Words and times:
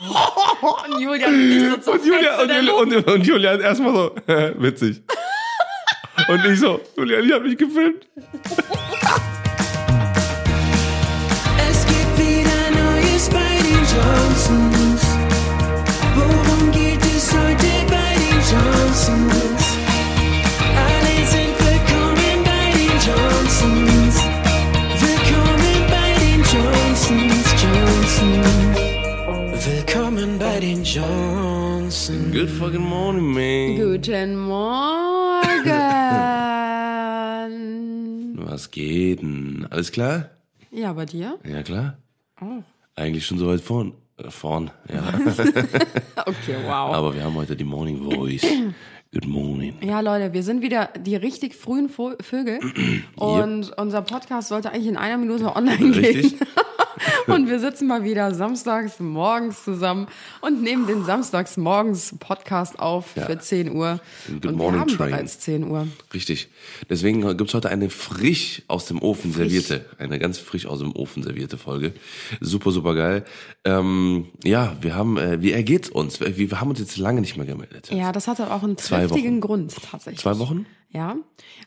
Und 0.00 1.00
Julian 1.00 1.48
nicht 1.48 1.84
so 1.84 1.92
Und 1.92 2.04
Julia, 2.04 2.40
und, 2.40 2.50
Julia, 2.50 2.72
und, 2.74 3.06
und 3.06 3.26
Julian 3.26 3.60
erstmal 3.60 3.92
so, 3.92 4.14
witzig. 4.58 5.02
Und 6.28 6.44
ich 6.46 6.60
so, 6.60 6.80
Julian, 6.96 7.24
ich 7.24 7.32
hab 7.32 7.42
mich 7.42 7.58
gefilmt. 7.58 8.06
Es 11.70 11.86
gibt 11.86 12.18
wieder 12.18 12.70
Neues 12.72 13.28
bei 13.28 13.58
den 13.62 13.84
Johnsons. 13.92 15.02
Worum 16.14 16.70
geht 16.72 17.00
es 17.04 17.32
heute 17.32 17.66
bei 17.88 18.14
den 18.16 18.40
Johnsons? 18.50 19.49
Good 32.40 32.48
fucking 32.48 32.80
morning, 32.80 33.34
man. 33.34 33.76
Guten 33.76 34.34
Morgen. 34.34 35.68
Was 38.48 38.70
geht 38.70 39.20
denn? 39.20 39.66
Alles 39.68 39.92
klar? 39.92 40.30
Ja, 40.70 40.94
bei 40.94 41.04
dir? 41.04 41.38
Ja, 41.44 41.62
klar. 41.62 41.98
Oh. 42.40 42.62
Eigentlich 42.96 43.26
schon 43.26 43.36
so 43.36 43.46
weit 43.48 43.60
vorn. 43.60 43.92
Äh, 44.16 44.30
vorn, 44.30 44.70
ja. 44.90 45.02
Okay, 46.24 46.56
wow. 46.64 46.94
Aber 46.94 47.14
wir 47.14 47.22
haben 47.24 47.34
heute 47.34 47.54
die 47.54 47.64
Morning 47.64 48.10
Voice. 48.10 48.46
Good 49.12 49.26
morning. 49.26 49.76
Ja, 49.82 50.00
Leute, 50.00 50.32
wir 50.32 50.42
sind 50.42 50.62
wieder 50.62 50.88
die 50.98 51.16
richtig 51.16 51.54
frühen 51.54 51.90
Vögel. 51.90 52.58
Und 53.16 53.76
unser 53.76 54.00
Podcast 54.00 54.48
sollte 54.48 54.72
eigentlich 54.72 54.86
in 54.86 54.96
einer 54.96 55.18
Minute 55.18 55.54
online 55.54 55.94
Richtig? 55.94 56.38
gehen. 56.38 56.48
Und 57.26 57.48
wir 57.48 57.60
sitzen 57.60 57.86
mal 57.86 58.04
wieder 58.04 58.34
samstags 58.34 58.98
morgens 59.00 59.64
zusammen 59.64 60.06
und 60.40 60.62
nehmen 60.62 60.86
den 60.86 61.04
samstags 61.04 61.56
morgens 61.56 62.14
Podcast 62.18 62.78
auf 62.78 63.14
Ja. 63.16 63.26
für 63.26 63.38
10 63.38 63.72
Uhr. 63.74 64.00
Good 64.26 64.34
und 64.34 64.42
wir 64.44 64.52
Morning 64.52 64.80
haben 64.80 64.88
Train. 64.88 65.10
bereits 65.10 65.38
10 65.40 65.64
Uhr. 65.64 65.86
Richtig. 66.12 66.48
Deswegen 66.88 67.36
gibt's 67.36 67.54
heute 67.54 67.68
eine 67.68 67.90
frisch 67.90 68.62
aus 68.68 68.86
dem 68.86 69.00
Ofen 69.02 69.32
Frisch. 69.32 69.50
servierte, 69.52 69.84
eine 69.98 70.18
ganz 70.18 70.38
frisch 70.38 70.66
aus 70.66 70.80
dem 70.80 70.94
Ofen 70.94 71.22
servierte 71.22 71.58
Folge. 71.58 71.92
Super, 72.40 72.70
super 72.72 72.94
geil. 72.94 73.24
Ähm, 73.64 74.26
ja, 74.44 74.76
wir 74.80 74.94
haben, 74.94 75.16
äh, 75.16 75.40
wie 75.42 75.52
ergeht's 75.52 75.88
uns? 75.88 76.20
Wir, 76.20 76.36
wir 76.36 76.60
haben 76.60 76.70
uns 76.70 76.78
jetzt 76.80 76.96
lange 76.96 77.20
nicht 77.20 77.36
mehr 77.36 77.46
gemeldet. 77.46 77.90
Ja, 77.92 78.12
das 78.12 78.26
hatte 78.28 78.50
auch 78.52 78.62
einen 78.62 78.76
triftigen. 78.76 79.40
Grund 79.40 79.74
tatsächlich. 79.90 80.20
Zwei 80.20 80.38
Wochen? 80.38 80.66
Ja, 80.92 81.14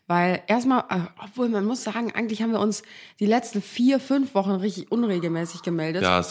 weil 0.05 0.41
erstmal, 0.47 0.81
äh, 0.89 0.99
obwohl 1.23 1.47
man 1.47 1.63
muss 1.63 1.81
sagen, 1.81 2.11
eigentlich 2.13 2.41
haben 2.41 2.52
wir 2.52 2.59
uns 2.59 2.83
die 3.21 3.25
letzten 3.25 3.61
vier, 3.61 4.02
fünf 4.02 4.35
Wochen 4.35 4.52
richtig 4.52 4.91
unregelmäßig 4.91 5.61
gemeldet. 5.61 6.03
Ja, 6.03 6.21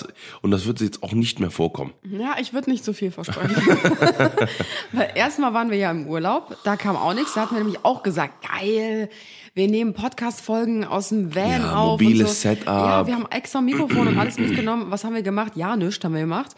und 0.42 0.50
das 0.50 0.66
wird 0.66 0.82
jetzt 0.82 1.02
auch 1.02 1.12
nicht 1.12 1.40
mehr 1.40 1.50
vorkommen. 1.50 1.94
Ja, 2.04 2.34
ich 2.38 2.52
würde 2.52 2.68
nicht 2.70 2.84
so 2.84 2.92
viel 2.92 3.10
versprechen. 3.10 3.56
Weil 4.92 5.10
erstmal 5.14 5.54
waren 5.54 5.70
wir 5.70 5.78
ja 5.78 5.90
im 5.90 6.06
Urlaub, 6.06 6.56
da 6.64 6.76
kam 6.76 6.96
auch 6.96 7.14
nichts. 7.14 7.32
Da 7.32 7.42
hatten 7.42 7.54
wir 7.54 7.62
nämlich 7.62 7.82
auch 7.82 8.02
gesagt, 8.02 8.46
geil, 8.46 9.08
wir 9.54 9.68
nehmen 9.68 9.94
Podcast-Folgen 9.94 10.84
aus 10.84 11.08
dem 11.08 11.34
Van 11.34 11.62
Ja, 11.62 11.74
auf. 11.76 11.92
mobiles 12.00 12.42
so. 12.42 12.48
Setup. 12.50 12.66
Ja, 12.66 13.06
wir 13.06 13.14
haben 13.14 13.26
extra 13.30 13.62
Mikrofon 13.62 14.08
und 14.08 14.18
alles 14.18 14.38
mitgenommen. 14.38 14.90
Was 14.90 15.04
haben 15.04 15.14
wir 15.14 15.22
gemacht? 15.22 15.52
Ja, 15.56 15.76
nichts 15.76 16.04
haben 16.04 16.12
wir 16.14 16.20
gemacht. 16.20 16.50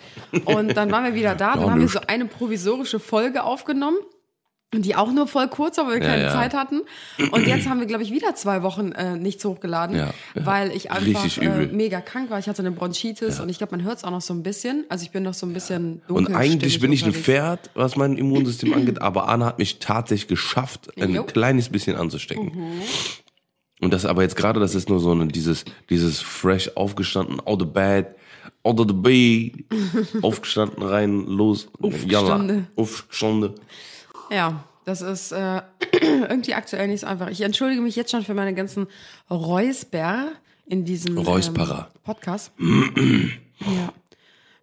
Und 0.46 0.76
dann 0.76 0.90
waren 0.90 1.04
wir 1.04 1.14
wieder 1.14 1.36
da, 1.36 1.52
dann 1.52 1.60
Ja, 1.62 1.70
haben 1.70 1.78
wir 1.78 1.84
nischt. 1.84 1.94
so 1.94 2.00
eine 2.08 2.26
provisorische 2.26 2.98
Folge 2.98 3.44
aufgenommen. 3.44 3.98
Und 4.74 4.84
die 4.84 4.96
auch 4.96 5.12
nur 5.12 5.26
voll 5.26 5.48
kurz, 5.48 5.78
aber 5.78 5.90
wir 5.92 5.98
Ja, 5.98 6.04
keine 6.06 6.22
ja. 6.24 6.32
Zeit 6.32 6.54
hatten. 6.54 6.80
Und 7.30 7.46
jetzt 7.46 7.68
haben 7.68 7.78
wir, 7.80 7.86
glaube 7.86 8.02
ich, 8.02 8.10
wieder 8.12 8.34
zwei 8.34 8.62
Wochen 8.62 8.92
äh, 8.92 9.16
nichts 9.16 9.44
hochgeladen, 9.44 9.96
Ja, 9.96 10.12
ja. 10.34 10.46
weil 10.46 10.70
ich 10.72 10.90
einfach 10.90 11.24
äh, 11.38 11.66
mega 11.66 12.00
krank 12.00 12.30
war. 12.30 12.38
Ich 12.38 12.48
hatte 12.48 12.62
eine 12.62 12.70
Bronchitis 12.72 13.40
und 13.40 13.48
ich 13.48 13.58
glaube, 13.58 13.76
man 13.76 13.84
hört 13.84 13.98
es 13.98 14.04
auch 14.04 14.10
noch 14.10 14.20
so 14.22 14.34
ein 14.34 14.42
bisschen. 14.42 14.84
Also 14.88 15.04
ich 15.04 15.10
bin 15.10 15.22
noch 15.22 15.34
so 15.34 15.46
ein 15.46 15.52
bisschen 15.52 16.02
Und 16.08 16.26
dunkel. 16.26 16.36
eigentlich 16.36 16.80
bin 16.80 16.92
ich 16.92 17.04
ein. 17.04 17.12
Pferd, 17.12 17.70
was 17.74 17.96
mein 17.96 18.16
Immunsystem 18.16 18.72
angeht, 18.74 19.00
aber 19.00 19.28
Anna 19.28 19.46
hat 19.46 19.58
mich 19.58 19.78
tatsächlich 19.78 20.28
geschafft, 20.28 20.90
ein 21.00 21.14
Jo. 21.14 21.22
Mhm. 21.22 21.26
kleines 21.26 21.68
bisschen 21.68 21.96
anzustecken. 21.96 22.50
Und 23.80 23.92
das 23.92 24.04
aber 24.06 24.22
jetzt 24.22 24.36
gerade, 24.36 24.60
das 24.60 24.74
ist 24.74 24.88
nur 24.88 25.00
so 25.00 25.12
ein, 25.14 25.28
dieses, 25.28 25.64
dieses 25.90 26.20
fresh 26.20 26.70
aufgestanden, 26.76 27.40
out 27.40 27.60
of 27.62 27.72
bed, 27.72 28.06
out 28.62 28.80
of 28.80 28.86
the 28.88 28.94
bed, 28.94 29.64
aufgestanden 30.22 30.82
rein, 30.82 31.26
los, 31.26 31.68
Aufgestanden. 31.82 32.68
aufgestanden. 32.76 33.52
Ja, 34.30 34.64
das 34.84 35.00
ist 35.00 35.32
äh, 35.32 35.62
irgendwie 36.00 36.54
aktuell 36.54 36.88
nicht 36.88 37.00
so 37.00 37.06
einfach. 37.06 37.28
Ich 37.28 37.40
entschuldige 37.40 37.80
mich 37.80 37.96
jetzt 37.96 38.10
schon 38.10 38.22
für 38.22 38.34
meine 38.34 38.54
ganzen 38.54 38.86
Räusper 39.30 40.32
in 40.66 40.84
diesem. 40.84 41.16
Ähm, 41.18 41.24
Podcast. 42.02 42.52
ja. 42.58 43.92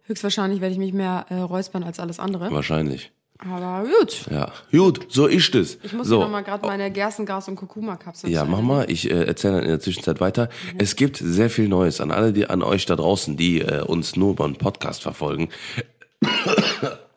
Höchstwahrscheinlich 0.04 0.60
werde 0.60 0.72
ich 0.72 0.78
mich 0.78 0.92
mehr 0.92 1.26
äh, 1.28 1.36
räuspern 1.36 1.84
als 1.84 2.00
alles 2.00 2.18
andere. 2.18 2.50
Wahrscheinlich. 2.50 3.12
Aber 3.38 3.88
gut. 3.88 4.26
Ja. 4.30 4.52
Gut, 4.70 5.06
so 5.08 5.26
ist 5.26 5.54
es. 5.54 5.78
Ich 5.82 5.92
muss 5.92 6.06
so. 6.06 6.20
noch 6.20 6.30
mal 6.30 6.42
gerade 6.42 6.64
meine 6.66 6.90
Gerstengras- 6.90 7.48
und 7.48 7.56
Kurkuma-Kapseln 7.56 8.32
Ja, 8.32 8.44
mach 8.44 8.60
mal. 8.60 8.88
Ich 8.88 9.10
äh, 9.10 9.24
erzähle 9.24 9.54
dann 9.54 9.62
in 9.64 9.70
der 9.70 9.80
Zwischenzeit 9.80 10.20
weiter. 10.20 10.48
Es 10.78 10.94
gibt 10.94 11.16
sehr 11.16 11.50
viel 11.50 11.68
Neues 11.68 12.00
an 12.00 12.12
alle, 12.12 12.32
die 12.32 12.48
an 12.48 12.62
euch 12.62 12.86
da 12.86 12.94
draußen, 12.94 13.36
die 13.36 13.60
äh, 13.60 13.82
uns 13.82 14.14
nur 14.14 14.36
beim 14.36 14.54
Podcast 14.54 15.02
verfolgen. 15.02 15.48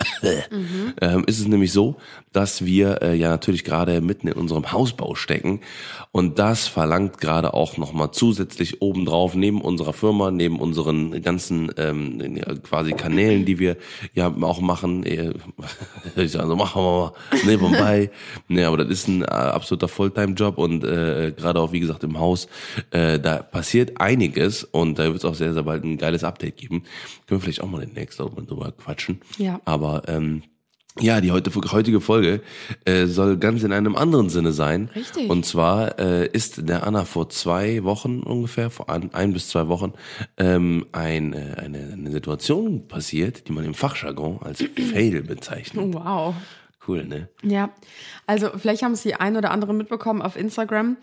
ähm, 1.02 1.24
ist 1.26 1.40
es 1.40 1.48
nämlich 1.48 1.72
so, 1.72 1.96
dass 2.32 2.66
wir 2.66 3.02
äh, 3.02 3.16
ja 3.16 3.30
natürlich 3.30 3.64
gerade 3.64 4.02
mitten 4.02 4.28
in 4.28 4.34
unserem 4.34 4.72
Hausbau 4.72 5.16
stecken 5.16 5.62
und 6.12 6.40
das 6.40 6.68
verlangt 6.68 7.18
gerade 7.20 7.54
auch 7.54 7.78
nochmal 7.78 8.12
zusätzlich 8.12 8.82
obendrauf 8.82 9.36
neben 9.36 9.62
unserer 9.62 9.94
Firma, 9.94 10.32
neben 10.32 10.60
unseren 10.60 11.22
ganzen 11.22 11.72
ähm, 11.78 12.38
ja, 12.38 12.56
quasi 12.56 12.94
Kanälen, 12.94 13.46
die 13.46 13.60
wir 13.60 13.78
ja 14.14 14.34
auch 14.42 14.62
machen. 14.62 15.06
Äh, 15.06 15.34
ich 16.16 16.32
sage 16.32 16.48
so, 16.48 16.56
machen 16.56 16.82
wir 16.82 17.00
mal 17.00 17.14
nebenbei. 17.46 18.12
nee, 18.48 18.64
aber 18.64 18.78
das 18.78 18.90
ist 18.90 19.08
ein 19.08 19.24
äh, 19.24 19.26
absoluter 19.26 19.88
Fulltime-Job 19.88 20.58
und 20.58 20.84
äh, 20.84 21.34
gerade 21.36 21.60
auch 21.60 21.72
wie 21.72 21.80
gesagt 21.80 22.04
im 22.04 22.20
Haus, 22.20 22.48
äh, 22.92 23.20
da 23.20 23.38
passiert 23.38 24.00
einiges 24.00 24.64
und 24.64 25.00
da 25.00 25.06
wird 25.06 25.18
es 25.18 25.26
auch 25.26 25.36
sehr, 25.36 25.54
sehr 25.54 25.64
bald 25.64 25.84
ein 25.84 25.98
geiles 25.98 26.24
Update 26.24 26.58
geben. 26.58 26.84
Können 27.28 27.40
wir 27.40 27.44
vielleicht 27.46 27.62
auch 27.62 27.70
mal 27.70 27.86
demnächst 27.86 28.22
auch 28.22 28.36
mal 28.36 28.46
drüber 28.46 28.72
quatschen. 28.72 29.22
Ja. 29.38 29.60
Aber 29.66 29.85
ähm, 30.08 30.44
ja, 31.00 31.20
die 31.20 31.32
heute, 31.32 31.52
heutige 31.72 32.00
Folge 32.00 32.42
äh, 32.86 33.06
soll 33.06 33.38
ganz 33.38 33.64
in 33.64 33.74
einem 33.74 33.98
anderen 33.98 34.30
Sinne 34.30 34.54
sein. 34.54 34.90
Richtig. 34.96 35.30
Und 35.30 35.46
zwar 35.46 36.00
äh, 36.00 36.28
ist 36.28 36.70
der 36.70 36.88
Anna 36.88 37.04
vor 37.04 37.30
zwei 37.30 37.84
Wochen 37.84 38.22
ungefähr, 38.22 38.70
vor 38.70 38.90
ein, 38.90 39.14
ein 39.14 39.34
bis 39.34 39.50
zwei 39.50 39.68
Wochen, 39.68 39.94
ähm, 40.38 40.86
ein, 40.94 41.34
äh, 41.34 41.56
eine, 41.58 41.92
eine 41.92 42.12
Situation 42.12 42.88
passiert, 42.88 43.48
die 43.48 43.52
man 43.52 43.66
im 43.66 43.74
Fachjargon 43.74 44.40
als 44.42 44.64
Fail 44.94 45.22
bezeichnet. 45.22 45.94
Wow. 45.94 46.34
Cool, 46.88 47.04
ne? 47.04 47.30
Ja, 47.44 47.72
also 48.26 48.52
vielleicht 48.56 48.84
haben 48.84 48.94
es 48.94 49.02
die 49.02 49.16
ein 49.16 49.36
oder 49.36 49.52
andere 49.52 49.74
mitbekommen 49.74 50.22
auf 50.22 50.38
Instagram. 50.38 50.98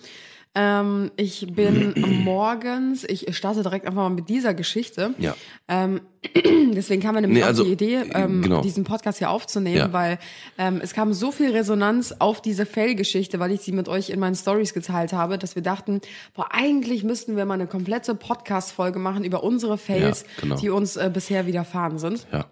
Ähm, 0.55 1.11
ich 1.17 1.47
bin 1.55 1.95
morgens, 2.25 3.05
ich 3.05 3.35
starte 3.35 3.63
direkt 3.63 3.87
einfach 3.87 4.03
mal 4.03 4.11
mit 4.11 4.29
dieser 4.29 4.53
Geschichte. 4.53 5.15
Ja. 5.19 5.35
Ähm, 5.67 6.03
deswegen 6.75 7.01
kam 7.01 7.15
mir 7.15 7.23
nämlich 7.23 7.39
Nee, 7.41 7.45
also, 7.45 7.63
auch 7.63 7.67
die 7.67 7.73
Idee, 7.73 8.03
ähm, 8.13 8.43
genau. 8.43 8.61
diesen 8.61 8.85
Podcast 8.85 9.17
hier 9.19 9.31
aufzunehmen, 9.31 9.77
Ja. 9.79 9.93
weil 9.95 10.19
ähm, 10.59 10.81
es 10.83 10.93
kam 10.93 11.15
so 11.15 11.33
viel 11.33 11.53
Resonanz 11.53 12.15
auf 12.19 12.43
diese 12.43 12.67
Fail-Geschichte, 12.67 13.41
weil 13.41 13.51
ich 13.53 13.63
sie 13.63 13.73
mit 13.73 13.89
euch 13.89 14.11
in 14.11 14.21
meinen 14.21 14.35
Stories 14.35 14.75
geteilt 14.75 15.15
habe, 15.15 15.39
dass 15.39 15.55
wir 15.55 15.63
dachten, 15.63 16.03
boah, 16.35 16.49
eigentlich 16.51 17.03
müssten 17.03 17.35
wir 17.37 17.47
mal 17.47 17.55
eine 17.55 17.67
komplette 17.67 18.15
Podcast-Folge 18.15 18.99
machen 18.99 19.25
über 19.25 19.43
unsere 19.43 19.79
Fails, 19.79 20.23
Ja, 20.37 20.43
genau. 20.43 20.57
die 20.57 20.69
uns 20.69 20.97
äh, 20.97 21.11
bisher 21.13 21.47
widerfahren 21.47 21.99
sind. 21.99 22.27
Ja. 22.31 22.45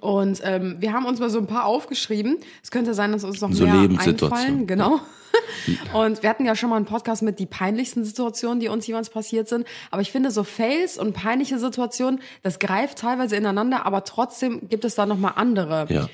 Und 0.00 0.40
ähm, 0.44 0.76
wir 0.78 0.92
haben 0.92 1.06
uns 1.06 1.18
mal 1.18 1.30
so 1.30 1.38
ein 1.38 1.46
paar 1.46 1.64
aufgeschrieben. 1.64 2.38
Es 2.62 2.70
könnte 2.70 2.94
sein, 2.94 3.12
dass 3.12 3.24
uns 3.24 3.40
noch 3.40 3.52
So 3.52 3.64
mehr 3.64 3.74
einfallen. 3.98 4.66
Genau. 4.66 5.00
Und 5.92 6.22
wir 6.22 6.30
hatten 6.30 6.44
ja 6.44 6.54
schon 6.54 6.70
mal 6.70 6.76
einen 6.76 6.84
Podcast 6.84 7.22
mit 7.22 7.38
die 7.38 7.46
peinlichsten 7.46 8.04
Situationen, 8.04 8.60
die 8.60 8.68
uns 8.68 8.86
jemals 8.86 9.10
passiert 9.10 9.48
sind. 9.48 9.66
Aber 9.90 10.02
ich 10.02 10.12
finde, 10.12 10.30
so 10.30 10.44
Fails 10.44 10.98
und 10.98 11.14
peinliche 11.14 11.58
Situationen, 11.58 12.20
das 12.42 12.58
greift 12.58 12.98
teilweise 12.98 13.36
ineinander, 13.36 13.86
aber 13.86 14.04
trotzdem 14.04 14.68
gibt 14.68 14.84
es 14.84 14.94
da 14.94 15.06
noch 15.06 15.18
mal 15.18 15.30
andere 15.30 15.86
Ja. 15.88 16.08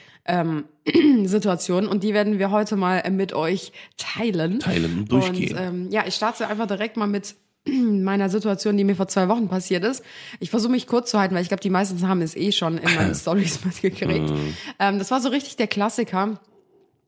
Situationen. 1.25 1.89
Und 1.89 2.05
die 2.05 2.15
werden 2.15 2.39
wir 2.39 2.51
heute 2.51 2.77
mal 2.77 2.99
äh, 2.99 3.11
mit 3.11 3.33
euch 3.33 3.73
teilen. 3.97 4.61
Teilen 4.61 5.01
und 5.01 5.13
durchgehen. 5.13 5.57
Und, 5.57 5.63
ähm, 5.63 5.89
ja, 5.91 6.05
ich 6.07 6.15
starte 6.15 6.47
einfach 6.47 6.67
direkt 6.67 6.97
mal 6.97 7.07
mit 7.07 7.35
meiner 7.67 8.29
Situation, 8.29 8.77
die 8.77 8.85
mir 8.85 8.97
vor 8.97 9.09
zwei 9.09 9.29
Wochen 9.29 9.49
passiert 9.49 9.85
ist. 9.85 10.03
Ich 10.41 10.51
versuche 10.51 10.73
mich 10.73 10.87
kurz 10.87 11.11
zu 11.11 11.19
halten, 11.19 11.35
weil 11.35 11.43
ich 11.43 11.49
glaube, 11.49 11.63
die 11.63 11.71
meisten 11.71 12.07
haben 12.09 12.23
es 12.23 12.37
eh 12.37 12.53
schon 12.53 12.79
in 12.79 12.95
meinen 12.95 13.15
Stories 13.17 13.65
mitgekriegt. 13.65 14.31
Mhm. 14.31 14.57
ähm, 14.79 14.99
das 14.99 15.11
war 15.11 15.21
so 15.21 15.29
richtig 15.29 15.57
der 15.57 15.67
Klassiker. 15.67 16.41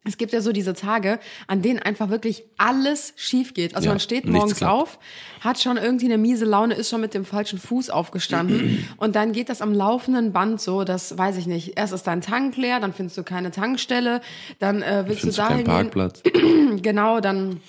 Es 0.02 0.17
gibt 0.17 0.32
ja 0.32 0.41
so 0.41 0.52
diese 0.52 0.73
Tage, 0.73 1.20
an 1.47 1.61
denen 1.61 1.79
einfach 1.79 2.08
wirklich 2.08 2.44
alles 2.56 3.12
schief 3.17 3.52
geht. 3.52 3.75
Also 3.76 3.85
Ja, 3.85 3.93
man 3.93 4.00
steht 4.00 4.25
morgens 4.25 4.62
auf, 4.62 4.99
hat 5.41 5.61
schon 5.61 5.76
irgendwie 5.76 6.06
eine 6.06 6.17
miese 6.17 6.47
Laune, 6.47 6.73
ist 6.73 6.88
schon 6.88 7.02
mit 7.02 7.12
dem 7.12 7.26
falschen 7.26 7.58
Fuß 7.58 7.91
aufgestanden 7.91 8.88
und 8.97 9.14
dann 9.14 9.32
geht 9.32 9.50
das 9.50 9.61
am 9.61 9.75
laufenden 9.75 10.32
Band 10.32 10.58
so, 10.58 10.85
das 10.85 11.19
weiß 11.19 11.37
ich 11.37 11.47
nicht. 11.47 11.76
Erst 11.76 11.93
ist 11.93 12.05
dein 12.06 12.23
Tank 12.23 12.56
leer, 12.56 12.81
dann 12.81 12.94
findest 12.94 13.19
du 13.19 13.25
keine 13.25 13.50
Tankstelle, 13.50 14.23
dann 14.58 14.81
äh, 14.81 15.05
willst 15.06 15.25
du 15.25 15.31
dahin 15.32 15.64
keinen 15.64 15.91
gehen. 15.91 15.93
Parkplatz? 15.93 16.23
Genau, 16.82 17.20
dann 17.20 17.61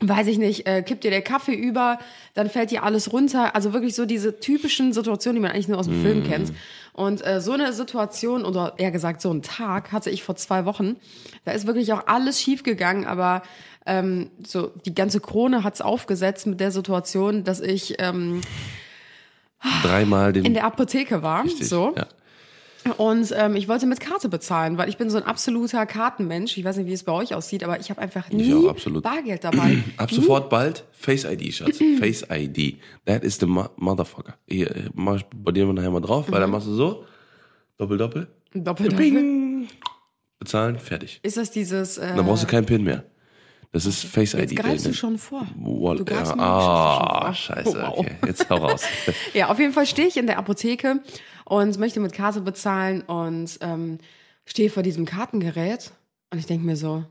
weiß 0.00 0.26
ich 0.28 0.38
nicht, 0.38 0.66
äh, 0.66 0.82
kippt 0.82 1.04
dir 1.04 1.10
der 1.10 1.22
Kaffee 1.22 1.54
über, 1.54 1.98
dann 2.34 2.48
fällt 2.48 2.70
dir 2.70 2.82
alles 2.84 3.12
runter. 3.12 3.54
Also 3.54 3.72
wirklich 3.72 3.94
so 3.94 4.06
diese 4.06 4.40
typischen 4.40 4.92
Situationen, 4.92 5.36
die 5.36 5.42
man 5.42 5.50
eigentlich 5.52 5.68
nur 5.68 5.78
aus 5.78 5.86
dem 5.86 5.98
Mhm. 6.00 6.04
Film 6.04 6.24
kennt. 6.24 6.52
Und 6.92 7.24
äh, 7.26 7.40
so 7.40 7.52
eine 7.52 7.72
Situation 7.72 8.44
oder 8.44 8.74
eher 8.78 8.90
gesagt 8.90 9.20
so 9.22 9.30
einen 9.30 9.42
Tag 9.42 9.92
hatte 9.92 10.10
ich 10.10 10.22
vor 10.22 10.36
zwei 10.36 10.64
Wochen. 10.64 10.96
Da 11.44 11.52
ist 11.52 11.66
wirklich 11.66 11.92
auch 11.92 12.06
alles 12.06 12.40
schief 12.40 12.62
gegangen, 12.62 13.06
aber 13.06 13.42
ähm, 13.86 14.30
so 14.46 14.68
die 14.84 14.94
ganze 14.94 15.20
Krone 15.20 15.64
hat's 15.64 15.80
aufgesetzt 15.80 16.46
mit 16.46 16.60
der 16.60 16.70
Situation, 16.70 17.44
dass 17.44 17.60
ich 17.60 17.94
ähm, 17.98 18.40
Dreimal 19.82 20.32
den. 20.32 20.44
in 20.44 20.54
der 20.54 20.64
Apotheke 20.64 21.22
war. 21.22 21.44
Richtig, 21.44 21.68
So. 21.68 21.94
Ja. 21.96 22.06
Und 22.96 23.32
ähm, 23.36 23.56
ich 23.56 23.68
wollte 23.68 23.86
mit 23.86 24.00
Karte 24.00 24.28
bezahlen, 24.28 24.78
weil 24.78 24.88
ich 24.88 24.96
bin 24.96 25.10
so 25.10 25.18
ein 25.18 25.24
absoluter 25.24 25.84
Kartenmensch. 25.86 26.56
Ich 26.56 26.64
weiß 26.64 26.76
nicht, 26.78 26.86
wie 26.86 26.92
es 26.92 27.04
bei 27.04 27.12
euch 27.12 27.34
aussieht, 27.34 27.62
aber 27.62 27.78
ich 27.78 27.90
habe 27.90 28.00
einfach 28.00 28.30
nie. 28.30 28.52
Bargeld 29.02 29.44
dabei. 29.44 29.78
Ab 29.98 30.10
Nie. 30.10 30.16
sofort 30.16 30.48
bald 30.48 30.84
Face 30.92 31.24
ID, 31.24 31.52
Schatz. 31.54 31.78
Face 31.98 32.24
ID. 32.30 32.78
That 33.04 33.22
is 33.22 33.38
the 33.38 33.46
mo 33.46 33.68
motherfucker. 33.76 34.34
Hier, 34.48 34.70
äh, 34.74 34.84
mach 34.94 35.16
ich 35.16 35.24
bei 35.34 35.52
dir 35.52 35.66
nachher 35.72 35.90
mal 35.90 36.00
drauf, 36.00 36.26
weil 36.30 36.40
dann 36.40 36.50
machst 36.50 36.66
du 36.68 36.74
so. 36.74 37.04
Doppel, 37.76 37.98
doppel. 37.98 38.28
Doppelt. 38.54 38.96
Bing. 38.96 39.68
Bezahlen, 40.38 40.78
fertig. 40.78 41.20
Ist 41.22 41.36
das 41.36 41.50
dieses? 41.50 41.98
Äh, 41.98 42.14
Dann 42.16 42.24
brauchst 42.24 42.42
du 42.42 42.46
keinen 42.46 42.64
PIN 42.66 42.82
mehr. 42.82 43.04
Das 43.72 43.86
ist 43.86 44.04
Face 44.04 44.32
jetzt 44.32 44.50
ID. 44.52 44.58
greifst 44.58 44.86
du 44.86 44.92
schon 44.94 45.16
vor. 45.18 45.46
Wall- 45.56 45.96
Du 45.98 46.04
greifst 46.04 46.30
ja, 46.30 46.36
mir 46.36 46.42
ah, 46.42 47.32
schon 47.34 47.54
vor. 47.56 47.72
scheiße. 47.74 47.78
Oh, 47.78 47.88
wow. 47.88 47.98
Okay, 47.98 48.16
jetzt 48.26 48.50
hau 48.50 48.56
raus. 48.56 48.82
Ja, 49.34 49.48
auf 49.50 49.58
jeden 49.60 49.72
Fall 49.72 49.86
stehe 49.86 50.08
ich 50.08 50.16
in 50.16 50.26
der 50.26 50.38
Apotheke 50.38 51.00
und 51.50 51.80
möchte 51.80 51.98
mit 51.98 52.12
Karte 52.12 52.40
bezahlen 52.40 53.02
und 53.02 53.58
ähm, 53.60 53.98
stehe 54.46 54.70
vor 54.70 54.84
diesem 54.84 55.04
Kartengerät 55.04 55.90
und 56.30 56.38
ich 56.38 56.46
denke 56.46 56.64
mir 56.64 56.76
so, 56.76 57.04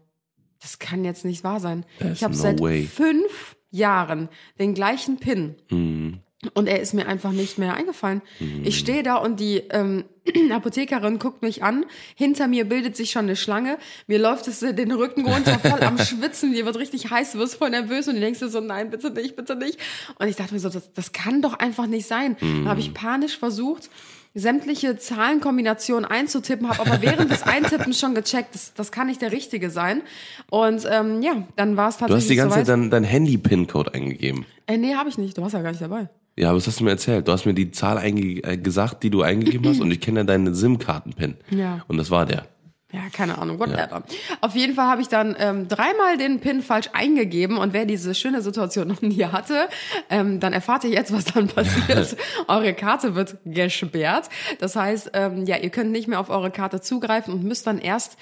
das 0.62 0.80
kann 0.80 1.03
jetzt 1.03 1.25
nicht 1.25 1.44
wahr 1.44 1.59
sein. 1.59 1.86
There's 2.00 2.19
ich 2.19 2.24
habe 2.24 2.33
no 2.33 2.39
seit 2.39 2.62
way. 2.62 2.83
fünf 2.83 3.57
Jahren 3.69 4.30
den 4.57 4.74
gleichen 4.74 5.18
PIN. 5.18 5.56
Hm. 5.68 6.19
Und 6.53 6.68
er 6.68 6.80
ist 6.80 6.94
mir 6.94 7.06
einfach 7.06 7.33
nicht 7.33 7.57
mehr 7.57 7.74
eingefallen. 7.74 8.21
Mhm. 8.39 8.62
Ich 8.63 8.80
stehe 8.80 9.03
da 9.03 9.18
und 9.18 9.41
die 9.41 9.57
ähm, 9.71 10.06
Apothekerin 10.53 11.19
guckt 11.19 11.42
mich 11.42 11.63
an. 11.63 11.85
Hinter 12.15 12.47
mir 12.47 12.63
bildet 12.63 12.95
sich 12.95 13.12
schon 13.12 13.25
eine 13.25 13.35
Schlange. 13.35 13.77
Mir 14.07 14.19
läuft 14.19 14.47
es 14.47 14.63
äh, 14.63 14.74
den 14.74 14.94
Rücken 14.94 15.27
runter, 15.27 15.59
voll 15.59 15.83
am 15.83 15.97
Schwitzen. 16.00 16.53
Dir 16.53 16.65
wird 16.65 16.77
richtig 16.77 17.09
heiß, 17.09 17.33
du 17.33 17.39
wirst 17.39 17.56
voll 17.56 17.71
nervös 17.71 18.07
und 18.07 18.15
du 18.15 18.21
denkst 18.21 18.39
dir 18.39 18.47
so, 18.47 18.62
nein, 18.62 18.89
bitte 18.89 19.12
nicht, 19.12 19.35
bitte 19.35 19.57
nicht. 19.57 19.80
Und 20.18 20.30
ich 20.30 20.38
dachte 20.38 20.53
mir 20.53 20.62
so, 20.62 20.69
das, 20.69 20.94
das 20.94 21.12
kann 21.12 21.42
doch 21.42 21.56
einfach 21.56 21.88
nicht 21.88 22.07
sein. 22.07 22.38
Dann 22.39 22.69
habe 22.69 22.80
ich 22.80 22.94
panisch 22.94 23.38
versucht, 23.38 23.89
sämtliche 24.35 24.97
Zahlenkombinationen 24.97 26.05
einzutippen, 26.05 26.69
habe 26.69 26.79
aber 26.81 27.01
während 27.01 27.31
des 27.31 27.43
Eintippens 27.47 27.99
schon 27.99 28.15
gecheckt, 28.15 28.53
das, 28.55 28.73
das 28.73 28.91
kann 28.91 29.07
nicht 29.07 29.21
der 29.21 29.31
richtige 29.31 29.69
sein. 29.69 30.01
Und 30.49 30.85
ähm, 30.89 31.21
ja, 31.21 31.43
dann 31.55 31.77
war 31.77 31.89
es 31.89 31.97
Du 31.97 32.01
tatsächlich 32.01 32.21
hast 32.23 32.29
die 32.29 32.35
ganze 32.35 32.53
soweit. 32.55 32.65
Zeit 32.67 32.73
dein, 32.77 32.89
dein 32.89 33.03
Handy-PIN-Code 33.03 33.93
eingegeben. 33.93 34.45
äh, 34.67 34.77
nee, 34.77 34.93
habe 34.95 35.09
ich 35.09 35.17
nicht. 35.17 35.37
Du 35.37 35.41
warst 35.41 35.53
ja 35.53 35.61
gar 35.61 35.71
nicht 35.71 35.81
dabei. 35.81 36.09
Ja, 36.37 36.49
aber 36.49 36.57
das 36.57 36.67
hast 36.67 36.79
du 36.79 36.85
mir 36.85 36.91
erzählt. 36.91 37.27
Du 37.27 37.31
hast 37.31 37.45
mir 37.45 37.53
die 37.53 37.71
Zahl 37.71 37.97
äh, 38.03 38.57
gesagt, 38.57 39.03
die 39.03 39.09
du 39.09 39.21
eingegeben 39.23 39.65
hast 39.69 39.81
und 39.81 39.91
ich 39.91 39.99
kenne 39.99 40.21
ja 40.21 40.23
deinen 40.23 40.53
SIM-Karten-PIN. 40.53 41.35
Ja. 41.51 41.83
Und 41.87 41.97
das 41.97 42.11
war 42.11 42.25
der. 42.25 42.45
Ja, 42.91 43.01
keine 43.13 43.38
Ahnung, 43.38 43.59
whatever. 43.59 44.01
Auf 44.41 44.56
jeden 44.56 44.74
Fall 44.74 44.88
habe 44.88 45.01
ich 45.01 45.07
dann 45.07 45.36
ähm, 45.38 45.68
dreimal 45.68 46.18
den 46.18 46.39
PIN 46.39 46.63
falsch 46.63 46.89
eingegeben 46.94 47.57
und 47.57 47.71
wer 47.71 47.86
diese 47.86 48.15
schöne 48.15 48.41
Situation 48.41 48.88
noch 48.88 49.03
nie 49.03 49.24
hatte, 49.25 49.69
ähm, 50.09 50.39
dann 50.39 50.53
erfahrt 50.53 50.86
ihr 50.86 50.89
jetzt, 50.89 51.13
was 51.13 51.25
dann 51.25 51.47
passiert. 51.50 52.18
eure 52.47 52.74
Karte 52.74 53.13
wird 53.13 53.38
gesperrt. 53.45 54.30
Das 54.59 54.75
heißt, 54.75 55.12
ähm, 55.13 55.45
ja, 55.45 55.57
ihr 55.57 55.69
könnt 55.69 55.91
nicht 55.91 56.07
mehr 56.07 56.19
auf 56.19 56.31
eure 56.31 56.50
Karte 56.50 56.81
zugreifen 56.81 57.31
und 57.31 57.44
müsst 57.44 57.68
dann 57.68 57.77
erst 57.77 58.18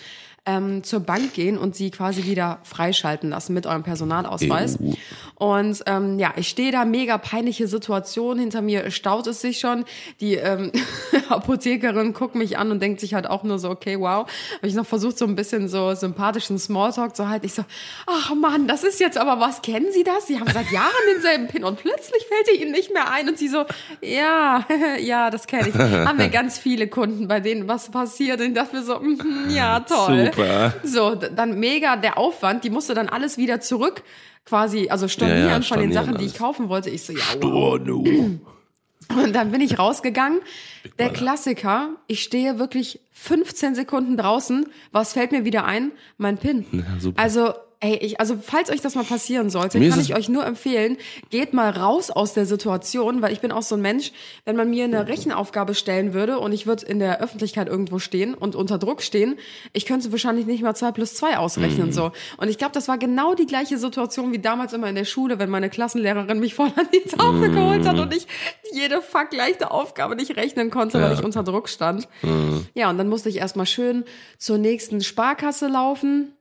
ähm, 0.48 0.84
zur 0.84 1.02
Bank 1.02 1.34
gehen 1.34 1.58
und 1.58 1.76
sie 1.76 1.92
quasi 1.92 2.24
wieder 2.24 2.60
freischalten 2.64 3.30
lassen 3.30 3.54
mit 3.54 3.68
eurem 3.68 3.84
Personalausweis. 3.84 4.80
EU. 4.82 4.94
Und 5.36 5.84
ähm, 5.86 6.18
ja, 6.18 6.34
ich 6.36 6.48
stehe 6.48 6.72
da, 6.72 6.84
mega 6.86 7.18
peinliche 7.20 7.68
Situation. 7.68 8.40
Hinter 8.40 8.62
mir 8.62 8.90
staut 8.90 9.28
es 9.28 9.42
sich 9.42 9.60
schon. 9.60 9.86
Die 10.20 10.36
ähm, 10.36 10.72
Apothekerin 11.30 12.14
guckt 12.14 12.34
mich 12.34 12.58
an 12.58 12.72
und 12.72 12.82
denkt 12.82 13.02
sich 13.02 13.14
halt 13.14 13.28
auch 13.28 13.44
nur 13.44 13.60
so, 13.60 13.70
okay, 13.70 14.00
wow. 14.00 14.26
Habe 14.56 14.68
ich 14.68 14.74
noch 14.74 14.86
versucht, 14.86 15.18
so 15.18 15.26
ein 15.26 15.36
bisschen 15.36 15.68
so 15.68 15.94
sympathischen 15.94 16.58
Smalltalk 16.58 17.16
zu 17.16 17.28
halten. 17.28 17.46
Ich 17.46 17.54
so, 17.54 17.66
ach 18.08 18.34
Mann, 18.34 18.68
das 18.68 18.84
ist 18.84 19.00
jetzt 19.00 19.18
aber 19.18 19.40
was. 19.40 19.62
Kennen 19.62 19.92
Sie 19.92 20.04
das? 20.04 20.28
Sie 20.28 20.40
haben 20.40 20.52
seit 20.52 20.72
Jahren 20.72 20.92
denselben 21.14 21.48
Pin 21.48 21.64
und 21.64 21.78
plötzlich 21.78 22.26
fällt 22.26 22.48
er 22.48 22.62
Ihnen 22.64 22.72
nicht 22.72 22.94
mehr 22.94 23.12
ein. 23.12 23.28
Und 23.28 23.38
sie 23.38 23.50
so, 23.50 23.66
ja, 24.02 24.66
ja, 25.00 25.30
das 25.30 25.46
kenne 25.46 25.70
ich. 25.70 25.76
Haben 25.76 26.18
wir 26.18 26.30
ganz 26.30 26.58
viele 26.58 26.88
Kunden, 26.88 27.28
bei 27.28 27.42
denen 27.42 27.68
was 27.68 27.90
passiert. 27.90 28.40
Und 28.40 28.48
ich 28.48 28.54
dachte 28.54 28.78
mir 28.78 28.84
so, 28.84 29.00
mhm, 29.00 29.50
ja, 29.50 29.82
toll. 29.82 30.32
Super. 30.38 30.74
So, 30.84 31.16
dann 31.16 31.60
mega 31.60 31.96
der 31.96 32.18
Aufwand. 32.18 32.64
Die 32.64 32.70
musste 32.70 32.94
dann 32.94 33.10
alles 33.10 33.38
wieder 33.38 33.60
zurück 33.60 34.04
quasi, 34.46 34.90
also 34.90 35.08
stornieren 35.08 35.40
Ja, 35.42 35.46
ja, 35.46 35.52
von 35.54 35.60
den 35.60 35.66
stornieren 35.66 35.94
Sachen, 35.94 36.18
die 36.18 36.26
ich 36.26 36.32
alles. 36.32 36.40
kaufen 36.40 36.70
wollte. 36.70 36.90
Ich 36.90 37.04
so, 37.04 37.14
ja, 37.14 37.20
wow. 37.42 37.80
Und 39.10 39.34
dann 39.34 39.52
bin 39.52 39.62
ich 39.62 39.80
rausgegangen. 39.80 40.40
Der 41.00 41.10
Klassiker, 41.10 41.90
ich 42.08 42.24
stehe 42.24 42.60
wirklich 42.60 43.00
15 43.14 43.76
Sekunden 43.76 44.18
draußen. 44.18 44.66
Was 44.92 45.14
fällt 45.14 45.32
mir 45.32 45.46
wieder 45.46 45.66
ein? 45.66 45.92
Mein 46.18 46.38
PIN. 46.38 46.66
super. 47.00 47.22
Also, 47.22 47.54
ey, 47.80 47.96
ich, 47.98 48.20
also 48.20 48.38
falls 48.42 48.70
euch 48.72 48.82
das 48.82 48.96
mal 48.96 49.04
passieren 49.04 49.50
sollte, 49.50 49.78
Mir 49.80 49.90
kann 49.92 50.00
ich 50.02 50.16
euch 50.16 50.30
nur 50.30 50.46
empfehlen, 50.46 50.98
geht 51.30 51.54
mal 51.54 51.70
raus 51.70 52.10
aus 52.10 52.34
der 52.34 52.46
Situation, 52.46 53.22
weil 53.22 53.32
ich 53.34 53.40
bin 53.40 53.52
auch 53.52 53.62
so 53.62 53.76
ein 53.76 53.82
Mensch, 53.82 54.12
wenn 54.46 54.56
man 54.56 54.70
mir 54.70 54.86
eine 54.86 55.08
Rechenaufgabe 55.08 55.76
stellen 55.76 56.14
würde 56.14 56.40
und 56.40 56.52
ich 56.54 56.66
würde 56.66 56.86
in 56.86 57.00
der 57.00 57.22
Öffentlichkeit 57.22 57.68
irgendwo 57.68 58.00
stehen 58.00 58.34
und 58.34 58.56
unter 58.56 58.78
Druck 58.78 59.02
stehen, 59.02 59.38
ich 59.74 59.86
könnte 59.86 60.12
wahrscheinlich 60.12 60.46
nicht 60.48 60.64
mal 60.64 60.76
zwei 60.76 60.92
plus 60.92 61.14
zwei 61.16 61.32
Mhm. 61.34 61.38
ausrechnen, 61.38 61.92
so. 61.92 62.12
Und 62.38 62.50
ich 62.50 62.58
glaube, 62.58 62.74
das 62.74 62.88
war 62.88 62.98
genau 62.98 63.36
die 63.36 63.46
gleiche 63.46 63.78
Situation 63.78 64.32
wie 64.32 64.40
damals 64.40 64.74
immer 64.74 64.90
in 64.90 64.96
der 64.96 65.06
Schule, 65.06 65.38
wenn 65.40 65.50
meine 65.50 65.70
Klassenlehrerin 65.70 66.40
mich 66.40 66.56
vorne 66.56 66.74
an 66.78 66.88
die 66.94 67.08
Tafel 67.08 67.52
geholt 67.52 67.86
hat 67.86 68.00
und 68.00 68.14
ich 68.16 68.28
jede 68.74 69.02
fuck 69.02 69.34
leichte 69.34 69.72
Aufgabe 69.72 70.16
nicht 70.16 70.36
rechnen 70.36 70.70
konnte, 70.72 71.02
weil 71.02 71.14
ich 71.14 71.24
unter 71.24 71.44
Druck 71.44 71.70
stand. 71.70 72.08
Ja, 72.74 72.90
und 72.90 72.98
dann 72.98 73.08
musste 73.10 73.30
ich 73.30 73.38
erstmal 73.38 73.66
schön 73.66 74.04
zur 74.38 74.58
nächsten 74.58 75.02
Sparkasse 75.02 75.68
laufen 75.68 76.34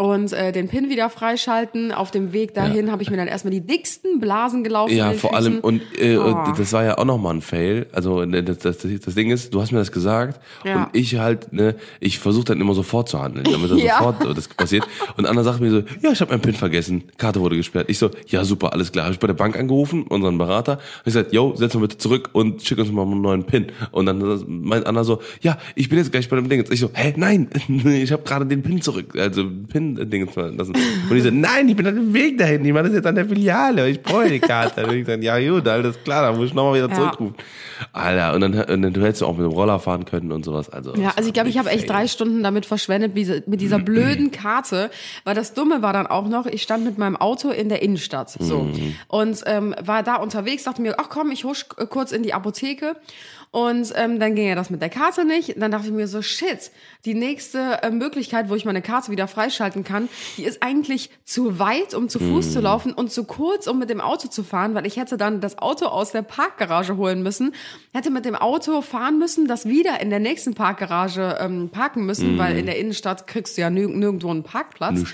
und 0.00 0.32
äh, 0.32 0.50
den 0.52 0.68
PIN 0.68 0.88
wieder 0.88 1.10
freischalten. 1.10 1.92
Auf 1.92 2.10
dem 2.10 2.32
Weg 2.32 2.54
dahin 2.54 2.90
habe 2.90 3.02
ich 3.02 3.10
mir 3.10 3.16
dann 3.16 3.28
erstmal 3.28 3.50
die 3.52 3.60
dicksten 3.60 4.18
Blasen 4.18 4.64
gelaufen. 4.64 4.96
Ja, 4.96 5.12
vor 5.12 5.30
Füßen. 5.30 5.34
allem, 5.54 5.58
und 5.60 5.82
äh, 5.98 6.16
Oh. 6.16 6.52
das 6.56 6.72
war 6.72 6.84
ja 6.84 6.98
auch 6.98 7.04
nochmal 7.04 7.34
ein 7.34 7.40
Fail. 7.42 7.86
Also 7.92 8.24
ne, 8.24 8.42
das, 8.42 8.58
das, 8.58 8.78
das 8.78 9.14
Ding 9.14 9.30
ist, 9.30 9.52
du 9.54 9.60
hast 9.60 9.72
mir 9.72 9.78
das 9.78 9.92
gesagt 9.92 10.40
Ja. 10.64 10.84
und 10.84 10.88
ich 10.96 11.16
halt, 11.18 11.52
ne, 11.52 11.74
ich 12.00 12.18
versuche 12.18 12.46
dann 12.46 12.60
immer 12.60 12.74
sofort 12.74 13.08
zu 13.08 13.20
handeln, 13.20 13.44
damit 13.50 13.70
das 13.70 13.80
Ja. 13.82 13.98
sofort 13.98 14.36
das 14.36 14.48
passiert. 14.48 14.86
Und 15.16 15.26
Anna 15.26 15.42
sagt 15.42 15.60
mir 15.60 15.70
so, 15.70 15.82
ja, 16.00 16.10
ich 16.12 16.20
habe 16.20 16.30
meinen 16.32 16.40
PIN 16.40 16.54
vergessen, 16.54 17.04
Karte 17.18 17.40
wurde 17.40 17.56
gesperrt. 17.56 17.90
Ich 17.90 17.98
so, 17.98 18.10
ja 18.26 18.44
super, 18.44 18.72
alles 18.72 18.92
klar. 18.92 19.04
Habe 19.04 19.14
ich 19.14 19.20
bei 19.20 19.26
der 19.26 19.34
Bank 19.34 19.58
angerufen, 19.58 20.04
unseren 20.04 20.38
Berater, 20.38 20.72
hab 20.72 20.80
ich 21.00 21.12
gesagt, 21.12 21.32
yo, 21.32 21.54
setz 21.56 21.74
mal 21.74 21.80
bitte 21.80 21.98
zurück 21.98 22.30
und 22.32 22.62
schick 22.62 22.78
uns 22.78 22.90
mal 22.90 23.02
einen 23.02 23.20
neuen 23.20 23.44
PIN. 23.44 23.66
Und 23.92 24.06
dann 24.06 24.42
meint 24.46 24.86
Anna 24.86 25.04
so, 25.04 25.20
ja, 25.42 25.58
ich 25.74 25.88
bin 25.88 25.98
jetzt 25.98 26.10
gleich 26.10 26.28
bei 26.28 26.36
dem 26.36 26.48
Ding. 26.48 26.64
Ich 26.70 26.80
so, 26.80 26.90
hä, 26.94 27.12
nein, 27.16 27.48
ich 27.84 28.12
habe 28.12 28.22
gerade 28.22 28.46
den 28.46 28.62
PIN 28.62 28.80
zurück, 28.80 29.14
also 29.18 29.44
PIN-Ding 29.96 30.28
lassen. 30.56 30.72
Und 31.10 31.16
ich 31.16 31.22
so, 31.22 31.30
nein, 31.30 31.68
ich 31.68 31.76
bin 31.76 31.86
auf 31.86 31.94
dem 31.94 32.12
Weg 32.14 32.38
dahin, 32.38 32.64
ich 32.64 32.72
mache 32.72 32.84
das 32.84 32.94
jetzt 32.94 33.06
an 33.06 33.14
der 33.14 33.26
Filiale, 33.26 33.88
ich 33.88 34.02
brauche 34.02 34.28
die 34.28 34.40
Karte. 34.40 34.86
Und 34.86 34.94
ich 34.94 35.06
dann, 35.06 35.22
ja 35.22 35.38
gut, 35.38 35.66
alles 35.68 36.02
klar, 36.04 36.22
dann 36.30 36.36
muss 36.38 36.48
ich 36.48 36.54
nochmal 36.54 36.74
wieder 36.74 36.88
Ja. 36.88 36.94
zurückrufen. 36.94 37.34
Alter, 37.92 38.34
und 38.34 38.40
dann, 38.42 38.52
und 38.54 38.82
dann 38.82 38.92
du 38.92 39.00
hättest 39.02 39.22
du 39.22 39.26
auch 39.26 39.36
mit 39.36 39.46
dem 39.46 39.52
Roller 39.52 39.78
fahren 39.78 40.04
können 40.04 40.32
und 40.32 40.44
sowas. 40.44 40.68
Also, 40.68 40.94
Ja, 40.96 41.12
also 41.16 41.28
ich 41.28 41.32
glaube, 41.32 41.48
ich 41.48 41.58
habe 41.58 41.70
echt 41.70 41.88
drei 41.88 42.06
Stunden 42.06 42.42
damit 42.42 42.66
verschwendet, 42.66 43.14
mit 43.48 43.60
dieser 43.60 43.78
blöden 43.78 44.30
Karte. 44.30 44.90
Weil 45.24 45.34
das 45.34 45.54
Dumme 45.54 45.80
war 45.82 45.92
dann 45.92 46.06
auch 46.06 46.28
noch, 46.28 46.46
ich 46.46 46.62
stand 46.62 46.84
mit 46.84 46.98
meinem 46.98 47.16
Auto 47.16 47.50
in 47.50 47.68
der 47.68 47.82
Innenstadt. 47.82 48.30
So. 48.38 48.68
Und 49.08 49.42
ähm, 49.46 49.74
war 49.82 50.02
da 50.02 50.16
unterwegs, 50.16 50.64
dachte 50.64 50.82
mir, 50.82 50.96
ach 50.98 51.08
komm, 51.08 51.30
ich 51.30 51.44
husch 51.44 51.64
äh, 51.78 51.86
kurz 51.86 52.12
in 52.12 52.22
die 52.22 52.34
Apotheke. 52.34 52.96
Und 53.52 53.92
ähm, 53.96 54.20
dann 54.20 54.36
ging 54.36 54.46
ja 54.46 54.54
das 54.54 54.70
mit 54.70 54.80
der 54.80 54.90
Karte 54.90 55.24
nicht. 55.24 55.60
Dann 55.60 55.72
dachte 55.72 55.88
ich 55.88 55.92
mir 55.92 56.06
so, 56.06 56.22
shit, 56.22 56.70
die 57.04 57.14
nächste 57.14 57.82
äh, 57.82 57.90
Möglichkeit, 57.90 58.48
wo 58.48 58.54
ich 58.54 58.64
meine 58.64 58.80
Karte 58.80 59.10
wieder 59.10 59.26
freischalten 59.26 59.82
kann, 59.82 60.08
die 60.36 60.44
ist 60.44 60.62
eigentlich 60.62 61.10
zu 61.24 61.58
weit, 61.58 61.94
um 61.94 62.08
zu 62.08 62.20
Fuß 62.20 62.52
zu 62.52 62.60
laufen 62.60 62.92
und 62.92 63.10
zu 63.10 63.24
kurz, 63.24 63.66
um 63.66 63.80
mit 63.80 63.90
dem 63.90 64.00
Auto 64.00 64.28
zu 64.28 64.44
fahren, 64.44 64.74
weil 64.74 64.86
ich 64.86 64.98
hätte 64.98 65.16
dann 65.16 65.40
das 65.40 65.58
Auto 65.58 65.86
aus 65.86 66.12
der 66.12 66.22
Parkgarage 66.22 66.96
holen 66.96 67.24
müssen, 67.24 67.52
hätte 67.92 68.10
mit 68.10 68.24
dem 68.24 68.36
Auto 68.36 68.82
fahren 68.82 69.18
müssen, 69.18 69.48
das 69.48 69.66
wieder 69.66 70.00
in 70.00 70.10
der 70.10 70.20
nächsten 70.20 70.54
Parkgarage 70.54 71.38
ähm, 71.40 71.70
parken 71.70 72.06
müssen, 72.06 72.38
weil 72.38 72.56
in 72.56 72.66
der 72.66 72.78
Innenstadt 72.78 73.26
kriegst 73.26 73.56
du 73.56 73.62
ja 73.62 73.70
nirg 73.70 73.90
nirgendwo 73.90 74.30
einen 74.30 74.44
Parkplatz. 74.44 75.04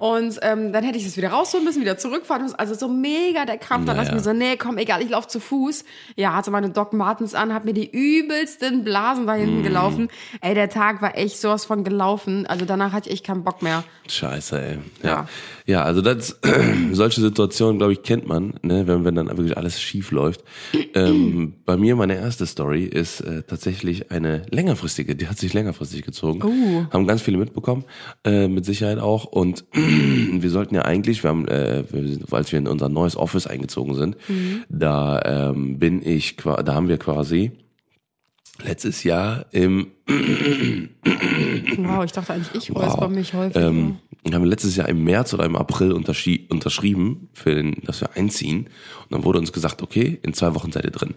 Und 0.00 0.38
ähm, 0.40 0.72
dann 0.72 0.82
hätte 0.82 0.96
ich 0.96 1.04
das 1.04 1.18
wieder 1.18 1.28
rausholen 1.28 1.62
müssen, 1.64 1.82
wieder 1.82 1.98
zurückfahren 1.98 2.42
müssen. 2.44 2.54
Also 2.58 2.74
so 2.74 2.88
mega 2.88 3.44
der 3.44 3.58
Krampf. 3.58 3.84
Dann 3.84 3.96
Ja, 3.96 4.02
dachte 4.02 4.16
ich 4.16 4.24
mir 4.24 4.24
so, 4.24 4.32
nee, 4.32 4.56
komm, 4.56 4.78
egal, 4.78 5.02
ich 5.02 5.10
laufe 5.10 5.28
zu 5.28 5.40
Fuß. 5.40 5.84
Ja, 6.16 6.32
hatte 6.34 6.50
meine 6.50 6.70
Doc 6.70 6.94
Martens 6.94 7.34
an, 7.34 7.52
hab 7.52 7.66
mir 7.66 7.74
die 7.74 7.90
übelsten 7.90 8.82
Blasen 8.82 9.26
da 9.26 9.34
hinten 9.34 9.62
gelaufen. 9.62 10.08
Ey, 10.40 10.54
der 10.54 10.70
Tag 10.70 11.02
war 11.02 11.18
echt 11.18 11.38
sowas 11.38 11.66
von 11.66 11.84
gelaufen. 11.84 12.46
Also 12.46 12.64
danach 12.64 12.92
hatte 12.92 13.10
ich 13.10 13.16
echt 13.16 13.26
keinen 13.26 13.44
Bock 13.44 13.60
mehr. 13.60 13.84
Scheiße, 14.08 14.58
ey. 14.60 14.78
Ja. 15.02 15.08
Ja. 15.10 15.28
Ja, 15.70 15.84
also 15.84 16.02
das, 16.02 16.36
solche 16.92 17.20
Situationen, 17.20 17.78
glaube 17.78 17.92
ich, 17.92 18.02
kennt 18.02 18.26
man, 18.26 18.54
ne, 18.62 18.88
wenn, 18.88 19.04
wenn 19.04 19.14
dann 19.14 19.28
wirklich 19.28 19.56
alles 19.56 19.80
schief 19.80 20.10
läuft. 20.10 20.42
Ähm, 20.94 21.54
bei 21.64 21.76
mir, 21.76 21.94
meine 21.94 22.16
erste 22.16 22.44
Story 22.44 22.82
ist 22.82 23.20
äh, 23.20 23.44
tatsächlich 23.44 24.10
eine 24.10 24.42
längerfristige, 24.50 25.14
die 25.14 25.28
hat 25.28 25.38
sich 25.38 25.54
längerfristig 25.54 26.02
gezogen. 26.02 26.42
Uh. 26.42 26.86
Haben 26.92 27.06
ganz 27.06 27.22
viele 27.22 27.38
mitbekommen, 27.38 27.84
äh, 28.24 28.48
mit 28.48 28.64
Sicherheit 28.64 28.98
auch. 28.98 29.26
Und 29.26 29.64
wir 29.72 30.50
sollten 30.50 30.74
ja 30.74 30.82
eigentlich, 30.82 31.22
wir 31.22 31.30
haben, 31.30 31.46
äh, 31.46 31.84
wir, 31.88 32.18
als 32.32 32.50
wir 32.50 32.58
in 32.58 32.66
unser 32.66 32.88
neues 32.88 33.16
Office 33.16 33.46
eingezogen 33.46 33.94
sind, 33.94 34.16
da 34.68 35.50
ähm, 35.50 35.78
bin 35.78 36.04
ich, 36.04 36.36
da 36.36 36.74
haben 36.74 36.88
wir 36.88 36.98
quasi 36.98 37.52
letztes 38.64 39.04
Jahr 39.04 39.46
im 39.52 39.92
Wow, 41.76 42.04
ich 42.04 42.12
dachte 42.12 42.32
eigentlich, 42.32 42.54
ich 42.54 42.74
räusper 42.74 43.08
mich 43.08 43.34
häufig. 43.34 43.62
ähm, 43.62 43.98
wir 44.22 44.34
haben 44.34 44.44
letztes 44.44 44.76
Jahr 44.76 44.88
im 44.88 45.04
März 45.04 45.32
oder 45.34 45.44
im 45.44 45.56
April 45.56 45.92
unterschri 45.92 46.46
unterschrieben, 46.50 47.28
für 47.32 47.54
den, 47.54 47.76
dass 47.84 48.00
wir 48.00 48.16
einziehen. 48.16 48.66
Und 48.66 49.10
dann 49.10 49.24
wurde 49.24 49.38
uns 49.38 49.52
gesagt, 49.52 49.82
okay, 49.82 50.18
in 50.22 50.34
zwei 50.34 50.54
Wochen 50.54 50.72
seid 50.72 50.84
ihr 50.84 50.90
drin. 50.90 51.14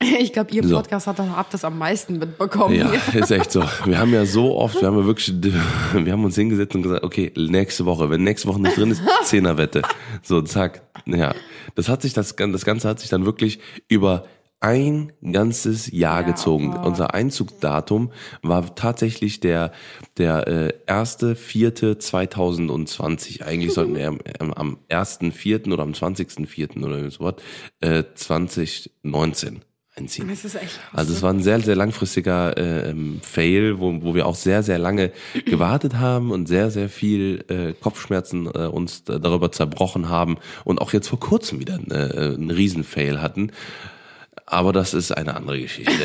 ich 0.18 0.32
glaube, 0.32 0.50
ihr 0.52 0.66
so. 0.66 0.76
Podcast 0.76 1.06
hat 1.06 1.18
doch 1.18 1.28
ab 1.28 1.48
das 1.50 1.64
am 1.64 1.78
meisten 1.78 2.18
mitbekommen. 2.18 2.74
Ja, 2.74 2.92
ist 3.14 3.30
echt 3.30 3.52
so. 3.52 3.62
Wir 3.84 3.98
haben 3.98 4.12
ja 4.12 4.24
so 4.24 4.56
oft, 4.56 4.80
wir 4.80 4.88
haben 4.88 4.98
ja 4.98 5.06
wirklich, 5.06 5.34
wir 5.42 6.12
haben 6.12 6.24
uns 6.24 6.34
hingesetzt 6.34 6.74
und 6.74 6.82
gesagt, 6.82 7.04
okay, 7.04 7.32
nächste 7.36 7.84
Woche, 7.86 8.10
wenn 8.10 8.22
nächste 8.22 8.48
Woche 8.48 8.60
nicht 8.60 8.76
drin 8.76 8.90
ist, 8.90 9.02
Zehnerwette. 9.24 9.82
So, 10.22 10.40
zack. 10.42 10.82
Ja. 11.06 11.34
Das 11.74 11.88
hat 11.88 12.02
sich, 12.02 12.12
das, 12.12 12.34
das 12.36 12.64
Ganze 12.64 12.88
hat 12.88 13.00
sich 13.00 13.10
dann 13.10 13.26
wirklich 13.26 13.60
über 13.88 14.24
ein 14.60 15.12
ganzes 15.32 15.90
Jahr 15.90 16.20
Ja, 16.20 16.26
gezogen. 16.26 16.74
wow. 16.74 16.84
Unser 16.86 17.14
Einzugsdatum 17.14 18.12
war 18.42 18.74
tatsächlich 18.74 19.40
der 19.40 19.72
der 20.18 20.46
äh, 20.46 20.72
erste 20.86 21.34
vierte 21.34 21.96
2020. 21.98 23.44
Eigentlich 23.44 23.72
sollten 23.72 23.94
wir 23.96 24.08
am, 24.08 24.18
am, 24.38 24.52
am 24.52 24.78
ersten 24.88 25.32
vierten 25.32 25.72
oder 25.72 25.82
am 25.82 25.94
20. 25.94 26.48
vierten 26.48 26.84
oder 26.84 27.10
so 27.10 27.24
was 27.24 27.34
äh, 27.80 28.04
2019 28.14 29.60
einziehen. 29.96 30.28
Das 30.28 30.44
ist 30.44 30.54
echt. 30.54 30.78
Also 30.92 31.12
es 31.12 31.22
war 31.22 31.32
ein 31.32 31.42
sehr, 31.42 31.60
sehr 31.60 31.74
langfristiger 31.76 32.56
ähm, 32.56 33.20
Fail, 33.22 33.80
wo, 33.80 34.02
wo 34.02 34.14
wir 34.14 34.26
auch 34.26 34.34
sehr, 34.36 34.62
sehr 34.62 34.78
lange 34.78 35.10
gewartet 35.46 35.94
haben 35.98 36.30
und 36.30 36.46
sehr, 36.48 36.70
sehr 36.70 36.88
viel 36.88 37.44
äh, 37.48 37.72
Kopfschmerzen 37.72 38.46
äh, 38.46 38.66
uns 38.66 39.04
da- 39.04 39.18
darüber 39.18 39.50
zerbrochen 39.52 40.08
haben 40.08 40.36
und 40.64 40.80
auch 40.80 40.92
jetzt 40.92 41.08
vor 41.08 41.18
kurzem 41.20 41.60
wieder 41.60 41.78
äh, 41.90 42.34
einen 42.34 42.50
Riesenfail 42.50 43.20
hatten. 43.20 43.52
Aber 44.52 44.72
das 44.72 44.94
ist 44.94 45.12
eine 45.16 45.34
andere 45.36 45.60
Geschichte. 45.60 45.92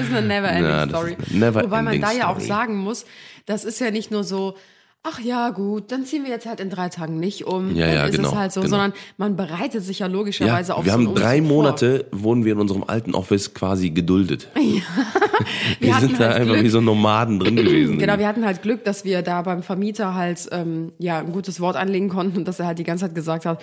ist 0.00 0.10
eine 0.12 0.22
never-ending 0.22 0.64
Ja, 0.64 0.86
das 0.86 0.88
Story. 0.98 1.16
ist 1.18 1.30
eine 1.30 1.38
never 1.38 1.62
Wobei 1.64 1.82
man 1.82 2.00
da 2.00 2.10
ja 2.12 2.28
auch 2.28 2.36
story. 2.36 2.46
sagen 2.46 2.76
muss, 2.78 3.04
das 3.46 3.64
ist 3.64 3.78
ja 3.78 3.90
nicht 3.90 4.10
nur 4.10 4.24
so, 4.24 4.56
ach 5.04 5.18
ja, 5.18 5.50
gut, 5.50 5.90
dann 5.90 6.04
ziehen 6.04 6.22
wir 6.22 6.30
jetzt 6.30 6.46
halt 6.46 6.60
in 6.60 6.70
drei 6.70 6.88
Tagen 6.88 7.18
nicht 7.18 7.44
um. 7.44 7.74
Ja, 7.74 7.88
ja, 7.88 8.06
ist 8.06 8.16
genau, 8.16 8.28
es 8.28 8.34
halt 8.36 8.52
so, 8.52 8.60
genau. 8.60 8.70
sondern 8.70 8.92
man 9.16 9.34
bereitet 9.36 9.82
sich 9.82 9.98
ja 9.98 10.06
Ja, 10.06 10.12
logischerweise 10.12 10.76
auf 10.76 10.84
wir 10.84 10.92
so 10.92 10.98
haben 10.98 11.14
drei 11.14 11.38
Umzug 11.38 11.52
Monate, 11.52 12.06
wurden 12.12 12.44
wir 12.44 12.52
in 12.52 12.60
unserem 12.60 12.84
alten 12.84 13.14
Office 13.14 13.52
quasi 13.52 13.90
geduldet. 13.90 14.48
wir 15.80 15.96
hatten 15.96 16.06
sind 16.06 16.20
da 16.20 16.26
halt 16.26 16.36
einfach 16.36 16.54
Glück. 16.54 16.64
wie 16.64 16.68
so 16.68 16.80
Nomaden 16.80 17.40
drin 17.40 17.56
gewesen. 17.56 17.98
Genau, 18.02 18.18
wir 18.18 18.26
hatten 18.26 18.44
halt 18.44 18.62
Glück, 18.62 18.84
dass 18.84 19.04
wir 19.04 19.22
da 19.22 19.42
beim 19.42 19.62
Vermieter 19.62 20.14
halt 20.14 20.48
ähm, 20.50 20.92
ja 20.98 21.18
ein 21.18 21.30
gutes 21.32 21.60
Wort 21.60 21.76
anlegen 21.76 22.08
konnten 22.08 22.38
und 22.38 22.48
dass 22.48 22.58
er 22.58 22.66
halt 22.66 22.78
die 22.78 22.84
ganze 22.84 23.04
Zeit 23.04 23.14
gesagt 23.14 23.46
hat, 23.46 23.62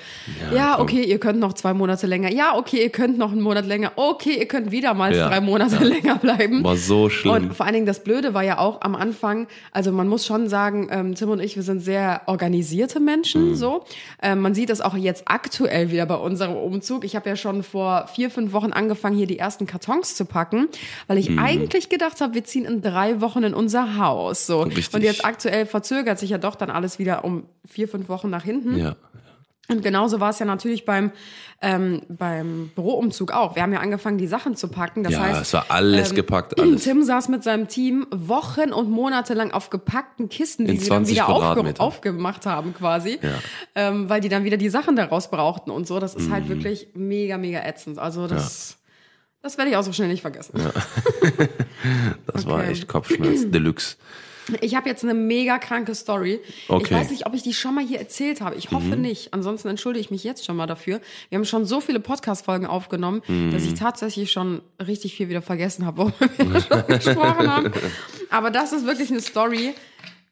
ja, 0.54 0.76
komm. 0.76 0.84
okay, 0.84 1.04
ihr 1.04 1.20
könnt 1.20 1.40
noch 1.40 1.54
zwei 1.54 1.74
Monate 1.74 2.08
länger, 2.08 2.32
ja, 2.32 2.56
okay, 2.56 2.82
ihr 2.82 2.90
könnt 2.90 3.18
noch 3.18 3.32
einen 3.32 3.42
Monat 3.42 3.66
länger, 3.66 3.92
okay, 3.98 4.38
ihr 4.40 4.48
könnt 4.48 4.72
wieder 4.72 4.94
mal 4.94 5.14
Ja, 5.14 5.28
drei 5.28 5.42
Monate 5.42 5.84
länger 5.84 6.16
bleiben. 6.16 6.64
War 6.64 6.78
so 6.78 7.10
schlimm. 7.10 7.34
Und 7.34 7.56
vor 7.56 7.66
allen 7.66 7.74
Dingen 7.74 7.86
das 7.86 8.04
Blöde 8.04 8.34
war 8.34 8.44
ja 8.44 8.60
auch 8.60 8.82
am 8.82 8.96
Anfang, 8.96 9.48
also 9.72 9.92
man 9.92 10.08
muss 10.08 10.26
schon 10.26 10.48
sagen, 10.48 10.88
ähm, 10.92 11.16
Tim 11.30 11.32
und 11.32 11.40
ich, 11.40 11.56
wir 11.56 11.64
sind 11.64 11.80
sehr 11.80 12.22
organisierte 12.26 13.00
Menschen, 13.00 13.56
so. 13.56 13.84
Ähm, 14.22 14.40
man 14.40 14.54
sieht 14.54 14.70
das 14.70 14.82
auch 14.82 14.96
jetzt 14.96 15.24
aktuell 15.26 15.92
wieder 15.92 16.06
bei 16.06 16.16
unserem 16.16 16.56
Umzug. 16.56 17.06
Ich 17.06 17.16
habe 17.16 17.30
ja 17.30 17.36
schon 17.36 17.64
vor 17.64 18.08
vier, 18.08 18.30
fünf 18.30 18.52
Wochen 18.54 18.72
angefangen, 18.74 19.16
hier 19.16 19.28
die 19.28 19.40
ersten 19.40 19.66
Kartons 19.66 20.16
zu 20.16 20.26
packen, 20.26 20.68
weil 21.08 21.18
ich 21.18 21.38
eigentlich 21.38 21.90
gedacht 21.90 22.22
habe, 22.22 22.34
wir 22.34 22.44
ziehen 22.44 22.66
in 22.66 22.82
drei 22.82 23.22
Wochen 23.22 23.44
in 23.44 23.54
unser 23.54 23.98
Haus, 23.98 24.46
so. 24.46 24.62
Richtig. 24.62 24.94
Und 24.94 25.04
jetzt 25.04 25.24
aktuell 25.26 25.66
verzögert 25.66 26.20
sich 26.20 26.32
ja 26.32 26.38
doch 26.38 26.56
dann 26.56 26.70
alles 26.70 27.00
wieder 27.00 27.24
um 27.24 27.44
vier, 27.66 27.88
fünf 27.88 28.10
Wochen 28.10 28.30
nach 28.30 28.44
hinten. 28.44 28.78
ja. 28.78 28.96
Und 29.70 29.84
genauso 29.84 30.20
war 30.20 30.32
es 30.32 30.40
ja 30.40 30.46
natürlich 30.46 30.84
beim, 30.84 31.12
ähm, 31.62 32.02
beim 32.10 32.72
Büroumzug 32.76 33.32
auch. 33.32 33.56
Wir 33.56 33.62
haben 33.62 33.72
ja 33.72 33.80
angefangen, 33.80 34.18
die 34.18 34.28
Sachen 34.28 34.56
zu 34.56 34.68
packen. 34.68 35.04
Das 35.04 35.14
ja, 35.14 35.20
heißt, 35.22 35.42
es 35.42 35.54
war 35.54 35.68
alles 35.70 36.10
ähm, 36.10 36.16
gepackt, 36.16 36.60
alles. 36.60 36.84
Tim 36.86 37.04
saß 37.04 37.30
mit 37.30 37.44
seinem 37.44 37.68
Team 37.68 38.08
Wochen 38.12 38.74
und 38.74 38.90
Monate 38.90 39.34
lang 39.36 39.52
auf 39.52 39.70
gepackten 39.70 40.28
Kisten, 40.28 40.66
die 40.66 40.72
In 40.74 40.80
sie 40.80 40.90
dann 40.90 41.06
20 41.06 41.16
wieder 41.16 41.30
aufge 41.30 41.74
aufgemacht 41.80 42.46
haben 42.46 42.74
quasi, 42.74 43.20
ähm, 43.76 44.10
weil 44.10 44.22
die 44.22 44.30
dann 44.30 44.44
wieder 44.44 44.58
die 44.58 44.70
Sachen 44.70 44.96
daraus 44.96 45.30
brauchten 45.30 45.70
und 45.70 45.88
so. 45.88 46.00
Das 46.00 46.16
ist 46.16 46.28
Mhm. 46.28 46.34
halt 46.34 46.50
wirklich 46.50 46.88
mega, 46.96 47.38
mega 47.38 47.64
ätzend. 47.64 48.00
Also 48.00 48.28
das, 48.28 48.78
das 49.44 49.58
werde 49.58 49.70
ich 49.72 49.78
auch 49.78 49.84
so 49.84 49.94
schnell 49.94 50.08
nicht 50.10 50.22
vergessen. 50.22 50.60
Das 52.34 52.46
war 52.46 52.60
okay. 52.60 52.72
echt 52.72 52.88
Kopfschmerz 52.88 53.50
Deluxe. 53.50 53.96
Ich 54.62 54.76
habe 54.76 54.88
jetzt 54.90 55.04
eine 55.04 55.14
mega 55.14 55.58
kranke 55.60 55.96
Story. 55.96 56.40
Ich 56.48 56.70
Okay. 56.70 56.94
Mhm. 56.94 56.98
weiß 57.00 57.12
nicht, 57.12 57.26
ob 57.26 57.34
ich 57.34 57.44
die 57.44 57.54
schon 57.54 57.76
mal 57.76 57.84
hier 57.86 58.00
erzählt 58.00 58.42
habe. 58.42 58.56
Ich 58.56 58.72
hoffe 58.72 58.96
nicht. 58.96 59.34
Ansonsten 59.34 59.68
entschuldige 59.68 60.02
ich 60.02 60.12
mich 60.12 60.24
jetzt 60.24 60.46
schon 60.46 60.56
mal 60.56 60.68
dafür. 60.68 61.02
Wir 61.30 61.38
haben 61.38 61.46
schon 61.46 61.66
so 61.66 61.82
viele 61.82 62.00
Podcast-Folgen 62.00 62.66
aufgenommen, 62.66 63.22
dass 63.52 63.64
Mhm. 63.64 63.68
ich 63.68 63.74
tatsächlich 63.76 64.32
schon 64.32 64.62
richtig 64.86 65.16
viel 65.16 65.30
wieder 65.30 65.42
vergessen 65.42 65.86
habe, 65.86 65.98
worüber 65.98 66.30
wir 66.38 66.62
schon 66.62 66.88
gesprochen 66.88 67.48
haben. 67.52 67.72
Aber 68.30 68.52
das 68.52 68.74
ist 68.74 68.86
wirklich 68.86 69.10
eine 69.12 69.22
Story. 69.22 69.74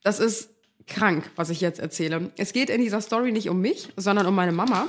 Das 0.04 0.20
ist 0.20 0.50
krank, 0.88 1.30
was 1.36 1.50
ich 1.50 1.60
jetzt 1.62 1.80
erzähle. 1.80 2.32
Es 2.38 2.54
geht 2.54 2.70
in 2.70 2.82
dieser 2.82 3.02
Story 3.02 3.32
nicht 3.32 3.50
um 3.50 3.60
mich, 3.60 3.90
sondern 3.98 4.26
um 4.26 4.36
meine 4.36 4.52
Mama. 4.54 4.88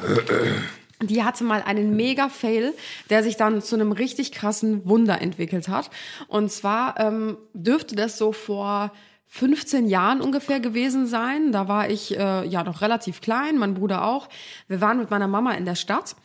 Die 1.01 1.23
hatte 1.23 1.45
mal 1.45 1.63
einen 1.63 1.95
Mega-Fail, 1.95 2.75
der 3.09 3.23
sich 3.23 3.37
dann 3.37 3.63
zu 3.63 3.77
einem 3.77 3.93
richtig 3.93 4.33
krassen 4.33 4.85
Wunder 4.89 5.21
entwickelt 5.23 5.69
hat. 5.69 5.91
Und 6.27 6.51
zwar 6.51 6.99
ähm, 6.99 7.37
dürfte 7.55 7.95
das 7.95 8.19
so 8.19 8.33
vor 8.33 8.93
15 9.29 9.87
Jahren 9.87 10.21
ungefähr 10.21 10.59
gewesen 10.59 11.07
sein. 11.07 11.53
Da 11.53 11.69
war 11.69 11.91
ich 11.91 12.17
äh, 12.19 12.47
ja 12.47 12.65
noch 12.65 12.81
relativ 12.81 13.21
klein, 13.21 13.59
mein 13.59 13.75
Bruder 13.75 14.05
auch. 14.05 14.29
Wir 14.69 14.81
waren 14.81 14.99
mit 14.99 15.11
meiner 15.11 15.29
Mama 15.29 15.53
in 15.53 15.65
der 15.65 15.75
Stadt 15.75 16.17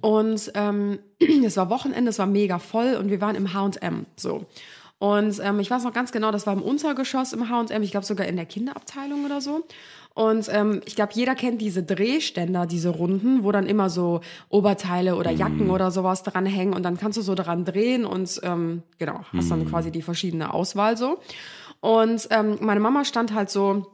und 0.00 0.50
ähm, 0.54 0.98
es 1.44 1.56
war 1.56 1.70
Wochenende, 1.70 2.10
es 2.10 2.18
war 2.18 2.26
mega 2.26 2.58
voll 2.58 2.96
und 2.98 3.10
wir 3.10 3.20
waren 3.20 3.36
im 3.36 3.52
H&M 3.52 4.06
so. 4.16 4.46
Und 4.98 5.38
ähm, 5.44 5.60
ich 5.60 5.70
weiß 5.70 5.84
noch 5.84 5.92
ganz 5.92 6.10
genau, 6.10 6.30
das 6.30 6.46
war 6.46 6.54
im 6.54 6.62
Untergeschoss 6.62 7.34
im 7.34 7.50
H&M, 7.50 7.82
ich 7.82 7.90
glaube 7.90 8.06
sogar 8.06 8.26
in 8.26 8.36
der 8.36 8.46
Kinderabteilung 8.46 9.26
oder 9.26 9.42
so. 9.42 9.66
Und 10.14 10.48
ähm, 10.50 10.80
ich 10.86 10.96
glaube, 10.96 11.12
jeder 11.12 11.34
kennt 11.34 11.60
diese 11.60 11.82
Drehständer, 11.82 12.64
diese 12.64 12.88
Runden, 12.88 13.44
wo 13.44 13.52
dann 13.52 13.66
immer 13.66 13.90
so 13.90 14.22
Oberteile 14.48 15.16
oder 15.16 15.30
Jacken 15.30 15.68
oder 15.68 15.90
sowas 15.90 16.22
dran 16.22 16.46
hängen 16.46 16.72
und 16.72 16.82
dann 16.84 16.96
kannst 16.96 17.18
du 17.18 17.22
so 17.22 17.34
dran 17.34 17.66
drehen 17.66 18.06
und 18.06 18.40
ähm, 18.42 18.82
genau, 18.96 19.20
hast 19.34 19.50
dann 19.50 19.68
quasi 19.68 19.90
die 19.90 20.00
verschiedene 20.00 20.54
Auswahl 20.54 20.96
so. 20.96 21.18
Und 21.80 22.28
ähm, 22.30 22.58
meine 22.60 22.80
Mama 22.80 23.04
stand 23.04 23.34
halt 23.34 23.50
so 23.50 23.86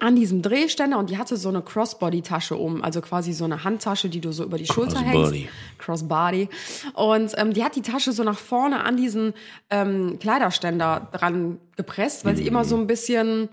an 0.00 0.16
diesem 0.16 0.42
Drehständer 0.42 0.98
und 0.98 1.10
die 1.10 1.18
hatte 1.18 1.36
so 1.36 1.48
eine 1.48 1.62
Crossbody-Tasche 1.62 2.56
um, 2.56 2.82
also 2.82 3.00
quasi 3.00 3.32
so 3.32 3.44
eine 3.44 3.62
Handtasche, 3.62 4.08
die 4.08 4.20
du 4.20 4.32
so 4.32 4.44
über 4.44 4.58
die 4.58 4.66
Schulter 4.66 5.02
Crossbody. 5.02 5.38
hängst. 5.38 5.78
Crossbody. 5.78 6.48
Und 6.94 7.32
ähm, 7.36 7.52
die 7.52 7.62
hat 7.62 7.76
die 7.76 7.82
Tasche 7.82 8.12
so 8.12 8.24
nach 8.24 8.38
vorne 8.38 8.82
an 8.82 8.96
diesen 8.96 9.32
ähm, 9.70 10.18
Kleiderständer 10.18 11.08
dran 11.12 11.58
gepresst, 11.76 12.24
weil 12.24 12.36
sie 12.36 12.46
immer 12.46 12.64
so 12.64 12.76
ein 12.76 12.86
bisschen 12.86 13.48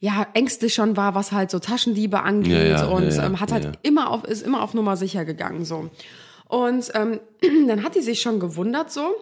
ja 0.00 0.26
ängstlich 0.32 0.74
schon 0.74 0.96
war, 0.96 1.14
was 1.14 1.30
halt 1.30 1.50
so 1.50 1.58
Taschendiebe 1.58 2.22
angeht 2.22 2.52
Ja, 2.52 2.64
ja, 2.64 2.86
und 2.86 3.08
ja, 3.08 3.26
ähm, 3.26 3.38
hat 3.38 3.52
halt 3.52 3.78
immer 3.82 4.10
auf 4.10 4.24
ist 4.24 4.42
immer 4.42 4.62
auf 4.62 4.74
Nummer 4.74 4.96
sicher 4.96 5.24
gegangen 5.24 5.64
so. 5.64 5.90
Und 6.48 6.90
ähm, 6.94 7.20
dann 7.68 7.84
hat 7.84 7.94
die 7.94 8.00
sich 8.00 8.20
schon 8.22 8.40
gewundert 8.40 8.90
so, 8.90 9.14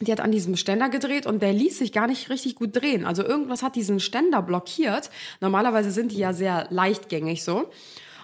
die 0.00 0.12
hat 0.12 0.20
an 0.20 0.32
diesem 0.32 0.56
Ständer 0.56 0.88
gedreht 0.88 1.26
und 1.26 1.42
der 1.42 1.52
ließ 1.52 1.78
sich 1.78 1.92
gar 1.92 2.06
nicht 2.06 2.30
richtig 2.30 2.54
gut 2.54 2.74
drehen. 2.74 3.04
Also 3.04 3.22
irgendwas 3.22 3.62
hat 3.62 3.76
diesen 3.76 4.00
Ständer 4.00 4.42
blockiert. 4.42 5.10
Normalerweise 5.40 5.90
sind 5.90 6.12
die 6.12 6.18
ja 6.18 6.32
sehr 6.32 6.66
leichtgängig 6.70 7.44
so. 7.44 7.70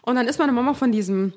Und 0.03 0.17
dann 0.17 0.27
ist 0.29 0.39
meine 0.39 0.53
Mama 0.53 0.75
von 0.75 0.93
diesem 0.93 1.35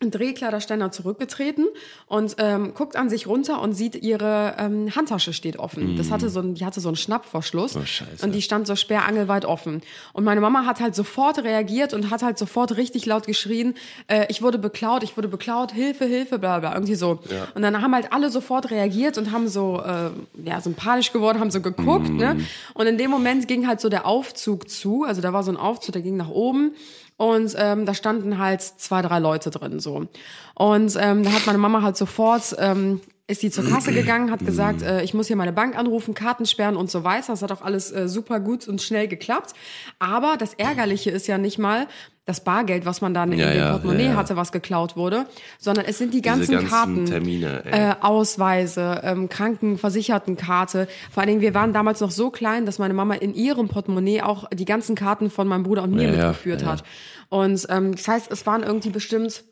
Drehkleiderständer 0.00 0.90
zurückgetreten 0.90 1.66
und 2.06 2.36
ähm, 2.38 2.74
guckt 2.74 2.96
an 2.96 3.08
sich 3.08 3.26
runter 3.26 3.62
und 3.62 3.72
sieht, 3.72 3.94
ihre 3.94 4.54
ähm, 4.58 4.94
Handtasche 4.94 5.32
steht 5.32 5.58
offen. 5.58 5.96
Das 5.96 6.10
hatte 6.10 6.28
so 6.28 6.40
ein, 6.40 6.54
die 6.54 6.64
hatte 6.66 6.80
so 6.80 6.88
einen 6.88 6.96
Schnappverschluss 6.96 7.74
Mm. 7.74 7.78
Oh, 7.78 8.24
und 8.24 8.34
die 8.34 8.42
stand 8.42 8.66
so 8.66 8.76
sperrangelweit 8.76 9.44
offen. 9.44 9.80
Und 10.12 10.24
meine 10.24 10.40
Mama 10.40 10.66
hat 10.66 10.80
halt 10.80 10.94
sofort 10.94 11.42
reagiert 11.42 11.94
und 11.94 12.10
hat 12.10 12.22
halt 12.22 12.38
sofort 12.38 12.76
richtig 12.76 13.06
laut 13.06 13.26
geschrien, 13.26 13.74
äh, 14.08 14.26
ich 14.28 14.42
wurde 14.42 14.58
beklaut, 14.58 15.02
ich 15.02 15.16
wurde 15.16 15.28
beklaut, 15.28 15.72
Hilfe, 15.72 16.04
Hilfe, 16.04 16.38
bla 16.38 16.58
bla, 16.58 16.74
irgendwie 16.74 16.94
so. 16.96 17.20
Und 17.54 17.62
dann 17.62 17.80
haben 17.80 17.94
halt 17.94 18.12
alle 18.12 18.30
sofort 18.30 18.70
reagiert 18.70 19.16
und 19.18 19.32
haben 19.32 19.48
so, 19.48 19.80
äh, 19.80 20.10
ja, 20.44 20.60
so 20.60 20.70
panisch 20.72 21.12
geworden, 21.12 21.40
haben 21.40 21.50
so 21.50 21.60
geguckt, 21.60 22.08
Mm. 22.10 22.16
ne? 22.16 22.40
Und 22.74 22.86
in 22.86 22.98
dem 22.98 23.10
Moment 23.10 23.48
ging 23.48 23.66
halt 23.66 23.80
so 23.80 23.88
der 23.88 24.06
Aufzug 24.06 24.68
zu, 24.68 25.04
also 25.04 25.20
da 25.22 25.32
war 25.32 25.42
so 25.42 25.50
ein 25.50 25.56
Aufzug, 25.56 25.92
der 25.94 26.02
ging 26.02 26.16
nach 26.16 26.28
oben. 26.30 26.72
Und 27.16 27.54
ähm, 27.56 27.86
da 27.86 27.94
standen 27.94 28.38
halt 28.38 28.60
zwei, 28.60 29.00
drei 29.02 29.18
Leute 29.18 29.50
drin 29.50 29.78
so. 29.78 30.08
Und 30.54 30.96
ähm, 31.00 31.22
da 31.22 31.32
hat 31.32 31.46
meine 31.46 31.58
Mama 31.58 31.82
halt 31.82 31.96
sofort, 31.96 32.56
ähm, 32.58 33.00
ist 33.26 33.42
die 33.42 33.50
zur 33.50 33.64
Kasse 33.64 33.92
gegangen, 33.94 34.30
hat 34.30 34.44
gesagt, 34.44 34.82
äh, 34.82 35.02
ich 35.02 35.14
muss 35.14 35.28
hier 35.28 35.36
meine 35.36 35.52
Bank 35.52 35.76
anrufen, 35.76 36.14
Karten 36.14 36.46
sperren 36.46 36.76
und 36.76 36.90
so 36.90 37.04
weiter. 37.04 37.32
Das 37.32 37.42
hat 37.42 37.52
auch 37.52 37.62
alles 37.62 37.90
äh, 37.90 38.08
super 38.08 38.40
gut 38.40 38.68
und 38.68 38.82
schnell 38.82 39.08
geklappt. 39.08 39.52
Aber 39.98 40.36
das 40.38 40.54
Ärgerliche 40.54 41.10
ist 41.10 41.26
ja 41.26 41.38
nicht 41.38 41.58
mal 41.58 41.86
das 42.26 42.42
Bargeld, 42.42 42.86
was 42.86 43.02
man 43.02 43.12
dann 43.12 43.32
in 43.32 43.38
Ja, 43.38 43.50
dem 43.50 43.58
ja, 43.58 43.72
Portemonnaie 43.72 44.06
ja, 44.06 44.16
hatte, 44.16 44.34
was 44.34 44.50
geklaut 44.50 44.96
wurde, 44.96 45.26
sondern 45.58 45.84
es 45.84 45.98
sind 45.98 46.14
die 46.14 46.22
ganzen, 46.22 46.52
ganzen 46.52 46.68
Karten, 46.68 47.06
Termine, 47.06 47.62
äh, 47.66 47.94
Ausweise, 48.00 49.00
ähm, 49.04 49.28
Krankenversichertenkarte. 49.28 50.88
Vor 51.10 51.20
allen 51.20 51.28
Dingen, 51.28 51.40
wir 51.42 51.52
waren 51.52 51.74
damals 51.74 52.00
noch 52.00 52.10
so 52.10 52.30
klein, 52.30 52.64
dass 52.64 52.78
meine 52.78 52.94
Mama 52.94 53.14
in 53.14 53.34
ihrem 53.34 53.68
Portemonnaie 53.68 54.22
auch 54.22 54.48
die 54.50 54.64
ganzen 54.64 54.94
Karten 54.96 55.30
von 55.30 55.46
meinem 55.46 55.64
Bruder 55.64 55.82
und 55.82 55.94
mir 55.94 56.10
mitgeführt 56.10 56.64
hat. 56.64 56.82
Und 57.28 57.66
ähm, 57.68 57.92
das 57.92 58.08
heißt, 58.08 58.32
es 58.32 58.46
waren 58.46 58.62
irgendwie 58.62 58.90
bestimmt 58.90 59.44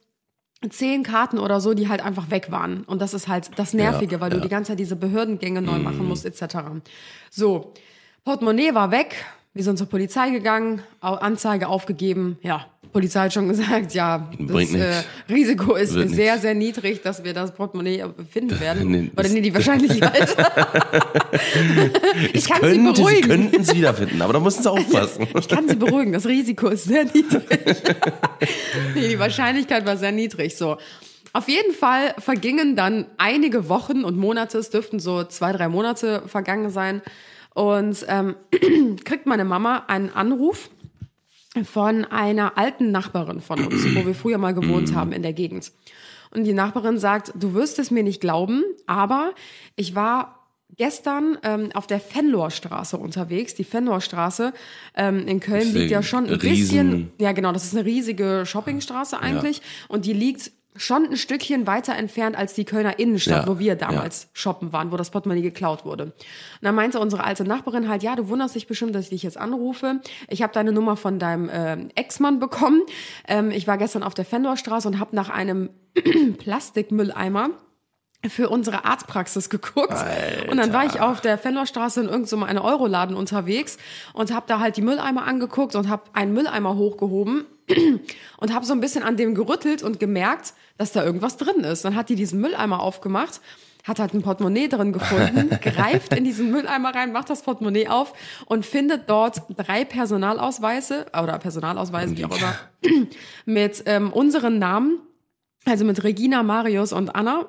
zehn 0.71 1.03
Karten 1.03 1.39
oder 1.39 1.61
so, 1.61 1.75
die 1.75 1.89
halt 1.89 2.05
einfach 2.05 2.31
weg 2.31 2.51
waren. 2.51 2.85
Und 2.85 3.01
das 3.03 3.15
ist 3.15 3.29
halt 3.29 3.51
das 3.57 3.75
Nervige, 3.75 4.17
Ja, 4.17 4.21
weil 4.21 4.31
du 4.31 4.37
ja. 4.37 4.43
die 4.43 4.49
ganze 4.49 4.73
Zeit 4.73 4.79
diese 4.79 4.97
Behördengänge 4.97 5.63
neu 5.63 5.79
machen 5.79 6.07
musst, 6.07 6.25
etc. 6.25 6.57
So, 7.31 7.73
Portemonnaie 8.25 8.75
war 8.75 8.91
weg. 8.91 9.25
Wir 9.55 9.65
sind 9.65 9.77
zur 9.77 9.87
Polizei 9.89 10.31
gegangen, 10.31 10.83
Anzeige 11.01 11.69
aufgegeben. 11.69 12.39
Ja, 12.43 12.65
Polizei 12.91 13.21
hat 13.25 13.35
schon 13.35 13.49
gesagt, 13.51 13.93
ja, 13.95 14.31
das 14.39 14.47
Bringt 14.51 14.75
äh, 14.75 14.79
nichts. 14.79 15.05
Risiko 15.29 15.75
ist 15.75 15.93
Wird 15.95 16.09
sehr, 16.11 16.33
nichts. 16.33 16.43
sehr 16.43 16.55
niedrig, 16.55 17.03
dass 17.03 17.23
wir 17.23 17.35
das 17.35 17.53
Portemonnaie 17.55 18.05
finden 18.31 18.59
werden. 18.61 18.91
Nee, 18.91 19.11
Oder 19.13 19.23
das- 19.25 19.33
nee, 19.33 19.43
die 19.43 19.53
Wahrscheinlichkeit. 19.55 20.37
ich 22.33 22.47
kann 22.49 22.61
sie 22.63 22.67
Könnte, 22.69 22.95
sie 22.97 23.03
beruhigen. 23.03 23.29
könnten 23.29 23.61
es 23.61 23.75
wiederfinden, 23.75 24.23
aber 24.23 24.33
da 24.33 24.41
müssen 24.41 24.63
sie 24.63 24.71
aufpassen. 24.71 25.27
Ich 25.39 25.49
kann 25.49 25.69
Sie 25.69 25.77
beruhigen, 25.77 26.13
das 26.13 26.27
Risiko 26.27 26.69
ist 26.69 26.85
sehr 26.85 27.05
niedrig. 27.05 27.43
nee, 28.95 29.09
die 29.09 29.19
Wahrscheinlichkeit 29.19 29.85
war 29.85 29.97
sehr 29.99 30.13
niedrig. 30.13 30.57
So. 30.57 30.79
Auf 31.35 31.49
jeden 31.49 31.73
Fall 31.75 32.15
vergingen 32.19 32.77
dann 32.77 33.07
einige 33.19 33.69
Wochen 33.69 34.05
und 34.05 34.17
Monate, 34.17 34.59
es 34.59 34.71
dürften 34.71 34.99
so 35.01 35.25
zwei, 35.25 35.53
drei 35.53 35.69
Monate 35.69 36.23
vergangen 36.27 36.71
sein. 36.71 37.03
Und 37.55 38.05
ähm, 38.09 38.37
kriegt 39.05 39.27
meine 39.27 39.45
Mama 39.45 39.85
einen 39.89 40.11
Anruf 40.11 40.71
von 41.65 42.05
einer 42.07 42.57
alten 42.57 42.91
Nachbarin 42.91 43.41
von 43.41 43.65
uns, 43.67 43.85
wo 43.95 44.07
wir 44.07 44.15
früher 44.15 44.39
mal 44.39 44.55
gewohnt 44.55 44.95
haben 44.95 45.13
in 45.13 45.23
der 45.23 45.35
Gegend. 45.35 45.71
Und 46.31 46.45
die 46.45 46.55
Nachbarin 46.55 46.99
sagt, 46.99 47.33
du 47.35 47.53
wirst 47.53 47.79
es 47.79 47.91
mir 47.91 48.03
nicht 48.03 48.23
glauben, 48.23 48.65
aber 48.87 49.33
ich 49.77 49.95
war 49.95 50.49
gestern 50.79 51.37
ähm, 51.43 51.69
auf 51.75 51.87
der 51.87 52.01
Fenlorstraße 52.01 52.97
unterwegs. 52.97 53.55
Die 53.55 53.65
Fenlorstraße 53.65 54.55
ähm, 54.97 55.27
in 55.27 55.41
Köln 55.41 55.75
liegt 55.75 55.91
ja 55.91 56.03
schon 56.03 56.25
ein 56.25 56.33
riesen- 56.35 56.91
bisschen, 56.91 57.13
ja 57.19 57.33
genau, 57.33 57.53
das 57.53 57.65
ist 57.65 57.77
eine 57.77 57.85
riesige 57.85 58.45
Shoppingstraße 58.47 59.21
eigentlich 59.21 59.61
und 59.89 60.07
die 60.07 60.15
liegt 60.15 60.51
schon 60.75 61.05
ein 61.05 61.17
Stückchen 61.17 61.67
weiter 61.67 61.95
entfernt 61.95 62.37
als 62.37 62.55
die 62.55 62.65
Kölner 62.65 62.99
Innenstadt, 62.99 63.47
Ja, 63.47 63.49
wo 63.49 63.59
wir 63.59 63.77
damals 63.77 64.29
shoppen 64.33 64.73
waren, 64.73 64.91
wo 64.91 64.97
das 64.97 65.11
Portemonnaie 65.11 65.43
geklaut 65.43 65.85
wurde. 65.85 66.05
Und 66.05 66.13
dann 66.63 66.75
meinte 66.75 66.99
unsere 66.99 67.25
alte 67.25 67.45
Nachbarin 67.45 67.89
halt, 67.89 68.03
ja, 68.03 68.17
du 68.17 68.29
wunderst 68.29 68.55
dich 68.55 68.67
bestimmt, 68.67 68.95
dass 68.95 69.05
ich 69.05 69.11
dich 69.11 69.23
jetzt 69.23 69.37
anrufe. 69.37 70.01
Ich 70.29 70.43
habe 70.43 70.53
deine 70.53 70.73
Nummer 70.73 70.97
von 70.97 71.19
deinem 71.19 71.51
ähm, 71.53 71.89
Ex-Mann 71.95 72.41
bekommen. 72.41 72.83
Ähm, 73.29 73.51
ich 73.51 73.67
war 73.67 73.77
gestern 73.77 74.03
auf 74.03 74.15
der 74.15 74.25
Fendorstraße 74.25 74.89
und 74.89 74.99
habe 74.99 75.15
nach 75.15 75.29
einem 75.29 75.71
Plastikmülleimer 76.39 77.51
für 78.29 78.49
unsere 78.49 78.85
Arztpraxis 78.85 79.51
geguckt. 79.51 79.95
Und 80.51 80.57
dann 80.57 80.73
war 80.73 80.87
ich 80.87 81.01
auf 81.01 81.21
der 81.21 81.39
Fenlorstraße 81.39 82.01
in 82.01 82.07
irgendeinem 82.07 82.41
so 82.41 82.47
eine 82.47 82.63
Euroladen 82.63 83.17
unterwegs 83.17 83.79
und 84.13 84.33
habe 84.33 84.47
da 84.47 84.61
halt 84.61 84.77
die 84.77 84.83
Mülleimer 84.83 85.25
angeguckt 85.27 85.75
und 85.75 85.89
habe 85.89 86.05
einen 86.13 86.33
Mülleimer 86.33 86.77
hochgehoben 86.77 87.45
und 88.39 88.55
habe 88.55 88.67
so 88.67 88.73
ein 88.73 88.81
bisschen 88.81 89.03
an 89.03 89.17
dem 89.17 89.35
gerüttelt 89.35 89.83
und 89.83 90.01
gemerkt, 90.01 90.55
dass 90.79 90.93
da 90.93 91.05
irgendwas 91.05 91.37
drin 91.37 91.65
ist. 91.65 91.85
Dann 91.85 91.95
hat 91.95 92.09
die 92.09 92.15
diesen 92.15 92.41
Mülleimer 92.41 92.81
aufgemacht, 92.81 93.41
hat 93.85 93.99
halt 93.99 94.15
ein 94.15 94.23
Portemonnaie 94.23 94.69
drin 94.69 94.93
gefunden, 94.93 95.51
greift 95.61 96.15
in 96.15 96.25
diesen 96.25 96.51
Mülleimer 96.51 96.95
rein, 96.95 97.13
macht 97.13 97.31
das 97.31 97.43
Portemonnaie 97.43 97.89
auf 97.89 98.13
und 98.47 98.65
findet 98.65 99.09
dort 99.09 99.43
drei 99.57 99.85
Personalausweise 99.85 101.07
oder 101.21 101.39
Personalausweise, 101.39 102.17
wie 102.17 102.25
auch 102.25 102.37
immer, 102.37 102.55
mit 103.45 103.83
ähm, 103.87 104.13
unseren 104.13 104.59
Namen, 104.59 105.01
also 105.65 105.85
mit 105.85 106.03
Regina, 106.05 106.43
Marius 106.43 106.93
und 106.93 107.15
Anna. 107.15 107.49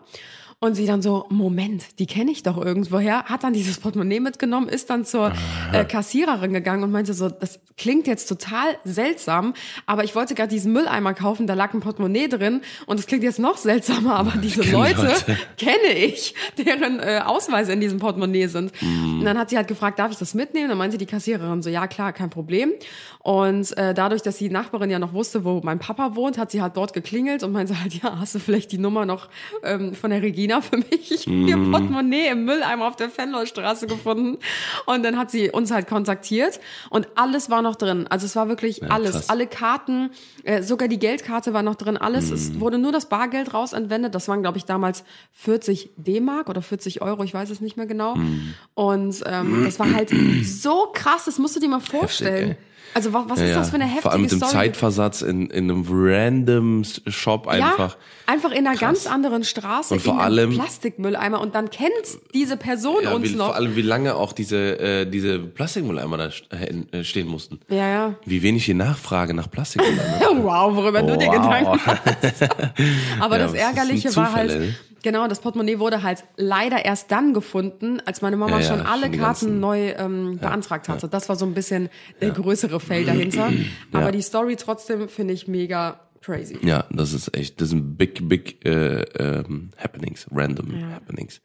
Und 0.64 0.76
sie 0.76 0.86
dann 0.86 1.02
so, 1.02 1.26
Moment, 1.28 2.00
die 2.00 2.06
kenne 2.06 2.32
ich 2.32 2.42
doch 2.42 2.56
irgendwoher, 2.56 3.26
hat 3.26 3.44
dann 3.44 3.52
dieses 3.52 3.82
Portemonnaie 3.82 4.22
mitgenommen, 4.22 4.70
ist 4.70 4.90
dann 4.90 5.04
zur 5.04 5.34
äh, 5.74 5.84
Kassiererin 5.84 6.54
gegangen 6.54 6.84
und 6.84 6.92
meinte 6.94 7.14
so, 7.14 7.28
das 7.28 7.60
klingt 7.76 8.08
jetzt 8.08 8.28
total 8.28 8.78
seltsam, 8.86 9.56
aber 9.88 10.06
ich 10.06 10.16
wollte 10.16 10.36
gerade 10.36 10.48
diesen 10.48 10.72
Mülleimer 10.72 11.14
kaufen, 11.14 11.48
da 11.48 11.54
lag 11.54 11.74
ein 11.74 11.82
Portemonnaie 11.82 12.30
drin 12.30 12.62
und 12.86 12.98
es 12.98 13.08
klingt 13.08 13.24
jetzt 13.24 13.40
noch 13.40 13.58
seltsamer, 13.58 14.16
aber 14.16 14.38
diese 14.38 14.62
Leute, 14.62 15.02
Leute. 15.02 15.38
kenne 15.58 15.98
ich, 15.98 16.34
deren 16.58 17.02
äh, 17.02 17.20
Ausweise 17.26 17.74
in 17.74 17.82
diesem 17.82 18.00
Portemonnaie 18.00 18.48
sind. 18.48 18.72
Mhm. 18.82 19.20
Und 19.20 19.26
dann 19.26 19.38
hat 19.38 19.50
sie 19.50 19.58
halt 19.58 19.68
gefragt, 19.68 20.00
darf 20.00 20.14
ich 20.14 20.18
das 20.18 20.34
mitnehmen? 20.34 20.70
Dann 20.70 20.78
meinte 20.78 20.98
die 20.98 21.06
Kassiererin 21.06 21.62
so, 21.62 21.70
ja 21.70 21.88
klar, 21.88 22.14
kein 22.14 22.30
Problem. 22.30 22.72
Und 23.20 23.76
äh, 23.78 23.94
dadurch, 23.94 24.22
dass 24.22 24.38
die 24.38 24.50
Nachbarin 24.50 24.90
ja 24.90 25.00
noch 25.00 25.12
wusste, 25.12 25.44
wo 25.44 25.60
mein 25.62 25.80
Papa 25.80 26.16
wohnt, 26.16 26.38
hat 26.38 26.52
sie 26.52 26.62
halt 26.62 26.78
dort 26.78 26.94
geklingelt 26.94 27.44
und 27.44 27.52
meinte 27.52 27.82
halt, 27.82 27.94
ja, 27.96 28.18
hast 28.18 28.36
du 28.36 28.40
vielleicht 28.40 28.72
die 28.72 28.78
Nummer 28.78 29.06
noch 29.06 29.28
ähm, 29.64 29.94
von 29.94 30.10
der 30.10 30.22
Regina 30.22 30.53
für 30.62 30.78
mich? 30.78 31.12
Ich 31.12 31.26
habe 31.28 31.36
ihr 31.36 31.58
Mhm. 31.58 31.72
Portemonnaie 31.72 32.28
im 32.28 32.46
Mülleimer 32.46 32.88
auf 32.88 32.96
der 32.96 33.10
Fenlorstraße 33.10 33.88
gefunden. 33.88 34.38
Und 34.86 35.04
dann 35.04 35.18
hat 35.18 35.32
sie 35.32 35.50
uns 35.52 35.72
halt 35.72 35.88
kontaktiert 35.88 36.60
und 36.90 37.08
alles 37.16 37.50
war 37.50 37.62
noch 37.62 37.76
drin. 37.76 38.08
Also 38.10 38.26
es 38.26 38.36
war 38.36 38.48
wirklich 38.50 38.90
alles. 38.92 39.12
krass. 39.12 39.30
Alle 39.30 39.48
Karten, 39.48 40.12
äh, 40.44 40.62
sogar 40.64 40.88
die 40.88 41.00
Geldkarte 41.00 41.54
war 41.54 41.64
noch 41.64 41.76
drin, 41.76 41.98
alles. 41.98 42.28
Mhm. 42.30 42.34
Es 42.36 42.60
wurde 42.60 42.78
nur 42.78 42.92
das 42.92 43.08
Bargeld 43.10 43.54
raus 43.54 43.74
entwendet. 43.74 44.14
Das 44.16 44.28
waren, 44.28 44.42
glaube 44.42 44.58
ich, 44.58 44.66
damals 44.66 45.04
40 45.34 45.92
D-Mark 45.98 46.50
oder 46.50 46.62
40 46.62 47.02
Euro, 47.02 47.24
ich 47.24 47.34
weiß 47.34 47.50
es 47.50 47.62
nicht 47.62 47.78
mehr 47.78 47.86
genau. 47.86 48.16
Mhm. 48.16 48.54
Und 48.74 49.24
ähm, 49.26 49.64
das 49.66 49.80
war 49.80 49.92
halt 49.94 50.12
so 50.44 50.90
krass, 50.94 51.26
das 51.26 51.40
musst 51.40 51.56
du 51.56 51.60
dir 51.60 51.70
mal 51.70 51.80
vorstellen. 51.80 52.52
ey. 52.52 52.58
Also 52.94 53.14
was, 53.14 53.24
was 53.28 53.40
ist 53.42 53.56
das 53.56 53.70
für 53.70 53.76
eine 53.76 53.86
heftige 53.86 54.02
Vor 54.04 54.12
allem 54.12 54.22
mit 54.24 54.32
dem 54.32 54.38
Story? 54.38 54.52
Zeitversatz 54.52 55.22
in, 55.22 55.50
in 55.50 55.70
einem 55.72 55.86
random 55.90 56.84
Shop 57.08 57.48
einfach. 57.48 57.98
Ja, 57.98 58.34
einfach 58.34 58.52
in 58.52 58.66
einer 58.68 58.78
ganz 58.78 59.08
anderen 59.08 59.44
Straße, 59.44 59.94
Und 59.96 60.00
vor 60.02 60.14
in 60.14 60.20
einem 60.20 60.26
allem- 60.52 60.54
Plastikmülleimer 60.54 61.42
und 61.42 61.56
dann 61.56 61.70
kennt 61.70 61.92
diese 62.34 62.58
Person 62.58 63.04
Ja, 63.04 63.14
uns 63.14 63.30
wie, 63.32 63.36
noch. 63.36 63.48
vor 63.48 63.56
allem, 63.56 63.76
wie 63.76 63.82
lange 63.82 64.16
auch 64.16 64.34
diese, 64.34 64.80
äh, 64.80 65.06
diese 65.06 65.40
Plastikmülleimer 65.40 66.18
da 66.18 66.26
st- 66.28 66.94
äh, 66.94 67.04
stehen 67.04 67.28
mussten. 67.28 67.60
ja, 67.70 67.88
ja. 67.88 68.16
Wie 68.26 68.42
wenig 68.44 68.66
die 68.66 68.74
Nachfrage 68.74 69.34
nach 69.34 69.50
Plastikmülleimern. 69.50 70.22
Wow, 70.44 70.76
worüber 70.76 71.02
du 71.04 71.18
dir 71.18 71.28
Wow. 71.28 71.34
Gedanken 71.34 71.80
machst. 71.86 72.44
Aber 73.20 73.38
Ja, 73.38 73.44
das 73.44 73.54
Ärgerliche 73.54 74.16
war 74.16 74.34
halt? 74.34 74.74
Genau, 75.04 75.28
das 75.28 75.42
Portemonnaie 75.42 75.78
wurde 75.78 76.02
halt 76.02 76.24
leider 76.36 76.84
erst 76.84 77.12
dann 77.12 77.34
gefunden, 77.34 78.02
als 78.06 78.22
meine 78.22 78.38
Mama 78.38 78.60
Ja, 78.60 78.62
ja, 78.62 78.68
schon 78.68 78.82
alle 78.82 79.08
schon 79.08 79.20
Karten 79.20 79.60
neu 79.60 79.92
ähm, 79.92 80.40
beantragt 80.40 80.90
hatte. 80.90 81.08
Das 81.08 81.30
war 81.30 81.36
so 81.36 81.46
ein 81.46 81.54
bisschen 81.54 81.90
der 82.22 82.32
größere 82.32 82.80
Fail 82.80 83.06
dahinter. 83.06 83.52
Aber 83.92 84.12
die 84.12 84.22
Story 84.22 84.56
trotzdem 84.56 85.08
finde 85.08 85.36
ich 85.36 85.48
mega 85.48 86.00
crazy. 86.22 86.58
Ja, 86.64 86.86
das 86.90 87.14
ist 87.14 87.38
echt, 87.38 87.62
das 87.62 87.70
sind 87.70 87.98
big, 87.98 88.28
big 88.28 88.66
äh, 88.66 89.02
ähm, 89.20 89.70
Happenings, 89.78 90.26
random 90.32 90.74
Happenings. 90.94 91.42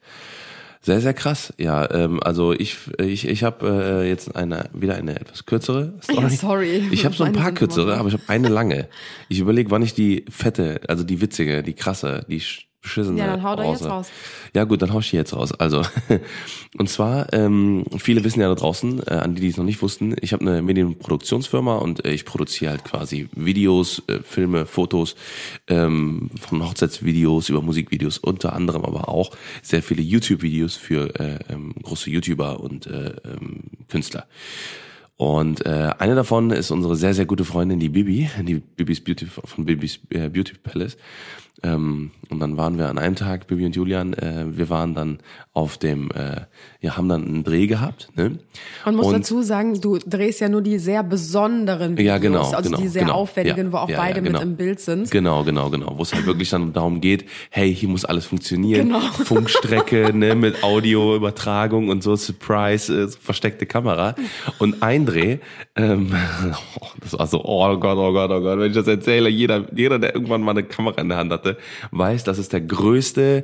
Sehr, 0.81 1.01
sehr 1.01 1.13
krass. 1.13 1.53
Ja, 1.57 1.91
ähm, 1.91 2.23
also 2.23 2.53
ich, 2.53 2.77
ich, 2.99 3.27
ich 3.27 3.43
habe 3.43 4.01
äh, 4.03 4.09
jetzt 4.09 4.33
eine 4.35 4.69
wieder 4.73 4.95
eine 4.95 5.19
etwas 5.19 5.45
kürzere 5.45 5.93
Story. 6.01 6.21
Ja, 6.21 6.29
sorry. 6.29 6.83
Ich 6.91 7.03
habe 7.03 7.13
so 7.13 7.25
ein 7.25 7.33
paar 7.33 7.51
kürzere, 7.51 7.97
aber 7.97 8.07
ich 8.07 8.13
habe 8.13 8.23
eine 8.27 8.47
lange. 8.47 8.87
Ich 9.27 9.39
überlege, 9.39 9.71
wann 9.71 9.81
ich 9.81 9.93
die 9.93 10.23
fette, 10.29 10.79
also 10.87 11.03
die 11.03 11.19
witzige, 11.19 11.63
die 11.63 11.73
krasse, 11.73 12.25
die 12.29 12.41
beschissene 12.81 13.19
Ja, 13.19 13.27
dann 13.27 13.43
hau 13.43 13.55
doch 13.55 13.63
jetzt 13.63 13.81
rause. 13.81 13.89
raus. 13.89 14.11
Ja 14.55 14.63
gut, 14.63 14.81
dann 14.81 14.93
hau 14.93 14.99
ich 14.99 15.09
die 15.09 15.17
jetzt 15.17 15.35
raus. 15.35 15.51
Also 15.53 15.81
und 16.77 16.89
zwar 16.89 17.31
ähm, 17.33 17.85
viele 17.97 18.23
wissen 18.23 18.39
ja 18.41 18.47
da 18.47 18.55
draußen, 18.55 19.01
äh, 19.07 19.13
an 19.13 19.35
die, 19.35 19.41
die 19.41 19.47
es 19.49 19.57
noch 19.57 19.65
nicht 19.65 19.81
wussten, 19.81 20.15
ich 20.21 20.33
habe 20.33 20.45
eine 20.45 20.61
Medienproduktionsfirma 20.61 21.77
und 21.77 22.05
äh, 22.05 22.11
ich 22.11 22.25
produziere 22.25 22.71
halt 22.71 22.83
quasi 22.83 23.29
Videos, 23.35 24.01
äh, 24.07 24.19
Filme, 24.23 24.65
Fotos, 24.65 25.15
ähm, 25.67 26.29
von 26.39 26.63
Hochzeitsvideos 26.63 27.49
über 27.49 27.61
Musikvideos, 27.61 28.17
unter 28.17 28.53
anderem 28.53 28.85
aber 28.85 29.09
auch 29.09 29.31
sehr 29.61 29.83
viele 29.83 30.01
YouTube-Videos 30.01 30.75
für 30.75 31.19
äh, 31.19 31.39
ähm, 31.49 31.73
große 31.81 32.09
YouTuber 32.09 32.59
und 32.59 32.87
äh, 32.87 33.13
ähm, 33.25 33.63
Künstler. 33.87 34.25
Und 35.19 35.65
äh, 35.65 35.91
eine 35.99 36.15
davon 36.15 36.49
ist 36.49 36.71
unsere 36.71 36.95
sehr, 36.95 37.13
sehr 37.13 37.25
gute 37.25 37.43
Freundin, 37.43 37.77
die 37.77 37.89
Bibi, 37.89 38.29
die 38.41 38.55
Bibis 38.55 39.03
Beauty 39.03 39.25
von 39.25 39.65
Bibis 39.65 39.99
äh, 40.11 40.29
Beauty 40.29 40.53
Palace. 40.53 40.95
Ähm, 41.63 42.11
und 42.29 42.39
dann 42.39 42.57
waren 42.57 42.77
wir 42.77 42.89
an 42.89 42.97
einem 42.97 43.15
Tag, 43.15 43.47
Bibi 43.47 43.65
und 43.65 43.75
Julian, 43.75 44.13
äh, 44.13 44.45
wir 44.49 44.69
waren 44.69 44.93
dann 44.93 45.19
auf 45.53 45.77
dem, 45.77 46.09
äh, 46.11 46.41
ja, 46.79 46.95
haben 46.95 47.09
dann 47.09 47.25
einen 47.25 47.43
Dreh 47.43 47.67
gehabt. 47.67 48.09
Ne? 48.15 48.39
Man 48.85 48.95
muss 48.95 49.07
Und- 49.07 49.13
dazu 49.15 49.41
sagen, 49.41 49.79
du 49.81 49.97
drehst 49.97 50.39
ja 50.39 50.47
nur 50.47 50.61
die 50.61 50.77
sehr 50.79 51.03
besonderen 51.03 51.93
Videos, 51.97 52.05
Ja, 52.07 52.17
genau, 52.17 52.43
also 52.49 52.69
genau, 52.69 52.77
die 52.81 52.87
sehr 52.87 53.03
genau. 53.03 53.15
aufwendigen, 53.15 53.65
Ja, 53.67 53.71
wo 53.73 53.77
auch 53.77 53.89
ja, 53.89 53.97
beide 53.97 54.19
ja, 54.19 54.23
genau. 54.23 54.39
mit 54.39 54.47
im 54.47 54.55
Bild 54.55 54.79
sind. 54.79 55.11
Genau, 55.11 55.43
genau, 55.43 55.69
genau. 55.69 55.97
Wo 55.97 56.03
es 56.03 56.13
halt 56.13 56.25
wirklich 56.25 56.49
dann 56.49 56.71
darum 56.71 57.01
geht, 57.01 57.25
hey, 57.49 57.73
hier 57.75 57.89
muss 57.89 58.05
alles 58.05 58.25
funktionieren. 58.25 58.87
Genau. 58.87 58.99
Funkstrecke, 59.25 60.13
ne, 60.13 60.35
mit 60.35 60.63
Audioübertragung 60.63 61.89
und 61.89 62.03
so, 62.03 62.15
Surprise, 62.15 62.93
äh, 62.93 63.07
so 63.07 63.17
versteckte 63.19 63.65
Kamera. 63.65 64.15
Und 64.59 64.81
ein 64.81 65.05
Dreh, 65.05 65.39
ähm, 65.75 66.13
das 67.01 67.17
war 67.17 67.27
so, 67.27 67.43
oh 67.43 67.75
Gott, 67.77 67.97
oh 67.97 68.13
Gott, 68.13 68.31
oh 68.31 68.39
Gott, 68.41 68.59
wenn 68.59 68.67
ich 68.69 68.75
das 68.75 68.87
erzähle, 68.87 69.29
jeder, 69.29 69.65
jeder, 69.75 69.99
der 69.99 70.13
irgendwann 70.13 70.41
mal 70.41 70.51
eine 70.51 70.63
Kamera 70.63 71.01
in 71.01 71.09
der 71.09 71.17
Hand 71.17 71.31
hatte, 71.33 71.48
weiß, 71.91 72.23
das 72.23 72.39
ist 72.39 72.53
der 72.53 72.61
größte, 72.61 73.43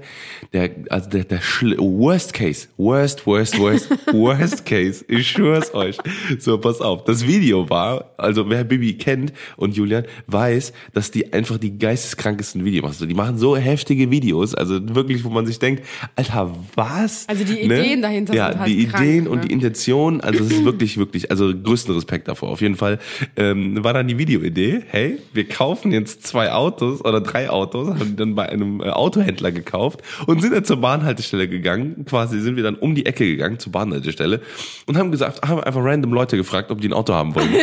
der, 0.54 0.72
also 0.90 1.10
der, 1.10 1.26
der 1.26 1.40
Worst 1.40 2.34
Case, 2.34 2.68
Worst, 2.78 3.26
Worst, 3.28 3.60
Worst, 3.60 3.90
Worst 4.14 4.66
Case. 4.66 5.04
Ich 5.08 5.30
schwör's 5.30 5.74
euch. 5.74 5.98
So, 6.40 6.58
pass 6.58 6.82
auf. 6.82 7.04
Das 7.04 7.28
Video 7.28 7.70
war, 7.70 8.14
also 8.18 8.50
wer 8.50 8.64
Bibi 8.64 8.98
kennt 8.98 9.34
und 9.58 9.76
Julian 9.76 10.06
weiß, 10.28 10.74
dass 10.94 11.12
die 11.12 11.34
einfach 11.34 11.58
die 11.58 11.78
geisteskrankesten 11.78 12.64
Videos 12.64 12.86
machen. 12.86 12.94
Also 12.94 13.06
die 13.06 13.14
machen 13.14 13.38
so 13.38 13.58
heftige 13.58 14.12
Videos, 14.12 14.56
also 14.56 14.80
wirklich, 14.96 15.24
wo 15.24 15.30
man 15.30 15.46
sich 15.46 15.60
denkt, 15.60 15.84
Alter, 16.16 16.56
was? 16.76 17.28
Also 17.28 17.44
die 17.44 17.62
Ideen 17.62 18.02
dahinter 18.02 18.34
ja, 18.34 18.52
sind 18.52 18.60
halt 18.60 18.70
die 18.70 18.88
krank, 18.88 19.04
Ideen 19.04 19.28
und 19.28 19.40
ne? 19.40 19.48
die 19.48 19.54
Intention, 19.54 20.22
also 20.22 20.44
es 20.44 20.52
ist 20.52 20.66
wirklich, 20.66 20.98
wirklich, 20.98 21.32
also 21.32 21.54
größten 21.54 21.94
Respekt 21.94 22.28
davor. 22.28 22.50
Auf 22.50 22.62
jeden 22.62 22.76
Fall 22.76 23.00
ähm, 23.36 23.84
war 23.84 23.94
dann 23.94 24.08
die 24.08 24.18
Videoidee, 24.18 24.84
hey, 24.88 25.20
wir 25.34 25.48
kaufen 25.48 25.92
jetzt 25.92 26.26
zwei 26.26 26.52
Autos 26.52 27.04
oder 27.04 27.22
drei 27.22 27.50
Autos, 27.50 27.95
die 28.00 28.16
dann 28.16 28.36
bei 28.36 28.50
einem 28.50 28.82
äh, 28.82 28.90
Autohändler 28.90 29.52
gekauft 29.52 30.02
und 30.28 30.42
sind 30.42 30.54
dann 30.54 30.66
zur 30.66 30.78
Bahnhaltestelle 30.78 31.48
gegangen. 31.48 32.06
Quasi 32.06 32.40
sind 32.40 32.56
wir 32.56 32.64
dann 32.64 32.76
um 32.76 32.96
die 32.96 33.06
Ecke 33.06 33.26
gegangen 33.26 33.60
zur 33.60 33.72
Bahnhaltestelle 33.72 34.42
und 34.86 34.98
haben 34.98 35.12
gesagt, 35.12 35.48
haben 35.48 35.62
einfach 35.62 35.84
random 35.84 36.14
Leute 36.14 36.38
gefragt, 36.38 36.72
ob 36.72 36.82
die 36.82 36.90
ein 36.90 36.94
Auto 36.94 37.14
haben 37.14 37.36
wollen. 37.36 37.50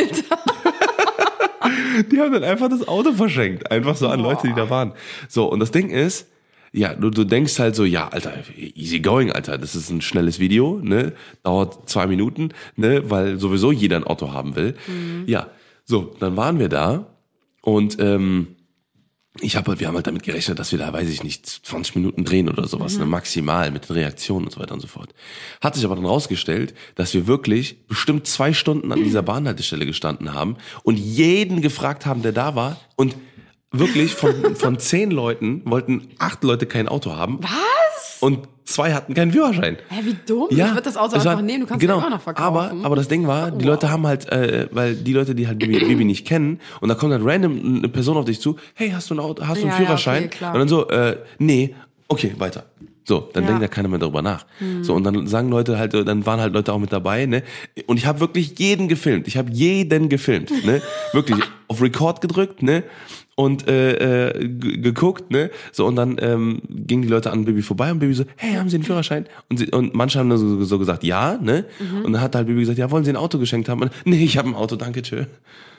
Die 2.11 2.19
haben 2.19 2.33
dann 2.33 2.43
einfach 2.43 2.69
das 2.69 2.87
Auto 2.87 3.13
verschenkt. 3.13 3.71
Einfach 3.71 3.95
so 3.95 4.07
an 4.07 4.19
Leute, 4.19 4.47
die 4.47 4.53
da 4.53 4.69
waren. 4.69 4.93
So, 5.27 5.45
und 5.45 5.59
das 5.59 5.71
Ding 5.71 5.89
ist, 5.89 6.27
ja, 6.71 6.95
du, 6.95 7.11
du 7.11 7.23
denkst 7.23 7.59
halt 7.59 7.75
so, 7.75 7.85
ja, 7.85 8.07
Alter, 8.07 8.33
easy 8.57 8.99
going, 8.99 9.31
Alter, 9.31 9.59
das 9.59 9.75
ist 9.75 9.91
ein 9.91 10.01
schnelles 10.01 10.39
Video, 10.39 10.79
ne? 10.81 11.13
Dauert 11.43 11.87
zwei 11.87 12.07
Minuten, 12.07 12.49
ne? 12.75 13.09
Weil 13.09 13.39
sowieso 13.39 13.71
jeder 13.71 13.97
ein 13.97 14.03
Auto 14.03 14.33
haben 14.33 14.55
will. 14.55 14.73
Ja, 15.27 15.47
so, 15.85 16.15
dann 16.19 16.35
waren 16.35 16.59
wir 16.59 16.69
da 16.69 17.05
und 17.61 17.97
ähm, 17.99 18.55
ich 19.41 19.55
habe, 19.55 19.79
wir 19.79 19.87
haben 19.87 19.95
halt 19.95 20.05
damit 20.05 20.23
gerechnet, 20.23 20.59
dass 20.59 20.71
wir 20.71 20.79
da, 20.79 20.93
weiß 20.93 21.09
ich 21.09 21.23
nicht, 21.23 21.47
20 21.47 21.95
Minuten 21.95 22.23
drehen 22.23 22.49
oder 22.49 22.67
sowas, 22.67 22.97
ne, 22.99 23.05
maximal 23.05 23.71
mit 23.71 23.89
den 23.89 23.93
Reaktionen 23.93 24.45
und 24.45 24.51
so 24.51 24.59
weiter 24.59 24.75
und 24.75 24.79
so 24.79 24.87
fort. 24.87 25.13
Hat 25.59 25.73
sich 25.73 25.83
aber 25.85 25.95
dann 25.95 26.05
rausgestellt, 26.05 26.75
dass 26.95 27.13
wir 27.15 27.25
wirklich 27.25 27.87
bestimmt 27.87 28.27
zwei 28.27 28.53
Stunden 28.53 28.91
an 28.91 29.03
dieser 29.03 29.21
Bahnhaltestelle 29.23 29.87
gestanden 29.87 30.33
haben 30.33 30.57
und 30.83 30.97
jeden 30.97 31.61
gefragt 31.61 32.05
haben, 32.05 32.21
der 32.21 32.31
da 32.31 32.55
war 32.55 32.79
und 32.95 33.15
wirklich 33.71 34.13
von, 34.13 34.55
von 34.55 34.77
zehn 34.77 35.09
Leuten 35.09 35.63
wollten 35.65 36.09
acht 36.19 36.43
Leute 36.43 36.67
kein 36.67 36.87
Auto 36.87 37.15
haben 37.15 37.39
Was? 37.41 37.82
Und 38.23 38.47
zwei 38.65 38.93
hatten 38.93 39.13
keinen 39.13 39.31
Führerschein. 39.31 39.77
Hä, 39.89 40.01
wie 40.03 40.15
dumm. 40.25 40.47
ich 40.49 40.57
würde 40.57 40.81
das 40.81 40.97
Auto 40.97 41.15
einfach 41.15 41.41
nehmen, 41.41 41.61
du 41.61 41.67
kannst 41.67 41.81
genau, 41.81 41.97
es 41.97 42.01
immer 42.05 42.15
noch 42.15 42.21
verkaufen. 42.21 42.47
Aber, 42.47 42.85
aber 42.85 42.95
das 42.95 43.07
Ding 43.07 43.27
war, 43.27 43.51
die 43.51 43.65
Leute 43.65 43.91
haben 43.91 44.07
halt, 44.07 44.31
äh, 44.31 44.67
weil 44.71 44.95
die 44.95 45.13
Leute, 45.13 45.35
die 45.35 45.47
halt 45.47 45.59
Bibi, 45.59 45.79
Bibi 45.79 46.05
nicht 46.05 46.25
kennen, 46.25 46.59
und 46.81 46.89
da 46.89 46.95
kommt 46.95 47.11
halt 47.13 47.23
random 47.25 47.77
eine 47.79 47.89
Person 47.89 48.17
auf 48.17 48.25
dich 48.25 48.39
zu, 48.39 48.55
hey, 48.73 48.91
hast 48.91 49.09
du 49.09 49.15
ein 49.15 49.19
Auto, 49.19 49.45
hast 49.45 49.57
du 49.61 49.65
einen 49.67 49.71
Ja, 49.71 49.79
ja, 49.79 49.85
Führerschein? 49.85 50.23
okay, 50.25 50.37
klar. 50.37 50.53
und 50.53 50.59
dann 50.59 50.67
so, 50.69 50.87
äh, 50.89 51.17
nee, 51.39 51.75
okay, 52.07 52.33
weiter. 52.37 52.63
So, 53.05 53.29
dann 53.33 53.43
Ja. 53.43 53.47
denkt 53.49 53.61
ja 53.63 53.67
keiner 53.67 53.89
mehr 53.89 53.99
darüber 53.99 54.21
nach. 54.21 54.45
So, 54.81 54.93
und 54.93 55.03
dann 55.03 55.27
sagen 55.27 55.49
Leute 55.49 55.77
halt, 55.77 55.93
dann 55.93 56.25
waren 56.25 56.39
halt 56.39 56.53
Leute 56.53 56.71
auch 56.71 56.79
mit 56.79 56.93
dabei, 56.93 57.25
ne? 57.25 57.43
Und 57.85 57.97
ich 57.97 58.05
habe 58.05 58.21
wirklich 58.21 58.57
jeden 58.57 58.87
gefilmt. 58.87 59.27
Ich 59.27 59.35
habe 59.35 59.51
jeden 59.51 60.07
gefilmt, 60.07 60.49
ne? 60.65 60.81
Wirklich 61.11 61.37
auf 61.67 61.81
Record 61.81 62.21
gedrückt, 62.21 62.63
ne? 62.63 62.83
Und 63.35 63.67
äh, 63.67 64.29
äh, 64.29 64.47
geguckt, 64.47 65.31
ne? 65.31 65.49
So, 65.71 65.87
und 65.87 65.95
dann 65.95 66.17
ähm, 66.19 66.61
gingen 66.69 67.01
die 67.01 67.07
Leute 67.07 67.31
an 67.31 67.45
Bibi 67.45 67.63
vorbei 67.63 67.91
und 67.91 67.97
Bibi 67.97 68.13
so, 68.13 68.25
hey, 68.35 68.53
haben 68.55 68.69
Sie 68.69 68.75
einen 68.75 68.83
Führerschein? 68.83 69.25
Und, 69.49 69.57
sie, 69.57 69.71
und 69.71 69.95
manche 69.95 70.19
haben 70.19 70.29
dann 70.29 70.37
so, 70.37 70.63
so 70.63 70.77
gesagt, 70.77 71.03
ja, 71.03 71.37
ne? 71.41 71.65
Und 72.03 72.13
dann 72.13 72.21
hat 72.21 72.35
halt 72.35 72.45
Bibi 72.45 72.59
gesagt, 72.59 72.77
ja, 72.77 72.91
wollen 72.91 73.03
Sie 73.03 73.09
ein 73.09 73.17
Auto 73.17 73.39
geschenkt 73.39 73.69
haben? 73.69 73.81
Und, 73.81 73.91
nee, 74.05 74.23
ich 74.23 74.37
habe 74.37 74.49
ein 74.49 74.55
Auto, 74.55 74.75
danke, 74.75 75.01
tschö. 75.01 75.25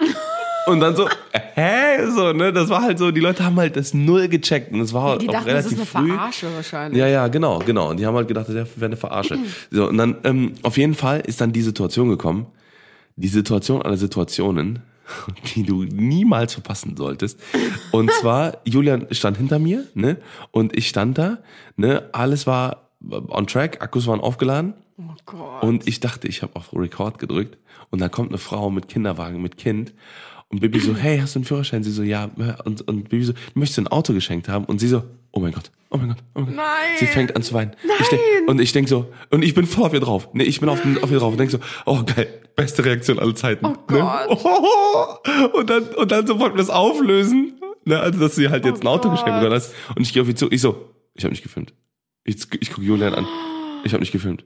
Und 0.67 0.81
dann 0.81 0.97
so, 0.97 1.09
hä? 1.55 2.07
So, 2.11 2.33
ne? 2.33 2.53
Das 2.53 2.69
war 2.71 2.83
halt 2.83 2.99
so, 2.99 3.11
die 3.11 3.21
Leute 3.21 3.45
haben 3.45 3.57
halt 3.57 3.77
das 3.77 3.93
null 3.93 4.29
gecheckt 4.29 4.73
und 4.73 4.81
es 4.81 4.93
war 4.95 5.19
die 5.19 5.29
auch 5.29 5.33
dachten, 5.35 5.49
das 5.49 5.67
relativ 5.67 5.73
ist 5.73 5.95
eine 5.97 6.07
früh. 6.07 6.15
Verarsche 6.15 6.47
wahrscheinlich. 6.55 6.99
Ja, 6.99 7.07
ja, 7.07 7.29
genau, 7.29 7.59
genau. 7.59 7.91
Und 7.91 8.01
die 8.01 8.07
haben 8.07 8.17
halt 8.17 8.29
gedacht, 8.29 8.49
das 8.49 8.55
wäre 8.55 8.87
eine 8.87 8.97
Verarsche. 8.97 9.39
So, 9.71 9.89
und 9.89 9.99
dann, 9.99 10.17
ähm, 10.25 10.53
auf 10.63 10.79
jeden 10.79 10.95
Fall 10.95 11.21
ist 11.21 11.41
dann 11.41 11.53
die 11.53 11.63
Situation 11.63 12.09
gekommen, 12.09 12.47
die 13.17 13.29
Situation 13.29 13.83
aller 13.83 13.97
Situationen, 13.97 14.81
die 15.55 15.63
du 15.63 15.85
niemals 15.85 16.55
verpassen 16.55 16.97
solltest. 16.97 17.41
Und 17.93 18.11
zwar, 18.13 18.59
Julian 18.65 19.07
stand 19.11 19.37
hinter 19.37 19.59
mir, 19.59 19.87
ne? 19.95 20.19
Und 20.51 20.77
ich 20.77 20.89
stand 20.89 21.19
da, 21.19 21.39
ne? 21.77 22.09
Alles 22.13 22.47
war 22.47 22.91
on 23.01 23.47
track, 23.47 23.83
Akkus 23.83 24.07
waren 24.07 24.21
aufgeladen. 24.21 24.75
Oh 24.97 25.03
Gott. 25.27 25.63
Und 25.63 25.89
ich 25.89 26.01
dachte, 26.01 26.29
ich 26.29 26.43
habe 26.43 26.57
auf 26.57 26.73
Record 26.73 27.19
gedrückt 27.19 27.59
und 27.91 28.01
da 28.01 28.09
kommt 28.09 28.31
eine 28.31 28.39
Frau 28.39 28.71
mit 28.71 28.89
Kinderwagen, 28.89 29.43
mit 29.43 29.57
Kind 29.57 29.93
und 30.49 30.61
Bibi 30.61 30.79
so, 30.79 30.95
hey, 30.95 31.19
hast 31.19 31.35
du 31.35 31.39
einen 31.41 31.45
Führerschein? 31.45 31.83
Sie 31.83 31.91
so, 31.91 32.03
ja. 32.03 32.31
Und, 32.65 32.87
und 32.87 33.09
Bibi 33.09 33.25
so, 33.25 33.33
möchtest 33.55 33.79
du 33.79 33.83
ein 33.83 33.89
Auto 33.89 34.13
geschenkt 34.13 34.49
haben? 34.49 34.65
Und 34.67 34.79
sie 34.79 34.89
so, 34.89 35.03
oh 35.33 35.41
mein 35.41 35.53
Gott, 35.53 35.71
oh 35.91 35.97
mein 35.97 36.09
Gott, 36.09 36.19
oh 36.35 36.41
mein 36.41 36.47
Gott. 36.47 36.57
Nein. 36.57 36.65
Sie 36.99 37.07
fängt 37.07 37.35
an 37.35 37.43
zu 37.43 37.55
weinen. 37.55 37.73
Ich 38.01 38.09
denk, 38.09 38.23
und 38.47 38.61
ich 38.61 38.73
denk 38.73 38.89
so, 38.89 39.13
und 39.31 39.43
ich 39.43 39.55
bin 39.55 39.67
voll 39.67 39.85
auf 39.85 39.95
ihr 39.95 40.01
drauf. 40.01 40.29
Nee, 40.33 40.45
ich 40.45 40.61
bin 40.61 40.69
auf, 40.69 40.81
auf 41.03 41.11
ihr 41.11 41.19
drauf 41.19 41.33
und 41.33 41.39
denk 41.39 41.51
so, 41.51 41.59
oh 41.87 42.03
geil, 42.05 42.29
beste 42.55 42.85
Reaktion 42.85 43.19
aller 43.19 43.35
Zeiten. 43.35 43.67
Oh 43.67 43.75
Gott. 43.87 44.31
Ne? 44.31 45.51
Und 45.55 45.71
dann, 45.71 45.83
und 45.85 46.11
dann 46.13 46.27
so 46.27 46.39
wollten 46.39 46.55
wir 46.55 46.59
das 46.59 46.71
auflösen. 46.71 47.55
Ne? 47.85 47.99
Also, 47.99 48.21
dass 48.21 48.37
sie 48.37 48.49
halt 48.49 48.65
jetzt 48.65 48.83
ein 48.83 48.87
Auto 48.87 49.09
Oh 49.09 49.13
geschenkt 49.13 49.33
Gott. 49.33 49.41
bekommen 49.41 49.61
hat. 49.61 49.97
Und 49.97 50.03
ich 50.03 50.13
gehe 50.13 50.23
auf 50.23 50.29
ihr 50.29 50.37
zu, 50.37 50.51
ich 50.51 50.61
so, 50.61 50.91
ich 51.15 51.25
habe 51.25 51.33
nicht 51.33 51.43
gefilmt. 51.43 51.75
Ich, 52.25 52.37
ich 52.61 52.71
gucke 52.71 52.87
Julian 52.87 53.15
an. 53.15 53.27
Ich 53.85 53.93
habe 53.93 54.01
nicht 54.01 54.13
gefilmt. 54.13 54.45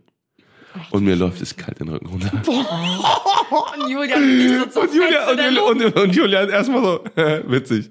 Und 0.90 1.04
mir 1.04 1.16
läuft 1.16 1.40
es 1.42 1.56
kalt 1.56 1.80
den 1.80 1.88
Rücken 1.88 2.06
runter. 2.06 2.30
Und 3.50 3.88
Julian 3.88 4.36
nicht 4.38 4.72
so 4.72 4.80
Und 4.80 4.94
Julian, 4.94 5.28
und, 5.28 5.38
Julian, 5.38 5.58
und, 5.86 5.96
und 5.96 6.16
Julian 6.16 6.48
erstmal 6.50 6.82
so, 6.82 7.04
witzig. 7.50 7.90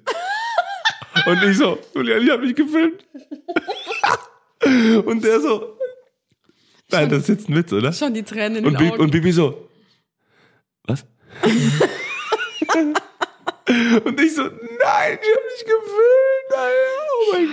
Und 1.26 1.44
ich 1.44 1.58
so, 1.58 1.80
Julian, 1.96 2.22
ich 2.22 2.30
habe 2.30 2.46
nicht 2.46 2.56
gefilmt. 2.56 3.06
Und 5.06 5.24
der 5.24 5.40
so, 5.40 5.78
nein, 6.90 7.10
das 7.10 7.22
ist 7.22 7.28
jetzt 7.30 7.50
ein 7.50 7.56
Witz, 7.56 7.72
oder? 7.72 7.94
schon 7.94 8.14
die 8.14 8.24
Tränen 8.24 8.58
in 8.58 8.66
Und, 8.66 8.74
den 8.74 8.78
Bibi, 8.80 8.92
Augen. 8.92 9.02
und 9.02 9.12
Bibi 9.12 9.32
so, 9.32 9.70
was? 10.86 11.06
und 14.06 14.20
ich 14.22 14.34
so, 14.36 14.44
nein, 14.44 15.18
ich 15.22 15.30
habe 15.30 15.48
nicht 15.52 15.66
gefilmt. 15.66 16.48
Nein, 16.50 16.72
oh 17.12 17.34
mein 17.34 17.48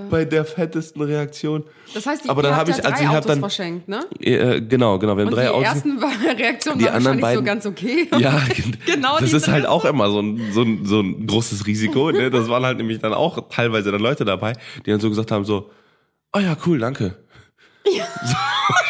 Gott. 0.00 0.10
Bei 0.10 0.24
der 0.24 0.44
fettesten 0.46 1.02
Reaktion. 1.02 1.64
das 1.92 2.06
heißt, 2.06 2.24
die, 2.24 2.30
aber 2.30 2.42
dann 2.42 2.52
ihr 2.52 2.56
hab 2.56 2.68
habt 2.68 2.78
ich- 2.78 2.84
also 2.84 2.96
drei 2.96 3.02
ich 3.02 3.06
hab 3.08 3.16
Autos 3.16 3.26
dann- 3.26 3.40
verschenkt, 3.40 3.88
ne? 3.88 4.04
Äh, 4.20 4.60
genau, 4.62 4.98
genau, 4.98 5.16
wir 5.16 5.22
haben 5.24 5.28
Und 5.28 5.36
drei 5.36 5.42
die 5.42 5.48
Autos. 5.48 5.64
ersten 5.64 5.98
Reaktionen 6.38 6.78
Die 6.78 6.84
waren 6.86 6.94
anderen 6.94 7.20
wahrscheinlich 7.20 7.20
so 7.20 7.42
beiden- 7.42 7.44
ganz 7.44 7.66
okay. 7.66 8.08
Ja, 8.18 8.42
Genau 8.86 9.18
das 9.18 9.32
ist 9.32 9.48
halt 9.48 9.66
auch 9.66 9.84
immer 9.84 10.08
so 10.10 10.20
ein, 10.20 10.52
so 10.52 10.62
ein, 10.62 10.86
so 10.86 11.00
ein 11.00 11.26
großes 11.26 11.66
Risiko. 11.66 12.10
Ne? 12.10 12.30
Das 12.30 12.48
waren 12.48 12.64
halt 12.64 12.78
nämlich 12.78 13.00
dann 13.00 13.12
auch 13.12 13.48
teilweise 13.50 13.92
dann 13.92 14.00
Leute 14.00 14.24
dabei, 14.24 14.54
die 14.86 14.90
dann 14.90 15.00
so 15.00 15.08
gesagt 15.10 15.30
haben, 15.30 15.44
so, 15.44 15.70
oh 16.32 16.38
ja, 16.38 16.56
cool, 16.66 16.78
danke. 16.78 17.18
Ja. 17.86 18.06
So, 18.24 18.34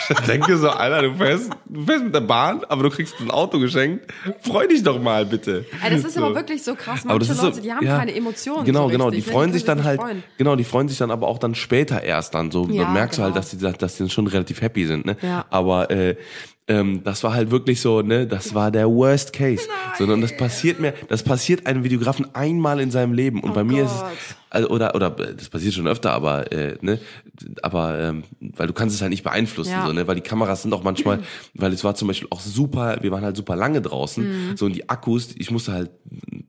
ich 0.09 0.21
denke 0.27 0.57
so, 0.57 0.71
Alter, 0.71 1.03
du 1.03 1.14
fährst, 1.14 1.51
du 1.67 1.85
fährst 1.85 2.05
mit 2.05 2.14
der 2.14 2.21
Bahn, 2.21 2.62
aber 2.69 2.85
du 2.85 2.90
kriegst 2.90 3.21
ein 3.21 3.31
Auto 3.31 3.59
geschenkt. 3.59 4.12
Freu 4.40 4.67
dich 4.67 4.83
doch 4.83 5.01
mal, 5.01 5.27
bitte. 5.27 5.64
Ey, 5.83 5.90
das 5.90 6.05
ist 6.05 6.14
so. 6.14 6.25
aber 6.25 6.35
wirklich 6.35 6.62
so 6.62 6.75
krass. 6.75 7.01
Aber 7.05 7.14
Manche 7.14 7.33
ist 7.33 7.43
Leute, 7.43 7.57
so, 7.57 7.61
die 7.62 7.73
haben 7.73 7.85
ja, 7.85 7.99
keine 7.99 8.14
Emotionen. 8.14 8.64
Genau, 8.64 8.85
so 8.85 8.88
genau. 8.88 9.09
richtig, 9.09 9.25
Die 9.25 9.31
freuen 9.31 9.53
sich 9.53 9.64
dann 9.64 9.85
halt, 9.85 10.01
freuen. 10.01 10.23
genau, 10.38 10.57
die 10.57 10.64
freuen 10.64 10.88
sich 10.88 10.99
dann 10.99 11.11
aber 11.11 11.29
auch 11.29 11.38
dann 11.38 11.55
später 11.55 12.03
erst 12.03 12.35
dann 12.35 12.51
so. 12.51 12.67
Ja, 12.69 12.85
dann 12.85 12.93
merkst 12.93 13.19
du 13.19 13.23
halt, 13.23 13.35
genau. 13.35 13.43
dass 13.43 13.51
die, 13.51 13.79
dass 13.79 13.97
die 13.97 14.09
schon 14.11 14.27
relativ 14.27 14.61
happy 14.61 14.87
sind, 14.87 15.07
ne? 15.07 15.17
Ja. 15.23 15.45
Aber 15.51 15.90
äh, 15.90 16.17
ähm, 16.66 17.03
das 17.05 17.22
war 17.22 17.35
halt 17.35 17.50
wirklich 17.50 17.81
so, 17.81 18.00
ne? 18.00 18.27
Das 18.27 18.55
war 18.55 18.70
der 18.70 18.88
Worst 18.88 19.33
Case. 19.35 19.68
Sondern 19.98 20.20
das 20.22 20.35
passiert 20.37 20.81
mir, 20.81 20.94
das 21.09 21.22
passiert 21.22 21.66
einem 21.66 21.85
Videografen 21.85 22.35
einmal 22.35 22.81
in 22.81 22.90
seinem 22.90 23.12
Leben. 23.12 23.40
Und 23.40 23.53
bei 23.55 23.64
mir 23.64 23.85
ist 23.85 23.92
es, 23.92 24.00
Gott. 24.00 24.11
also, 24.50 24.68
oder 24.70 24.94
oder 24.94 25.18
äh, 25.20 25.35
das 25.35 25.48
passiert 25.50 25.74
schon 25.74 25.87
öfter, 25.87 26.12
aber 26.12 26.50
äh, 26.53 26.77
ne, 26.81 26.98
aber 27.62 28.00
ähm, 28.00 28.24
weil 28.40 28.66
du 28.66 28.72
kannst 28.72 28.96
es 28.96 29.03
halt 29.03 29.11
nicht 29.11 29.22
beeinflussen, 29.24 29.72
Ja. 29.72 29.87
so, 29.87 29.92
ne? 29.92 30.07
Weil 30.09 30.14
die 30.16 30.20
Kameras 30.22 30.62
sind 30.62 30.72
auch 30.72 30.83
manchmal, 30.83 31.20
weil 31.55 31.72
es 31.72 31.85
war 31.85 31.94
zum 31.94 32.09
Beispiel 32.09 32.29
auch 32.31 32.40
super, 32.40 32.96
wir 33.03 33.11
waren 33.11 33.24
halt 33.24 33.37
super 33.37 33.57
lange 33.57 33.83
draußen, 33.83 34.24
Mhm. 34.24 34.57
so 34.57 34.64
und 34.64 34.74
die 34.74 34.88
Akkus, 34.88 35.35
ich 35.37 35.50
musste 35.50 35.72
halt 35.72 35.90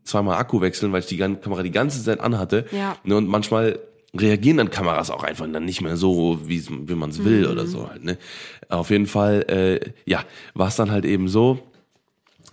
zweimal 0.05 0.37
Akku 0.37 0.61
wechseln, 0.61 0.91
weil 0.93 1.01
ich 1.01 1.07
die 1.07 1.17
Kamera 1.17 1.61
die 1.61 1.71
ganze 1.71 2.01
Zeit 2.03 2.19
anhatte. 2.21 2.65
Ja. 2.71 2.95
Ne, 3.03 3.17
und 3.17 3.27
manchmal 3.27 3.79
reagieren 4.19 4.57
dann 4.57 4.69
Kameras 4.71 5.09
auch 5.11 5.23
einfach 5.23 5.47
dann 5.51 5.65
nicht 5.65 5.81
mehr 5.81 5.97
so, 5.97 6.39
wie 6.87 6.95
man 6.95 7.09
es 7.09 7.23
will 7.23 7.45
Mhm. 7.45 7.51
oder 7.51 7.65
so 7.67 7.89
halt. 7.89 8.03
Ne? 8.03 8.17
Auf 8.69 8.89
jeden 8.89 9.07
Fall, 9.07 9.45
äh, 9.49 9.91
ja, 10.09 10.23
war 10.53 10.67
es 10.67 10.75
dann 10.75 10.91
halt 10.91 11.05
eben 11.05 11.27
so, 11.27 11.59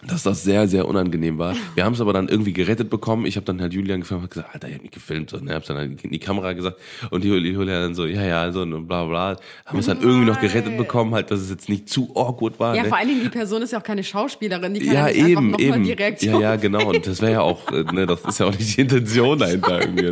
dass 0.08 0.22
das 0.24 0.42
sehr, 0.42 0.66
sehr 0.68 0.86
unangenehm 0.88 1.38
war. 1.38 1.54
Wir 1.74 1.84
haben 1.84 1.92
es 1.92 2.00
aber 2.00 2.12
dann 2.12 2.28
irgendwie 2.28 2.52
gerettet 2.52 2.90
bekommen. 2.90 3.24
Ich 3.26 3.36
habe 3.36 3.46
dann 3.46 3.60
halt 3.60 3.72
Julian 3.72 4.00
gefilmt 4.00 4.20
und 4.20 4.24
hab 4.24 4.30
gesagt, 4.30 4.54
Alter, 4.54 4.68
ich 4.68 4.74
hab 4.74 4.82
nicht 4.82 4.94
gefilmt. 4.94 5.30
So, 5.30 5.36
ne? 5.38 5.54
Hab's 5.54 5.68
dann 5.68 5.76
halt 5.76 6.02
in 6.04 6.10
die 6.10 6.18
Kamera 6.18 6.52
gesagt 6.54 6.76
und 7.10 7.24
Juli- 7.24 7.50
Julian 7.52 7.82
dann 7.82 7.94
so, 7.94 8.06
ja, 8.06 8.22
ja, 8.24 8.50
so 8.52 8.62
und 8.62 8.86
bla 8.88 9.04
bla. 9.04 9.36
Haben 9.66 9.78
es 9.78 9.86
dann 9.86 10.00
irgendwie 10.00 10.26
noch 10.26 10.40
gerettet 10.40 10.76
bekommen, 10.76 11.14
halt, 11.14 11.30
dass 11.30 11.40
es 11.40 11.50
jetzt 11.50 11.68
nicht 11.68 11.88
zu 11.88 12.10
awkward 12.16 12.58
war. 12.58 12.74
Ja, 12.74 12.82
ne? 12.82 12.88
vor 12.88 12.98
allen 12.98 13.08
Dingen, 13.08 13.22
die 13.22 13.28
Person 13.28 13.62
ist 13.62 13.72
ja 13.72 13.78
auch 13.78 13.84
keine 13.84 14.02
Schauspielerin. 14.02 14.74
Die 14.74 14.80
kann 14.80 14.94
ja, 14.94 15.08
Ja, 15.08 15.14
nicht 15.14 15.28
eben, 15.28 15.46
einfach 15.54 15.58
eben. 15.60 15.84
die 15.84 15.92
Reaktion. 15.92 16.34
Ja, 16.34 16.40
ja, 16.40 16.56
genau. 16.56 16.88
Und 16.90 17.06
das 17.06 17.20
wäre 17.22 17.32
ja 17.32 17.40
auch, 17.42 17.70
äh, 17.70 17.84
ne, 17.92 18.06
das 18.06 18.22
ist 18.24 18.40
ja 18.40 18.46
auch 18.46 18.58
nicht 18.58 18.76
die 18.76 18.80
Intention 18.82 19.38
dahinter 19.38 19.80
irgendwie. 19.80 20.02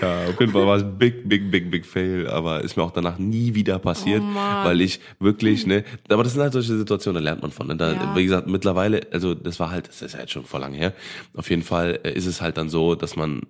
Ja, 0.00 0.24
auf 0.28 0.38
jeden 0.40 0.52
Fall 0.52 0.66
war 0.66 0.76
es 0.76 0.84
big, 0.98 1.28
big, 1.28 1.50
big, 1.50 1.70
big 1.70 1.84
fail, 1.86 2.28
aber 2.28 2.62
ist 2.62 2.76
mir 2.76 2.82
auch 2.82 2.90
danach 2.92 3.18
nie 3.18 3.54
wieder 3.54 3.78
passiert, 3.78 4.22
Oh 4.22 4.64
weil 4.64 4.80
ich 4.80 5.00
wirklich, 5.18 5.66
ne, 5.66 5.84
aber 6.08 6.22
das 6.22 6.32
sind 6.34 6.42
halt 6.42 6.52
solche 6.52 6.76
Situationen, 6.76 7.22
da 7.22 7.30
lernt 7.30 7.42
man 7.42 7.50
von. 7.50 7.66
Ne? 7.66 7.76
Da, 7.76 7.92
Ja. 7.92 8.16
Wie 8.16 8.24
gesagt, 8.24 8.46
mittlerweile, 8.46 8.99
also 9.12 9.34
das 9.34 9.58
war 9.60 9.70
halt, 9.70 9.88
das 9.88 10.02
ist 10.02 10.14
ja 10.14 10.20
jetzt 10.20 10.32
schon 10.32 10.44
vor 10.44 10.60
lang 10.60 10.72
her. 10.72 10.92
Auf 11.36 11.50
jeden 11.50 11.62
Fall 11.62 12.00
äh, 12.04 12.12
ist 12.12 12.26
es 12.26 12.40
halt 12.40 12.56
dann 12.56 12.68
so, 12.68 12.94
dass 12.94 13.16
man 13.16 13.42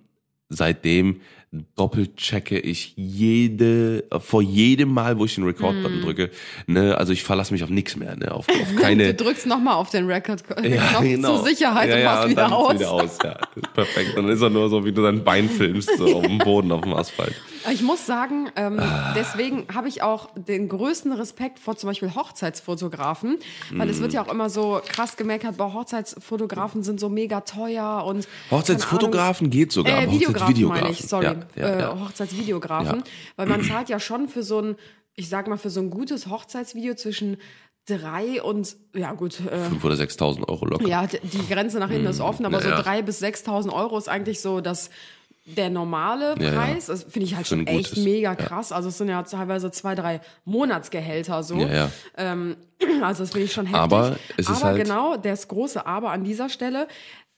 seitdem 0.49 1.21
doppelt 1.75 2.15
checke 2.15 2.57
ich 2.57 2.93
jede, 2.95 4.05
vor 4.19 4.41
jedem 4.41 4.93
Mal, 4.93 5.19
wo 5.19 5.25
ich 5.25 5.35
den 5.35 5.43
Record-Button 5.43 5.97
Mhm. 5.97 6.01
drücke, 6.01 6.29
ne, 6.65 6.97
also 6.97 7.11
ich 7.11 7.23
verlasse 7.23 7.51
mich 7.53 7.61
auf 7.63 7.69
nichts 7.69 7.97
mehr, 7.97 8.15
ne, 8.15 8.31
auf, 8.31 8.47
auf 8.47 8.75
keine, 8.81 9.13
Du 9.13 9.25
drückst 9.25 9.47
nochmal 9.47 9.75
auf 9.75 9.89
den 9.89 10.05
Record 10.05 10.43
ja, 10.63 10.87
Knopf 10.87 11.01
genau. 11.03 11.35
zur 11.35 11.47
Sicherheit 11.47 11.89
ja, 11.89 11.95
und 11.95 12.01
ja, 12.01 12.05
machst 12.05 12.23
und 12.23 12.29
wieder 12.31 12.41
dann 12.43 12.53
aus. 12.53 12.73
Wieder 12.75 12.91
aus 12.91 13.17
ja. 13.21 13.37
Perfekt. 13.73 14.11
Dann 14.15 14.29
ist 14.29 14.41
er 14.41 14.49
nur 14.49 14.69
so, 14.69 14.85
wie 14.85 14.93
du 14.93 15.01
dein 15.01 15.25
Bein 15.25 15.49
filmst, 15.49 15.89
so 15.97 16.05
auf 16.15 16.25
dem 16.25 16.37
Boden, 16.37 16.71
auf 16.71 16.81
dem 16.81 16.93
Asphalt. 16.93 17.35
Ich 17.71 17.81
muss 17.83 18.05
sagen, 18.05 18.49
ähm, 18.55 18.81
deswegen 19.15 19.65
habe 19.73 19.87
ich 19.87 20.01
auch 20.01 20.29
den 20.35 20.67
größten 20.69 21.11
Respekt 21.11 21.59
vor 21.59 21.75
zum 21.77 21.89
Beispiel 21.89 22.15
Hochzeitsfotografen, 22.15 23.37
weil 23.75 23.89
es 23.89 23.99
wird 24.01 24.13
ja 24.13 24.23
auch 24.25 24.31
immer 24.31 24.49
so 24.49 24.81
krass 24.87 25.17
gemeckert, 25.17 25.57
boah, 25.57 25.73
Hochzeitsfotografen 25.73 26.83
sind 26.83 26.99
so 26.99 27.09
mega 27.09 27.41
teuer 27.41 28.03
und 28.05 28.27
Hochzeitsfotografen 28.49 29.49
geht 29.49 29.71
sogar, 29.71 29.93
äh, 29.99 30.03
aber 30.03 30.11
Videografen 30.13 30.65
meine 30.67 30.89
ich, 30.89 31.07
sorry, 31.07 31.25
Ja, 31.25 31.35
ja, 31.55 31.79
ja. 31.79 31.93
Äh, 31.93 31.99
Hochzeitsvideografen, 31.99 33.03
weil 33.35 33.47
man 33.47 33.63
zahlt 33.63 33.89
ja 33.89 33.99
schon 33.99 34.27
für 34.27 34.43
so 34.43 34.59
ein, 34.61 34.75
ich 35.15 35.29
sag 35.29 35.47
mal, 35.47 35.57
für 35.57 35.69
so 35.69 35.81
ein 35.81 35.89
gutes 35.89 36.27
Hochzeitsvideo 36.27 36.95
zwischen 36.95 37.37
drei 37.87 38.41
und, 38.41 38.75
ja 38.95 39.13
gut, 39.13 39.39
äh, 39.39 39.67
5.000 39.69 39.83
oder 39.85 39.95
6.000 39.95 40.47
Euro 40.47 40.65
locker. 40.65 40.87
ja, 40.87 41.05
die 41.07 41.47
Grenze 41.47 41.79
nach 41.79 41.89
hinten 41.89 42.07
ist 42.07 42.21
offen, 42.21 42.45
aber 42.45 42.57
Mhm. 42.59 42.63
Ja, 42.63 42.69
so 42.69 42.75
ja. 42.77 42.81
drei 42.81 43.01
bis 43.01 43.21
6.000 43.21 43.73
Euro 43.73 43.97
ist 43.97 44.07
eigentlich 44.07 44.39
so 44.39 44.61
das 44.61 44.89
der 45.45 45.69
normale 45.69 46.35
Ja, 46.39 46.43
ja. 46.45 46.51
Preis. 46.51 46.85
Das 46.85 47.03
finde 47.03 47.25
ich 47.25 47.35
halt 47.35 47.47
schon 47.47 47.65
echt 47.67 47.89
gutes. 47.91 48.03
mega 48.03 48.35
krass. 48.35 48.71
Also 48.71 48.89
es 48.89 48.97
sind 48.97 49.09
ja 49.09 49.21
teilweise 49.23 49.71
zwei, 49.71 49.95
drei 49.95 50.21
Monatsgehälter 50.45 51.43
so. 51.43 51.55
Ja, 51.57 51.67
ja. 51.73 51.91
Ähm, 52.17 52.57
also 53.01 53.23
das 53.23 53.31
finde 53.31 53.45
ich 53.45 53.53
schon 53.53 53.65
heftig. 53.65 53.81
Aber 53.81 54.15
es 54.37 54.47
ist 54.49 54.57
Aber 54.57 54.71
halt- 54.71 54.83
genau, 54.83 55.17
das 55.17 55.47
große 55.47 55.85
Aber 55.85 56.11
an 56.11 56.23
dieser 56.23 56.49
Stelle, 56.49 56.87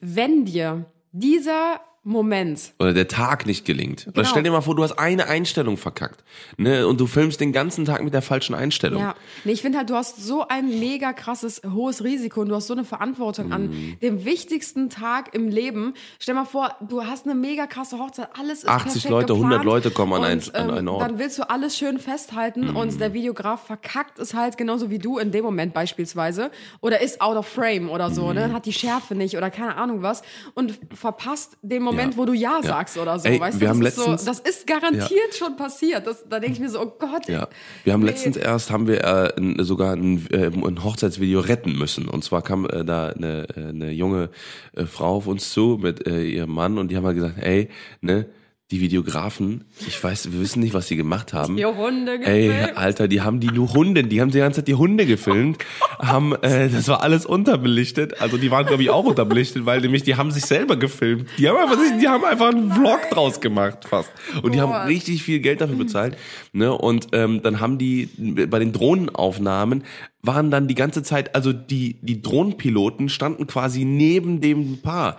wenn 0.00 0.44
dir 0.44 0.84
dieser 1.12 1.80
Moment 2.04 2.74
Oder 2.78 2.92
der 2.92 3.08
Tag 3.08 3.46
nicht 3.46 3.64
gelingt. 3.64 4.02
Oder 4.06 4.12
Genau. 4.12 4.28
stell 4.28 4.42
dir 4.42 4.50
mal 4.50 4.60
vor, 4.60 4.76
du 4.76 4.82
hast 4.82 4.98
eine 4.98 5.26
Einstellung 5.26 5.76
verkackt. 5.78 6.22
Ne? 6.58 6.86
Und 6.86 7.00
du 7.00 7.06
filmst 7.06 7.40
den 7.40 7.52
ganzen 7.52 7.84
Tag 7.86 8.02
mit 8.04 8.12
der 8.12 8.20
falschen 8.22 8.54
Einstellung. 8.54 9.00
Ja, 9.00 9.14
nee, 9.44 9.52
ich 9.52 9.62
finde 9.62 9.78
halt, 9.78 9.88
du 9.90 9.94
hast 9.94 10.22
so 10.22 10.46
ein 10.46 10.68
mega 10.80 11.12
krasses, 11.14 11.62
hohes 11.72 12.04
Risiko 12.04 12.42
und 12.42 12.50
du 12.50 12.54
hast 12.54 12.66
so 12.66 12.74
eine 12.74 12.84
Verantwortung 12.84 13.46
Mhm. 13.46 13.52
an 13.52 13.96
dem 14.02 14.24
wichtigsten 14.24 14.90
Tag 14.90 15.34
im 15.34 15.48
Leben. 15.48 15.94
Stell 16.18 16.34
mal 16.34 16.44
vor, 16.44 16.74
du 16.86 17.04
hast 17.04 17.24
eine 17.24 17.34
mega 17.34 17.66
krasse 17.66 17.98
Hochzeit, 17.98 18.28
alles 18.38 18.58
ist 18.64 18.68
80 18.68 18.92
perfekt 19.04 19.10
Leute, 19.10 19.26
geplant 19.32 19.42
100 19.52 19.64
Leute 19.64 19.90
kommen 19.90 20.12
an 20.12 20.20
und, 20.20 20.26
einen- 20.54 20.70
an 20.70 20.76
einen 20.78 20.88
Ort. 20.88 21.02
Mhm. 21.02 21.08
Dann 21.08 21.18
willst 21.18 21.38
du 21.38 21.48
alles 21.48 21.76
schön 21.76 21.98
festhalten 21.98 22.68
und 22.76 23.00
der 23.00 23.14
Videograf 23.14 23.64
verkackt 23.66 24.18
es 24.18 24.34
halt 24.34 24.56
genauso 24.58 24.90
wie 24.90 24.98
du 24.98 25.16
in 25.18 25.30
dem 25.30 25.42
Moment 25.44 25.72
beispielsweise 25.72 26.50
oder 26.82 27.00
ist 27.00 27.20
out 27.22 27.36
of 27.38 27.46
frame 27.48 27.88
oder 27.88 28.10
so, 28.10 28.26
Mhm. 28.28 28.34
ne? 28.34 28.52
hat 28.52 28.66
die 28.66 28.72
Schärfe 28.74 29.14
nicht 29.14 29.36
oder 29.38 29.50
keine 29.50 29.76
Ahnung 29.76 30.02
was 30.02 30.22
und 30.54 30.78
verpasst 30.92 31.56
den 31.62 31.82
Moment, 31.82 31.93
Ja. 31.96 32.16
wo 32.16 32.24
du 32.24 32.32
Ja, 32.32 32.60
Ja. 32.62 32.68
sagst 32.68 32.96
oder 32.98 33.18
so. 33.18 33.28
Ey, 33.28 33.38
weißt 33.40 33.60
wir 33.60 33.68
du, 33.68 33.74
haben 33.74 33.80
das, 33.80 33.96
ist 33.96 34.04
so, 34.04 34.10
letztens- 34.10 34.24
das 34.42 34.52
ist 34.54 34.66
garantiert 34.66 35.34
schon 35.38 35.56
passiert. 35.56 36.06
Das, 36.06 36.24
da 36.28 36.40
denke 36.40 36.54
ich 36.54 36.60
mir 36.60 36.70
so, 36.70 36.80
oh 36.80 36.92
Gott. 36.98 37.28
Ja, 37.28 37.48
wir 37.84 37.92
haben 37.92 38.00
Nee. 38.00 38.06
letztens 38.08 38.36
erst 38.36 38.70
haben 38.70 38.86
wir 38.86 39.04
äh, 39.04 39.32
sogar 39.64 39.94
ein, 39.94 40.26
äh, 40.30 40.46
ein 40.46 40.82
Hochzeitsvideo 40.84 41.40
retten 41.40 41.76
müssen. 41.76 42.08
Und 42.08 42.24
zwar 42.24 42.42
kam 42.42 42.66
äh, 42.66 42.84
da 42.84 43.08
eine, 43.08 43.46
äh, 43.56 43.68
eine 43.68 43.90
junge 43.90 44.30
äh, 44.76 44.84
Frau 44.86 45.16
auf 45.16 45.26
uns 45.26 45.50
zu 45.52 45.78
mit 45.80 46.06
äh, 46.06 46.22
ihrem 46.24 46.50
Mann 46.52 46.78
und 46.78 46.90
die 46.90 46.96
haben 46.96 47.04
halt 47.06 47.16
gesagt, 47.16 47.36
ey, 47.40 47.68
ne, 48.00 48.26
die 48.70 48.80
Videografen, 48.80 49.64
ich 49.86 50.02
weiß, 50.02 50.32
wir 50.32 50.40
wissen 50.40 50.60
nicht, 50.60 50.72
was 50.72 50.88
sie 50.88 50.96
gemacht 50.96 51.34
haben. 51.34 51.56
Die 51.56 51.66
Hunde 51.66 52.18
Ey, 52.22 52.48
gefilmt. 52.48 52.76
Alter, 52.78 53.08
die 53.08 53.20
haben 53.20 53.38
die 53.38 53.48
nur 53.48 53.74
Hunde, 53.74 54.02
die 54.04 54.22
haben 54.22 54.30
die 54.30 54.38
ganze 54.38 54.60
Zeit 54.60 54.68
die 54.68 54.74
Hunde 54.74 55.04
gefilmt, 55.04 55.58
haben, 55.98 56.34
äh, 56.36 56.70
das 56.70 56.88
war 56.88 57.02
alles 57.02 57.26
unterbelichtet. 57.26 58.22
Also 58.22 58.38
die 58.38 58.50
waren, 58.50 58.64
glaube 58.64 58.82
ich, 58.82 58.88
auch 58.88 59.04
unterbelichtet, 59.04 59.66
weil 59.66 59.82
nämlich 59.82 60.02
die 60.02 60.16
haben 60.16 60.30
sich 60.30 60.46
selber 60.46 60.76
gefilmt. 60.76 61.28
Die 61.36 61.46
haben 61.46 61.58
einfach, 61.58 61.76
die 62.00 62.08
haben 62.08 62.24
einfach 62.24 62.48
einen 62.48 62.72
Vlog 62.72 63.00
draus 63.10 63.42
gemacht, 63.42 63.84
fast. 63.86 64.10
Und 64.42 64.54
die 64.54 64.62
haben 64.62 64.72
richtig 64.88 65.22
viel 65.22 65.40
Geld 65.40 65.60
dafür 65.60 65.76
bezahlt. 65.76 66.16
Ne? 66.52 66.72
Und 66.72 67.08
ähm, 67.12 67.42
dann 67.42 67.60
haben 67.60 67.76
die 67.76 68.08
bei 68.48 68.58
den 68.58 68.72
Drohnenaufnahmen 68.72 69.84
waren 70.22 70.50
dann 70.50 70.68
die 70.68 70.74
ganze 70.74 71.02
Zeit, 71.02 71.34
also 71.34 71.52
die 71.52 71.98
die 72.00 72.22
Drohnenpiloten 72.22 73.10
standen 73.10 73.46
quasi 73.46 73.84
neben 73.84 74.40
dem 74.40 74.80
Paar. 74.80 75.18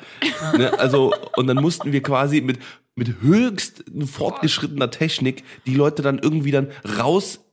Ne? 0.57 0.77
Also 0.79 1.13
und 1.35 1.45
dann 1.45 1.57
mussten 1.57 1.91
wir 1.91 2.01
quasi 2.01 2.41
mit 2.41 2.57
mit 2.95 3.21
höchst 3.21 3.83
fortgeschrittener 4.05 4.89
Technik 4.89 5.43
die 5.65 5.75
Leute 5.75 6.01
dann 6.01 6.19
irgendwie 6.19 6.51
dann 6.51 6.71
raus 6.97 7.44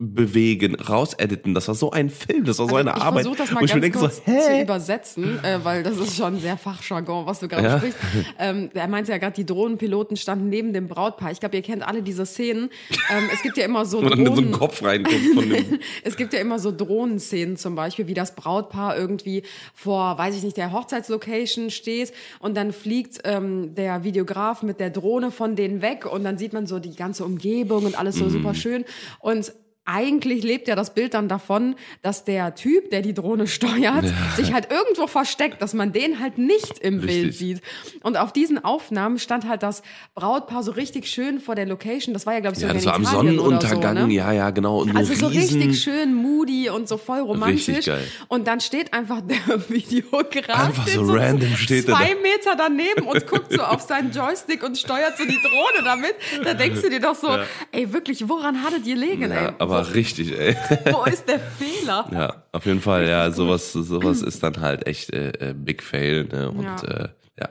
bewegen, 0.00 0.76
rausediten. 0.76 1.54
Das 1.54 1.66
war 1.66 1.74
so 1.74 1.90
ein 1.90 2.08
Film, 2.08 2.44
das 2.44 2.58
war 2.60 2.68
so 2.68 2.76
eine 2.76 2.90
ich 2.90 2.96
Arbeit. 3.02 3.22
versuche 3.24 3.36
das 3.38 3.50
mal 3.50 3.64
ich 3.64 3.70
ganz 3.70 3.82
denke 3.82 3.98
kurz 3.98 4.16
so, 4.16 4.22
zu 4.32 4.60
übersetzen, 4.62 5.42
äh, 5.44 5.58
weil 5.64 5.82
das 5.82 5.96
ist 5.98 6.16
schon 6.16 6.38
sehr 6.38 6.56
Fachjargon, 6.56 7.26
was 7.26 7.40
du 7.40 7.48
gerade 7.48 7.64
Ja. 7.66 7.78
sprichst. 7.78 7.98
Ähm, 8.38 8.70
er 8.74 8.86
meinte 8.86 9.10
ja 9.10 9.18
gerade, 9.18 9.34
die 9.34 9.44
Drohnenpiloten 9.44 10.16
standen 10.16 10.48
neben 10.50 10.72
dem 10.72 10.86
Brautpaar. 10.86 11.32
Ich 11.32 11.40
glaube, 11.40 11.56
ihr 11.56 11.62
kennt 11.62 11.86
alle 11.86 12.02
diese 12.02 12.26
Szenen. 12.26 12.70
Ähm, 13.10 13.24
es 13.32 13.42
gibt 13.42 13.56
ja 13.56 13.64
immer 13.64 13.84
so 13.84 13.98
in 14.02 14.06
so 14.08 14.12
einen 14.14 14.24
Drohnen... 14.26 14.52
Kopf 14.52 14.82
reinguckt 14.84 15.34
von 15.34 15.48
dem. 15.48 15.80
Es 16.04 16.16
gibt 16.16 16.32
ja 16.32 16.38
immer 16.40 16.58
so 16.60 16.70
Drohnenszenen 16.70 17.56
zum 17.56 17.74
Beispiel, 17.74 18.06
wie 18.06 18.14
das 18.14 18.34
Brautpaar 18.36 18.96
irgendwie 18.96 19.42
vor, 19.74 20.16
weiß 20.16 20.36
ich 20.36 20.44
nicht, 20.44 20.56
der 20.56 20.72
Hochzeitslocation 20.72 21.70
steht 21.70 22.12
und 22.38 22.56
dann 22.56 22.72
fliegt 22.72 23.18
ähm, 23.24 23.74
der 23.74 24.04
Videograf 24.04 24.62
mit 24.62 24.78
der 24.78 24.90
Drohne 24.90 25.30
von 25.32 25.56
denen 25.56 25.82
weg 25.82 26.06
und 26.06 26.22
dann 26.22 26.38
sieht 26.38 26.52
man 26.52 26.66
so 26.66 26.78
die 26.78 26.94
ganze 26.94 27.24
Umgebung 27.24 27.84
und 27.84 27.98
alles 27.98 28.14
so 28.16 28.26
Mhm. 28.26 28.30
super 28.30 28.54
schön 28.54 28.84
und 29.20 29.52
eigentlich 29.90 30.42
lebt 30.44 30.68
ja 30.68 30.76
das 30.76 30.92
Bild 30.92 31.14
dann 31.14 31.28
davon, 31.28 31.74
dass 32.02 32.24
der 32.24 32.54
Typ, 32.54 32.90
der 32.90 33.00
die 33.00 33.14
Drohne 33.14 33.46
steuert, 33.46 34.04
sich 34.36 34.52
halt 34.52 34.68
irgendwo 34.70 35.06
versteckt, 35.06 35.62
dass 35.62 35.72
man 35.72 35.92
den 35.92 36.20
halt 36.20 36.36
nicht 36.36 36.78
im 36.80 37.00
Bild 37.00 37.10
Richtig. 37.28 37.36
sieht. 37.38 37.62
Und 38.02 38.18
auf 38.18 38.32
diesen 38.32 38.62
Aufnahmen 38.62 39.18
stand 39.18 39.48
halt 39.48 39.62
das 39.62 39.82
Brautpaar 40.14 40.62
so 40.62 40.72
richtig 40.72 41.06
schön 41.08 41.40
vor 41.40 41.54
der 41.54 41.64
Location. 41.66 42.12
Das 42.12 42.26
war 42.26 42.34
ja, 42.34 42.40
glaube 42.40 42.56
ich, 42.56 42.62
Ja, 42.62 42.68
sogar 42.68 42.74
das 42.76 42.86
war 42.86 42.94
am 42.96 43.04
Sonnenuntergang, 43.06 43.96
so, 43.98 44.06
ne? 44.06 44.12
ja, 44.12 44.30
ja, 44.32 44.50
genau. 44.50 44.82
Und 44.82 44.94
Also 44.94 45.14
so 45.14 45.26
richtig 45.28 45.82
schön 45.82 46.14
moody 46.14 46.68
und 46.68 46.86
so 46.86 46.98
voll 46.98 47.20
romantisch. 47.20 47.68
Richtig 47.68 47.86
geil. 47.86 48.04
Und 48.28 48.46
dann 48.46 48.60
steht 48.60 48.92
einfach 48.92 49.22
der 49.22 49.38
Videograf 49.70 50.66
Einfach 50.66 50.82
steht 50.86 50.94
so 51.06 51.12
random 51.14 51.56
steht 51.56 51.88
er 51.88 51.94
zwei 51.96 52.14
da. 52.14 52.20
Meter 52.20 52.56
daneben 52.58 53.06
und 53.06 53.26
guckt 53.26 53.52
so 53.52 53.62
auf 53.62 53.80
seinen 53.80 54.10
Joystick 54.12 54.62
und 54.62 54.76
steuert 54.76 55.16
so 55.16 55.24
die 55.24 55.38
Drohne 55.40 55.84
damit. 55.84 56.14
Da 56.44 56.52
denkst 56.54 56.82
du 56.82 56.90
dir 56.90 57.00
doch 57.00 57.14
so, 57.14 57.28
ey 57.72 57.92
wirklich, 57.92 58.28
woran 58.28 58.62
hattet 58.62 58.86
ihr 58.86 58.96
legen, 58.96 59.30
Ja, 59.30 59.46
ey? 59.48 59.52
Aber 59.78 59.94
richtig, 59.94 60.38
ey. 60.38 60.54
Wo 60.92 61.04
ist 61.04 61.28
der 61.28 61.38
Fehler? 61.40 62.08
Ja, 62.12 62.42
auf 62.52 62.66
jeden 62.66 62.80
Fall, 62.80 63.06
ja, 63.08 63.30
sowas, 63.30 63.72
sowas 63.72 64.22
ist 64.22 64.42
dann 64.42 64.60
halt 64.60 64.86
echt 64.86 65.12
äh, 65.12 65.50
äh, 65.50 65.54
Big 65.54 65.82
Fail, 65.82 66.24
ne? 66.24 66.50
Und 66.50 66.62
Ja. 66.64 66.76
äh, 66.82 67.08
ja. 67.40 67.48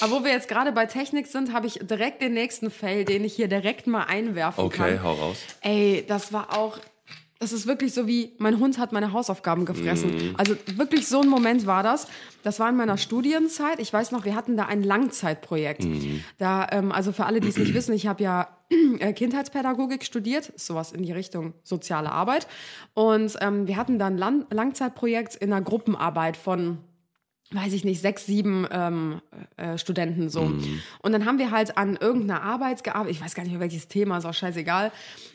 Aber 0.00 0.12
wo 0.20 0.24
wir 0.24 0.32
jetzt 0.32 0.48
gerade 0.48 0.72
bei 0.72 0.86
Technik 0.86 1.26
sind, 1.26 1.52
habe 1.52 1.66
ich 1.66 1.74
direkt 1.82 2.20
den 2.22 2.34
nächsten 2.34 2.70
Fail, 2.70 3.04
den 3.04 3.24
ich 3.24 3.34
hier 3.34 3.46
direkt 3.48 3.86
mal 3.86 4.02
einwerfen 4.04 4.68
kann. 4.70 4.86
Okay, 4.86 4.98
hau 5.02 5.12
raus. 5.14 5.38
Ey, 5.60 6.04
das 6.08 6.32
war 6.32 6.56
auch. 6.56 6.78
Das 7.42 7.52
ist 7.54 7.66
wirklich 7.66 7.94
so 7.94 8.06
wie, 8.06 8.32
mein 8.36 8.58
Hund 8.58 8.76
hat 8.76 8.92
meine 8.92 9.14
Hausaufgaben 9.14 9.64
gefressen. 9.64 10.10
Mhm. 10.14 10.34
Also 10.36 10.56
wirklich 10.74 11.06
so 11.08 11.22
ein 11.22 11.28
Moment 11.28 11.64
war 11.66 11.82
das. 11.82 12.06
Das 12.42 12.60
war 12.60 12.68
in 12.68 12.76
meiner 12.76 12.98
Studienzeit. 12.98 13.78
Ich 13.80 13.90
weiß 13.90 14.10
noch, 14.12 14.26
wir 14.26 14.34
hatten 14.34 14.58
da 14.58 14.66
ein 14.66 14.82
Langzeitprojekt. 14.82 15.84
Mhm. 15.84 16.22
Da, 16.36 16.66
ähm, 16.70 16.92
also 16.92 17.12
für 17.12 17.24
alle, 17.24 17.40
die 17.40 17.48
es 17.48 17.56
nicht 17.56 17.72
wissen, 17.74 17.94
ich 17.94 18.06
habe 18.06 18.22
ja 18.22 18.48
Kindheitspädagogik 19.14 20.04
studiert, 20.04 20.52
sowas 20.56 20.92
in 20.92 21.02
die 21.02 21.12
Richtung 21.12 21.54
soziale 21.62 22.12
Arbeit. 22.12 22.46
Und 22.94 23.36
ähm, 23.40 23.66
wir 23.66 23.76
hatten 23.76 23.98
dann 23.98 24.16
Lang 24.16 24.46
Langzeitprojekt 24.50 25.34
in 25.36 25.52
einer 25.52 25.62
Gruppenarbeit 25.62 26.36
von 26.36 26.78
weiß 27.52 27.72
ich 27.72 27.84
nicht, 27.84 28.00
sechs, 28.00 28.26
sieben 28.26 28.66
ähm, 28.70 29.20
äh, 29.56 29.76
Studenten 29.76 30.28
so. 30.28 30.42
Und 31.02 31.12
dann 31.12 31.26
haben 31.26 31.38
wir 31.38 31.50
halt 31.50 31.76
an 31.76 31.96
irgendeiner 31.96 32.42
Arbeit 32.42 32.84
gearbeitet. 32.84 33.16
Ich 33.16 33.20
weiß 33.20 33.34
gar 33.34 33.42
nicht 33.42 33.52
mehr, 33.52 33.60
welches 33.60 33.88
Thema, 33.88 34.18
ist 34.18 34.24
auch 34.24 34.34
scheißegal. 34.34 34.92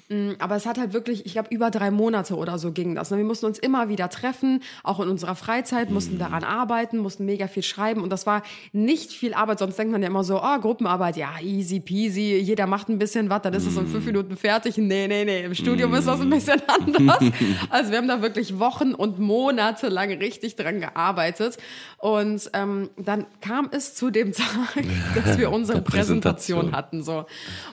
Mm, 0.10 0.32
Aber 0.40 0.56
es 0.56 0.66
hat 0.66 0.78
halt 0.78 0.94
wirklich, 0.94 1.26
ich 1.26 1.34
glaube, 1.34 1.50
über 1.52 1.72
drei 1.72 1.92
Monate 1.92 2.36
oder 2.36 2.58
so 2.58 2.72
ging 2.72 2.96
das. 2.96 3.12
Und 3.12 3.18
wir 3.18 3.26
mussten 3.26 3.46
uns 3.46 3.60
immer 3.60 3.90
wieder 3.90 4.10
treffen, 4.10 4.62
auch 4.84 5.00
in 5.00 5.10
unserer 5.10 5.36
Freizeit, 5.36 5.90
mussten 5.90 6.20
daran 6.20 6.44
arbeiten, 6.44 6.98
mussten 6.98 7.26
mega 7.26 7.48
viel 7.48 7.64
schreiben. 7.64 8.02
Und 8.02 8.10
das 8.10 8.26
war 8.26 8.44
nicht 8.72 9.12
viel 9.12 9.34
Arbeit, 9.34 9.60
sonst 9.60 9.78
denkt 9.78 9.92
man 9.92 10.02
ja 10.02 10.08
immer 10.08 10.24
so, 10.24 10.42
oh, 10.42 10.60
Gruppenarbeit, 10.60 11.18
ja, 11.18 11.40
easy 11.42 11.80
peasy, 11.80 12.38
jeder 12.38 12.68
macht 12.68 12.90
ein 12.90 13.00
bisschen 13.00 13.30
was, 13.30 13.42
dann 13.42 13.54
ist 13.54 13.66
es 13.66 13.78
in 13.78 13.88
fünf 13.88 14.06
Minuten 14.06 14.38
fertig. 14.38 14.78
Nee, 14.78 15.08
nee, 15.08 15.26
nee, 15.26 15.44
im 15.44 15.56
Studium 15.56 15.94
ist 15.94 16.08
das 16.08 16.22
ein 16.22 16.30
bisschen 16.30 16.62
anders. 16.68 17.24
Also 17.70 17.92
wir 17.92 17.98
haben 17.98 18.08
da 18.08 18.22
wirklich 18.22 18.60
Wochen 18.60 18.94
und 18.94 19.20
Monate 19.20 19.88
lang 19.90 20.12
richtig 20.12 20.56
dran 20.56 20.80
gearbeitet. 20.80 21.58
Und 21.98 22.50
ähm, 22.54 22.90
dann 22.98 23.26
kam 23.42 23.70
es 23.72 23.96
zu 23.96 24.10
dem 24.10 24.34
Tag, 24.34 24.84
dass 25.16 25.38
wir 25.38 25.52
unsere. 25.52 25.82
Präsentation 25.82 26.76
hatten. 26.76 27.04
So. 27.04 27.26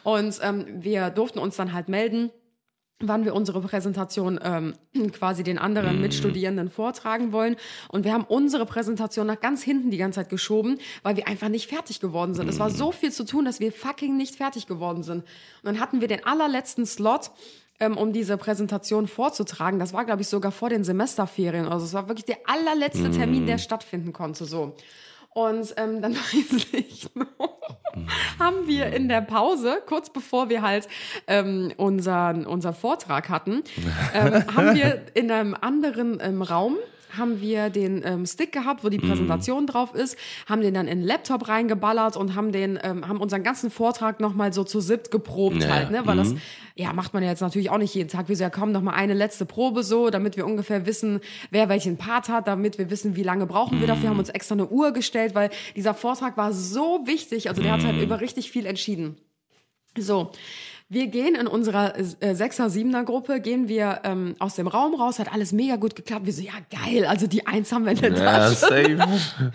Und 0.05 0.39
ähm, 0.43 0.65
wir 0.81 1.11
durften 1.11 1.39
uns 1.39 1.57
dann 1.57 1.73
halt 1.73 1.89
melden 1.89 2.22
wann 3.01 3.25
wir 3.25 3.35
unsere 3.35 3.61
Präsentation 3.61 4.39
ähm, 4.43 4.75
quasi 5.13 5.43
den 5.43 5.59
anderen 5.59 6.01
Mitstudierenden 6.01 6.71
vortragen 6.71 7.33
wollen. 7.33 7.57
Und 7.89 8.05
wir 8.05 8.13
haben 8.13 8.25
unsere 8.25 8.67
Präsentation 8.67 9.27
nach 9.27 9.41
ganz 9.41 9.63
hinten 9.63 9.91
die 9.91 9.97
ganze 9.99 10.21
Zeit 10.21 10.29
geschoben, 10.29 10.79
weil 11.03 11.17
wir 11.17 11.29
einfach 11.29 11.49
nicht 11.49 11.69
fertig 11.69 12.01
geworden 12.01 12.35
sind. 12.35 12.49
Es 12.49 12.59
war 12.59 12.71
so 12.71 12.93
viel 12.93 13.13
zu 13.13 13.25
tun, 13.25 13.45
dass 13.45 13.61
wir 13.61 13.73
fucking 13.73 14.17
nicht 14.17 14.37
fertig 14.37 14.67
geworden 14.67 15.03
sind. 15.03 15.23
Und 15.23 15.65
dann 15.65 15.81
hatten 15.81 16.01
wir 16.01 16.09
den 16.09 16.25
allerletzten 16.25 16.87
Slot, 16.87 17.31
ähm, 17.81 17.97
um 17.97 18.13
diese 18.13 18.37
Präsentation 18.37 19.09
vorzutragen. 19.09 19.79
Das 19.79 19.93
war, 19.93 20.05
glaube 20.05 20.23
ich, 20.23 20.29
sogar 20.29 20.53
vor 20.53 20.69
den 20.69 20.85
Semesterferien. 20.85 21.67
Also 21.67 21.85
es 21.85 21.95
war 21.95 22.09
wirklich 22.09 22.27
der 22.27 22.39
allerletzte 22.47 23.11
Termin, 23.11 23.47
der 23.47 23.59
stattfinden 23.59 24.13
konnte. 24.13 24.45
So. 24.45 24.77
Und 25.35 25.75
ähm, 25.77 26.03
dann 26.03 26.15
weiß 26.17 26.67
ich 26.73 27.15
noch, 27.15 27.59
haben 28.39 28.67
wir 28.67 28.87
in 28.87 29.09
der 29.09 29.21
Pause, 29.21 29.83
kurz 29.87 30.11
bevor 30.11 30.49
wir 30.49 30.63
halt 30.63 30.89
ähm, 31.27 31.73
unseren, 31.77 32.47
unseren 32.47 32.75
Vortrag 32.75 33.29
hatten, 33.29 33.63
ähm, 34.15 34.45
haben 34.55 34.75
wir 34.75 35.03
in 35.15 35.31
einem 35.31 35.57
anderen 35.59 36.19
ähm, 36.21 36.43
Raum 36.43 36.77
haben 37.17 37.41
wir 37.41 37.71
den 37.71 38.03
ähm, 38.05 38.27
Stick 38.27 38.53
gehabt, 38.53 38.85
wo 38.85 38.89
die 38.89 38.99
Präsentation 38.99 39.67
drauf 39.67 39.95
ist, 39.95 40.17
haben 40.47 40.63
den 40.63 40.75
dann 40.75 40.89
in 40.89 41.01
den 41.01 41.07
Laptop 41.07 41.49
reingeballert 41.49 42.17
und 42.17 42.35
haben 42.35 42.53
den, 42.53 42.79
ähm, 42.83 43.07
haben 43.07 43.21
unseren 43.21 43.43
ganzen 43.43 43.71
Vortrag 43.71 44.21
nochmal 44.21 44.53
so 44.53 44.65
zu 44.65 44.81
siebt 44.81 45.11
geprobt 45.11 45.63
Ja, 45.63 45.69
halt, 45.69 45.91
ne? 45.91 46.07
Weil 46.07 46.17
das, 46.17 46.35
ja, 46.75 46.93
macht 46.93 47.15
man 47.15 47.23
ja 47.23 47.31
jetzt 47.31 47.41
natürlich 47.41 47.71
auch 47.71 47.79
nicht 47.79 47.95
jeden 47.95 48.09
Tag. 48.09 48.29
Wir 48.29 48.37
so, 48.37 48.43
ja 48.43 48.51
komm, 48.51 48.73
noch 48.73 48.83
mal 48.83 48.95
eine 48.95 49.15
letzte 49.15 49.45
Probe 49.45 49.83
so, 49.83 50.11
damit 50.11 50.37
wir 50.37 50.47
ungefähr 50.47 50.87
wissen, 50.87 51.21
wer 51.51 51.69
welchen 51.69 51.97
Part 51.97 52.29
hat, 52.29 52.49
damit 52.49 52.79
wir 52.79 52.91
wissen, 52.91 53.17
wie 53.17 53.23
lange 53.23 53.47
brauchen 53.47 53.81
wir 53.81 53.87
dafür. 53.87 54.11
Haben 54.11 54.19
uns 54.19 54.31
extra 54.31 54.55
eine 54.55 54.69
Uhr 54.69 54.93
gestellt, 54.93 55.35
weil 55.35 55.51
dieser 55.77 55.95
Vortrag 55.95 56.37
war 56.37 56.53
so 56.53 57.03
wichtig. 57.05 57.49
Also 57.49 57.63
der 57.63 57.73
hat 57.73 57.85
halt 57.85 58.01
über 58.01 58.21
richtig 58.21 58.51
viel 58.51 58.67
entschieden. 58.67 59.17
So. 59.97 60.33
Wir 60.93 61.07
gehen 61.07 61.35
in 61.37 61.47
unserer 61.47 61.95
äh, 61.99 62.35
Sechser, 62.35 62.69
Siebener 62.69 63.03
Gruppe, 63.03 63.41
gehen 63.41 63.67
wir 63.67 64.01
ähm, 64.05 64.37
aus 64.39 64.57
dem 64.57 64.67
Raum 64.67 64.95
raus, 64.95 65.19
hat 65.19 65.33
alles 65.33 65.53
mega 65.53 65.77
gut 65.77 65.97
geklappt. 65.97 66.27
Wir 66.27 66.35
so, 66.35 66.43
ja 66.43 66.53
geil, 66.71 67.07
also 67.07 67.27
die 67.27 67.47
Eins 67.47 67.73
haben 67.73 67.87
wir 67.87 67.93
in 67.93 67.99
der 67.99 68.11
Ja, 68.13 68.17
Tasche. 68.51 68.57
safe. 68.57 68.99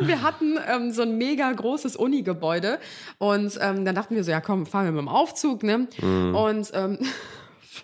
Und 0.00 0.06
wir 0.06 0.22
hatten 0.22 0.58
ähm, 0.72 0.92
so 0.92 1.02
ein 1.02 1.18
mega 1.18 1.50
großes 1.50 1.96
Uni-Gebäude. 1.96 2.78
Und 3.18 3.58
ähm, 3.60 3.84
dann 3.84 3.96
dachten 3.96 4.14
wir 4.14 4.22
so, 4.22 4.30
ja 4.30 4.40
komm, 4.40 4.64
fahren 4.64 4.84
wir 4.84 4.92
mit 4.92 5.00
dem 5.00 5.08
Aufzug, 5.08 5.64
ne? 5.64 5.88
Und 6.00 6.70
ähm, 6.72 6.98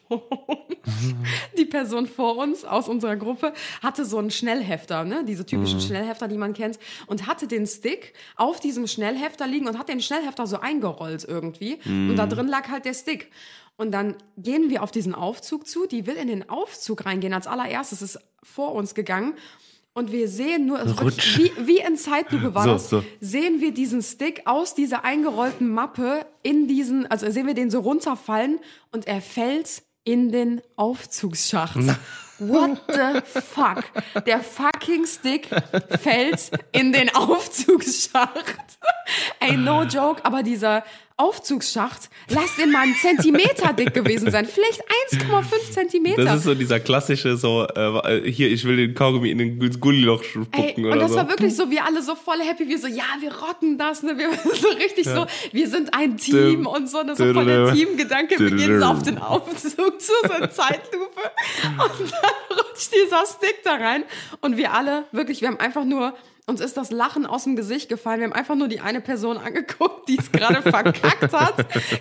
die 1.59 1.65
Person 1.65 2.07
vor 2.07 2.37
uns 2.37 2.65
aus 2.65 2.89
unserer 2.89 3.17
Gruppe 3.17 3.53
hatte 3.83 4.05
so 4.05 4.19
einen 4.19 4.31
Schnellhefter, 4.31 5.05
ne? 5.05 5.25
diese 5.25 5.45
typischen 5.45 5.81
Schnellhefter, 5.81 6.29
die 6.29 6.39
man 6.39 6.53
kennt, 6.53 6.79
und 7.07 7.27
hatte 7.27 7.47
den 7.47 7.67
Stick 7.67 8.15
auf 8.37 8.61
diesem 8.61 8.87
Schnellhefter 8.87 9.47
liegen 9.47 9.69
und 9.69 9.79
hat 9.79 9.89
den 9.89 10.01
Schnellhefter 10.01 10.47
so 10.47 10.61
eingerollt 10.61 11.25
irgendwie. 11.25 11.79
Und 12.11 12.17
da 12.17 12.27
drin 12.27 12.49
lag 12.49 12.69
halt 12.69 12.85
der 12.85 12.95
Stick. 12.95 13.31
Und 13.77 13.93
dann 13.93 14.17
gehen 14.39 14.71
wir 14.71 14.83
auf 14.83 14.91
diesen 14.91 15.15
Aufzug 15.15 15.67
zu. 15.67 15.87
Die 15.87 16.07
will 16.07 16.17
in 16.17 16.29
den 16.29 16.49
Aufzug 16.49 17.05
reingehen. 17.05 17.35
Als 17.35 17.47
allererstes 17.47 18.01
ist 18.01 18.19
vor 18.43 18.73
uns 18.73 18.95
gegangen. 18.95 19.35
Und 19.93 20.13
wir 20.13 20.29
sehen 20.29 20.67
nur, 20.67 20.79
also 20.79 20.99
wirklich, 21.01 21.39
wie, 21.39 21.67
wie 21.67 21.79
in 21.79 21.97
Zeitlupe 21.97 22.55
war 22.55 22.65
So, 22.65 22.73
das, 22.73 22.91
so. 22.91 23.05
sehen 23.21 23.63
wir 23.63 23.73
diesen 23.73 24.03
Stick 24.03 24.43
aus 24.45 24.75
dieser 24.75 25.05
eingerollten 25.05 25.71
Mappe 25.71 26.27
in 26.43 26.69
diesen, 26.69 27.07
also 27.07 27.31
sehen 27.31 27.47
wir 27.47 27.55
den 27.55 27.71
so 27.71 27.81
runterfallen 27.81 28.59
und 28.93 29.07
er 29.07 29.23
fällt 29.23 29.83
in 30.07 30.31
den 30.31 30.63
Aufzugsschacht. 30.77 31.77
What 32.39 32.81
the 32.89 33.21
fuck? 33.41 33.85
Der 34.25 34.41
fucking 34.41 35.05
Stick 35.07 35.49
fällt 36.01 36.51
in 36.73 36.93
den 36.93 37.15
Aufzugsschacht. 37.15 38.79
Ey, 39.41 39.57
no 39.57 39.83
joke, 39.83 40.25
aber 40.25 40.43
dieser 40.43 40.85
Aufzugsschacht, 41.19 42.11
lass 42.29 42.57
den 42.57 42.71
mal 42.71 42.83
einen 42.83 42.95
Zentimeter 42.95 43.73
dick 43.73 43.95
gewesen 43.95 44.31
sein. 44.31 44.45
Vielleicht 44.45 44.83
1,5 45.13 45.71
Zentimeter. 45.71 46.25
Das 46.25 46.37
ist 46.39 46.45
so 46.45 46.55
dieser 46.55 46.79
klassische, 46.79 47.39
so, 47.39 47.67
äh, 47.67 48.31
hier, 48.31 48.51
ich 48.51 48.65
will 48.67 48.77
den 48.77 48.95
Kaugummi 48.95 49.31
in 49.31 49.39
den 49.39 49.81
Gulliloch 49.81 50.23
spucken 50.23 50.51
Ey, 50.53 50.75
und 50.77 50.85
oder 50.85 50.97
das 50.97 51.13
so. 51.13 51.17
war 51.17 51.29
wirklich 51.31 51.57
so, 51.57 51.71
wir 51.71 51.87
alle 51.87 52.03
so 52.03 52.15
voll 52.15 52.41
happy, 52.41 52.69
wir 52.69 52.79
so, 52.79 52.87
ja, 52.87 53.05
wir 53.21 53.35
rocken 53.35 53.79
das, 53.79 54.03
ne? 54.03 54.19
Wir 54.19 54.31
so 54.55 54.69
richtig 54.69 55.07
so, 55.07 55.27
wir 55.53 55.69
sind 55.69 55.95
ein 55.95 56.19
Team 56.19 56.51
Dim. 56.51 56.67
und 56.67 56.91
so, 56.91 57.03
ne? 57.03 57.17
so 57.17 57.33
voll 57.33 57.47
der. 57.47 57.73
Teamgedanke, 57.73 58.39
wir 58.39 58.51
gehen 58.51 58.79
so 58.79 58.87
auf 58.87 59.03
den. 59.03 59.17
Aufzug 59.19 60.01
zu, 60.01 60.13
so 60.23 60.33
eine 60.33 60.51
Zeitlupe 60.51 61.21
und 61.63 62.13
dann 62.13 62.59
rutscht 62.59 62.91
dieser 62.95 63.25
Stick 63.27 63.63
da 63.65 63.75
rein 63.75 64.05
und 64.43 64.57
wir 64.57 64.73
alle, 64.73 65.05
wirklich, 65.13 65.41
wir 65.41 65.49
haben 65.49 65.59
einfach 65.59 65.85
nur, 65.85 66.15
uns 66.47 66.61
ist 66.61 66.77
das 66.77 66.91
Lachen 66.91 67.27
aus 67.27 67.45
dem 67.45 67.57
Gesicht 67.57 67.89
gefallen, 67.89 68.21
wir 68.21 68.27
haben 68.27 68.33
einfach 68.33 68.55
nur 68.55 68.69
die 68.69 68.81
eine 68.81 69.01
Person 69.01 69.37
angeguckt, 69.45 70.09
die 70.09 70.19
es 70.19 70.31
gerade 70.33 70.63
verkackt 70.63 71.33
hat, 71.33 71.57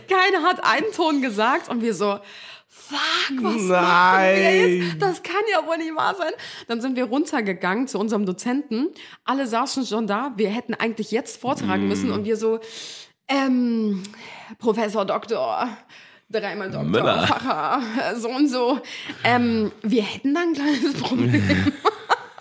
keiner 0.07 0.43
hat 0.43 0.63
einen 0.63 0.91
Ton 0.95 1.21
gesagt 1.21 1.69
und 1.69 1.81
wir 1.81 1.93
so, 1.93 2.19
Fuck, 2.67 2.97
was 3.41 3.53
machen 3.53 3.69
wir 3.69 3.81
Nein. 3.81 4.81
jetzt? 4.81 5.01
Das 5.01 5.23
kann 5.23 5.41
ja 5.51 5.65
wohl 5.65 5.77
nicht 5.77 5.95
wahr 5.95 6.13
sein. 6.15 6.33
Dann 6.67 6.81
sind 6.81 6.95
wir 6.97 7.05
runtergegangen 7.05 7.87
zu 7.87 7.97
unserem 7.97 8.25
Dozenten. 8.25 8.89
Alle 9.23 9.47
saßen 9.47 9.85
schon 9.85 10.07
da. 10.07 10.33
Wir 10.35 10.49
hätten 10.49 10.73
eigentlich 10.73 11.09
jetzt 11.09 11.39
vortragen 11.39 11.87
müssen 11.87 12.11
und 12.11 12.25
wir 12.25 12.35
so, 12.35 12.59
ähm, 13.27 14.03
Professor 14.59 15.05
Doktor, 15.05 15.69
dreimal 16.29 16.69
Doktor, 16.69 16.83
Müller. 16.83 17.25
Facher, 17.25 17.81
so 18.17 18.29
und 18.29 18.49
so. 18.49 18.79
Ähm, 19.23 19.71
wir 19.81 20.03
hätten 20.03 20.33
da 20.33 20.41
ein 20.41 20.53
kleines 20.53 20.93
Problem. 20.95 21.71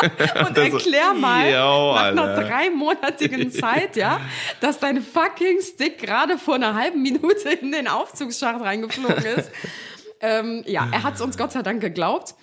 Und 0.46 0.58
erklär 0.58 1.14
mal, 1.14 1.50
yo, 1.50 1.94
nach 1.94 2.04
einer 2.04 2.34
dreimonatigen 2.42 3.50
Zeit, 3.52 3.96
ja, 3.96 4.20
dass 4.60 4.78
dein 4.78 5.02
fucking 5.02 5.60
Stick 5.60 5.98
gerade 5.98 6.38
vor 6.38 6.56
einer 6.56 6.74
halben 6.74 7.02
Minute 7.02 7.50
in 7.60 7.72
den 7.72 7.88
Aufzugsschacht 7.88 8.60
reingeflogen 8.60 9.24
ist. 9.24 9.50
ähm, 10.20 10.62
ja, 10.66 10.88
er 10.90 11.02
hat 11.02 11.14
es 11.14 11.20
uns 11.20 11.36
Gott 11.36 11.52
sei 11.52 11.62
Dank 11.62 11.80
geglaubt. 11.80 12.34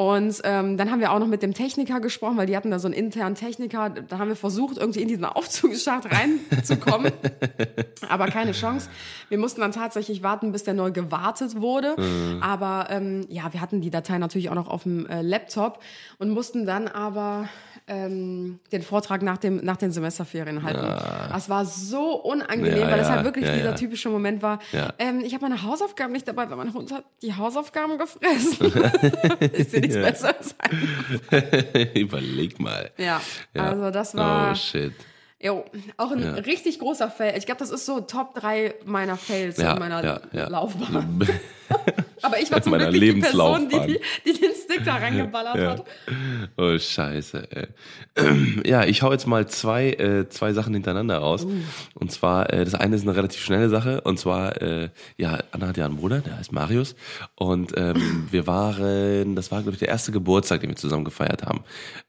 Und 0.00 0.40
ähm, 0.44 0.78
dann 0.78 0.90
haben 0.90 1.00
wir 1.00 1.12
auch 1.12 1.18
noch 1.18 1.26
mit 1.26 1.42
dem 1.42 1.52
Techniker 1.52 2.00
gesprochen, 2.00 2.38
weil 2.38 2.46
die 2.46 2.56
hatten 2.56 2.70
da 2.70 2.78
so 2.78 2.88
einen 2.88 2.94
internen 2.94 3.34
Techniker. 3.34 3.90
Da 3.90 4.16
haben 4.16 4.28
wir 4.28 4.34
versucht, 4.34 4.78
irgendwie 4.78 5.02
in 5.02 5.08
diesen 5.08 5.26
Aufzugsschacht 5.26 6.06
reinzukommen. 6.10 7.12
Aber 8.08 8.28
keine 8.28 8.52
Chance. 8.52 8.88
Wir 9.28 9.36
mussten 9.36 9.60
dann 9.60 9.72
tatsächlich 9.72 10.22
warten, 10.22 10.52
bis 10.52 10.64
der 10.64 10.72
neu 10.72 10.90
gewartet 10.90 11.60
wurde. 11.60 11.96
Aber 12.40 12.86
ähm, 12.88 13.26
ja, 13.28 13.52
wir 13.52 13.60
hatten 13.60 13.82
die 13.82 13.90
Datei 13.90 14.16
natürlich 14.16 14.48
auch 14.48 14.54
noch 14.54 14.68
auf 14.68 14.84
dem 14.84 15.04
äh, 15.04 15.20
Laptop 15.20 15.80
und 16.16 16.30
mussten 16.30 16.64
dann 16.64 16.88
aber 16.88 17.50
ähm, 17.92 18.60
den 18.70 18.82
Vortrag 18.82 19.20
nach, 19.22 19.36
dem, 19.38 19.56
nach 19.64 19.76
den 19.76 19.90
Semesterferien 19.90 20.62
halten. 20.62 20.80
Das 21.32 21.48
war 21.48 21.64
so 21.66 22.14
unangenehm, 22.22 22.78
Ja, 22.82 22.86
weil 22.88 22.98
das 22.98 23.08
ja, 23.08 23.14
halt 23.16 23.24
wirklich 23.24 23.44
ja, 23.44 23.54
dieser 23.56 23.70
ja. 23.70 23.74
typische 23.74 24.08
Moment 24.10 24.42
war. 24.42 24.60
Ja. 24.70 24.92
Ähm, 24.98 25.22
ich 25.24 25.34
habe 25.34 25.42
meine 25.48 25.60
Hausaufgaben 25.64 26.12
nicht 26.12 26.28
dabei, 26.28 26.48
weil 26.48 26.56
mein 26.56 26.72
Hund 26.72 26.92
hat 26.92 27.04
die 27.20 27.34
Hausaufgaben 27.34 27.98
gefressen. 27.98 28.72
Ist 29.52 29.72
dir 29.72 29.80
nichts 29.80 29.96
Ja. 29.96 30.02
Besseres? 30.02 30.54
Überleg 31.94 32.60
mal. 32.60 32.90
Ja, 32.96 33.20
also 33.54 33.90
das 33.90 34.14
war 34.14 34.52
Oh, 34.52 34.54
shit. 34.54 34.92
jo, 35.40 35.64
auch 35.96 36.12
ein 36.12 36.22
richtig 36.22 36.78
großer 36.78 37.10
Fail. 37.10 37.34
Ich 37.36 37.46
glaube, 37.46 37.58
das 37.58 37.70
ist 37.70 37.86
so 37.86 38.00
Top 38.00 38.34
3 38.34 38.74
meiner 38.84 39.16
Fails 39.16 39.56
Ja, 39.58 39.72
in 39.72 39.78
meiner 39.80 40.04
ja, 40.04 40.20
ja. 40.32 40.48
Laufbahn. 40.48 41.26
Aber 42.22 42.38
ich 42.38 42.50
war 42.52 42.60
zum 42.62 42.74
Glück 42.74 42.92
die 42.92 43.12
Person, 43.14 43.68
die, 43.68 43.98
die, 44.26 44.32
die 44.32 44.38
da 44.86 44.96
reingeballert 44.96 45.56
Ja. 45.56 45.70
hat. 45.70 45.84
Oh, 46.56 46.78
scheiße, 46.78 47.48
ey. 47.50 47.68
Ja, 48.66 48.84
ich 48.84 49.02
hau 49.02 49.10
jetzt 49.12 49.26
mal 49.26 49.46
zwei, 49.48 49.90
äh, 49.92 50.28
zwei 50.28 50.52
Sachen 50.52 50.74
hintereinander 50.74 51.18
raus. 51.18 51.46
Und 51.94 52.12
zwar, 52.12 52.52
äh, 52.52 52.64
das 52.64 52.74
eine 52.74 52.96
ist 52.96 53.02
eine 53.02 53.16
relativ 53.16 53.40
schnelle 53.42 53.68
Sache. 53.68 54.00
Und 54.02 54.18
zwar, 54.18 54.60
äh, 54.60 54.90
ja, 55.16 55.38
Anna 55.52 55.68
hat 55.68 55.76
ja 55.76 55.86
einen 55.86 55.96
Bruder, 55.96 56.20
der 56.20 56.36
heißt 56.38 56.52
Marius. 56.52 56.94
Und 57.36 57.72
ähm, 57.76 58.26
wir 58.30 58.46
waren, 58.46 59.34
das 59.36 59.50
war, 59.50 59.62
glaube 59.62 59.74
ich, 59.74 59.78
der 59.80 59.88
erste 59.88 60.12
Geburtstag, 60.12 60.60
den 60.60 60.70
wir 60.70 60.76
zusammen 60.76 61.04
gefeiert 61.04 61.44
haben. 61.44 61.64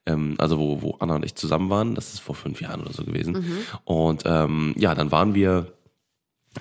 Ähm, 0.06 0.34
also 0.38 0.58
wo, 0.58 0.82
wo 0.82 0.96
Anna 1.00 1.16
und 1.16 1.24
ich 1.24 1.34
zusammen 1.34 1.70
waren. 1.70 1.94
Das 1.94 2.12
ist 2.12 2.20
vor 2.20 2.34
fünf 2.34 2.60
Jahren 2.60 2.80
oder 2.80 2.92
so 2.92 3.04
gewesen. 3.04 3.44
Und 3.84 4.22
ähm, 4.26 4.74
ja, 4.76 4.94
dann 4.94 5.10
waren 5.10 5.34
wir, 5.34 5.72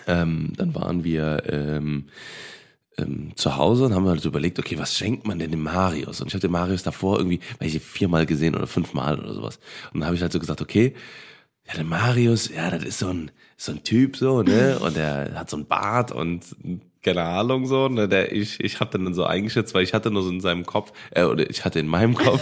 ähm, 0.08 0.54
dann 0.58 0.74
waren 0.76 1.04
wir, 1.04 1.44
ähm, 1.48 2.08
ähm, 2.98 3.32
zu 3.36 3.56
Hause 3.56 3.86
und 3.86 3.96
haben 3.96 4.08
halt 4.08 4.22
so 4.22 4.30
überlegt, 4.30 4.60
okay, 4.60 4.78
was 4.78 4.98
schenkt 4.98 5.26
man 5.26 5.40
denn 5.40 5.52
dem 5.52 5.64
Marius? 5.64 6.22
Und 6.22 6.34
ich 6.34 6.40
den 6.40 6.52
Marius 6.52 6.84
davor 6.84 7.18
irgendwie, 7.18 7.40
weil 7.60 7.68
ich 7.68 7.82
viermal 7.82 8.26
gesehen 8.26 8.56
oder 8.56 8.68
fünfmal 8.68 9.20
oder 9.20 9.34
sowas. 9.34 9.60
Und 9.94 10.02
dann 10.02 10.08
habe 10.08 10.16
ich 10.16 10.22
halt 10.22 10.32
so 10.32 10.40
gesagt, 10.40 10.62
okay, 10.62 10.94
ja, 11.68 11.76
der 11.76 11.84
Marius, 11.84 12.50
ja, 12.50 12.70
das 12.70 12.84
ist 12.84 13.00
so 13.00 13.10
ein, 13.10 13.32
so 13.58 13.72
ein 13.72 13.84
Typ 13.84 14.18
so, 14.18 14.42
ne? 14.42 14.80
Und 14.80 14.96
der 14.96 15.34
hat 15.36 15.50
so 15.50 15.58
ein 15.58 15.68
Bart 15.68 16.12
und 16.12 16.44
keine 17.04 17.24
Ahnung 17.24 17.66
so, 17.66 17.88
ne? 17.88 18.08
Der, 18.08 18.32
ich, 18.32 18.60
ich 18.60 18.80
habe 18.80 18.98
dann 18.98 19.14
so 19.14 19.24
eingeschätzt, 19.24 19.74
weil 19.74 19.84
ich 19.84 19.94
hatte 19.94 20.12
nur 20.12 20.24
so 20.24 20.30
in 20.30 20.42
seinem 20.42 20.66
Kopf, 20.66 20.94
äh, 21.12 21.24
oder 21.24 21.50
ich 21.50 21.66
hatte 21.66 21.80
in 21.80 21.88
meinem 21.88 22.16
Kopf, 22.16 22.42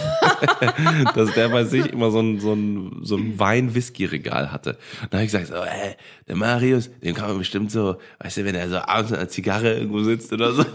dass 1.14 1.32
der 1.34 1.48
bei 1.48 1.64
sich 1.64 1.86
immer 1.86 2.10
so 2.10 2.20
ein, 2.20 2.40
so 2.40 2.52
ein, 2.52 3.00
so 3.02 3.16
ein 3.16 3.38
Wein-Whisky-Regal 3.38 4.52
hatte. 4.52 4.70
Und 5.02 5.12
dann 5.12 5.20
habe 5.20 5.24
ich 5.26 5.32
gesagt, 5.32 5.48
so, 5.48 5.54
äh, 5.54 5.94
der 6.28 6.36
Marius, 6.36 6.90
dem 7.02 7.14
kann 7.14 7.28
man 7.28 7.38
bestimmt 7.38 7.72
so, 7.72 7.96
weißt 8.20 8.38
du, 8.38 8.44
wenn 8.44 8.54
er 8.54 8.68
so 8.68 8.76
abends 8.76 9.10
mit 9.10 9.20
einer 9.20 9.28
Zigarre 9.28 9.74
irgendwo 9.74 10.02
sitzt 10.02 10.32
oder 10.32 10.52
so. 10.52 10.64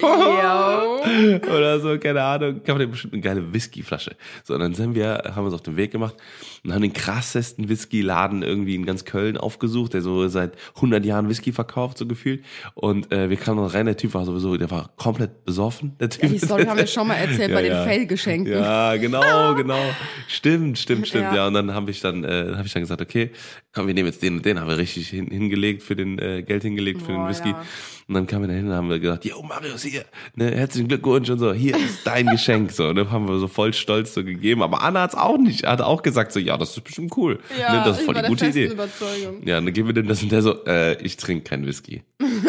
Oder 1.06 1.80
so, 1.80 2.00
keine 2.00 2.24
Ahnung, 2.24 2.64
kann 2.64 2.76
man 2.76 2.80
dem 2.80 2.92
bestimmt 2.92 3.14
eine 3.14 3.22
geile 3.22 3.54
Whiskyflasche. 3.54 4.16
So, 4.44 4.56
und 4.56 4.60
dann 4.60 4.74
sind 4.74 4.96
wir, 4.96 5.22
haben 5.28 5.44
wir 5.44 5.46
uns 5.46 5.54
auf 5.54 5.62
den 5.62 5.78
Weg 5.78 5.92
gemacht 5.92 6.16
und 6.64 6.74
haben 6.74 6.82
den 6.82 6.94
krassesten 6.94 7.70
Whiskyladen 7.70 8.42
irgendwie 8.42 8.74
in 8.74 8.86
ganz 8.86 9.06
Köln 9.06 9.38
aufgesucht, 9.38 9.94
der 9.94 10.02
so 10.02 10.28
seit 10.28 10.54
100 10.76 11.06
Jahren 11.06 11.30
Whisky 11.30 11.52
verkauft, 11.52 12.00
so 12.00 12.08
gefühlt. 12.08 12.44
Und 12.74 13.12
äh, 13.12 13.30
wir 13.30 13.38
kamen 13.38 13.60
rein, 13.76 13.86
der 13.86 13.98
Typ 13.98 14.14
war 14.14 14.26
sowieso, 14.26 14.58
der 14.58 14.72
war 14.72 14.92
komplett 14.96 15.46
besoffen, 15.46 15.96
der 16.00 16.10
Typ. 16.10 16.24
Ja, 16.24 16.30
die 16.30 16.40
Story 16.40 16.66
haben 16.66 16.78
wir 16.78 16.88
schon 16.88 17.08
mal 17.08 17.16
erzählt 17.16 17.54
bei 17.54 17.62
den 17.62 17.74
Fail-Geschenken. 17.74 18.54
Ja, 18.54 18.96
genau, 18.96 19.54
genau. 19.56 19.80
Stimmt, 20.28 20.80
stimmt, 20.80 21.08
stimmt. 21.08 21.26
Ja. 21.26 21.36
Ja, 21.36 21.48
und 21.48 21.54
dann 21.54 21.74
habe 21.74 21.92
ich 21.92 22.02
dann, 22.02 22.24
äh, 22.24 22.54
habe 22.56 22.66
ich 22.66 22.74
dann 22.74 22.82
gesagt, 22.82 23.02
okay, 23.02 23.32
komm, 23.74 23.88
wir 23.88 23.94
nehmen 23.94 24.08
jetzt 24.08 24.22
den 24.24 24.38
und 24.38 24.46
den, 24.46 24.60
haben 24.60 24.70
wir 24.70 24.78
richtig 24.78 25.10
hin, 25.10 25.28
hingelegt 25.28 25.84
für 25.84 25.96
den 25.96 26.18
äh, 26.20 26.44
Geld 26.44 26.64
hingelegt 26.64 27.02
für 27.02 27.12
den 27.12 27.22
Boah, 27.22 27.30
Whisky. 27.30 27.50
ja. 27.50 27.64
Und 28.08 28.14
dann 28.14 28.28
kamen 28.28 28.44
wir 28.44 28.50
dahin 28.50 28.68
und 28.68 28.74
haben 28.76 28.90
wir 28.90 29.00
gesagt, 29.00 29.26
yo 29.26 29.42
Marius 29.42 29.82
hier, 29.82 30.06
ne, 30.36 30.52
herzlichen 30.52 30.88
Glückwunsch 30.88 31.28
und 31.32 31.40
so, 31.40 31.54
hier 31.54 31.76
ist 31.76 32.06
dein 32.06 32.28
Geschenk, 32.28 32.72
so, 32.72 32.94
ne, 32.94 33.10
haben 33.10 33.28
wir 33.28 33.40
so 33.40 33.48
voll 33.48 33.74
stolz 33.74 34.14
so 34.14 34.24
gegeben. 34.24 34.62
Aber 34.62 34.84
Anna 34.84 35.02
hat's 35.02 35.16
auch 35.16 35.40
nicht, 35.40 35.66
hat 35.66 35.82
auch 35.82 36.04
gesagt 36.04 36.32
so, 36.32 36.40
ja, 36.40 36.56
das 36.56 36.78
ist 36.78 36.84
bestimmt 36.84 37.18
cool, 37.18 37.40
ne, 37.58 37.82
das 37.84 37.98
ist 37.98 38.06
voll 38.06 38.14
die 38.14 38.22
gute 38.22 38.46
Idee. 38.46 38.72
Ja, 39.44 39.58
und 39.58 39.66
dann 39.66 39.74
geben 39.74 39.88
wir 39.88 39.94
dem 39.94 40.08
das 40.08 40.22
und 40.22 40.32
der 40.32 40.44
so, 40.44 40.64
äh, 40.66 41.02
ich 41.02 41.18
trinke 41.18 41.46
keinen 41.46 41.66
Whisky. 41.66 42.04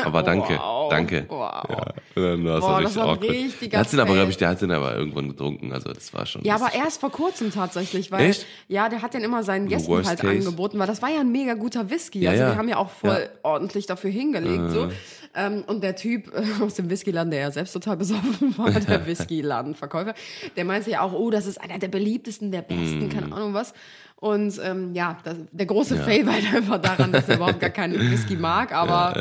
Aber 0.04 0.22
danke. 0.22 0.58
Wow. 0.58 0.75
Wow. 0.86 0.90
Danke. 0.90 1.24
Wow. 1.28 1.64
Ja, 1.68 1.94
dann 2.14 2.44
war 2.44 2.60
so 2.60 2.80
das 2.82 2.96
war 2.96 3.20
richtiger 3.22 3.70
Der 3.70 3.80
hat 3.80 3.92
den 3.92 4.00
aber, 4.00 4.14
glaube 4.14 4.30
ich, 4.30 4.36
der 4.36 4.48
hat 4.48 4.62
den 4.62 4.70
aber 4.70 4.96
irgendwann 4.96 5.28
getrunken. 5.28 5.72
Also 5.72 5.92
das 5.92 6.12
war 6.14 6.26
schon. 6.26 6.42
Ja, 6.44 6.54
aber 6.56 6.72
erst 6.74 7.00
vor 7.00 7.10
kurzem 7.10 7.50
tatsächlich, 7.50 8.10
weil 8.12 8.30
Echt? 8.30 8.46
ja, 8.68 8.88
der 8.88 9.02
hat 9.02 9.14
den 9.14 9.22
immer 9.22 9.42
seinen 9.42 9.68
Gästen 9.68 9.88
worst 9.88 10.08
halt 10.08 10.20
case. 10.20 10.32
angeboten, 10.32 10.78
weil 10.78 10.86
das 10.86 11.02
war 11.02 11.10
ja 11.10 11.20
ein 11.20 11.32
mega 11.32 11.54
guter 11.54 11.90
Whisky. 11.90 12.20
Ja, 12.20 12.30
also 12.30 12.42
ja. 12.42 12.50
wir 12.50 12.56
haben 12.56 12.68
ja 12.68 12.76
auch 12.76 12.90
voll 12.90 13.10
Ja. 13.10 13.18
Äh. 13.18 13.28
ordentlich 13.42 13.86
dafür 13.86 14.10
hingelegt 14.10 14.70
so. 14.70 14.88
Ähm, 15.38 15.64
und 15.66 15.82
der 15.82 15.96
Typ 15.96 16.32
äh, 16.34 16.62
aus 16.64 16.74
dem 16.74 16.88
Whiskyladen, 16.88 17.30
der 17.30 17.40
ja 17.40 17.50
selbst 17.50 17.72
total 17.72 17.98
besoffen 17.98 18.56
war, 18.56 18.70
der 18.80 19.06
Whiskyladenverkäufer, 19.06 20.14
der 20.56 20.64
meinte 20.64 20.90
ja 20.90 21.02
auch, 21.02 21.12
oh, 21.12 21.30
das 21.30 21.46
ist 21.46 21.60
einer 21.60 21.78
der 21.78 21.88
beliebtesten, 21.88 22.50
der 22.50 22.62
besten, 22.62 23.10
keine 23.10 23.32
Ahnung 23.34 23.52
was. 23.52 23.74
Und 24.18 24.58
ähm, 24.64 24.94
ja, 24.94 25.18
das, 25.24 25.36
der 25.52 25.66
große 25.66 25.94
Mm. 25.94 25.98
Ja. 25.98 26.04
Fail 26.04 26.26
war 26.26 26.32
halt 26.32 26.54
einfach 26.54 26.80
daran, 26.80 27.12
dass 27.12 27.28
er 27.28 27.36
überhaupt 27.36 27.60
gar 27.60 27.68
keinen 27.70 28.10
Whisky 28.10 28.36
mag, 28.36 28.72
aber 28.74 29.14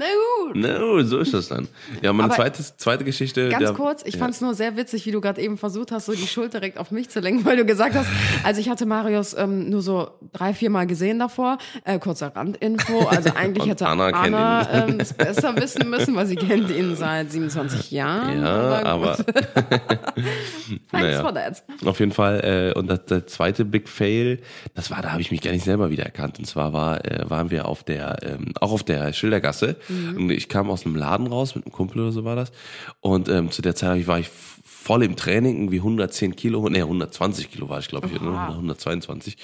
na 0.00 0.06
gut. 0.46 0.56
No, 0.56 1.02
so 1.02 1.18
ist 1.18 1.34
das 1.34 1.48
dann. 1.48 1.68
Ja, 2.00 2.12
meine 2.12 2.32
zweite, 2.32 2.62
zweite 2.76 3.04
Geschichte. 3.04 3.50
Ganz 3.50 3.64
der, 3.64 3.72
kurz, 3.74 4.02
ich 4.04 4.14
ja. 4.14 4.20
fand 4.20 4.34
es 4.34 4.40
nur 4.40 4.54
sehr 4.54 4.76
witzig, 4.76 5.04
wie 5.04 5.10
du 5.10 5.20
gerade 5.20 5.40
eben 5.42 5.58
versucht 5.58 5.92
hast, 5.92 6.06
so 6.06 6.12
die 6.12 6.26
Schuld 6.26 6.54
direkt 6.54 6.78
auf 6.78 6.90
mich 6.90 7.10
zu 7.10 7.20
lenken, 7.20 7.44
weil 7.44 7.58
du 7.58 7.66
gesagt 7.66 7.94
hast, 7.94 8.08
also 8.42 8.60
ich 8.60 8.70
hatte 8.70 8.86
Marius 8.86 9.34
ähm, 9.34 9.68
nur 9.68 9.82
so 9.82 10.08
drei, 10.32 10.54
vier 10.54 10.70
Mal 10.70 10.86
gesehen 10.86 11.18
davor. 11.18 11.58
Äh, 11.84 11.98
kurzer 11.98 12.34
Randinfo, 12.34 13.06
also 13.08 13.30
eigentlich 13.34 13.66
hätte 13.68 13.86
Anna 13.86 14.06
Anna, 14.08 14.86
ähm, 14.86 15.00
es 15.00 15.12
besser 15.12 15.54
wissen 15.56 15.90
müssen, 15.90 16.16
weil 16.16 16.26
sie 16.26 16.36
kennt 16.36 16.70
ihn 16.70 16.96
seit 16.96 17.30
27 17.30 17.90
Jahren. 17.90 18.42
Ja, 18.42 18.78
gut. 18.78 18.86
aber 18.86 19.16
Thanks 20.90 20.92
naja. 20.92 21.20
for 21.20 21.34
that. 21.34 21.62
Auf 21.84 22.00
jeden 22.00 22.12
Fall. 22.12 22.72
Äh, 22.74 22.78
und 22.78 22.88
das, 22.88 23.04
der 23.06 23.26
zweite 23.26 23.64
Big 23.64 23.88
Fail, 23.88 24.40
das 24.74 24.90
war, 24.90 25.02
da 25.02 25.12
habe 25.12 25.20
ich 25.20 25.30
mich 25.30 25.40
gar 25.40 25.52
nicht 25.52 25.64
selber 25.64 25.90
wiedererkannt. 25.90 26.38
Und 26.38 26.46
zwar 26.46 26.72
war, 26.72 27.04
äh, 27.04 27.28
waren 27.28 27.50
wir 27.50 27.66
auf 27.66 27.84
der, 27.84 28.18
ähm, 28.22 28.52
auch 28.60 28.72
auf 28.72 28.82
der 28.82 29.12
Schildergasse. 29.12 29.76
Und 30.16 30.30
ich 30.30 30.48
kam 30.48 30.70
aus 30.70 30.86
einem 30.86 30.96
Laden 30.96 31.26
raus 31.26 31.54
mit 31.54 31.64
einem 31.64 31.72
Kumpel 31.72 32.00
oder 32.00 32.12
so 32.12 32.24
war 32.24 32.36
das. 32.36 32.52
Und 33.00 33.28
ähm, 33.28 33.50
zu 33.50 33.62
der 33.62 33.74
Zeit 33.74 34.06
war 34.06 34.18
ich 34.18 34.28
voll 34.64 35.02
im 35.02 35.16
Training, 35.16 35.56
irgendwie 35.56 35.78
110 35.78 36.36
Kilo, 36.36 36.68
nee, 36.68 36.80
120 36.80 37.50
Kilo 37.50 37.68
war 37.68 37.80
ich, 37.80 37.88
glaube 37.88 38.08
ich, 38.08 38.20
oder 38.20 38.48
122. 38.48 39.36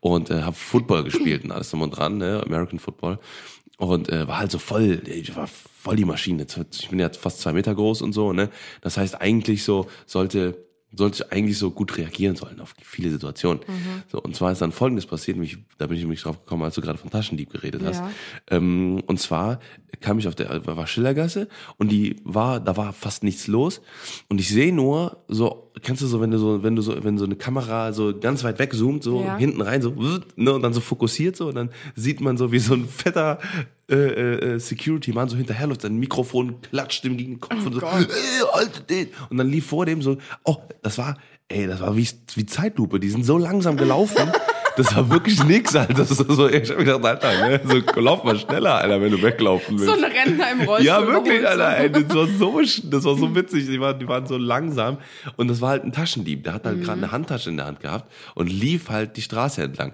Und 0.00 0.30
äh, 0.30 0.42
habe 0.42 0.56
Football 0.56 1.04
gespielt 1.04 1.44
und 1.44 1.52
alles 1.52 1.70
drum 1.70 1.82
und 1.82 1.90
dran, 1.90 2.18
ne, 2.18 2.42
American 2.44 2.78
Football. 2.78 3.18
Und 3.78 4.10
äh, 4.10 4.28
war 4.28 4.38
halt 4.38 4.50
so 4.50 4.58
voll, 4.58 5.02
ich 5.06 5.34
war 5.36 5.46
voll 5.46 5.96
die 5.96 6.04
Maschine. 6.04 6.46
Ich 6.72 6.88
bin 6.90 6.98
ja 6.98 7.08
fast 7.10 7.40
zwei 7.40 7.52
Meter 7.52 7.74
groß 7.74 8.02
und 8.02 8.12
so, 8.12 8.32
ne? 8.32 8.50
Das 8.82 8.98
heißt, 8.98 9.20
eigentlich 9.20 9.64
so 9.64 9.86
sollte 10.06 10.69
sollte 10.94 11.22
ich 11.22 11.32
eigentlich 11.32 11.56
so 11.58 11.70
gut 11.70 11.96
reagieren 11.96 12.36
sollen 12.36 12.60
auf 12.60 12.74
viele 12.82 13.10
Situationen. 13.10 13.62
So, 14.10 14.20
und 14.20 14.34
zwar 14.34 14.50
ist 14.52 14.60
dann 14.60 14.72
Folgendes 14.72 15.06
passiert, 15.06 15.36
mich, 15.36 15.58
da 15.78 15.86
bin 15.86 15.96
ich 15.96 16.02
nämlich 16.02 16.22
drauf 16.22 16.40
gekommen, 16.40 16.62
als 16.64 16.74
du 16.74 16.80
gerade 16.80 16.98
von 16.98 17.10
Taschendieb 17.10 17.50
geredet 17.50 17.82
hast. 17.84 17.98
Ja. 18.00 18.10
Ähm, 18.50 19.00
und 19.06 19.20
zwar 19.20 19.60
kam 20.00 20.18
ich 20.18 20.26
auf 20.26 20.34
der 20.34 20.66
war 20.66 20.86
Schillergasse 20.86 21.48
und 21.76 21.90
die 21.92 22.16
war, 22.24 22.58
da 22.60 22.76
war 22.76 22.92
fast 22.92 23.22
nichts 23.22 23.46
los. 23.46 23.80
Und 24.28 24.40
ich 24.40 24.48
sehe 24.48 24.72
nur 24.72 25.18
so, 25.28 25.70
kennst 25.82 26.02
du 26.02 26.06
so, 26.06 26.20
wenn 26.20 26.30
du 26.32 26.38
so, 26.38 26.62
wenn 26.62 26.74
du 26.74 26.82
so, 26.82 27.04
wenn 27.04 27.18
so 27.18 27.24
eine 27.24 27.36
Kamera 27.36 27.92
so 27.92 28.18
ganz 28.18 28.42
weit 28.42 28.58
weg 28.58 28.72
zoomt, 28.74 29.02
so 29.04 29.22
Ja. 29.22 29.36
hinten 29.36 29.60
rein, 29.60 29.82
so, 29.82 29.94
ne, 30.36 30.52
und 30.52 30.62
dann 30.62 30.72
so 30.72 30.80
fokussiert 30.80 31.36
so, 31.36 31.48
und 31.48 31.54
dann 31.54 31.70
sieht 31.94 32.20
man 32.20 32.36
so, 32.36 32.50
wie 32.52 32.58
so 32.58 32.74
ein 32.74 32.86
fetter 32.88 33.38
äh, 33.90 34.54
äh, 34.54 34.58
Security-Mann 34.58 35.28
so 35.28 35.36
hinterherläuft, 35.36 35.82
sein 35.82 35.96
Mikrofon 35.96 36.60
klatscht 36.62 37.04
ihm 37.04 37.16
gegen 37.16 37.34
den 37.34 37.40
Kopf 37.40 37.66
und 37.66 37.74
so, 37.74 37.80
Gott. 37.80 38.08
ey, 38.08 38.46
haltet 38.52 38.88
den. 38.88 39.08
Und 39.30 39.38
dann 39.38 39.48
lief 39.48 39.66
vor 39.66 39.86
dem 39.86 40.00
so, 40.02 40.18
oh, 40.44 40.56
das 40.82 40.98
war, 40.98 41.16
ey, 41.48 41.66
das 41.66 41.80
war 41.80 41.96
wie, 41.96 42.08
wie 42.34 42.46
Zeitlupe, 42.46 43.00
die 43.00 43.10
sind 43.10 43.24
so 43.24 43.38
langsam 43.38 43.76
gelaufen. 43.76 44.30
Das 44.76 44.94
war 44.94 45.10
wirklich 45.10 45.42
nix, 45.44 45.74
Alter. 45.74 45.94
Das 45.94 46.10
ist 46.10 46.18
so, 46.18 46.48
ich 46.48 46.70
hab 46.70 46.78
mir 46.78 46.84
gedacht, 46.84 47.04
Alter, 47.04 47.48
ne, 47.48 47.60
so, 47.64 48.00
lauf 48.00 48.24
mal 48.24 48.38
schneller, 48.38 48.76
Alter, 48.76 49.00
wenn 49.00 49.10
du 49.10 49.20
weglaufen 49.20 49.78
willst. 49.78 49.92
So 49.92 49.92
ein 49.92 50.10
Rentner 50.10 50.52
im 50.52 50.60
Rollstuhl. 50.60 50.86
Ja, 50.86 51.06
wirklich. 51.06 51.46
Alter, 51.46 51.76
ey, 51.76 51.90
das 51.90 52.14
war 52.14 52.26
so, 52.26 52.60
das 52.60 53.04
war 53.04 53.16
so 53.16 53.34
witzig. 53.34 53.66
Die 53.66 53.80
waren, 53.80 53.98
die 53.98 54.08
waren 54.08 54.26
so 54.26 54.38
langsam. 54.38 54.98
Und 55.36 55.48
das 55.48 55.60
war 55.60 55.70
halt 55.70 55.84
ein 55.84 55.92
Taschendieb. 55.92 56.44
Der 56.44 56.54
hat 56.54 56.64
halt 56.64 56.82
gerade 56.82 56.98
eine 56.98 57.12
Handtasche 57.12 57.50
in 57.50 57.56
der 57.56 57.66
Hand 57.66 57.80
gehabt 57.80 58.10
und 58.34 58.46
lief 58.50 58.88
halt 58.88 59.16
die 59.16 59.22
Straße 59.22 59.62
entlang. 59.62 59.92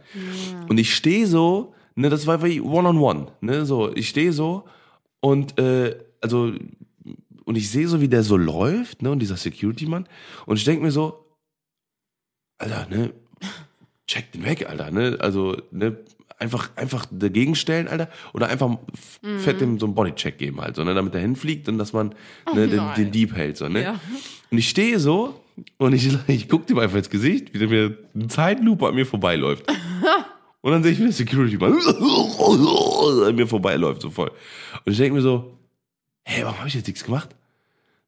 Und 0.68 0.78
ich 0.78 0.94
stehe 0.94 1.26
so, 1.26 1.74
ne, 1.96 2.08
das 2.08 2.26
war 2.26 2.42
wie 2.44 2.60
one-on-one, 2.60 3.26
ne, 3.40 3.66
so, 3.66 3.92
ich 3.94 4.08
stehe 4.08 4.32
so 4.32 4.64
und, 5.20 5.58
äh, 5.58 5.96
also, 6.20 6.52
und 7.44 7.56
ich 7.56 7.70
sehe 7.70 7.88
so, 7.88 8.00
wie 8.00 8.08
der 8.08 8.22
so 8.22 8.36
läuft, 8.36 9.02
ne, 9.02 9.10
und 9.10 9.18
dieser 9.20 9.36
Security-Mann. 9.36 10.08
Und 10.46 10.56
ich 10.56 10.64
denk 10.64 10.82
mir 10.82 10.90
so, 10.92 11.24
Alter, 12.58 12.86
ne, 12.90 13.12
check 14.06 14.32
den 14.32 14.44
weg, 14.44 14.68
Alter, 14.68 14.90
ne, 14.90 15.16
also, 15.20 15.56
ne, 15.70 15.96
einfach, 16.38 16.70
einfach 16.76 17.06
dagegen 17.10 17.54
stellen, 17.54 17.88
Alter, 17.88 18.08
oder 18.34 18.48
einfach 18.48 18.76
Mhm. 19.22 19.38
fett 19.38 19.60
dem 19.60 19.78
so 19.78 19.86
einen 19.86 19.94
Bodycheck 19.94 20.38
geben 20.38 20.60
halt, 20.60 20.76
so, 20.76 20.84
ne, 20.84 20.94
damit 20.94 21.14
er 21.14 21.20
hinfliegt 21.20 21.68
und 21.68 21.78
dass 21.78 21.92
man 21.92 22.14
ne, 22.54 22.68
den, 22.68 22.80
Oh 22.80 22.82
nein. 22.84 22.94
den 22.96 23.10
Dieb 23.12 23.34
hält, 23.34 23.56
so, 23.56 23.68
ne. 23.68 23.82
Ja. 23.82 24.00
Und 24.50 24.58
ich 24.58 24.68
stehe 24.68 24.98
so 25.00 25.40
und 25.78 25.92
ich, 25.94 26.08
ich 26.28 26.48
guck 26.48 26.66
dem 26.66 26.78
einfach 26.78 26.98
ins 26.98 27.10
Gesicht, 27.10 27.54
wie 27.54 27.58
der 27.58 27.68
mir 27.68 27.98
eine 28.14 28.28
Zeitlupe 28.28 28.86
an 28.88 28.94
mir 28.94 29.06
vorbeiläuft. 29.06 29.64
Und 30.66 30.72
dann 30.72 30.82
sehe 30.82 30.90
ich, 30.90 30.98
wie 30.98 31.04
der 31.04 31.12
Security 31.12 31.56
mal 31.58 31.72
an 33.28 33.36
mir 33.36 33.46
vorbeiläuft, 33.46 34.02
so 34.02 34.10
voll. 34.10 34.32
Und 34.84 34.90
ich 34.92 34.98
denke 34.98 35.14
mir 35.14 35.22
so, 35.22 35.56
hey, 36.24 36.42
warum 36.42 36.58
habe 36.58 36.66
ich 36.66 36.74
jetzt 36.74 36.88
nichts 36.88 37.04
gemacht? 37.04 37.28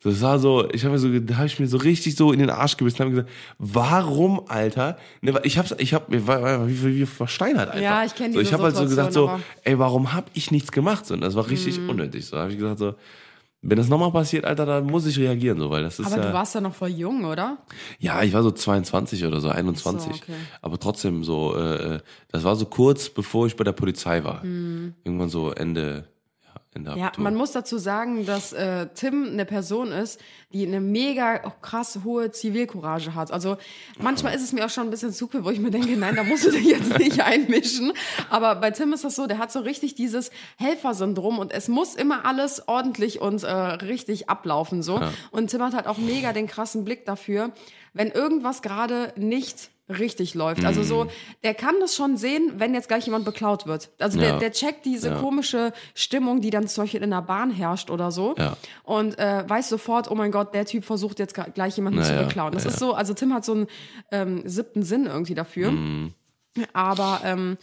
So, 0.02 0.10
Das 0.10 0.20
war 0.22 0.40
so, 0.40 0.68
ich 0.72 0.82
habe 0.84 0.94
mir 0.94 0.98
so, 0.98 1.08
da 1.20 1.36
habe 1.36 1.46
ich 1.46 1.60
mir 1.60 1.68
so 1.68 1.76
richtig 1.76 2.16
so 2.16 2.32
in 2.32 2.40
den 2.40 2.50
Arsch 2.50 2.76
gebissen 2.76 2.96
und 2.96 3.00
habe 3.02 3.10
gesagt, 3.12 3.30
warum, 3.58 4.42
Alter? 4.48 4.98
Ne, 5.20 5.40
ich 5.44 5.56
hab's, 5.56 5.72
ich 5.78 5.94
hab, 5.94 6.06
war 6.26 6.66
wie, 6.66 6.96
wie 6.96 7.06
versteinert 7.06 7.68
einfach. 7.68 7.80
Ja, 7.80 8.04
ich 8.04 8.16
kenn 8.16 8.32
so, 8.32 8.40
diese 8.40 8.48
Ich 8.48 8.52
habe 8.52 8.64
halt 8.64 8.74
so 8.74 8.82
gesagt 8.82 9.12
so, 9.12 9.30
ey, 9.62 9.78
warum 9.78 10.12
habe 10.12 10.26
ich 10.34 10.50
nichts 10.50 10.72
gemacht? 10.72 11.06
So, 11.06 11.14
und 11.14 11.20
das 11.20 11.36
war 11.36 11.48
richtig 11.48 11.78
Mhm. 11.78 11.90
unnötig. 11.90 12.26
So, 12.26 12.38
habe 12.38 12.50
ich 12.50 12.58
gesagt 12.58 12.80
so, 12.80 12.94
wenn 13.60 13.76
das 13.76 13.88
nochmal 13.88 14.12
passiert, 14.12 14.44
Alter, 14.44 14.66
dann 14.66 14.86
muss 14.86 15.06
ich 15.06 15.18
reagieren, 15.18 15.58
so, 15.58 15.70
weil 15.70 15.82
das 15.82 15.98
ist 15.98 16.06
Aber 16.06 16.22
ja, 16.22 16.28
du 16.28 16.32
warst 16.32 16.54
ja 16.54 16.60
noch 16.60 16.74
voll 16.74 16.90
jung, 16.90 17.24
oder? 17.24 17.58
ja, 17.98 18.22
ich 18.22 18.32
war 18.32 18.42
so 18.42 18.50
22 18.50 19.24
oder 19.24 19.40
so, 19.40 19.48
21. 19.48 20.12
okay. 20.12 20.34
Aber 20.62 20.78
trotzdem 20.78 21.24
so, 21.24 21.56
äh, 21.56 22.00
das 22.30 22.44
war 22.44 22.54
so 22.56 22.66
kurz 22.66 23.08
bevor 23.08 23.46
ich 23.46 23.56
bei 23.56 23.64
der 23.64 23.72
Polizei 23.72 24.22
war. 24.22 24.44
Mhm. 24.44 24.94
Irgendwann 25.02 25.28
so 25.28 25.50
Ende, 25.50 26.08
ja, 26.72 26.76
Ende 26.76 26.90
Ja, 26.98 27.06
Abitur. 27.08 27.24
man 27.24 27.34
muss 27.34 27.52
dazu 27.52 27.78
sagen, 27.78 28.24
dass 28.26 28.52
äh, 28.52 28.88
Tim 28.94 29.26
eine 29.32 29.44
Person 29.44 29.92
ist, 29.92 30.20
die 30.52 30.66
eine 30.66 30.80
mega 30.80 31.38
krass 31.60 32.00
hohe 32.04 32.30
Zivilcourage 32.30 33.14
hat. 33.14 33.30
Also 33.32 33.56
manchmal 33.98 34.34
ist 34.34 34.42
es 34.42 34.52
mir 34.52 34.64
auch 34.64 34.70
schon 34.70 34.84
ein 34.84 34.90
bisschen 34.90 35.12
zu 35.12 35.28
viel, 35.28 35.44
wo 35.44 35.50
ich 35.50 35.60
mir 35.60 35.70
denke, 35.70 35.96
nein, 35.96 36.14
da 36.16 36.24
musst 36.24 36.46
du 36.46 36.50
dich 36.50 36.66
jetzt 36.66 36.98
nicht 36.98 37.20
einmischen. 37.22 37.92
Aber 38.30 38.54
bei 38.56 38.70
Tim 38.70 38.92
ist 38.92 39.04
das 39.04 39.16
so, 39.16 39.26
der 39.26 39.38
hat 39.38 39.50
so 39.52 39.60
richtig 39.60 39.94
dieses 39.94 40.30
Helfersyndrom 40.56 41.38
und 41.38 41.52
es 41.52 41.68
muss 41.68 41.94
immer 41.94 42.24
alles 42.24 42.68
ordentlich 42.68 43.20
und 43.20 43.42
äh, 43.42 43.50
richtig 43.50 44.28
ablaufen 44.30 44.82
so. 44.82 45.00
Und 45.30 45.50
Tim 45.50 45.62
hat 45.62 45.74
halt 45.74 45.86
auch 45.86 45.98
mega 45.98 46.32
den 46.32 46.46
krassen 46.46 46.84
Blick 46.84 47.04
dafür, 47.06 47.50
wenn 47.92 48.10
irgendwas 48.10 48.62
gerade 48.62 49.12
nicht 49.16 49.70
richtig 49.88 50.34
läuft. 50.34 50.64
Also 50.64 50.82
so, 50.82 51.04
Mhm. 51.04 51.08
der 51.44 51.54
kann 51.54 51.74
das 51.80 51.94
schon 51.96 52.16
sehen, 52.16 52.52
wenn 52.56 52.74
jetzt 52.74 52.88
gleich 52.88 53.06
jemand 53.06 53.24
beklaut 53.24 53.66
wird. 53.66 53.90
Also 53.98 54.18
der, 54.18 54.28
Ja. 54.30 54.38
der 54.38 54.52
checkt 54.52 54.84
diese 54.84 55.08
Ja. 55.08 55.14
komische 55.20 55.72
Stimmung, 55.94 56.40
die 56.40 56.50
dann 56.50 56.68
zum 56.68 56.84
Beispiel 56.84 57.02
in 57.02 57.10
der 57.10 57.22
Bahn 57.22 57.50
herrscht 57.50 57.90
oder 57.90 58.10
so. 58.10 58.34
Ja. 58.36 58.56
Und 58.82 59.18
äh, 59.18 59.44
weiß 59.48 59.68
sofort, 59.68 60.10
oh 60.10 60.14
mein 60.14 60.30
Gott, 60.30 60.54
der 60.54 60.66
Typ 60.66 60.84
versucht 60.84 61.18
jetzt 61.18 61.34
gleich 61.54 61.76
jemanden 61.76 62.02
zu 62.02 62.14
beklauen. 62.16 62.52
Das 62.52 62.66
ist 62.66 62.78
so, 62.78 62.92
also 62.94 63.14
Tim 63.14 63.32
hat 63.32 63.44
so 63.44 63.52
einen 63.52 63.66
ähm, 64.12 64.42
siebten 64.44 64.82
Sinn 64.82 65.06
irgendwie 65.06 65.34
dafür. 65.34 65.70
Mhm. 65.70 66.12
Aber 66.72 67.20
ähm, 67.24 67.56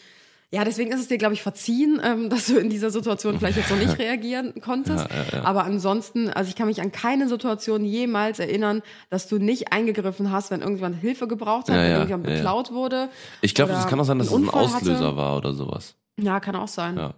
ja, 0.51 0.63
deswegen 0.63 0.91
ist 0.91 0.99
es 1.01 1.07
dir, 1.07 1.17
glaube 1.17 1.33
ich, 1.33 1.41
verziehen, 1.41 1.99
ähm, 2.03 2.29
dass 2.29 2.47
du 2.47 2.57
in 2.57 2.69
dieser 2.69 2.89
Situation 2.89 3.37
vielleicht 3.39 3.57
jetzt 3.57 3.69
noch 3.69 3.77
nicht 3.77 3.97
reagieren 3.99 4.53
konntest. 4.61 5.07
Aber 5.43 5.63
ansonsten, 5.65 6.29
also 6.29 6.49
ich 6.49 6.55
kann 6.55 6.67
mich 6.67 6.81
an 6.81 6.91
keine 6.91 7.27
Situation 7.27 7.83
jemals 7.83 8.39
erinnern, 8.39 8.81
dass 9.09 9.27
du 9.27 9.37
nicht 9.37 9.73
eingegriffen 9.73 10.31
hast, 10.31 10.51
wenn 10.51 10.61
irgendjemand 10.61 10.97
Hilfe 11.01 11.27
gebraucht 11.27 11.69
hat, 11.69 11.75
Ja, 11.75 11.81
wenn 11.81 11.89
ja, 11.89 11.95
irgendjemand 11.97 12.27
ja, 12.27 12.31
ja. 12.31 12.37
beklaut 12.37 12.71
wurde. 12.71 13.09
ich 13.41 13.53
glaube, 13.55 13.71
das 13.73 13.87
kann 13.87 13.99
auch 13.99 14.05
sein, 14.05 14.19
dass 14.19 14.27
es 14.27 14.33
ein 14.33 14.43
Unfall 14.43 14.67
hatte. 14.67 14.75
Auslöser 14.77 15.15
war 15.17 15.37
oder 15.37 15.53
sowas. 15.53 15.95
Ja, 16.19 16.39
kann 16.39 16.55
auch 16.55 16.67
sein. 16.67 17.13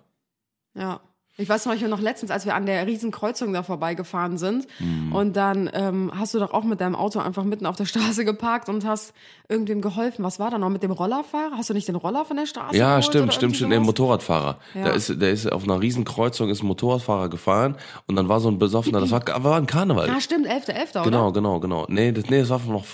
Ja. 0.75 0.99
Ja. 1.37 1.43
Ich 1.43 1.49
weiß 1.49 1.63
zum 1.63 1.71
Beispiel 1.71 1.87
noch 1.87 2.01
letztens, 2.01 2.31
als 2.31 2.45
wir 2.45 2.55
an 2.55 2.65
der 2.65 2.85
Riesenkreuzung 2.87 3.53
da 3.53 3.61
vorbeigefahren 3.63 4.37
sind 4.37 4.67
Mhm. 4.79 5.13
und 5.13 5.35
dann 5.35 5.69
ähm, 5.73 6.11
hast 6.17 6.33
du 6.33 6.39
doch 6.39 6.51
auch 6.51 6.63
mit 6.63 6.81
deinem 6.81 6.95
Auto 6.95 7.19
einfach 7.19 7.43
mitten 7.43 7.65
auf 7.65 7.75
der 7.75 7.85
Straße 7.85 8.25
geparkt 8.25 8.69
und 8.69 8.85
hast 8.85 9.13
irgendwem 9.47 9.81
geholfen. 9.81 10.23
Was 10.25 10.39
war 10.39 10.49
da 10.49 10.57
noch 10.57 10.69
mit 10.69 10.81
dem 10.83 10.91
Rollerfahrer? 10.91 11.55
Hast 11.55 11.69
du 11.69 11.73
nicht 11.73 11.87
den 11.87 11.95
Roller 11.95 12.25
von 12.25 12.37
der 12.37 12.47
Straße 12.47 12.75
Ja, 12.75 13.01
stimmt, 13.01 13.33
stimmt, 13.33 13.55
stimmt. 13.55 13.71
Der 13.71 13.77
sowas? 13.79 13.85
Motorradfahrer. 13.87 14.57
Ja. 14.73 14.83
Der 14.85 14.93
ist, 14.95 15.21
der 15.21 15.31
ist 15.31 15.51
auf 15.51 15.63
einer 15.63 15.79
Riesenkreuzung 15.79 16.49
ist 16.49 16.63
ein 16.63 16.67
Motorradfahrer 16.67 17.29
gefahren 17.29 17.75
und 18.07 18.15
dann 18.15 18.27
war 18.29 18.39
so 18.39 18.49
ein 18.49 18.57
besoffener, 18.57 18.99
das 18.99 19.11
war, 19.11 19.21
war 19.43 19.57
ein 19.57 19.67
Karneval. 19.67 20.09
Ah, 20.09 20.19
stimmt, 20.19 20.47
11.11., 20.47 20.91
oder? 20.91 21.03
Genau, 21.03 21.31
genau, 21.31 21.59
genau. 21.59 21.85
Nee, 21.87 22.11
das, 22.11 22.25
nee, 22.29 22.39
das 22.39 22.49
war 22.49 22.59
noch, 22.67 22.85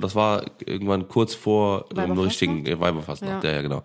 das, 0.00 0.14
war 0.14 0.42
irgendwann 0.64 1.06
kurz 1.08 1.34
vor 1.34 1.84
dem 1.94 2.18
richtigen 2.18 2.64
Weiberfastnacht. 2.80 3.44
Ja. 3.44 3.50
Ja. 3.50 3.56
ja, 3.56 3.62
genau. 3.62 3.82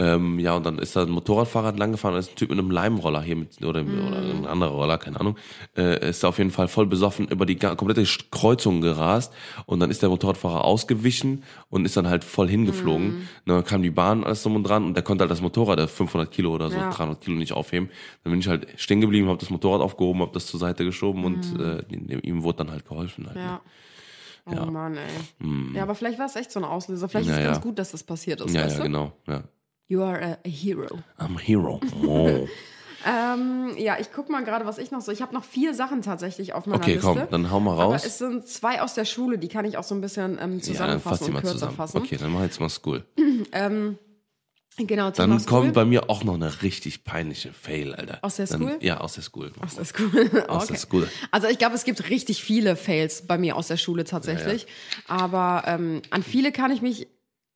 Ähm, 0.00 0.38
ja, 0.38 0.54
und 0.54 0.64
dann 0.64 0.78
ist 0.78 0.94
da 0.94 1.02
ein 1.02 1.10
Motorradfahrer 1.10 1.70
entlang 1.70 1.90
gefahren 1.90 2.14
und 2.14 2.20
ist 2.20 2.30
ein 2.30 2.36
Typ 2.36 2.50
mit 2.50 2.58
einem 2.58 2.70
Leimroller 2.70 3.20
hier 3.20 3.34
mit, 3.34 3.60
oder, 3.64 3.82
oder 3.82 4.18
ein 4.18 4.46
anderer 4.46 4.70
Roller, 4.70 4.96
keine 4.96 5.18
Ahnung, 5.18 5.36
äh, 5.76 6.08
ist 6.08 6.24
auf 6.24 6.38
jeden 6.38 6.52
Fall 6.52 6.68
voll 6.68 6.86
besoffen 6.86 7.26
über 7.26 7.44
die 7.46 7.56
komplette 7.56 8.04
Kreuzung 8.30 8.80
gerast 8.80 9.32
und 9.66 9.80
dann 9.80 9.90
ist 9.90 10.00
der 10.02 10.08
Motorradfahrer 10.08 10.64
ausgewichen 10.64 11.42
und 11.68 11.84
ist 11.84 11.96
dann 11.96 12.06
halt 12.08 12.22
voll 12.22 12.48
hingeflogen. 12.48 13.28
Dann 13.44 13.64
kam 13.64 13.82
die 13.82 13.90
Bahn 13.90 14.22
alles 14.22 14.44
drum 14.44 14.54
und 14.54 14.62
dran 14.62 14.84
und 14.84 14.94
der 14.94 15.02
konnte 15.02 15.22
halt 15.22 15.32
das 15.32 15.40
Motorrad, 15.42 15.78
der 15.80 15.88
500 15.88 16.30
Kilo 16.30 16.54
oder 16.54 16.70
so, 16.70 16.76
Ja. 16.76 16.90
300 16.90 17.20
Kilo 17.20 17.36
nicht 17.36 17.52
aufheben. 17.52 17.90
Dann 18.22 18.30
bin 18.30 18.38
ich 18.40 18.46
halt 18.46 18.68
stehen 18.76 19.00
geblieben, 19.00 19.26
habe 19.28 19.38
das 19.38 19.50
Motorrad 19.50 19.80
aufgehoben, 19.80 20.20
habe 20.20 20.32
das 20.32 20.46
zur 20.46 20.60
Seite 20.60 20.84
geschoben 20.84 21.24
und 21.24 21.58
äh, 21.60 21.82
ihm 22.22 22.44
wurde 22.44 22.58
dann 22.58 22.70
halt 22.70 22.86
geholfen. 22.86 23.26
Halt, 23.26 23.34
ne? 23.36 23.42
Ja. 23.42 23.60
Oh 24.46 24.52
Ja. 24.54 24.64
Mann, 24.64 24.96
ey. 24.96 25.74
Ja, 25.74 25.82
aber 25.82 25.94
vielleicht 25.96 26.18
war 26.20 26.26
es 26.26 26.36
echt 26.36 26.52
so 26.52 26.60
ein 26.60 26.64
Auslöser. 26.64 27.08
Vielleicht 27.08 27.28
Ja, 27.28 27.34
ist 27.34 27.40
es 27.40 27.44
ganz 27.46 27.56
ja. 27.58 27.62
gut, 27.62 27.78
dass 27.80 27.90
das 27.90 28.02
passiert 28.04 28.40
ist, 28.40 28.54
Ja, 28.54 28.66
ja, 28.66 28.76
du? 28.76 28.82
genau. 28.84 29.12
Ja. 29.26 29.42
You 29.88 30.02
are 30.02 30.20
a, 30.22 30.38
a 30.44 30.48
hero. 30.48 30.98
I'm 31.18 31.36
a 31.36 31.40
hero. 31.40 31.80
Oh. 32.06 32.46
Ähm, 33.06 33.74
ja, 33.78 33.96
ich 34.00 34.08
guck 34.12 34.28
mal 34.28 34.42
gerade, 34.42 34.66
was 34.66 34.76
ich 34.76 34.90
noch 34.90 35.00
so. 35.00 35.12
Ich 35.12 35.22
habe 35.22 35.32
noch 35.32 35.44
vier 35.44 35.72
Sachen 35.72 36.02
tatsächlich 36.02 36.52
auf 36.52 36.66
meiner 36.66 36.82
Okay, 36.82 36.94
Liste. 36.94 37.06
komm, 37.06 37.22
dann 37.30 37.48
hau 37.48 37.60
mal 37.60 37.74
Aber 37.74 37.84
raus. 37.84 38.04
es 38.04 38.18
sind 38.18 38.48
zwei 38.48 38.82
aus 38.82 38.94
der 38.94 39.04
Schule, 39.04 39.38
die 39.38 39.46
kann 39.46 39.64
ich 39.64 39.76
auch 39.78 39.84
so 39.84 39.94
ein 39.94 40.00
bisschen 40.00 40.32
ähm, 40.32 40.38
Ja, 40.38 40.46
dann 40.48 40.60
zusammenfassen 40.62 41.00
fass 41.08 41.18
die 41.20 41.24
und 41.26 41.32
mal 41.34 41.40
kürzer 41.42 41.54
zusammen. 41.54 41.76
fassen. 41.76 41.96
Okay, 41.98 42.16
dann 42.16 42.32
mach 42.32 42.42
jetzt 42.42 42.58
mal 42.58 42.68
School. 42.68 43.04
Genau, 44.80 45.10
Dann 45.10 45.30
Thema 45.30 45.40
kommt 45.40 45.42
School. 45.42 45.72
bei 45.72 45.84
mir 45.84 46.08
auch 46.08 46.22
noch 46.22 46.34
eine 46.34 46.62
richtig 46.62 47.02
peinliche 47.04 47.52
Fail, 47.52 47.94
Alter. 47.94 48.18
Aus 48.22 48.36
der 48.36 48.46
dann, 48.46 48.60
School? 48.60 48.78
Ja, 48.80 48.98
aus 49.00 49.14
der 49.14 49.22
School. 49.22 49.52
Aus 49.60 49.74
der. 49.74 49.84
Aus 50.50 50.64
okay. 50.64 50.72
der 50.74 50.76
School. 50.78 51.08
Also 51.32 51.48
ich 51.48 51.58
glaube, 51.58 51.74
es 51.74 51.84
gibt 51.84 52.08
richtig 52.10 52.42
viele 52.44 52.76
Fails 52.76 53.26
bei 53.26 53.38
mir 53.38 53.56
aus 53.56 53.66
der 53.68 53.76
Schule 53.76 54.04
tatsächlich. 54.04 54.66
Aber 55.08 55.64
ähm, 55.66 56.02
an 56.10 56.22
viele 56.22 56.52
kann 56.52 56.70
ich 56.70 56.80
mich 56.80 57.08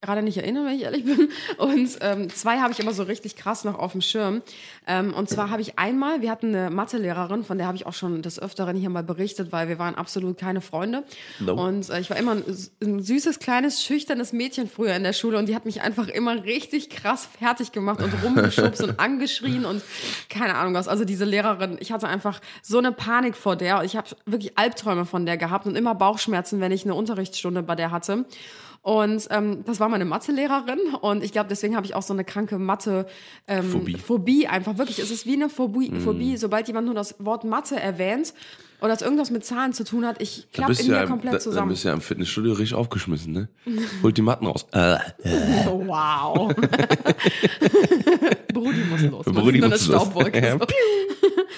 gerade 0.03 0.23
nicht 0.23 0.37
erinnern, 0.37 0.67
wenn 0.67 0.75
ich 0.75 0.83
ehrlich 0.83 1.05
bin. 1.05 1.31
Und 1.59 1.99
ähm, 2.01 2.29
zwei 2.29 2.59
habe 2.59 2.73
ich 2.73 2.81
immer 2.81 2.93
so 2.93 3.05
richtig 3.05 3.37
krass 3.37 3.63
noch 3.65 3.79
auf 3.79 3.93
dem 3.93 4.01
Schirm. 4.01 4.43
Ähm, 4.89 5.15
und 5.15 5.31
zwar 5.31 5.49
habe 5.51 5.63
ich 5.63 5.79
einmal, 5.79 6.21
wir 6.23 6.31
hatten 6.31 6.49
eine 6.49 6.71
Mathelehrerin, 6.71 7.45
von 7.45 7.57
der 7.57 7.69
habe 7.69 7.77
ich 7.77 7.87
auch 7.87 7.95
schon 7.95 8.21
des 8.21 8.43
Öfteren 8.43 8.77
hier 8.77 8.91
mal 8.91 9.05
berichtet, 9.05 9.53
weil 9.53 9.69
wir 9.69 9.79
waren 9.79 9.95
absolut 9.95 10.39
keine 10.39 10.61
Freunde. 10.61 11.05
No. 11.39 11.55
Und 11.55 11.89
äh, 11.89 12.01
ich 12.01 12.11
war 12.11 12.17
immer 12.17 12.33
ein, 12.33 12.43
ein 12.83 13.01
süßes, 13.01 13.39
kleines, 13.39 13.85
schüchternes 13.85 14.33
Mädchen 14.33 14.69
früher 14.69 14.97
in 14.97 15.05
der 15.05 15.13
Schule 15.13 15.39
und 15.39 15.49
die 15.49 15.55
hat 15.55 15.67
mich 15.67 15.83
einfach 15.83 16.09
immer 16.09 16.43
richtig 16.43 16.91
krass 16.91 17.29
fertig 17.39 17.71
gemacht 17.71 18.03
und 18.03 18.13
rumgeschubst 18.25 18.83
und 18.83 18.99
angeschrien 18.99 19.65
und 19.65 19.83
keine 20.29 20.57
Ahnung 20.57 20.75
was. 20.75 20.89
Also 20.89 21.05
diese 21.05 21.25
Lehrerin, 21.25 21.77
ich 21.79 21.93
hatte 21.93 22.09
einfach 22.09 22.41
so 22.61 22.79
eine 22.79 22.91
Panik 22.91 23.37
vor 23.37 23.55
der. 23.55 23.85
Ich 23.85 23.95
habe 23.95 24.09
wirklich 24.27 24.59
Albträume 24.59 25.07
von 25.07 25.27
der 25.27 25.37
gehabt 25.37 25.67
und 25.67 25.77
immer 25.77 25.95
Bauchschmerzen, 25.95 26.61
wenn 26.61 26.73
ich 26.73 26.85
eine 26.85 26.97
Unterrichtsstunde 26.97 27.63
bei 27.63 27.77
der 27.77 27.93
hatte. 27.93 28.25
Und 28.83 29.29
ähm, 29.31 29.63
das 29.65 29.79
war 29.79 29.89
meine 29.89 30.05
Mathelehrerin 30.05 30.81
und 31.01 31.23
ich 31.23 31.31
glaube, 31.31 31.49
deswegen 31.49 31.77
habe 31.77 31.87
ich 31.87 31.95
auch 31.95 32.03
so 32.03 32.13
eine 32.13 32.25
kranke 32.25 32.59
Mathe 32.59 33.07
ähm, 33.47 33.63
Phobie. 33.71 33.97
Phobie 33.97 34.49
einfach. 34.49 34.77
Wirklich, 34.77 34.99
es 34.99 35.13
ist 35.13 35.25
wie 35.25 35.35
eine 35.35 35.49
Phobie, 35.49 35.93
Phobie. 36.01 36.37
Sobald 36.37 36.67
jemand 36.67 36.87
nur 36.87 36.97
das 36.97 37.15
Wort 37.21 37.45
Mathe 37.45 37.79
erwähnt 37.79 38.35
oder 38.81 38.93
es 38.93 39.01
irgendwas 39.01 39.31
mit 39.31 39.45
Zahlen 39.45 39.73
zu 39.73 39.85
tun 39.85 40.05
hat, 40.05 40.21
ich 40.21 40.49
klappe 40.53 40.71
bist, 40.73 40.81
in 40.81 40.89
mir 40.89 40.95
ja, 40.97 41.07
komplett 41.07 41.35
da, 41.35 41.39
zusammen. 41.39 41.69
bist 41.69 41.85
du 41.85 41.89
ja 41.91 41.95
im 41.95 42.01
Fitnessstudio 42.01 42.55
richtig 42.55 42.75
aufgeschmissen, 42.75 43.33
ne? 43.33 43.49
Holt 44.03 44.17
die 44.17 44.23
Matten 44.23 44.47
raus. 44.47 44.67
Äh, 44.73 44.97
Oh, 45.69 45.81
wow. 45.87 46.53
Brudi 48.53 48.81
muss 48.91 49.03
los. 49.03 49.27
Man 49.27 49.35
Brudi 49.37 49.61
muss 49.61 49.71
los. 49.71 49.85
Staubwolke. 49.85 50.45
Ja. 50.45 50.59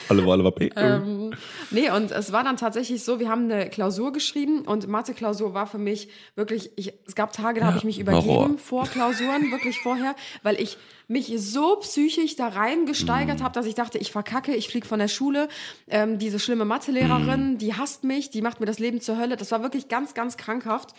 Alle, 0.09 0.23
alle, 0.23 0.45
Ähm, 0.77 1.35
nee, 1.71 1.91
und 1.91 2.11
es 2.11 2.33
war 2.33 2.45
dann 2.45 2.57
tatsächlich 2.57 3.05
so, 3.05 3.21
wir 3.21 3.29
haben 3.29 3.51
eine 3.51 3.69
Klausur 3.71 4.13
geschrieben 4.13 4.63
und 4.63 4.87
Mathe-Klausur 4.87 5.55
war 5.55 5.67
für 5.67 5.79
mich 5.79 6.09
wirklich, 6.35 6.71
ich, 6.77 6.93
es 7.07 7.15
gab 7.15 7.33
Tage, 7.33 7.61
da 7.61 7.67
habe 7.67 7.79
ich 7.79 7.85
mich 7.85 7.99
übergeben 7.99 8.27
Horror. 8.27 8.59
vor 8.59 8.87
Klausuren, 8.87 9.51
wirklich 9.51 9.79
vorher, 9.81 10.15
weil 10.43 10.61
ich 10.61 10.77
mich 11.09 11.33
so 11.37 11.77
psychisch 11.77 12.37
da 12.37 12.49
rein 12.49 12.87
gesteigert 12.87 13.43
habe, 13.43 13.55
dass 13.55 13.67
ich 13.67 13.75
dachte, 13.75 13.99
ich 13.99 14.11
verkacke, 14.11 14.55
ich 14.55 14.69
fliege 14.69 14.87
von 14.87 14.99
der 14.99 15.09
Schule. 15.09 15.49
Ähm, 15.89 16.19
diese 16.19 16.39
schlimme 16.39 16.65
Mathelehrerin, 16.65 17.59
die 17.59 17.75
hasst 17.75 18.05
mich, 18.05 18.31
die 18.31 18.43
macht 18.43 18.61
mir 18.61 18.67
das 18.67 18.79
Leben 18.79 19.01
zur 19.01 19.19
Hölle. 19.19 19.37
Das 19.37 19.51
war 19.51 19.63
wirklich 19.63 19.89
ganz, 19.89 20.15
ganz 20.15 20.37
krankhaft. 20.37 20.95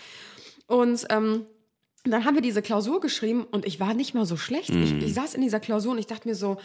Und 0.68 1.06
ähm, 1.10 1.45
dann 2.12 2.26
haben 2.26 2.36
wir 2.36 2.41
diese 2.41 2.62
Klausur 2.62 2.99
geschrieben 2.99 3.45
und 3.49 3.66
ich 3.66 3.80
war 3.80 3.93
nicht 3.93 4.14
mal 4.14 4.26
so 4.26 4.38
schlecht. 4.38 4.70
Ich, 4.70 4.93
ich 4.93 5.14
saß 5.14 5.34
in 5.34 5.41
dieser 5.41 5.60
Klausur 5.60 5.91
und 5.91 5.97
ich 5.97 6.08
dachte 6.08 6.28
mir 6.28 6.36
so, 6.36 6.58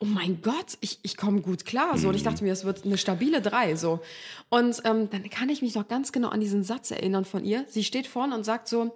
oh 0.00 0.04
mein 0.04 0.42
Gott, 0.42 0.78
ich, 0.80 0.98
ich 1.02 1.16
komme 1.16 1.40
gut 1.40 1.64
klar. 1.64 1.98
So. 1.98 2.08
Und 2.08 2.14
ich 2.14 2.22
dachte 2.22 2.44
mir, 2.44 2.52
es 2.52 2.64
wird 2.64 2.84
eine 2.84 2.98
stabile 2.98 3.40
drei 3.40 3.76
So. 3.76 4.00
Und 4.48 4.80
ähm, 4.84 5.10
dann 5.10 5.28
kann 5.30 5.48
ich 5.48 5.62
mich 5.62 5.74
noch 5.74 5.88
ganz 5.88 6.12
genau 6.12 6.28
an 6.28 6.40
diesen 6.40 6.64
Satz 6.64 6.90
erinnern 6.90 7.24
von 7.24 7.44
ihr. 7.44 7.64
Sie 7.68 7.84
steht 7.84 8.06
vorne 8.06 8.34
und 8.34 8.44
sagt 8.44 8.68
so, 8.68 8.94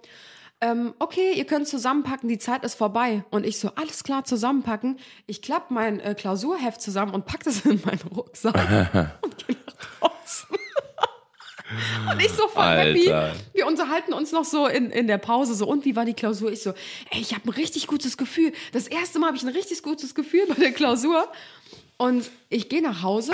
ähm, 0.61 0.93
okay, 0.99 1.33
ihr 1.35 1.45
könnt 1.45 1.67
zusammenpacken, 1.67 2.29
die 2.29 2.37
Zeit 2.37 2.63
ist 2.63 2.75
vorbei. 2.75 3.25
Und 3.31 3.45
ich 3.45 3.59
so, 3.59 3.71
alles 3.75 4.03
klar, 4.03 4.23
zusammenpacken. 4.23 4.97
Ich 5.27 5.41
klapp 5.41 5.71
mein 5.71 5.99
äh, 5.99 6.15
Klausurheft 6.15 6.81
zusammen 6.81 7.13
und 7.13 7.25
pack 7.25 7.43
das 7.43 7.65
in 7.65 7.81
meinen 7.85 8.01
Rucksack 8.15 8.55
und 9.21 9.37
gehe 9.45 9.57
nach 9.65 9.75
draußen. 9.99 10.12
Und 12.11 12.21
ich 12.21 12.31
so 12.31 12.47
voll 12.47 12.63
happy. 12.63 13.11
Alter. 13.11 13.35
Wir 13.53 13.67
unterhalten 13.67 14.13
uns 14.13 14.31
noch 14.31 14.45
so 14.45 14.67
in, 14.67 14.89
in 14.91 15.07
der 15.07 15.17
Pause 15.17 15.53
so, 15.55 15.67
und 15.67 15.85
wie 15.85 15.95
war 15.95 16.05
die 16.05 16.13
Klausur? 16.13 16.51
Ich 16.51 16.61
so, 16.61 16.71
ey, 17.11 17.21
ich 17.21 17.33
habe 17.33 17.49
ein 17.49 17.53
richtig 17.53 17.87
gutes 17.87 18.17
Gefühl. 18.17 18.51
Das 18.71 18.87
erste 18.87 19.19
Mal 19.19 19.27
habe 19.27 19.37
ich 19.37 19.43
ein 19.43 19.49
richtig 19.49 19.83
gutes 19.83 20.15
Gefühl 20.15 20.45
bei 20.47 20.55
der 20.55 20.71
Klausur. 20.71 21.27
Und 21.97 22.29
ich 22.49 22.69
gehe 22.69 22.81
nach 22.81 23.03
Hause. 23.03 23.33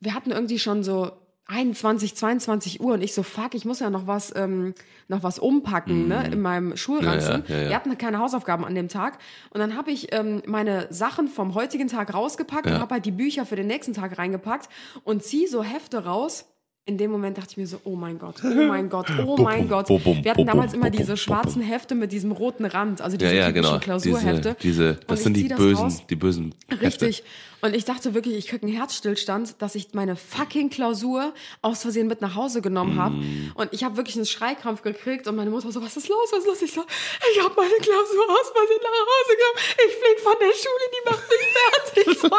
Wir 0.00 0.14
hatten 0.14 0.30
irgendwie 0.30 0.58
schon 0.58 0.82
so 0.82 1.12
21, 1.46 2.16
22 2.16 2.80
Uhr 2.80 2.94
und 2.94 3.02
ich 3.02 3.12
so, 3.12 3.22
fuck, 3.22 3.54
ich 3.54 3.66
muss 3.66 3.80
ja 3.80 3.90
noch 3.90 4.06
was, 4.06 4.34
ähm, 4.34 4.74
noch 5.08 5.22
was 5.22 5.38
umpacken, 5.38 6.08
ne, 6.08 6.26
in 6.32 6.40
meinem 6.40 6.76
Schulranzen. 6.76 7.40
Mhm. 7.40 7.44
Ja, 7.48 7.56
ja, 7.56 7.62
ja. 7.62 7.68
Wir 7.68 7.76
hatten 7.76 7.98
keine 7.98 8.18
Hausaufgaben 8.18 8.64
an 8.64 8.74
dem 8.74 8.88
Tag. 8.88 9.18
Und 9.50 9.60
dann 9.60 9.76
habe 9.76 9.90
ich 9.90 10.14
ähm, 10.14 10.42
meine 10.46 10.86
Sachen 10.90 11.28
vom 11.28 11.54
heutigen 11.54 11.88
Tag 11.88 12.14
rausgepackt 12.14 12.66
und 12.66 12.80
habe 12.80 12.94
halt 12.94 13.04
die 13.04 13.10
Bücher 13.10 13.44
für 13.44 13.56
den 13.56 13.66
nächsten 13.66 13.92
Tag 13.92 14.16
reingepackt 14.16 14.70
und 15.04 15.22
ziehe 15.22 15.46
so 15.46 15.62
Hefte 15.62 16.04
raus. 16.04 16.46
In 16.86 16.98
dem 16.98 17.10
Moment 17.10 17.38
dachte 17.38 17.48
ich 17.52 17.56
mir 17.56 17.66
so, 17.66 17.80
oh 17.84 17.96
mein 17.96 18.18
Gott, 18.18 18.36
oh 18.44 18.48
mein 18.66 18.90
Gott, 18.90 19.06
oh 19.24 19.38
mein 19.38 19.68
Gott. 19.68 19.88
Wir 19.88 20.30
hatten 20.30 20.44
damals 20.44 20.74
immer 20.74 20.90
diese 20.90 21.16
schwarzen 21.16 21.62
Hefte 21.62 21.94
mit 21.94 22.12
diesem 22.12 22.30
roten 22.30 22.66
Rand, 22.66 23.00
also 23.00 23.16
diese 23.16 23.34
Ja, 23.34 23.46
ja, 23.46 23.50
genau. 23.52 23.78
Klausurhefte. 23.78 24.54
Diese, 24.62 24.92
diese, 24.94 25.00
das 25.06 25.22
sind 25.22 25.34
die 25.34 25.48
bösen, 25.48 25.84
raus. 25.84 26.02
die 26.08 26.16
bösen. 26.16 26.54
Hefte. 26.68 26.84
Richtig. 27.06 27.24
Und 27.64 27.74
ich 27.74 27.86
dachte 27.86 28.12
wirklich, 28.12 28.36
ich 28.36 28.46
kriege 28.46 28.66
einen 28.66 28.76
Herzstillstand, 28.76 29.62
dass 29.62 29.74
ich 29.74 29.94
meine 29.94 30.16
fucking 30.16 30.68
Klausur 30.68 31.32
aus 31.62 31.80
Versehen 31.80 32.08
mit 32.08 32.20
nach 32.20 32.34
Hause 32.34 32.60
genommen 32.60 33.00
habe. 33.00 33.14
Mm. 33.14 33.52
Und 33.54 33.72
ich 33.72 33.84
habe 33.84 33.96
wirklich 33.96 34.16
einen 34.16 34.26
Schreikrampf 34.26 34.82
gekriegt 34.82 35.26
und 35.28 35.34
meine 35.34 35.48
Mutter 35.48 35.72
so, 35.72 35.82
was 35.82 35.96
ist 35.96 36.10
los, 36.10 36.28
was 36.30 36.40
ist 36.40 36.46
los? 36.46 36.60
Ich 36.60 36.72
so, 36.72 36.82
ich 37.32 37.42
habe 37.42 37.54
meine 37.56 37.72
Klausur 37.80 38.24
aus 38.28 38.52
Versehen 38.54 38.80
nach 38.82 38.90
Hause 39.00 39.36
genommen. 39.38 39.58
Ich 39.78 39.94
flieg 39.96 40.20
von 40.20 40.34
der 40.40 40.52
Schule, 40.52 40.84
die 40.92 41.10
macht 41.10 41.24
mich 41.30 41.40
fertig. 41.54 42.20
So, 42.24 42.30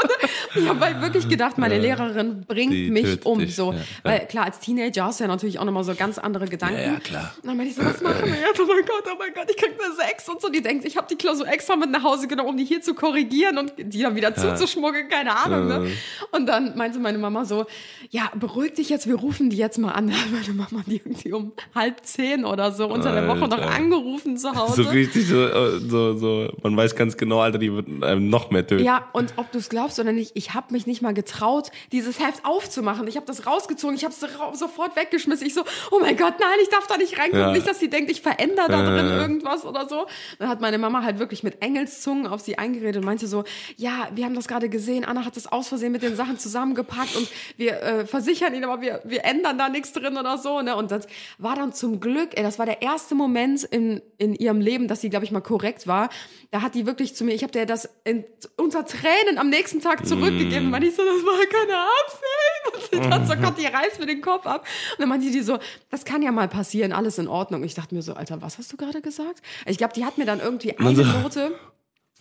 ich 0.60 0.68
habe 0.68 0.80
halt 0.80 1.02
wirklich 1.02 1.28
gedacht, 1.28 1.58
meine 1.58 1.78
Lehrerin 1.78 2.46
bringt 2.48 2.74
die 2.74 2.90
mich 2.90 3.26
um. 3.26 3.40
dich, 3.40 3.56
So. 3.56 3.72
ja, 3.72 3.78
ja. 3.78 3.84
Weil 4.04 4.28
klar, 4.28 4.46
als 4.46 4.60
Teenager 4.60 5.06
hast 5.06 5.20
du 5.20 5.26
ja 5.26 5.28
natürlich 5.28 5.60
auch 5.60 5.66
nochmal 5.66 5.84
so 5.84 5.94
ganz 5.96 6.18
andere 6.18 6.48
Gedanken. 6.48 6.80
Ja, 6.80 6.94
ja, 6.94 7.00
klar. 7.00 7.34
Und 7.42 7.48
dann 7.48 7.58
meinte 7.58 7.72
ich 7.72 7.76
so, 7.76 7.86
was 7.86 8.02
machen 8.02 8.26
wir 8.26 8.34
jetzt? 8.34 8.60
Oh 8.60 8.66
mein 8.66 8.86
Gott, 8.86 9.04
oh 9.12 9.16
mein 9.18 9.34
Gott, 9.34 9.50
ich 9.50 9.58
krieg 9.58 9.74
eine 9.80 9.94
6 9.96 10.30
und 10.30 10.42
so. 10.42 10.50
Die 10.50 10.62
denkt, 10.62 10.86
ich 10.86 10.98
habe 10.98 11.08
die 11.10 11.16
Klausur 11.16 11.48
extra 11.48 11.76
mit 11.76 11.90
nach 11.90 12.04
Hause 12.04 12.28
genommen, 12.28 12.50
um 12.50 12.58
die 12.58 12.66
hier 12.66 12.82
zu 12.82 12.94
korrigieren 12.94 13.58
und 13.58 13.74
die 13.78 14.02
dann 14.02 14.16
wieder 14.16 14.34
zuzuschmuggeln, 14.36 15.10
keine 15.16 15.36
Ahnung. 15.38 15.68
Ne? 15.68 15.92
Und 16.32 16.46
dann 16.48 16.76
meinte 16.78 17.00
meine 17.00 17.18
Mama 17.18 17.46
so, 17.46 17.66
ja, 18.10 18.30
beruhig 18.36 18.74
dich 18.74 18.90
jetzt, 18.90 19.08
wir 19.08 19.16
rufen 19.16 19.50
die 19.50 19.58
jetzt 19.58 19.78
mal 19.78 19.92
an. 19.92 20.06
Da 20.16 20.16
hat 20.18 20.32
meine 20.32 20.54
Mama 20.54 20.84
die 20.86 20.98
irgendwie 20.98 21.34
um 21.34 21.52
halb 21.74 22.06
zehn 22.06 22.46
oder 22.46 22.72
so 22.72 22.88
unter 22.88 23.12
der 23.14 23.28
Woche 23.28 23.48
noch 23.48 23.58
Alter. 23.58 23.72
angerufen 23.72 24.38
zu 24.38 24.48
So 24.50 24.56
Hause. 24.56 24.92
richtig 24.92 25.28
so, 25.28 25.44
äh, 25.46 25.80
so, 25.80 26.16
so, 26.18 26.50
man 26.64 26.76
weiß 26.78 26.96
ganz 26.96 27.18
genau, 27.18 27.40
Alter, 27.40 27.58
die 27.58 27.72
wird 27.74 27.88
einem 28.04 28.30
noch 28.30 28.52
mehr 28.52 28.66
töten. 28.66 28.84
Ja, 28.84 29.08
und 29.14 29.34
ob 29.38 29.52
du 29.52 29.58
es 29.58 29.70
glaubst 29.70 30.00
oder 30.00 30.12
nicht, 30.12 30.32
ich 30.36 30.54
habe 30.54 30.68
mich 30.74 30.86
nicht 30.88 31.02
mal 31.02 31.14
getraut, 31.14 31.72
dieses 31.92 32.20
Heft 32.20 32.46
aufzumachen. 32.46 33.08
Ich 33.08 33.16
habe 33.16 33.26
das 33.26 33.46
rausgezogen, 33.48 33.96
ich 33.96 34.04
habe 34.04 34.14
es 34.14 34.60
sofort 34.60 34.96
weggeschmissen. 34.96 35.46
Ich 35.48 35.54
so, 35.54 35.64
oh 35.92 36.00
mein 36.02 36.16
Gott, 36.18 36.36
nein, 36.40 36.58
ich 36.62 36.70
darf 36.70 36.88
da 36.88 36.98
nicht 36.98 37.18
reingucken. 37.18 37.40
Ja. 37.40 37.52
Nicht, 37.52 37.68
dass 37.68 37.80
sie 37.80 37.90
denkt, 37.90 38.12
ich 38.12 38.22
verändere 38.22 38.68
da 38.70 38.82
drin 38.84 39.06
Äh. 39.08 39.18
irgendwas 39.22 39.66
oder 39.66 39.88
so. 39.88 40.06
Dann 40.40 40.50
hat 40.50 40.62
meine 40.62 40.78
Mama 40.78 41.04
halt 41.04 41.20
wirklich 41.20 41.44
mit 41.44 41.62
Engelszungen 41.62 42.28
auf 42.28 42.42
sie 42.42 42.58
eingeredet 42.58 42.98
und 42.98 43.06
meinte 43.06 43.28
so, 43.28 43.44
ja, 43.78 44.08
wir 44.14 44.26
haben 44.26 44.36
das 44.36 44.48
gerade 44.48 44.70
gesehen, 44.70 45.05
Anna 45.08 45.26
hat 45.26 45.36
das 45.36 45.48
aus 45.48 45.68
Versehen 45.68 45.92
mit 45.92 46.04
den 46.04 46.16
Sachen 46.16 46.38
zusammengepackt 46.38 47.16
und 47.16 47.30
wir 47.58 47.82
äh, 47.82 48.06
versichern 48.06 48.54
ihn, 48.54 48.64
aber 48.64 48.82
wir, 48.82 49.02
wir 49.04 49.26
ändern 49.26 49.58
da 49.58 49.70
nichts 49.70 49.94
drin 49.94 50.18
oder 50.18 50.38
so. 50.38 50.62
Ne? 50.62 50.76
Und 50.76 50.92
das 50.92 51.08
war 51.38 51.56
dann 51.56 51.74
zum 51.74 52.00
Glück, 52.00 52.32
ey, 52.36 52.44
das 52.44 52.60
war 52.60 52.66
der 52.66 52.82
erste 52.82 53.16
Moment 53.16 53.64
in, 53.64 54.02
in 54.18 54.36
ihrem 54.36 54.62
Leben, 54.62 54.88
dass 54.88 55.02
sie, 55.02 55.10
glaube 55.10 55.26
ich, 55.26 55.32
mal 55.32 55.42
korrekt 55.42 55.88
war. 55.88 56.10
Da 56.52 56.62
hat 56.62 56.76
die 56.76 56.86
wirklich 56.86 57.16
zu 57.16 57.24
mir, 57.24 57.34
ich 57.34 57.44
habe 57.44 57.52
dir 57.52 57.66
das 57.66 57.90
in, 58.04 58.24
unter 58.58 58.86
Tränen 58.86 59.38
am 59.38 59.50
nächsten 59.50 59.82
Tag 59.82 60.06
zurückgegeben. 60.06 60.74
Und 60.74 60.84
ich 60.84 60.96
so, 60.96 61.04
das 61.04 61.26
war 61.26 61.46
keine 61.46 61.78
Absicht. 62.04 62.92
Und 62.92 63.04
sie 63.04 63.10
dachte 63.10 63.28
so, 63.28 63.42
Gott, 63.42 63.58
die 63.58 63.66
reißt 63.66 64.00
mir 64.00 64.06
den 64.06 64.22
Kopf 64.22 64.46
ab. 64.46 64.66
Und 64.92 65.02
dann 65.02 65.10
meinte 65.10 65.30
die 65.30 65.42
so, 65.42 65.60
das 65.90 66.06
kann 66.06 66.22
ja 66.22 66.32
mal 66.32 66.48
passieren, 66.48 66.94
alles 66.94 67.18
in 67.18 67.28
Ordnung. 67.28 67.64
Ich 67.64 67.74
dachte 67.74 67.96
mir 67.96 68.02
so, 68.02 68.14
Alter, 68.14 68.42
was 68.42 68.58
hast 68.58 68.72
du 68.72 68.78
gerade 68.78 69.02
gesagt? 69.02 69.42
Ich 69.66 69.78
glaube, 69.78 69.94
die 69.94 70.06
hat 70.06 70.18
mir 70.18 70.26
dann 70.26 70.40
irgendwie 70.40 70.78
eine 70.78 71.04
Note 71.22 71.58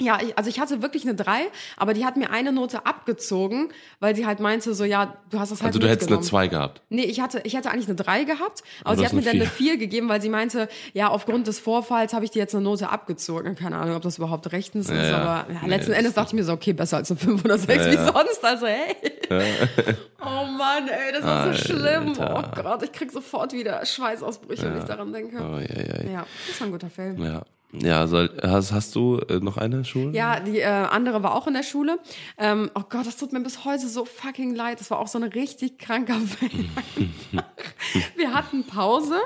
Ja, 0.01 0.19
ich, 0.21 0.37
also 0.37 0.51
ich 0.51 0.59
hatte 0.59 0.83
wirklich 0.83 1.05
eine 1.05 1.15
3, 1.15 1.47
aber 1.77 1.95
die 1.95 2.05
hat 2.05 2.17
mir 2.17 2.31
eine 2.31 2.51
Note 2.51 2.85
abgezogen, 2.85 3.69
weil 4.01 4.17
sie 4.17 4.27
halt 4.27 4.41
meinte, 4.41 4.75
so 4.75 4.85
ja, 4.85 5.17
du 5.31 5.39
hast 5.39 5.53
das 5.53 5.61
halt 5.61 5.69
Also 5.69 5.79
du 5.79 5.89
hättest 5.89 6.11
eine 6.11 6.17
mitgenommen. 6.17 6.49
2 6.49 6.49
gehabt. 6.49 6.83
Nee, 6.89 7.05
ich 7.05 7.21
hatte, 7.21 7.41
ich 7.45 7.55
hätte 7.55 7.71
eigentlich 7.71 7.87
eine 7.87 7.95
3 7.95 8.25
gehabt, 8.25 8.65
aber 8.81 8.91
Aber 8.91 8.97
sie 8.99 9.05
hat 9.07 9.13
mir 9.13 9.23
dann 9.23 9.37
eine 9.37 9.47
4 9.47 9.77
gegeben, 9.77 10.09
weil 10.09 10.21
sie 10.21 10.31
meinte, 10.31 10.69
ja, 10.95 11.09
aufgrund 11.09 11.47
des 11.47 11.61
Vorfalls 11.61 12.13
habe 12.13 12.25
ich 12.25 12.33
dir 12.33 12.41
jetzt 12.41 12.57
eine 12.57 12.65
Note 12.65 12.89
abgezogen. 12.89 13.55
Keine 13.55 13.77
Ahnung, 13.77 13.95
ob 13.95 14.03
das 14.03 14.19
überhaupt 14.19 14.51
rechtens 14.51 14.91
ist, 14.91 14.97
ja. 14.97 15.17
aber 15.17 15.53
ja, 15.53 15.65
letzten 15.69 15.93
Endes 15.93 16.15
dachte 16.15 16.31
ich 16.31 16.35
mir 16.35 16.45
so, 16.45 16.55
okay, 16.55 16.73
besser 16.73 16.97
als 16.97 17.13
eine 17.13 17.21
5 17.21 17.45
oder 17.45 17.57
6 17.57 17.87
wie 17.87 17.95
ja. 17.95 18.13
sonst. 18.13 18.45
Also, 18.45 18.67
hey. 18.67 18.97
oh 20.21 20.45
Mann, 20.59 20.89
ey, 20.89 21.13
das 21.13 21.23
war 21.23 21.55
so 21.55 21.63
schlimm. 21.63 22.15
Oh 22.19 22.23
Alter. 22.23 22.63
Gott, 22.65 22.83
ich 22.83 22.91
krieg 22.91 23.13
sofort 23.13 23.53
wieder 23.53 23.87
Schweißausbrüche, 23.87 24.65
wenn 24.65 24.79
ich 24.79 24.85
daran 24.85 25.13
denke. 25.13 25.37
Oh, 25.37 25.59
ja, 25.59 25.83
ja, 25.83 26.03
ja. 26.03 26.11
Ja, 26.11 26.27
das 26.49 26.61
war 26.61 26.67
ein 26.67 26.73
guter 26.73 26.91
Film. 26.91 27.23
ja. 27.23 27.43
Ja, 27.83 28.07
soll, 28.07 28.31
hast, 28.43 28.73
hast 28.73 28.95
du 28.95 29.19
äh, 29.29 29.41
noch 29.41 29.57
eine 29.57 29.85
Schule? 29.85 30.13
Ja, 30.13 30.41
die 30.41 30.59
äh, 30.59 30.65
andere 30.65 31.23
war 31.23 31.35
auch 31.35 31.47
in 31.47 31.55
der 31.55 31.63
Schule. 31.63 31.99
Ähm, 32.39 32.71
oh 32.75 32.83
Gott, 32.89 33.07
das 33.07 33.17
tut 33.17 33.33
mir 33.33 33.41
bis 33.41 33.65
heute 33.65 33.89
so 33.89 34.05
fucking 34.05 34.55
leid. 34.55 34.81
Das 34.81 34.91
war 34.91 34.99
auch 34.99 35.09
so 35.09 35.19
ein 35.19 35.25
richtig 35.25 35.79
kranker 35.79 36.15
einfach. 36.15 36.51
wir 38.17 38.33
hatten 38.33 38.65
Pause 38.65 39.17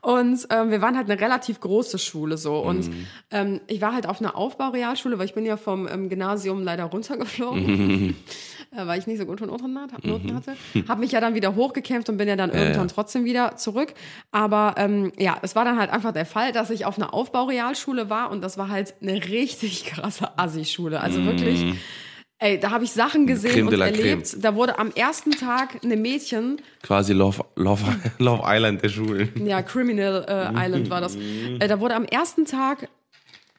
und 0.00 0.46
ähm, 0.50 0.70
wir 0.70 0.82
waren 0.82 0.96
halt 0.96 1.10
eine 1.10 1.20
relativ 1.20 1.60
große 1.60 1.98
Schule 1.98 2.36
so. 2.36 2.58
Und 2.58 2.90
ähm, 3.30 3.60
ich 3.66 3.80
war 3.80 3.94
halt 3.94 4.06
auf 4.06 4.20
einer 4.20 4.36
Aufbaurealschule, 4.36 5.18
weil 5.18 5.26
ich 5.26 5.34
bin 5.34 5.46
ja 5.46 5.56
vom 5.56 5.88
ähm, 5.88 6.08
Gymnasium 6.08 6.62
leider 6.62 6.84
runtergeflogen, 6.84 8.16
äh, 8.70 8.86
weil 8.86 8.98
ich 8.98 9.06
nicht 9.06 9.18
so 9.18 9.24
Noten, 9.24 9.78
hat- 9.78 10.04
Noten 10.04 10.34
hatte. 10.34 10.56
Habe 10.88 11.00
mich 11.00 11.12
ja 11.12 11.20
dann 11.20 11.34
wieder 11.34 11.54
hochgekämpft 11.54 12.08
und 12.08 12.16
bin 12.16 12.28
ja 12.28 12.36
dann 12.36 12.50
irgendwann 12.50 12.88
ja. 12.88 12.94
trotzdem 12.94 13.24
wieder 13.24 13.56
zurück. 13.56 13.94
Aber 14.30 14.74
ähm, 14.76 15.12
ja, 15.18 15.38
es 15.42 15.56
war 15.56 15.64
dann 15.64 15.78
halt 15.78 15.90
einfach 15.90 16.12
der 16.12 16.26
Fall, 16.26 16.52
dass 16.52 16.70
ich 16.70 16.84
auf 16.84 16.98
einer 16.98 17.14
Aufbaurealschule 17.14 17.93
war 18.10 18.30
und 18.30 18.42
das 18.42 18.58
war 18.58 18.68
halt 18.68 18.94
eine 19.00 19.14
richtig 19.28 19.84
krasse 19.86 20.38
Assi-Schule. 20.38 21.00
Also 21.00 21.24
wirklich, 21.24 21.74
ey, 22.38 22.58
da 22.58 22.70
habe 22.70 22.84
ich 22.84 22.92
Sachen 22.92 23.26
gesehen 23.26 23.52
Creme 23.52 23.68
und 23.68 23.80
erlebt. 23.80 24.36
Da 24.40 24.54
wurde 24.54 24.78
am 24.78 24.90
ersten 24.90 25.30
Tag 25.32 25.78
eine 25.82 25.96
Mädchen, 25.96 26.60
Quasi 26.82 27.12
Love, 27.12 27.44
Love, 27.56 27.84
Love 28.18 28.42
Island 28.44 28.82
der 28.82 28.88
Schulen. 28.88 29.30
ja, 29.46 29.62
Criminal 29.62 30.24
äh, 30.28 30.66
Island 30.66 30.90
war 30.90 31.00
das, 31.00 31.16
äh, 31.16 31.66
da 31.68 31.80
wurde 31.80 31.94
am 31.94 32.04
ersten 32.04 32.44
Tag 32.44 32.88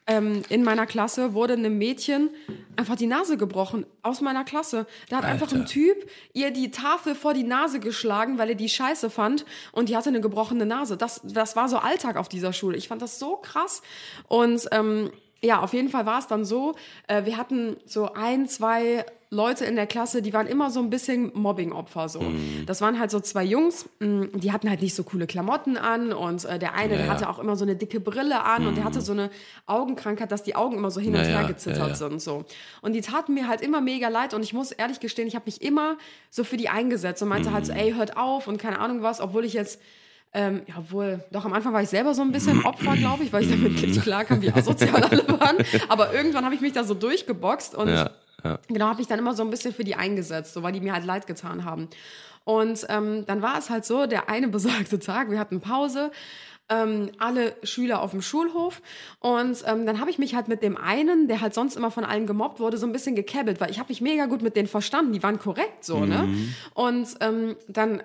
ähm, 0.07 0.43
in 0.49 0.63
meiner 0.63 0.85
Klasse 0.85 1.33
wurde 1.33 1.53
einem 1.53 1.77
Mädchen 1.77 2.29
einfach 2.75 2.95
die 2.95 3.07
Nase 3.07 3.37
gebrochen 3.37 3.85
aus 4.03 4.21
meiner 4.21 4.43
Klasse. 4.43 4.85
Da 5.09 5.17
hat 5.17 5.25
einfach 5.25 5.51
ein 5.51 5.61
Alter. 5.61 5.71
Typ 5.71 6.09
ihr 6.33 6.51
die 6.51 6.71
Tafel 6.71 7.15
vor 7.15 7.33
die 7.33 7.43
Nase 7.43 7.79
geschlagen, 7.79 8.37
weil 8.37 8.49
er 8.49 8.55
die 8.55 8.69
scheiße 8.69 9.09
fand 9.09 9.45
und 9.71 9.89
die 9.89 9.97
hatte 9.97 10.09
eine 10.09 10.21
gebrochene 10.21 10.65
Nase. 10.65 10.95
Das, 10.95 11.21
das 11.23 11.55
war 11.55 11.69
so 11.69 11.77
Alltag 11.77 12.17
auf 12.17 12.29
dieser 12.29 12.53
Schule. 12.53 12.77
Ich 12.77 12.87
fand 12.87 13.01
das 13.01 13.17
so 13.17 13.37
krass. 13.37 13.81
Und 14.27 14.67
ähm, 14.71 15.11
ja, 15.41 15.59
auf 15.59 15.73
jeden 15.73 15.89
Fall 15.89 16.05
war 16.05 16.19
es 16.19 16.27
dann 16.27 16.45
so, 16.45 16.75
äh, 17.07 17.25
wir 17.25 17.37
hatten 17.37 17.77
so 17.85 18.13
ein, 18.13 18.47
zwei 18.47 19.05
Leute 19.35 19.65
in 19.65 19.75
der 19.75 19.85
Klasse, 19.85 20.21
die 20.21 20.33
waren 20.33 20.47
immer 20.47 20.71
so 20.71 20.79
ein 20.79 20.89
bisschen 20.89 21.31
Mobbing-Opfer. 21.35 22.09
So. 22.09 22.21
Mhm. 22.21 22.63
Das 22.65 22.81
waren 22.81 22.97
halt 22.99 23.11
so 23.11 23.19
zwei 23.19 23.43
Jungs, 23.43 23.87
mh, 23.99 24.27
die 24.35 24.51
hatten 24.51 24.69
halt 24.69 24.81
nicht 24.81 24.95
so 24.95 25.03
coole 25.03 25.27
Klamotten 25.27 25.77
an 25.77 26.13
und 26.13 26.45
äh, 26.45 26.57
der 26.57 26.73
eine, 26.73 26.89
der 26.89 26.99
Ja, 26.99 27.05
ja. 27.05 27.11
hatte 27.11 27.29
auch 27.29 27.37
immer 27.39 27.55
so 27.55 27.65
eine 27.65 27.75
dicke 27.75 27.99
Brille 27.99 28.43
an 28.43 28.65
und 28.65 28.75
der 28.77 28.83
hatte 28.85 29.01
so 29.01 29.11
eine 29.11 29.29
Augenkrankheit, 29.65 30.31
dass 30.31 30.43
die 30.43 30.55
Augen 30.55 30.75
immer 30.77 30.89
so 30.91 30.99
hin 31.01 31.13
und 31.13 31.21
Ja, 31.21 31.27
her 31.27 31.41
ja, 31.41 31.47
gezittert 31.47 31.77
ja, 31.79 31.87
ja. 31.89 31.95
sind. 31.95 32.21
So. 32.21 32.45
Und 32.81 32.93
die 32.93 33.01
taten 33.01 33.33
mir 33.33 33.47
halt 33.47 33.61
immer 33.61 33.81
mega 33.81 34.07
leid 34.07 34.33
und 34.33 34.43
ich 34.43 34.53
muss 34.53 34.71
ehrlich 34.71 34.99
gestehen, 34.99 35.27
ich 35.27 35.35
habe 35.35 35.45
mich 35.45 35.61
immer 35.61 35.97
so 36.29 36.43
für 36.43 36.57
die 36.57 36.69
eingesetzt 36.69 37.21
und 37.21 37.29
meinte 37.29 37.51
halt 37.51 37.65
so, 37.65 37.73
Mhm. 37.73 37.79
ey, 37.79 37.93
hört 37.93 38.17
auf 38.17 38.47
und 38.47 38.57
keine 38.57 38.79
Ahnung 38.79 39.01
was, 39.01 39.19
obwohl 39.21 39.45
ich 39.45 39.53
jetzt 39.53 39.81
ähm, 40.33 40.63
ja, 40.67 40.75
wohl, 40.91 41.23
doch 41.31 41.45
am 41.45 41.53
Anfang 41.53 41.71
war 41.71 41.81
ich 41.81 41.87
selber 41.89 42.13
so 42.13 42.21
ein 42.21 42.31
bisschen 42.33 42.61
Opfer, 42.65 42.95
glaube 42.97 43.23
ich, 43.23 43.31
weil 43.31 43.43
ich 43.43 43.49
damit 43.49 43.81
nicht 43.81 44.01
klarkam, 44.01 44.41
wie 44.41 44.51
asozial 44.51 45.01
alle 45.03 45.25
waren. 45.29 45.57
Aber 45.87 46.13
irgendwann 46.13 46.43
habe 46.43 46.53
ich 46.55 46.59
mich 46.61 46.73
da 46.73 46.83
so 46.83 46.93
durchgeboxt 46.93 47.73
und 47.73 47.87
Ja, 47.87 48.09
ja. 48.43 48.59
genau, 48.67 48.85
habe 48.85 49.01
ich 49.01 49.07
dann 49.07 49.19
immer 49.19 49.33
so 49.33 49.43
ein 49.43 49.49
bisschen 49.49 49.73
für 49.73 49.83
die 49.83 49.95
eingesetzt, 49.95 50.53
so 50.53 50.63
weil 50.63 50.73
die 50.73 50.81
mir 50.81 50.93
halt 50.93 51.05
leid 51.05 51.27
getan 51.27 51.65
haben. 51.65 51.89
Und 52.43 52.85
ähm, 52.89 53.25
dann 53.25 53.41
war 53.41 53.57
es 53.57 53.69
halt 53.69 53.85
so, 53.85 54.05
der 54.05 54.29
eine 54.29 54.47
besagte 54.49 54.99
Tag, 54.99 55.29
wir 55.31 55.39
hatten 55.39 55.61
Pause, 55.61 56.11
ähm, 56.67 57.11
alle 57.19 57.55
Schüler 57.63 58.01
auf 58.01 58.11
dem 58.11 58.23
Schulhof 58.23 58.81
und 59.19 59.63
ähm, 59.67 59.85
dann 59.85 59.99
habe 59.99 60.09
ich 60.09 60.17
mich 60.17 60.33
halt 60.33 60.47
mit 60.47 60.63
dem 60.63 60.77
einen, 60.77 61.27
der 61.27 61.41
halt 61.41 61.53
sonst 61.53 61.75
immer 61.75 61.91
von 61.91 62.03
allen 62.03 62.25
gemobbt 62.25 62.59
wurde, 62.59 62.77
so 62.77 62.87
ein 62.87 62.91
bisschen 62.91 63.15
gekebbelt, 63.15 63.61
weil 63.61 63.69
ich 63.69 63.77
habe 63.77 63.89
mich 63.89 64.01
mega 64.01 64.25
gut 64.25 64.41
mit 64.41 64.55
denen 64.55 64.67
verstanden, 64.67 65.13
die 65.13 65.21
waren 65.21 65.37
korrekt 65.37 65.85
so, 65.85 66.05
ne? 66.05 66.27
Und 66.73 67.07
ähm, 67.19 67.55
dann 67.67 68.01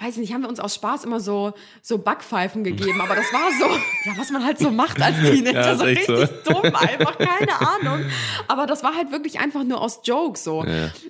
weiß 0.00 0.16
nicht, 0.18 0.34
haben 0.34 0.42
wir 0.42 0.48
uns 0.48 0.60
aus 0.60 0.74
Spaß 0.74 1.04
immer 1.04 1.20
so 1.20 1.54
so 1.80 1.98
Backpfeifen 1.98 2.62
gegeben, 2.64 3.00
aber 3.00 3.14
das 3.14 3.32
war 3.32 3.50
so, 3.58 3.66
ja, 4.04 4.16
was 4.18 4.30
man 4.30 4.44
halt 4.44 4.58
so 4.58 4.70
macht 4.70 5.00
als 5.00 5.16
Teenager, 5.18 5.60
Ja, 5.60 5.76
so 5.76 5.84
echt 5.86 6.06
so. 6.06 6.14
richtig 6.14 6.42
dumm 6.44 6.62
einfach, 6.74 7.16
keine 7.18 7.58
Ahnung. 7.60 8.04
Aber 8.48 8.66
das 8.66 8.82
war 8.82 8.94
halt 8.94 9.12
wirklich 9.12 9.40
einfach 9.40 9.64
nur 9.64 9.80
aus 9.80 10.00
Jokes 10.04 10.44
so. 10.44 10.64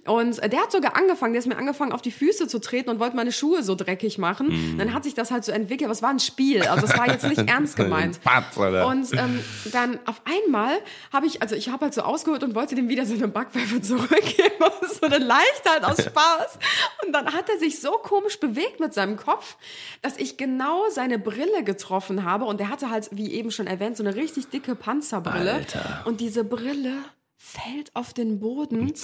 Und 0.06 0.38
äh, 0.38 0.48
der 0.48 0.60
hat 0.60 0.72
sogar 0.72 0.96
angefangen, 0.96 1.32
der 1.32 1.40
ist 1.40 1.46
mir 1.46 1.56
angefangen, 1.56 1.92
auf 1.92 2.02
die 2.02 2.12
Füße 2.12 2.46
zu 2.46 2.60
treten 2.60 2.90
und 2.90 3.00
wollte 3.00 3.16
meine 3.16 3.32
Schuhe 3.32 3.62
so 3.62 3.74
dreckig 3.74 4.18
machen. 4.18 4.48
Mhm. 4.74 4.78
Dann 4.78 4.94
hat 4.94 5.04
sich 5.04 5.14
das 5.14 5.30
halt 5.30 5.44
so 5.44 5.50
entwickelt, 5.52 5.86
aber 5.86 5.92
es 5.92 6.02
war 6.02 6.10
ein 6.10 6.20
Spiel. 6.20 6.62
Also 6.62 6.86
es 6.86 6.96
war 6.96 7.08
jetzt 7.08 7.24
nicht 7.26 7.38
ernst 7.48 7.76
gemeint. 7.76 8.20
Alter. 8.24 8.86
Und 8.86 9.12
ähm, 9.14 9.40
dann 9.72 9.98
auf 10.06 10.22
einmal 10.24 10.72
habe 11.12 11.26
ich, 11.26 11.42
also 11.42 11.54
ich 11.56 11.68
habe 11.68 11.84
halt 11.86 11.94
so 11.94 12.02
ausgeholt 12.02 12.44
und 12.44 12.54
wollte 12.54 12.74
dem 12.74 12.88
wieder 12.88 13.06
so 13.06 13.14
eine 13.14 13.28
Backpfeife 13.28 13.80
zurückgeben. 13.82 14.52
so 15.00 15.06
eine 15.06 15.18
Leichtheit 15.18 15.82
aus 15.84 16.02
Spaß. 16.04 16.58
Und 17.04 17.12
dann 17.12 17.26
hat 17.32 17.48
er 17.48 17.58
sich 17.58 17.80
so 17.80 17.90
komisch 17.92 18.38
bewegt 18.38 18.51
mit 18.80 18.94
seinem 18.94 19.16
Kopf, 19.16 19.56
dass 20.02 20.16
ich 20.16 20.36
genau 20.36 20.88
seine 20.90 21.18
Brille 21.18 21.64
getroffen 21.64 22.24
habe. 22.24 22.44
Und 22.44 22.60
der 22.60 22.68
hatte 22.68 22.90
halt, 22.90 23.08
wie 23.12 23.32
eben 23.32 23.50
schon 23.50 23.66
erwähnt, 23.66 23.96
so 23.96 24.04
eine 24.04 24.14
richtig 24.14 24.48
dicke 24.48 24.74
Panzerbrille. 24.74 25.52
Alter. 25.54 26.02
Und 26.04 26.20
diese 26.20 26.44
Brille 26.44 26.94
fällt 27.36 27.94
auf 27.94 28.12
den 28.14 28.38
Boden 28.38 28.94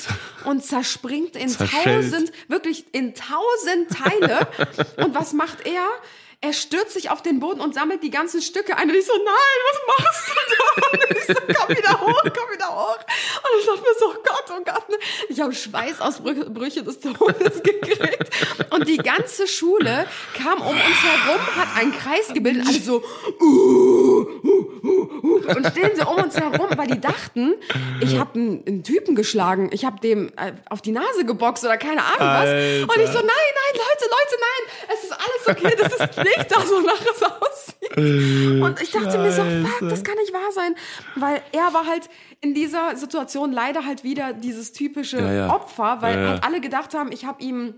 und 0.45 0.65
zerspringt 0.65 1.35
in 1.35 1.49
Zerschellt. 1.49 2.11
tausend, 2.11 2.33
wirklich 2.47 2.87
in 2.93 3.15
tausend 3.15 3.91
Teile. 3.91 4.47
Und 5.05 5.15
was 5.15 5.33
macht 5.33 5.67
er? 5.67 5.85
Er 6.41 6.53
stürzt 6.53 6.93
sich 6.93 7.11
auf 7.11 7.21
den 7.21 7.41
Boden 7.41 7.61
und 7.61 7.75
sammelt 7.75 8.05
die 8.05 8.11
ganzen 8.11 8.41
Stücke 8.41 8.77
ein. 8.77 8.89
Und 8.89 8.95
ich 8.95 9.05
so, 9.05 9.13
nein, 9.13 9.59
was 9.73 9.81
machst 9.99 10.29
du 10.29 10.35
da? 10.55 10.89
Und 10.93 11.19
ich 11.19 11.27
so, 11.27 11.35
komm 11.35 11.77
wieder 11.77 12.01
hoch, 12.01 12.23
komm 12.23 12.55
wieder 12.55 12.69
hoch. 12.69 12.97
Und 12.97 13.61
ich 13.61 13.67
dachte 13.67 13.81
mir 13.81 13.95
so, 13.99 14.07
oh 14.07 14.15
Gott, 14.25 14.45
oh 14.51 14.63
Gott. 14.65 14.89
ne? 14.89 14.97
Ich 15.31 15.41
habe 15.41 15.53
Schweißausbrüche 15.53 16.85
des 16.85 17.01
Todes 17.01 17.61
gekriegt. 17.65 18.31
Und 18.71 18.87
die 18.87 18.99
ganze 18.99 19.49
Schule 19.49 20.07
kam 20.41 20.61
um 20.61 20.77
uns 20.77 21.03
herum, 21.03 21.41
hat 21.57 21.77
einen 21.77 21.93
Kreis 21.93 22.29
gebildet. 22.33 22.69
Alle 22.69 22.81
so, 22.81 23.03
und 25.49 25.67
stehen 25.73 25.97
so 25.97 26.09
um 26.09 26.23
uns 26.23 26.37
herum, 26.37 26.69
weil 26.77 26.87
die 26.87 27.01
dachten, 27.01 27.55
ich 28.01 28.17
habe 28.17 28.39
einen, 28.39 28.65
einen 28.65 28.85
Typen 28.85 29.17
geschlagen, 29.17 29.71
ich 29.73 29.85
habe 29.85 29.99
dem 30.01 30.29
äh, 30.37 30.53
auf 30.71 30.83
die 30.83 30.93
Nase 30.93 31.25
geboxt 31.25 31.65
oder 31.65 31.77
keine 31.79 32.05
Ahnung 32.05 32.21
was. 32.21 32.49
Alter. 32.49 32.83
Und 32.83 33.03
ich 33.03 33.11
so, 33.11 33.19
nein, 33.19 33.27
nein, 33.27 33.75
Leute, 33.75 34.05
Leute, 34.05 34.37
nein, 34.41 34.63
es 34.95 35.05
ist 35.05 35.13
alles 35.13 35.49
okay, 35.49 35.75
das 35.77 35.93
ist 35.95 36.19
nicht 36.37 36.51
das, 36.51 36.71
wonach 36.71 37.01
es 37.01 37.23
aussieht. 37.23 38.63
Und 38.63 38.83
ich 38.83 38.91
dachte 38.91 39.19
mir 39.19 39.33
so, 39.33 39.43
fuck, 39.43 39.89
das 39.89 40.05
kann 40.05 40.17
nicht 40.17 40.33
wahr 40.33 40.53
sein, 40.53 40.75
weil 41.17 41.43
er 41.53 41.73
war 41.75 41.87
halt 41.87 42.09
in 42.41 42.55
dieser 42.55 42.97
Situation 42.97 43.53
leider 43.53 43.85
halt 43.85 44.05
wieder 44.05 44.33
dieses 44.33 44.73
typische 44.73 45.19
Ja, 45.19 45.33
ja. 45.33 45.55
Opfer, 45.55 45.99
weil 46.01 46.17
Ja, 46.23 46.29
halt 46.31 46.45
alle 46.45 46.61
gedacht 46.61 46.95
haben, 46.95 47.11
ich 47.13 47.25
habe 47.25 47.43
ihm 47.43 47.75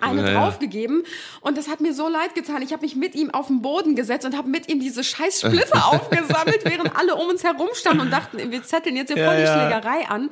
eine 0.00 0.22
Ja, 0.32 0.40
draufgegeben 0.40 1.02
und 1.42 1.58
das 1.58 1.68
hat 1.68 1.80
mir 1.80 1.92
so 1.92 2.08
leid 2.08 2.34
getan. 2.34 2.62
Ich 2.62 2.72
habe 2.72 2.82
mich 2.82 2.96
mit 2.96 3.14
ihm 3.14 3.30
auf 3.30 3.48
den 3.48 3.60
Boden 3.62 3.94
gesetzt 3.94 4.24
und 4.24 4.36
habe 4.36 4.48
mit 4.48 4.68
ihm 4.68 4.80
diese 4.80 5.04
scheiß 5.04 5.40
Splitter 5.40 5.86
aufgesammelt, 5.92 6.64
während 6.64 6.96
alle 6.96 7.16
um 7.16 7.28
uns 7.28 7.44
herum 7.44 7.68
standen 7.74 8.02
und 8.02 8.10
dachten, 8.12 8.38
wir 8.50 8.62
zetteln 8.62 8.96
jetzt 8.96 9.12
hier 9.12 9.22
voll 9.22 9.34
Ja, 9.34 9.40
die. 9.40 9.46
Schlägerei 9.74 10.08
an. 10.08 10.30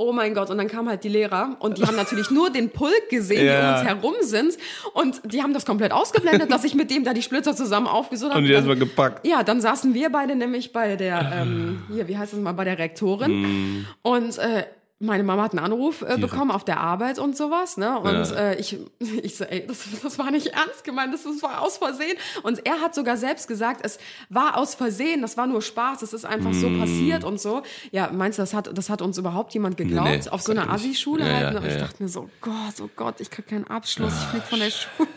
Oh 0.00 0.12
mein 0.12 0.32
Gott, 0.32 0.48
und 0.48 0.58
dann 0.58 0.68
kamen 0.68 0.88
halt 0.88 1.02
die 1.02 1.08
Lehrer 1.08 1.56
und 1.58 1.76
die 1.76 1.82
haben 1.82 1.96
natürlich 1.96 2.30
nur 2.30 2.50
den 2.50 2.70
Pulk 2.70 3.08
gesehen, 3.10 3.40
die 3.40 3.46
Ja. 3.46 3.70
um 3.72 3.74
uns 3.74 3.88
herum 3.88 4.14
sind 4.20 4.56
und 4.94 5.20
die 5.24 5.42
haben 5.42 5.52
das 5.52 5.66
komplett 5.66 5.90
ausgeblendet, 5.90 6.52
dass 6.52 6.62
ich 6.62 6.76
mit 6.76 6.88
dem 6.92 7.02
da 7.02 7.12
die 7.12 7.22
Splitter 7.22 7.56
zusammen 7.56 7.88
aufgesucht 7.88 8.30
habe. 8.30 8.38
Und 8.40 8.46
die 8.46 8.52
erstmal 8.52 8.76
gepackt. 8.76 9.26
Ja, 9.26 9.42
dann 9.42 9.60
saßen 9.60 9.94
wir 9.94 10.10
beide 10.10 10.36
nämlich 10.36 10.72
bei 10.72 10.94
der, 10.94 11.32
ähm, 11.42 11.82
hier, 11.92 12.06
wie 12.06 12.16
heißt 12.16 12.32
das 12.32 12.38
mal, 12.38 12.52
bei 12.52 12.62
der 12.62 12.78
Rektorin. 12.78 13.40
Mhm. 13.42 13.86
Und 14.02 14.38
äh, 14.38 14.66
meine 15.00 15.22
Mama 15.22 15.42
hat 15.44 15.52
einen 15.52 15.64
Anruf 15.64 16.02
äh, 16.02 16.18
bekommen 16.18 16.50
auf 16.50 16.64
der 16.64 16.80
Arbeit 16.80 17.18
und 17.20 17.36
sowas, 17.36 17.76
ne? 17.76 17.98
Und 18.00 18.30
Ja. 18.30 18.36
äh, 18.36 18.56
ich, 18.60 18.76
ich 19.00 19.36
so, 19.36 19.44
ey, 19.44 19.64
das, 19.66 19.84
das 20.02 20.18
war 20.18 20.30
nicht 20.32 20.48
ernst 20.48 20.82
gemeint, 20.82 21.14
das, 21.14 21.22
das 21.22 21.40
war 21.42 21.60
aus 21.60 21.78
Versehen. 21.78 22.16
Und 22.42 22.66
er 22.66 22.80
hat 22.80 22.94
sogar 22.96 23.16
selbst 23.16 23.46
gesagt, 23.46 23.80
es 23.84 23.98
war 24.28 24.56
aus 24.56 24.74
Versehen, 24.74 25.22
das 25.22 25.36
war 25.36 25.46
nur 25.46 25.62
Spaß, 25.62 26.02
es 26.02 26.12
ist 26.12 26.24
einfach 26.24 26.52
so 26.52 26.68
passiert 26.78 27.22
und 27.22 27.40
so. 27.40 27.62
Ja, 27.92 28.10
meinst 28.12 28.38
du, 28.38 28.42
das 28.42 28.54
hat, 28.54 28.76
das 28.76 28.90
hat 28.90 29.00
uns 29.02 29.18
überhaupt 29.18 29.54
jemand 29.54 29.76
geglaubt? 29.76 30.08
Nee, 30.08 30.18
nee, 30.18 30.28
auf 30.30 30.42
so 30.42 30.50
einer. 30.52 30.68
Assi-Schule 30.68 31.24
Ja, 31.26 31.32
halt? 31.32 31.42
ja, 31.42 31.50
ne? 31.52 31.60
Und 31.60 31.66
ich 31.68 31.76
dachte 31.76 32.02
mir 32.02 32.08
so, 32.08 32.28
Gott, 32.40 32.54
oh 32.82 32.88
Gott, 32.96 33.20
ich 33.20 33.30
krieg 33.30 33.46
keinen 33.46 33.66
Abschluss, 33.68 34.12
ich 34.20 34.26
flieg 34.26 34.42
von 34.42 34.58
der 34.58 34.70
Schule. 34.70 35.08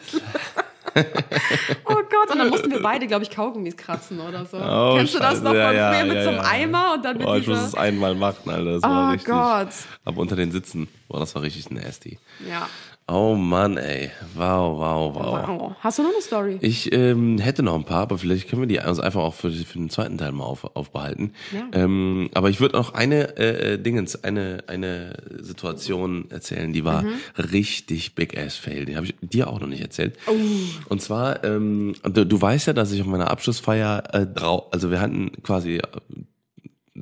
Oh 1.86 1.96
Gott, 2.10 2.32
und 2.32 2.38
dann 2.38 2.50
mussten 2.50 2.72
wir 2.72 2.82
beide, 2.82 3.08
glaube 3.08 3.24
ich, 3.24 3.30
Kaugummis 3.30 3.78
kratzen 3.78 4.20
oder 4.20 4.46
so. 4.46 4.58
Oh, 4.58 4.96
Kennst 4.98 5.14
du 5.16 5.20
das 5.20 5.34
Scheiße. 5.34 5.44
noch 5.44 5.54
Ja, 5.54 5.68
von 5.68 5.76
ja, 5.76 5.92
früher 5.94 6.06
mit 6.06 6.16
ja, 6.16 6.24
so 6.24 6.30
einem 6.30 6.38
ja. 6.40 6.46
Eimer 6.50 6.94
und 6.94 7.06
dann 7.06 7.18
mit 7.18 7.28
Oh, 7.28 7.36
ich 7.36 7.48
muss 7.48 7.58
dieser... 7.58 7.68
es 7.70 7.76
einmal 7.76 8.16
machen, 8.16 8.50
Alter. 8.50 8.74
Das 8.74 8.84
war 8.84 9.08
Oh 9.08 9.12
richtig. 9.12 9.34
Gott. 9.34 9.70
Aber 10.06 10.22
unter 10.22 10.36
den 10.36 10.52
Sitzen. 10.52 10.88
Boah, 11.08 11.20
das 11.20 11.36
war 11.36 11.42
richtig 11.42 11.70
nasty. 11.70 12.20
Ja. 12.48 12.68
Oh 13.12 13.36
Mann, 13.36 13.76
ey. 13.76 14.10
Wow, 14.36 14.80
wow, 14.80 15.14
wow. 15.14 15.48
Wow. 15.48 15.76
Hast 15.82 16.00
du 16.00 16.04
noch 16.04 16.12
eine 16.12 16.22
Story? 16.22 16.58
Ich 16.62 16.94
ähm, 16.94 17.40
hätte 17.40 17.62
noch 17.62 17.76
ein 17.76 17.84
paar, 17.84 18.04
aber 18.04 18.18
vielleicht 18.18 18.48
können 18.50 18.62
wir 18.62 18.68
die 18.68 18.80
also 18.80 19.02
einfach 19.02 19.20
auch 19.20 19.34
für, 19.34 19.52
für 19.52 19.78
den 19.78 19.90
zweiten 19.90 20.18
Teil 20.18 20.32
mal 20.32 20.46
auf, 20.46 20.64
aufbehalten. 20.78 21.34
Ja. 21.52 21.68
Ähm, 21.74 22.30
aber 22.34 22.50
ich 22.50 22.62
würde 22.62 22.78
noch 22.78 22.94
eine 22.94 23.36
äh, 23.38 23.74
äh, 23.74 23.78
Dingens, 23.78 24.24
eine 24.24 24.64
eine 24.68 25.18
Situation 25.42 26.32
erzählen, 26.32 26.72
die 26.72 26.86
war 26.86 27.04
richtig 27.38 28.16
big 28.16 28.38
ass 28.38 28.56
fail. 28.56 28.86
Die 28.86 28.96
habe 28.96 29.08
ich 29.08 29.16
dir 29.22 29.50
auch 29.50 29.60
noch 29.60 29.68
nicht 29.68 29.82
erzählt. 29.82 30.18
Und 30.88 31.02
zwar, 31.02 31.44
ähm, 31.44 31.96
du, 32.04 32.26
du 32.26 32.42
weißt 32.42 32.68
ja, 32.68 32.74
dass 32.74 32.94
ich 32.94 33.02
auf 33.02 33.08
meiner 33.08 33.30
Abschlussfeier 33.30 34.04
äh, 34.14 34.26
drau, 34.26 34.70
also 34.72 34.90
wir 34.90 35.02
hatten 35.02 35.32
quasi 35.44 35.82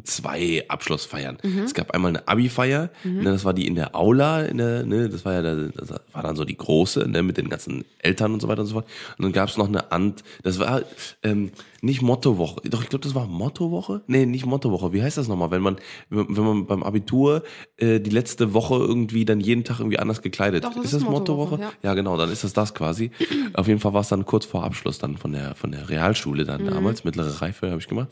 zwei 0.03 0.63
Abschlussfeiern. 0.67 1.37
Es 1.65 1.73
gab 1.73 1.91
einmal 1.91 2.09
eine 2.09 2.27
Abi-Feier, 2.27 2.89
ne, 3.23 3.31
das 3.31 3.43
war 3.43 3.53
die 3.53 3.65
in 3.65 3.75
der 3.75 3.95
Aula, 3.95 4.43
in 4.43 4.57
der, 4.57 4.85
ne, 4.85 5.09
das 5.09 5.25
war 5.25 5.33
ja, 5.33 5.41
der, 5.41 5.55
das 5.69 5.89
war 5.89 6.23
dann 6.23 6.35
so 6.35 6.45
die 6.45 6.57
große, 6.57 7.07
ne, 7.09 7.23
mit 7.23 7.37
den 7.37 7.49
ganzen 7.49 7.85
Eltern 7.97 8.33
und 8.33 8.39
so 8.39 8.47
weiter 8.47 8.61
und 8.61 8.67
so 8.67 8.73
fort. 8.73 8.87
Und 9.17 9.23
dann 9.23 9.31
gab 9.31 9.49
es 9.49 9.57
noch 9.57 9.67
eine 9.67 9.91
Ant, 9.91 10.23
das 10.43 10.59
war 10.59 10.83
ähm, 11.23 11.51
nicht 11.81 12.01
Mottowoche, 12.01 12.61
doch 12.69 12.83
ich 12.83 12.89
glaube, 12.89 13.03
das 13.03 13.15
war 13.15 13.27
Mottowoche? 13.27 14.01
Nee, 14.07 14.25
nicht 14.25 14.45
Mottowoche. 14.45 14.91
Wie 14.93 15.01
heißt 15.01 15.17
das 15.17 15.27
nochmal, 15.27 15.51
wenn 15.51 15.61
man, 15.61 15.77
wenn 16.09 16.43
man 16.43 16.65
beim 16.65 16.83
Abitur 16.83 17.43
äh, 17.77 17.99
die 17.99 18.09
letzte 18.09 18.53
Woche 18.53 18.75
irgendwie 18.75 19.25
dann 19.25 19.39
jeden 19.39 19.63
Tag 19.63 19.79
irgendwie 19.79 19.99
anders 19.99 20.21
gekleidet? 20.21 20.63
Doch, 20.63 20.73
das 20.73 20.85
ist 20.85 20.93
das 20.93 21.03
Mottowoche, 21.03 21.51
Mottowoche? 21.51 21.61
ja. 21.83 21.89
Ja, 21.89 21.93
genau, 21.93 22.17
dann 22.17 22.31
ist 22.31 22.43
das 22.43 22.53
das 22.53 22.73
quasi. 22.73 23.11
Auf 23.53 23.67
jeden 23.67 23.79
Fall 23.79 23.93
war 23.93 24.01
es 24.01 24.09
dann 24.09 24.25
kurz 24.25 24.45
vor 24.45 24.63
Abschluss 24.63 24.99
dann 24.99 25.17
von 25.17 25.31
der 25.31 25.55
von 25.55 25.71
der 25.71 25.89
Realschule 25.89 26.43
dann 26.45 26.63
Mhm. 26.63 26.67
damals, 26.69 27.03
mittlere 27.03 27.41
Reife 27.41 27.69
habe 27.69 27.79
ich 27.79 27.87
gemacht. 27.87 28.09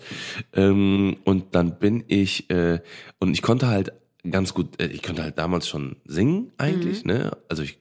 Ähm, 0.53 1.18
und 1.26 1.55
dann 1.55 1.80
bin 1.80 2.03
ich 2.07 2.49
äh, 2.49 2.80
und 3.20 3.34
ich 3.34 3.41
konnte 3.41 3.68
halt 3.68 3.91
ganz 4.30 4.53
gut, 4.53 4.80
äh, 4.82 4.88
ich 4.88 5.03
konnte 5.03 5.24
halt 5.24 5.38
damals 5.38 5.68
schon 5.68 5.97
singen 6.05 6.51
eigentlich, 6.57 7.03
Mhm. 7.03 7.11
ne? 7.11 7.32
Also 7.49 7.63
ich 7.63 7.80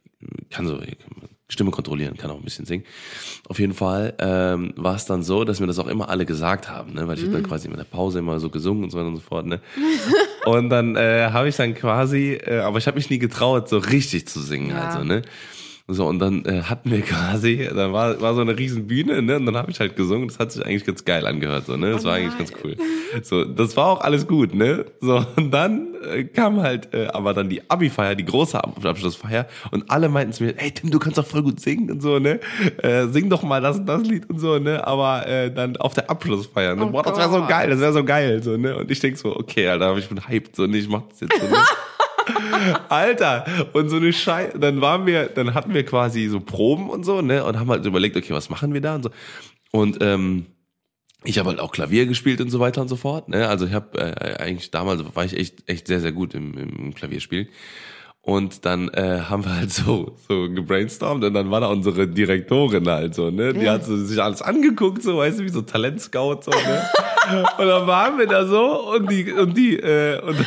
kann 0.51 0.67
so 0.67 0.81
ich 0.81 0.99
kann 0.99 1.29
Stimme 1.49 1.71
kontrollieren, 1.71 2.17
kann 2.17 2.31
auch 2.33 2.37
ein 2.39 2.43
bisschen 2.43 2.65
singen. 2.67 2.85
Auf 3.49 3.61
jeden 3.61 3.73
Fall 3.75 4.15
ähm, 4.19 4.73
war 4.77 4.97
es 4.97 5.05
dann 5.07 5.23
so, 5.23 5.45
dass 5.45 5.61
mir 5.61 5.69
das 5.69 5.79
auch 5.79 5.87
immer 5.87 6.09
alle 6.09 6.27
gesagt 6.27 6.69
haben, 6.69 6.93
ne? 6.95 7.07
Weil 7.07 7.19
ich 7.19 7.25
Mhm. 7.25 7.33
dann 7.33 7.43
quasi 7.45 7.69
in 7.69 7.77
der 7.77 7.85
Pause 7.85 8.19
immer 8.19 8.41
so 8.41 8.51
gesungen 8.51 8.83
und 8.85 8.91
so 8.91 8.99
weiter 8.99 9.07
und 9.09 9.17
so 9.17 9.23
fort, 9.23 9.47
ne? 9.47 9.61
Und 10.45 10.71
dann 10.71 10.97
äh, 10.97 11.29
habe 11.33 11.49
ich 11.49 11.55
dann 11.57 11.75
quasi, 11.75 12.33
äh, 12.33 12.59
aber 12.61 12.79
ich 12.79 12.87
habe 12.89 12.97
mich 12.97 13.11
nie 13.11 13.19
getraut, 13.19 13.69
so 13.69 13.79
richtig 13.79 14.27
zu 14.27 14.41
singen, 14.41 14.71
Ja. 14.71 14.83
also, 14.87 15.05
ne? 15.05 15.23
So, 15.89 16.07
und 16.07 16.19
dann 16.19 16.45
äh, 16.45 16.63
hatten 16.63 16.91
wir 16.91 17.01
quasi, 17.03 17.69
da 17.73 17.93
war, 17.93 18.21
war 18.21 18.35
so 18.35 18.41
eine 18.41 18.59
riesen 18.59 18.89
Bühne, 18.89 19.23
ne? 19.23 19.37
Und 19.37 19.47
dann 19.47 19.57
habe 19.57 19.71
ich 19.71 19.79
halt 19.79 19.95
gesungen, 19.95 20.27
das 20.27 20.41
hat 20.41 20.51
sich 20.51 20.67
eigentlich 20.67 20.85
ganz 20.85 21.05
geil 21.05 21.25
angehört, 21.27 21.67
so, 21.67 21.77
ne? 21.77 21.93
Das 21.93 22.03
Oh 22.05 22.09
war 22.09 22.15
eigentlich 22.15 22.37
ganz 22.37 22.53
cool. 22.65 22.77
So, 23.23 23.45
das 23.45 23.77
war 23.77 23.87
auch 23.87 24.01
alles 24.01 24.27
gut, 24.27 24.53
ne? 24.53 24.85
So, 25.01 25.25
und 25.37 25.53
dann 25.53 25.95
äh, 26.13 26.25
kam 26.25 26.61
halt 26.61 26.93
äh, 26.93 27.07
aber 27.07 27.35
dann 27.35 27.49
die 27.49 27.71
Abi-Feier, 27.71 28.17
die 28.17 28.25
große 28.25 28.63
Ab 28.63 28.85
Abschlussfeier, 28.85 29.47
und 29.71 29.89
alle 29.89 30.09
meinten 30.09 30.33
zu 30.33 30.43
mir, 30.43 30.55
hey 30.57 30.73
Tim, 30.73 30.91
du 30.91 30.99
kannst 30.99 31.19
doch 31.19 31.27
voll 31.27 31.43
gut 31.45 31.61
singen 31.61 31.89
und 31.91 32.03
so, 32.03 32.19
ne? 32.19 32.41
Äh, 32.83 33.07
sing 33.07 33.31
doch 33.31 33.45
mal 33.45 33.61
das 33.61 33.79
und 33.79 33.87
das 33.87 34.03
Lied 34.03 34.29
und 34.29 34.41
so, 34.41 34.59
ne? 34.59 34.85
Aber 34.85 35.27
äh, 35.29 35.53
dann 35.55 35.77
auf 35.77 35.95
der 35.95 36.11
Abschlussfeier, 36.11 36.75
ne? 36.75 36.85
Oh 36.87 36.91
Boah, 36.91 37.05
das 37.05 37.17
wäre 37.17 37.31
so 37.31 37.47
geil, 37.47 37.71
das 37.71 37.79
wäre 37.79 37.93
so 37.93 38.05
geil, 38.05 38.43
so, 38.43 38.57
ne? 38.57 38.77
Und 38.77 38.91
ich 38.91 38.99
denk 38.99 39.17
so, 39.19 39.37
okay, 39.37 39.69
Alter, 39.69 39.97
ich 39.97 40.09
bin 40.09 40.27
hyped, 40.27 40.57
so, 40.57 40.67
ne? 40.67 40.79
Ich 40.79 40.89
mach 40.89 41.03
das 41.11 41.21
jetzt 41.21 41.41
so, 41.41 41.47
ne? 41.47 41.57
Alter, 42.89 43.45
und 43.73 43.89
so 43.89 43.97
eine 43.97 44.13
Scheiße, 44.13 44.59
dann 44.59 44.81
waren 44.81 45.07
wir, 45.07 45.27
dann 45.27 45.55
hatten 45.55 45.75
wir 45.75 45.85
quasi 45.85 46.29
so 46.29 46.41
Proben 46.41 46.91
und 46.91 47.05
so, 47.05 47.23
ne, 47.23 47.45
und 47.45 47.59
haben 47.59 47.71
halt 47.71 47.85
überlegt, 47.87 48.17
okay, 48.17 48.33
was 48.33 48.51
machen 48.51 48.73
wir 48.75 48.81
da 48.81 48.95
und 48.97 49.03
so. 49.05 49.11
Und 49.73 49.99
ähm, 50.01 50.47
ich 51.25 51.39
habe 51.39 51.49
halt 51.49 51.61
auch 51.61 51.73
Klavier 51.73 52.07
gespielt 52.07 52.41
und 52.41 52.51
so 52.51 52.61
weiter 52.61 52.81
und 52.81 52.89
so 52.89 52.97
fort, 52.97 53.29
ne, 53.29 53.49
also 53.49 53.67
ich 53.67 53.73
habe 53.73 53.99
äh, 53.99 54.37
eigentlich 54.37 54.71
damals 54.71 55.03
war 55.15 55.25
ich 55.25 55.37
echt 55.37 55.69
echt 55.69 55.87
sehr 55.89 56.01
sehr 56.01 56.13
gut 56.13 56.35
im, 56.35 56.57
im 56.57 56.95
Klavierspielen. 56.95 57.49
Und 58.21 58.65
dann 58.65 58.89
äh, 58.89 59.21
haben 59.29 59.45
wir 59.45 59.55
halt 59.55 59.73
so 59.73 60.17
so 60.29 60.49
gebrainstormt 60.51 61.23
und 61.23 61.33
dann 61.33 61.49
war 61.53 61.61
da 61.61 61.69
unsere 61.69 62.09
Direktorin 62.09 62.89
halt 62.89 63.15
so, 63.15 63.31
ne? 63.31 63.55
Die 63.55 63.61
Ja. 63.65 63.75
hat 63.75 63.85
so, 63.85 63.97
sich 63.97 64.21
alles 64.21 64.43
angeguckt, 64.43 65.05
so, 65.05 65.19
weißt 65.19 65.39
du, 65.39 65.45
wie 65.45 65.49
so 65.49 65.63
Talentscout 65.63 66.41
so, 66.43 66.51
ne? 66.51 66.83
und 67.59 67.67
dann 67.67 67.87
waren 67.87 68.19
wir 68.19 68.27
da 68.27 68.45
so 68.47 68.95
und 68.95 69.09
die 69.11 69.31
und 69.33 69.57
die 69.57 69.77
äh, 69.79 70.21
und 70.23 70.39
und 70.41 70.47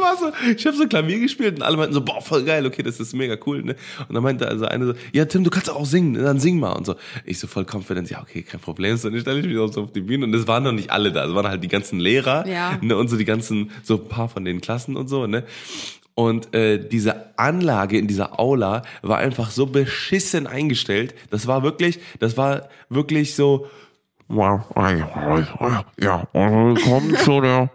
war 0.00 0.16
so, 0.16 0.32
ich 0.56 0.66
habe 0.66 0.76
so 0.76 0.86
Klavier 0.86 1.18
gespielt 1.20 1.56
und 1.56 1.62
alle 1.62 1.76
meinten 1.76 1.94
so, 1.94 2.00
boah, 2.04 2.20
voll 2.20 2.44
geil, 2.44 2.66
okay, 2.66 2.82
das 2.82 3.00
ist 3.00 3.14
mega 3.14 3.36
cool, 3.46 3.62
ne? 3.62 3.76
Und 4.08 4.14
dann 4.14 4.22
meinte 4.22 4.48
also 4.48 4.64
eine 4.66 4.86
so, 4.86 4.94
ja, 5.12 5.24
Tim, 5.24 5.44
du 5.44 5.50
kannst 5.50 5.70
auch 5.70 5.86
singen, 5.86 6.14
dann 6.14 6.38
sing 6.40 6.58
mal 6.58 6.72
und 6.72 6.86
so. 6.86 6.96
Ich 7.24 7.38
so 7.38 7.46
voll 7.46 7.64
confident, 7.70 8.10
ja, 8.10 8.20
okay, 8.20 8.42
kein 8.42 8.60
Problem. 8.60 8.96
So, 8.96 9.08
dann 9.10 9.20
stelle 9.20 9.40
ich 9.40 9.46
mich 9.46 9.58
auch 9.58 9.72
so 9.72 9.82
auf 9.82 9.92
die 9.92 10.00
Bühne 10.00 10.26
und 10.26 10.34
es 10.34 10.46
waren 10.46 10.64
noch 10.64 10.72
nicht 10.72 10.90
alle 10.90 11.12
da, 11.12 11.26
es 11.26 11.34
waren 11.34 11.48
halt 11.48 11.62
die 11.62 11.68
ganzen 11.68 12.00
Lehrer 12.00 12.46
Ja. 12.46 12.78
ne, 12.80 12.96
und 12.96 13.08
so 13.08 13.16
die 13.16 13.24
ganzen, 13.24 13.70
so 13.82 13.94
ein 13.94 14.08
paar 14.08 14.28
von 14.28 14.44
den 14.44 14.60
Klassen 14.60 14.96
und 14.96 15.08
so, 15.08 15.26
ne? 15.26 15.44
Und 16.14 16.54
äh, 16.54 16.78
diese 16.78 17.38
Anlage 17.38 17.96
in 17.96 18.06
dieser 18.06 18.38
Aula 18.38 18.82
war 19.00 19.16
einfach 19.18 19.50
so 19.50 19.64
beschissen 19.64 20.46
eingestellt. 20.46 21.14
Das 21.30 21.46
war 21.46 21.62
wirklich, 21.62 22.00
das 22.18 22.36
war 22.36 22.68
wirklich 22.90 23.34
so, 23.34 23.66
Ja, 25.98 26.26
kommt 26.32 27.18
zu 27.18 27.40
der. 27.40 27.70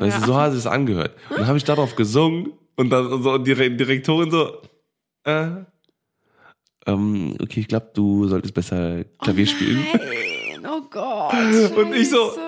Weißt 0.00 0.22
du, 0.22 0.26
so 0.26 0.36
hat 0.36 0.52
es 0.52 0.66
angehört. 0.66 1.14
Und 1.30 1.38
dann 1.38 1.46
habe 1.46 1.58
ich 1.58 1.64
darauf 1.64 1.94
gesungen 1.96 2.52
und 2.76 2.90
dann 2.90 3.22
so 3.22 3.32
und 3.32 3.44
die 3.46 3.52
Re- 3.52 3.70
Direktorin 3.70 4.30
so, 4.30 4.60
äh, 5.24 5.48
ähm, 6.86 7.36
okay, 7.42 7.60
ich 7.60 7.68
glaube, 7.68 7.90
du 7.94 8.26
solltest 8.28 8.54
besser 8.54 9.04
Klavier 9.20 9.46
spielen. 9.46 9.84
Nein, 9.92 10.66
oh 10.70 10.82
Gott. 10.90 11.32
Und 11.76 11.94
ich 11.94 12.08
so, 12.08 12.30
Scheiße. 12.30 12.40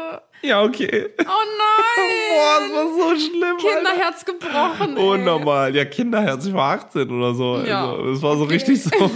Ja, 0.43 0.63
okay. 0.63 1.07
Oh 1.19 1.23
nein. 1.23 1.27
Boah, 2.31 2.61
das 2.61 2.73
war 2.73 2.87
so 3.15 3.21
schlimm. 3.21 3.43
Alter. 3.43 3.69
Kinderherz 3.69 4.25
gebrochen. 4.25 4.97
ey. 4.97 5.03
Unnormal. 5.09 5.75
Ja, 5.77 5.85
Kinderherz, 5.85 6.47
ich 6.47 6.55
war 6.55 6.73
18 6.79 7.11
oder 7.11 7.35
so. 7.35 7.59
Ja. 7.67 7.91
Also, 7.93 8.11
es 8.13 8.23
war 8.23 8.37
so 8.37 8.45
Okay. 8.45 8.55
richtig 8.55 8.83
so 8.83 8.91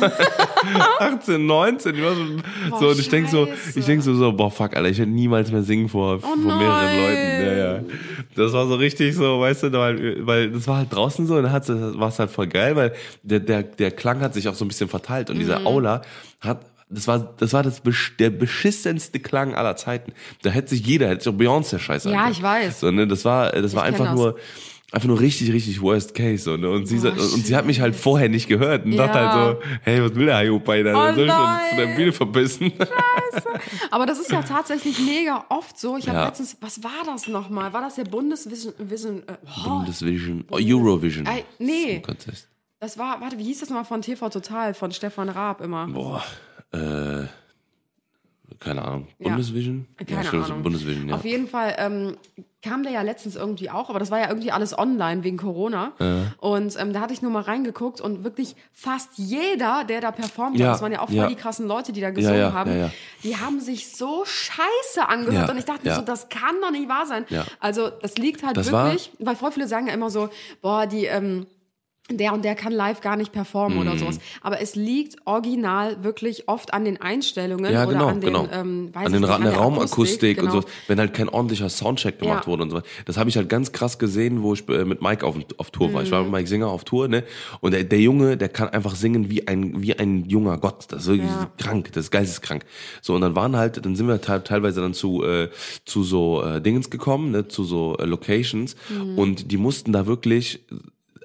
18, 0.98 1.46
19. 1.46 1.94
Ich 1.94 2.02
war 2.02 2.14
so, 2.14 2.22
Boah, 2.70 2.78
so 2.80 2.88
und 2.88 2.98
ich 2.98 3.08
denk 3.08 3.28
so, 3.28 3.48
ich 3.74 3.84
denk 3.84 4.02
so, 4.02 4.14
so, 4.14 4.32
boah, 4.32 4.50
fuck, 4.50 4.76
Alter, 4.76 4.88
ich 4.88 4.98
werde 4.98 5.12
niemals 5.12 5.50
mehr 5.50 5.62
singen 5.62 5.88
vor, 5.88 6.20
vor 6.20 6.36
mehreren 6.36 6.58
Oh. 6.60 7.00
Leuten. 7.00 7.46
Ja, 7.46 7.52
ja. 7.76 7.80
Das 8.36 8.52
war 8.52 8.66
so 8.66 8.74
richtig 8.74 9.14
so, 9.14 9.40
weißt 9.40 9.64
du, 9.64 9.72
weil, 9.72 10.26
weil 10.26 10.50
das 10.50 10.66
war 10.66 10.78
halt 10.78 10.92
draußen 10.94 11.26
so 11.26 11.36
und 11.36 11.44
dann 11.44 11.52
war 12.00 12.08
es 12.08 12.18
halt 12.18 12.30
voll 12.30 12.48
geil, 12.48 12.74
weil 12.76 12.92
der, 13.22 13.40
der, 13.40 13.62
der 13.62 13.90
Klang 13.92 14.20
hat 14.20 14.34
sich 14.34 14.48
auch 14.48 14.54
so 14.54 14.64
ein 14.64 14.68
bisschen 14.68 14.88
verteilt 14.88 15.30
und 15.30 15.36
Mhm. 15.36 15.40
diese 15.40 15.64
Aula 15.64 16.02
hat 16.40 16.66
das 16.94 17.06
war, 17.08 17.34
das 17.38 17.52
war 17.52 17.62
das 17.62 17.82
der 18.18 18.30
beschissenste 18.30 19.20
Klang 19.20 19.54
aller 19.54 19.76
Zeiten. 19.76 20.12
Da 20.42 20.50
hätte 20.50 20.70
sich 20.70 20.86
jeder, 20.86 21.08
hätte 21.08 21.24
sich 21.24 21.32
auch 21.32 21.38
Beyoncé 21.38 21.78
scheiße 21.78 22.10
Ja, 22.10 22.30
ich 22.30 22.42
weiß. 22.42 22.80
So, 22.80 22.90
ne, 22.90 23.06
das 23.06 23.24
war, 23.24 23.52
das 23.52 23.74
war 23.74 23.84
kenn 23.84 23.94
einfach 23.94 24.06
das. 24.06 24.14
nur, 24.14 24.38
einfach 24.92 25.08
nur 25.08 25.20
richtig, 25.20 25.52
richtig 25.52 25.80
worst 25.82 26.14
case. 26.14 26.44
So, 26.44 26.56
ne? 26.56 26.70
Und 26.70 26.86
sie, 26.86 26.98
Oh, 26.98 27.08
und 27.34 27.46
sie 27.46 27.56
hat 27.56 27.66
mich 27.66 27.80
halt 27.80 27.96
vorher 27.96 28.28
nicht 28.28 28.48
gehört 28.48 28.84
und 28.84 28.92
Ja. 28.92 29.06
dachte 29.06 29.18
halt 29.18 29.32
so, 29.32 29.68
hey, 29.82 30.02
was 30.02 30.14
will 30.14 30.26
der 30.26 30.36
Hayopai 30.36 30.82
da? 30.82 31.10
Oh 31.10 31.14
soll 31.14 31.26
ich 31.26 31.32
von, 31.32 31.42
nein. 31.44 31.68
von 31.68 31.78
der 31.78 31.86
Bühne 31.96 32.12
verbissen? 32.12 32.72
Aber 33.90 34.06
das 34.06 34.18
ist 34.20 34.30
ja 34.30 34.42
tatsächlich 34.42 34.98
mega 35.00 35.44
oft 35.48 35.78
so. 35.78 35.96
Ich 35.96 36.08
habe 36.08 36.18
Ja. 36.18 36.26
letztens, 36.26 36.56
was 36.60 36.82
war 36.82 37.04
das 37.06 37.26
nochmal? 37.28 37.72
War 37.72 37.82
das 37.82 37.96
der 37.96 38.04
Bundesvision, 38.04 38.72
Vision, 38.78 39.22
äh, 39.26 39.36
oh, 39.44 39.68
Bundesvision, 39.68 40.44
oh, 40.50 40.58
Eurovision. 40.60 41.26
Ey, 41.26 41.44
nee. 41.58 42.02
Das 42.80 42.98
war, 42.98 43.20
warte, 43.20 43.38
wie 43.38 43.44
hieß 43.44 43.60
das 43.60 43.70
nochmal 43.70 43.84
von 43.84 44.02
TV 44.02 44.28
Total, 44.28 44.74
von 44.74 44.92
Stefan 44.92 45.28
Raab 45.28 45.60
immer? 45.60 45.86
Boah, 45.86 46.22
äh, 46.74 47.26
keine 48.60 48.82
Ahnung. 48.82 49.08
Ja. 49.18 49.28
Bundesvision? 49.28 49.86
Keine 50.06 50.24
stimmt, 50.24 50.44
Ahnung. 50.44 50.62
Bundesvision, 50.62 51.08
ja. 51.08 51.14
Auf 51.16 51.24
jeden 51.24 51.48
Fall 51.48 51.74
ähm, 51.78 52.16
kam 52.62 52.82
der 52.82 52.92
ja 52.92 53.02
letztens 53.02 53.36
irgendwie 53.36 53.68
auch, 53.68 53.90
aber 53.90 53.98
das 53.98 54.10
war 54.10 54.20
ja 54.20 54.28
irgendwie 54.28 54.52
alles 54.52 54.76
online 54.76 55.22
wegen 55.22 55.36
Corona. 55.36 55.92
Und 56.38 56.80
ähm, 56.80 56.92
da 56.92 57.00
hatte 57.00 57.12
ich 57.12 57.20
nur 57.20 57.30
mal 57.30 57.42
reingeguckt 57.42 58.00
und 58.00 58.24
wirklich 58.24 58.56
fast 58.72 59.10
jeder, 59.16 59.84
der 59.84 60.00
da 60.00 60.12
performt 60.12 60.58
Ja, 60.58 60.66
hat, 60.66 60.74
das 60.74 60.82
waren 60.82 60.92
ja 60.92 61.00
auch 61.00 61.08
voll 61.08 61.16
ja. 61.16 61.26
die 61.26 61.34
krassen 61.34 61.66
Leute, 61.66 61.92
die 61.92 62.00
da 62.00 62.10
gesungen 62.10 62.38
ja, 62.38 62.52
haben, 62.52 62.70
ja, 62.70 62.76
ja. 62.76 62.90
die 63.22 63.36
haben 63.36 63.60
sich 63.60 63.94
so 63.94 64.24
scheiße 64.24 65.06
angehört. 65.06 65.48
Ja, 65.48 65.50
und 65.50 65.58
ich 65.58 65.66
dachte 65.66 65.84
mir 65.84 65.90
ja. 65.90 65.96
so, 65.96 66.02
das 66.02 66.28
kann 66.28 66.54
doch 66.62 66.70
nicht 66.70 66.88
wahr 66.88 67.06
sein. 67.06 67.26
Ja. 67.28 67.44
Also 67.60 67.90
das 67.90 68.16
liegt 68.16 68.44
halt 68.44 68.56
Das 68.56 68.72
wirklich, 68.72 69.10
weil 69.18 69.36
voll 69.36 69.52
viele 69.52 69.68
sagen 69.68 69.88
ja 69.88 69.94
immer 69.94 70.10
so, 70.10 70.30
boah, 70.62 70.86
die... 70.86 71.04
Ähm, 71.06 71.46
der 72.10 72.34
und 72.34 72.44
der 72.44 72.54
kann 72.54 72.70
live 72.72 73.00
gar 73.00 73.16
nicht 73.16 73.32
performen 73.32 73.78
Mhm. 73.78 73.82
oder 73.88 73.96
sowas. 73.98 74.18
Aber 74.42 74.60
es 74.60 74.74
liegt 74.76 75.16
original 75.24 76.04
wirklich 76.04 76.48
oft 76.48 76.74
an 76.74 76.84
den 76.84 77.00
Einstellungen 77.00 77.72
Ja, 77.72 77.84
oder 77.84 77.92
genau, 77.94 78.06
an 78.08 78.20
den, 78.20 78.26
genau. 78.34 78.46
ähm, 78.52 78.94
weiß 78.94 79.06
an 79.06 79.12
den 79.12 79.22
nicht, 79.22 79.30
an 79.30 79.42
der 79.42 79.54
Raumakustik 79.54 80.36
und 80.36 80.48
genau. 80.50 80.60
so, 80.60 80.66
wenn 80.86 80.98
halt 80.98 81.14
kein 81.14 81.30
ordentlicher 81.30 81.70
Soundcheck 81.70 82.18
gemacht 82.18 82.44
Ja. 82.44 82.46
wurde 82.46 82.64
und 82.64 82.70
so. 82.70 82.76
weiter. 82.76 82.86
Das 83.06 83.16
habe 83.16 83.30
ich 83.30 83.38
halt 83.38 83.48
ganz 83.48 83.72
krass 83.72 83.98
gesehen, 83.98 84.42
wo 84.42 84.52
ich 84.52 84.68
äh, 84.68 84.84
mit 84.84 85.00
Mike 85.00 85.24
auf, 85.24 85.36
auf 85.56 85.70
Tour 85.70 85.94
war. 85.94 86.02
Ich 86.02 86.10
war 86.10 86.20
Mhm. 86.20 86.26
mit 86.26 86.32
Mike 86.40 86.48
Singer 86.48 86.68
auf 86.68 86.84
Tour, 86.84 87.08
ne? 87.08 87.24
Und 87.60 87.72
der, 87.72 87.84
der 87.84 88.00
Junge, 88.00 88.36
der 88.36 88.50
kann 88.50 88.68
einfach 88.68 88.96
singen 88.96 89.30
wie 89.30 89.48
ein 89.48 89.80
wie 89.80 89.98
ein 89.98 90.26
junger 90.28 90.58
Gott. 90.58 90.84
Das 90.90 91.04
ist 91.04 91.08
wirklich 91.08 91.30
Ja. 91.30 91.50
krank, 91.56 91.90
das 91.94 92.04
ist 92.04 92.10
geisteskrank. 92.10 92.66
So 93.00 93.14
und 93.14 93.22
dann 93.22 93.34
waren 93.34 93.56
halt, 93.56 93.82
dann 93.84 93.96
sind 93.96 94.08
wir 94.08 94.20
te 94.20 94.44
teilweise 94.44 94.82
dann 94.82 94.92
zu 94.92 95.24
äh, 95.24 95.48
zu 95.86 96.02
so 96.04 96.42
äh, 96.42 96.60
Dingens 96.60 96.90
gekommen, 96.90 97.30
ne? 97.30 97.48
Zu 97.48 97.64
so 97.64 97.96
äh, 97.96 98.04
Locations 98.04 98.76
Mhm. 98.90 99.18
und 99.18 99.50
die 99.52 99.56
mussten 99.56 99.90
da 99.92 100.04
wirklich 100.06 100.60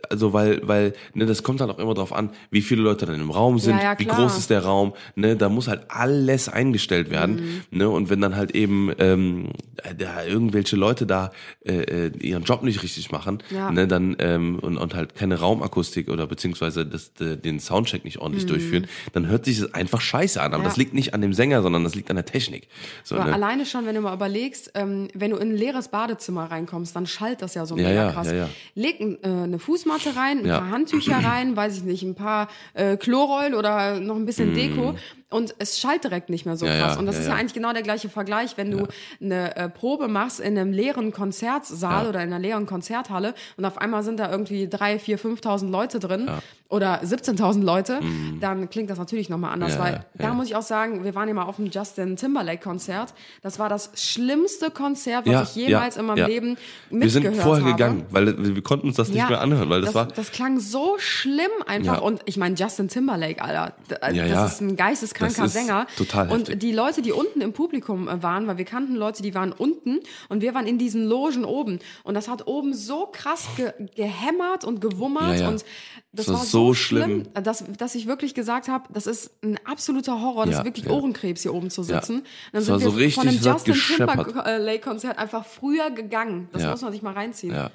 also 0.10 0.34
weil, 0.34 0.62
weil, 0.68 0.94
ne, 1.14 1.26
das 1.26 1.44
kommt 1.44 1.62
dann 1.62 1.70
auch 1.70 1.80
immer 1.80 1.94
drauf 1.94 2.14
an, 2.14 2.30
wie 2.52 2.62
viele 2.62 2.82
Leute 2.82 3.06
dann 3.06 3.20
im 3.20 3.32
Raum 3.32 3.60
sind, 3.60 3.78
Ja, 3.78 3.94
ja, 3.94 4.00
wie 4.00 4.06
groß 4.06 4.38
ist 4.38 4.50
der 4.50 4.64
Raum, 4.64 4.94
ne, 5.16 5.36
da 5.36 5.50
muss 5.50 5.68
halt 5.68 5.82
alles 5.90 6.50
eingestellt 6.50 7.10
werden, 7.10 7.36
Mhm. 7.72 7.78
ne, 7.78 7.90
und 7.90 8.10
wenn 8.10 8.22
dann 8.22 8.36
halt 8.36 8.56
eben 8.56 8.92
ähm, 9.00 9.50
da 9.98 10.24
irgendwelche 10.24 10.76
Leute 10.76 11.06
da 11.06 11.32
äh, 11.66 12.08
äh, 12.08 12.12
ihren 12.20 12.44
Job 12.44 12.64
nicht 12.64 12.84
richtig 12.84 13.12
machen, 13.12 13.40
Ja. 13.50 13.72
ne, 13.72 13.88
dann 13.88 14.16
ähm, 14.20 14.60
und, 14.60 14.78
und 14.78 14.96
halt 14.96 15.16
keine 15.16 15.40
Raumakustik 15.40 16.10
oder 16.10 16.28
beziehungsweise 16.28 16.86
das, 16.86 17.12
den 17.16 17.60
Soundcheck 17.60 18.06
nicht 18.06 18.20
ordentlich 18.20 18.46
durchführen, 18.46 18.88
dann 19.14 19.28
hört 19.28 19.46
sich 19.46 19.60
das 19.60 19.74
einfach 19.74 20.02
scheiße 20.02 20.42
an. 20.42 20.54
Aber 20.54 20.60
Mhm. 20.64 20.66
Das 20.70 20.78
liegt 20.78 20.94
nicht 20.94 21.14
an 21.16 21.22
dem 21.22 21.34
Sänger, 21.34 21.62
sondern 21.64 21.84
das 21.84 21.96
liegt 21.96 22.10
an 22.12 22.16
der 22.16 22.26
Technik. 22.26 22.68
So, 23.04 23.16
Aber 23.16 23.26
ne? 23.26 23.34
alleine 23.34 23.66
schon, 23.66 23.86
wenn 23.88 23.96
du 23.96 24.02
mal 24.02 24.14
überlegst, 24.14 24.72
ähm, 24.76 25.08
wenn 25.16 25.32
du 25.32 25.38
in 25.38 25.50
ein 25.50 25.56
leeres 25.56 25.88
Badezimmer 25.88 26.52
reinkommst, 26.52 26.96
dann 26.96 27.08
schallt 27.08 27.42
das 27.42 27.56
ja 27.56 27.66
so 27.66 27.76
mega 27.76 27.92
ja, 27.92 28.12
krass. 28.12 28.28
ja, 28.28 28.34
ja. 28.34 28.50
Leg 28.76 29.00
äh, 29.00 29.18
eine 29.28 29.58
Fußmatte 29.58 29.89
rein, 30.16 30.40
ein 30.40 30.46
Ja. 30.46 30.60
paar 30.60 30.72
Handtücher 30.72 31.24
rein, 31.24 31.56
weiß 31.56 31.78
ich 31.78 31.84
nicht, 31.84 32.04
ein 32.04 32.16
paar 32.16 32.48
äh, 32.74 32.98
Chlorrollen 32.98 33.54
oder 33.56 34.00
noch 34.00 34.16
ein 34.16 34.26
bisschen 34.26 34.54
Deko 34.54 34.96
und 35.30 35.54
es 35.60 35.80
schallt 35.80 36.04
direkt 36.04 36.30
nicht 36.30 36.46
mehr 36.46 36.58
so. 36.58 36.66
Ja, 36.66 36.80
krass. 36.80 36.94
ja, 36.94 37.00
und 37.00 37.06
das 37.06 37.16
ja, 37.16 37.22
ist 37.22 37.28
ja, 37.28 37.36
eigentlich 37.36 37.54
genau 37.54 37.72
der 37.72 37.84
gleiche 37.84 38.10
Vergleich, 38.10 38.58
wenn 38.58 38.72
du 38.72 38.88
eine 39.22 39.56
äh, 39.56 39.70
Probe 39.70 40.08
machst 40.08 40.40
in 40.40 40.58
einem 40.58 40.74
leeren 40.74 41.12
Konzertsaal 41.12 42.08
oder 42.08 42.24
in 42.24 42.30
einer 42.30 42.40
leeren 42.40 42.66
Konzerthalle 42.66 43.36
und 43.56 43.66
auf 43.66 43.78
einmal 43.78 44.04
sind 44.04 44.20
da 44.20 44.32
irgendwie 44.32 44.68
drei, 44.68 44.98
vier, 44.98 45.20
5.000 45.20 45.70
Leute 45.70 46.00
drin 46.00 46.30
oder 46.70 47.02
17.000 47.02 47.64
Leute, 47.64 48.00
dann 48.40 48.70
klingt 48.70 48.90
das 48.90 49.00
natürlich 49.00 49.30
nochmal 49.30 49.54
anders, 49.54 49.80
weil 49.80 50.06
da 50.16 50.34
muss 50.34 50.48
ich 50.48 50.56
auch 50.56 50.62
sagen, 50.62 51.04
wir 51.04 51.16
waren 51.16 51.28
ja 51.28 51.34
mal 51.34 51.44
auf 51.44 51.56
dem 51.56 51.68
Justin 51.68 52.16
Timberlake 52.16 52.62
Konzert. 52.62 53.14
Das 53.42 53.58
war 53.60 53.70
das 53.70 53.92
schlimmste 53.96 54.70
Konzert, 54.70 55.28
was 55.28 55.56
ich 55.56 55.68
jemals 55.68 55.98
in 55.98 56.06
meinem. 56.06 56.28
Leben 56.28 56.58
wir 56.90 57.00
mitgehört 57.00 57.36
sind 57.36 57.44
vorher 57.44 57.66
habe. 57.66 57.74
gegangen, 57.74 58.06
weil 58.12 58.26
wir, 58.38 58.56
wir 58.56 58.62
konnten 58.62 58.88
uns 58.88 58.98
das 58.98 59.10
nicht 59.10 59.28
mehr 59.30 59.42
anhören, 59.42 59.70
weil 59.70 59.82
das, 59.82 59.96
war 59.96 60.08
das 60.08 60.32
klang 60.32 60.60
so 60.60 60.96
schlimm 61.00 61.52
einfach. 61.66 62.02
Und 62.02 62.22
ich 62.26 62.38
meine, 62.38 62.56
Justin 62.56 62.88
Timberlake, 62.88 63.42
Alter, 63.42 63.74
das 63.88 64.54
ist 64.54 64.62
ein 64.62 64.76
geisteskranker 64.76 65.19
Ist 65.28 65.54
Sänger. 65.54 65.88
total 65.98 66.30
Und 66.30 66.40
heftig. 66.42 66.60
die 66.60 66.72
Leute, 66.72 67.02
die 67.02 67.12
unten 67.12 67.42
im 67.42 67.54
Publikum 67.54 68.08
äh, 68.08 68.22
waren, 68.24 68.48
weil 68.48 68.58
wir 68.58 68.66
kannten 68.66 68.96
Leute, 68.96 69.22
die 69.24 69.34
waren 69.36 69.52
unten 69.52 70.00
und 70.30 70.42
wir 70.42 70.54
waren 70.54 70.68
in 70.68 70.78
diesen 70.78 71.06
Logen 71.06 71.46
oben. 71.46 71.80
Und 72.04 72.14
das 72.16 72.28
hat 72.28 72.48
oben 72.48 72.74
so 72.74 73.08
krass 73.12 73.48
ge 73.58 73.72
gehämmert 73.96 74.64
und 74.66 74.82
gewummert. 74.82 75.36
Ja, 75.36 75.42
ja. 75.42 75.48
Und 75.50 75.64
das 76.12 76.26
Das 76.26 76.36
war 76.36 76.44
so 76.46 76.74
schlimm. 76.74 77.26
schlimm, 77.34 77.44
dass, 77.44 77.64
dass 77.78 77.96
ich 77.96 78.08
wirklich 78.08 78.34
gesagt 78.34 78.68
habe, 78.68 78.86
das 78.94 79.06
ist 79.08 79.32
ein 79.44 79.58
absoluter 79.66 80.22
Horror, 80.22 80.46
das 80.46 80.54
Ja, 80.56 80.60
ist 80.62 80.66
wirklich. 80.66 80.90
Ohrenkrebs 80.90 81.44
hier 81.44 81.54
oben 81.54 81.70
zu 81.70 81.84
sitzen. 81.84 82.18
Und 82.18 82.24
Dann 82.24 82.24
Das 82.54 82.66
sind 82.66 82.74
war 82.74 82.80
so 82.80 82.96
wir 82.98 83.06
richtig, 83.06 83.42
von 83.42 83.52
hat 83.54 83.66
Justin. 83.68 83.98
Timberlake-Konzert 83.98 85.18
einfach 85.18 85.46
früher 85.46 85.92
gegangen. 85.92 86.50
Das 86.52 86.64
muss 86.66 86.82
man 86.82 86.92
sich 86.92 87.02
mal 87.02 87.14
reinziehen. 87.14 87.54
ja, 87.54 87.70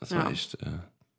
das 0.00 0.10
war 0.12 0.30
echt 0.30 0.54
äh, 0.54 0.66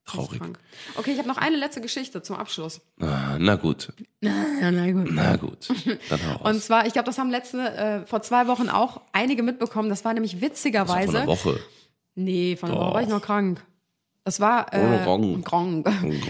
traurig. 0.07 0.39
Krank. 0.39 0.59
Okay, 0.95 1.11
ich 1.11 1.17
habe 1.19 1.27
noch 1.27 1.37
eine 1.37 1.57
letzte 1.57 1.81
Geschichte 1.81 2.21
zum 2.21 2.35
Abschluss. 2.35 2.81
Ah, 2.99 3.37
na 3.39 3.55
gut, 3.55 3.89
Ja, 4.21 4.31
na 4.71 4.91
gut. 4.91 5.07
na 5.11 5.35
gut, 5.35 5.67
dann 6.09 6.19
hau 6.27 6.37
raus. 6.37 6.53
Und 6.55 6.61
zwar, 6.63 6.85
ich 6.87 6.93
glaube, 6.93 7.05
das 7.05 7.17
haben 7.17 7.29
letzte, 7.29 7.59
äh, 7.75 8.05
vor 8.05 8.21
zwei 8.21 8.47
Wochen 8.47 8.69
auch 8.69 9.01
einige 9.13 9.43
mitbekommen. 9.43 9.89
Das 9.89 10.03
war 10.05 10.13
nämlich 10.13 10.33
Das 10.33 10.41
war 10.41 10.49
witzigerweise. 10.49 11.07
von 11.07 11.15
einer 11.17 11.27
Woche. 11.27 11.59
Nee, 12.15 12.55
von 12.55 12.69
der 12.71 12.79
Woche 12.79 12.93
war 12.95 13.01
ich 13.03 13.09
noch 13.09 13.21
krank. 13.21 13.63
Das 14.23 14.39
war 14.41 14.73
äh, 14.73 15.05
Oh. 15.07 15.37
Gong. 15.43 15.83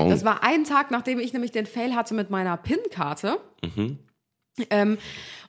Das 0.10 0.24
war 0.26 0.44
ein 0.44 0.66
Tag, 0.66 0.92
nachdem 0.92 1.20
ich 1.20 1.34
nämlich 1.34 1.52
den 1.52 1.66
Fail 1.66 1.96
hatte 1.96 2.14
mit 2.14 2.30
meiner 2.30 2.56
PIN-Karte. 2.58 3.40
Mhm. 3.64 3.98
Ähm, 4.70 4.98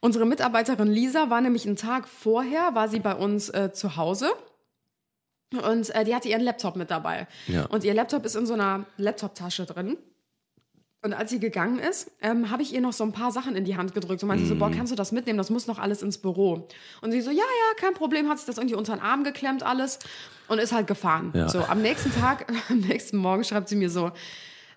unsere 0.00 0.26
Mitarbeiterin 0.26 0.88
Lisa 0.88 1.28
war 1.30 1.40
nämlich 1.40 1.66
einen 1.66 1.76
Tag 1.76 2.06
vorher, 2.08 2.74
war 2.74 2.88
sie 2.88 3.00
bei 3.00 3.14
uns 3.14 3.48
äh, 3.50 3.72
zu 3.72 3.96
Hause. 3.96 4.30
Und 5.52 5.90
äh, 5.94 6.04
die 6.04 6.14
hatte 6.14 6.28
ihren 6.28 6.42
Laptop 6.42 6.76
mit 6.76 6.90
dabei. 6.90 7.26
Ja. 7.46 7.66
Und 7.66 7.84
ihr 7.84 7.94
Laptop 7.94 8.24
ist 8.26 8.36
in 8.36 8.44
so 8.46 8.54
einer 8.54 8.84
Laptoptasche 8.98 9.64
drin. 9.64 9.96
Und 11.00 11.14
als 11.14 11.30
sie 11.30 11.38
gegangen 11.38 11.78
ist, 11.78 12.10
ähm, 12.20 12.50
habe 12.50 12.62
ich 12.62 12.74
ihr 12.74 12.80
noch 12.80 12.92
so 12.92 13.04
ein 13.04 13.12
paar 13.12 13.30
Sachen 13.30 13.54
in 13.54 13.64
die 13.64 13.76
Hand 13.76 13.94
gedrückt 13.94 14.20
und 14.24 14.28
meinte 14.28 14.44
so, 14.46 14.54
Mhm. 14.54 14.58
boah, 14.58 14.70
kannst 14.70 14.90
du 14.90 14.96
das 14.96 15.12
mitnehmen? 15.12 15.38
Das 15.38 15.48
muss 15.48 15.68
noch 15.68 15.78
alles 15.78 16.02
ins 16.02 16.18
Büro. 16.18 16.66
Und 17.02 17.12
sie 17.12 17.20
so, 17.20 17.30
ja, 17.30 17.36
ja, 17.36 17.80
kein 17.80 17.94
Problem, 17.94 18.28
hat 18.28 18.38
sich 18.38 18.46
das 18.46 18.58
irgendwie 18.58 18.74
unter 18.74 18.94
den 18.96 19.00
Arm 19.00 19.22
geklemmt 19.22 19.62
alles 19.62 20.00
und 20.48 20.58
ist 20.58 20.72
halt 20.72 20.88
gefahren. 20.88 21.30
Ja. 21.34 21.48
So, 21.48 21.60
am 21.62 21.82
nächsten 21.82 22.12
Tag, 22.12 22.52
am 22.68 22.80
nächsten 22.80 23.16
Morgen 23.16 23.44
schreibt 23.44 23.68
sie 23.68 23.76
mir 23.76 23.90
so, 23.90 24.10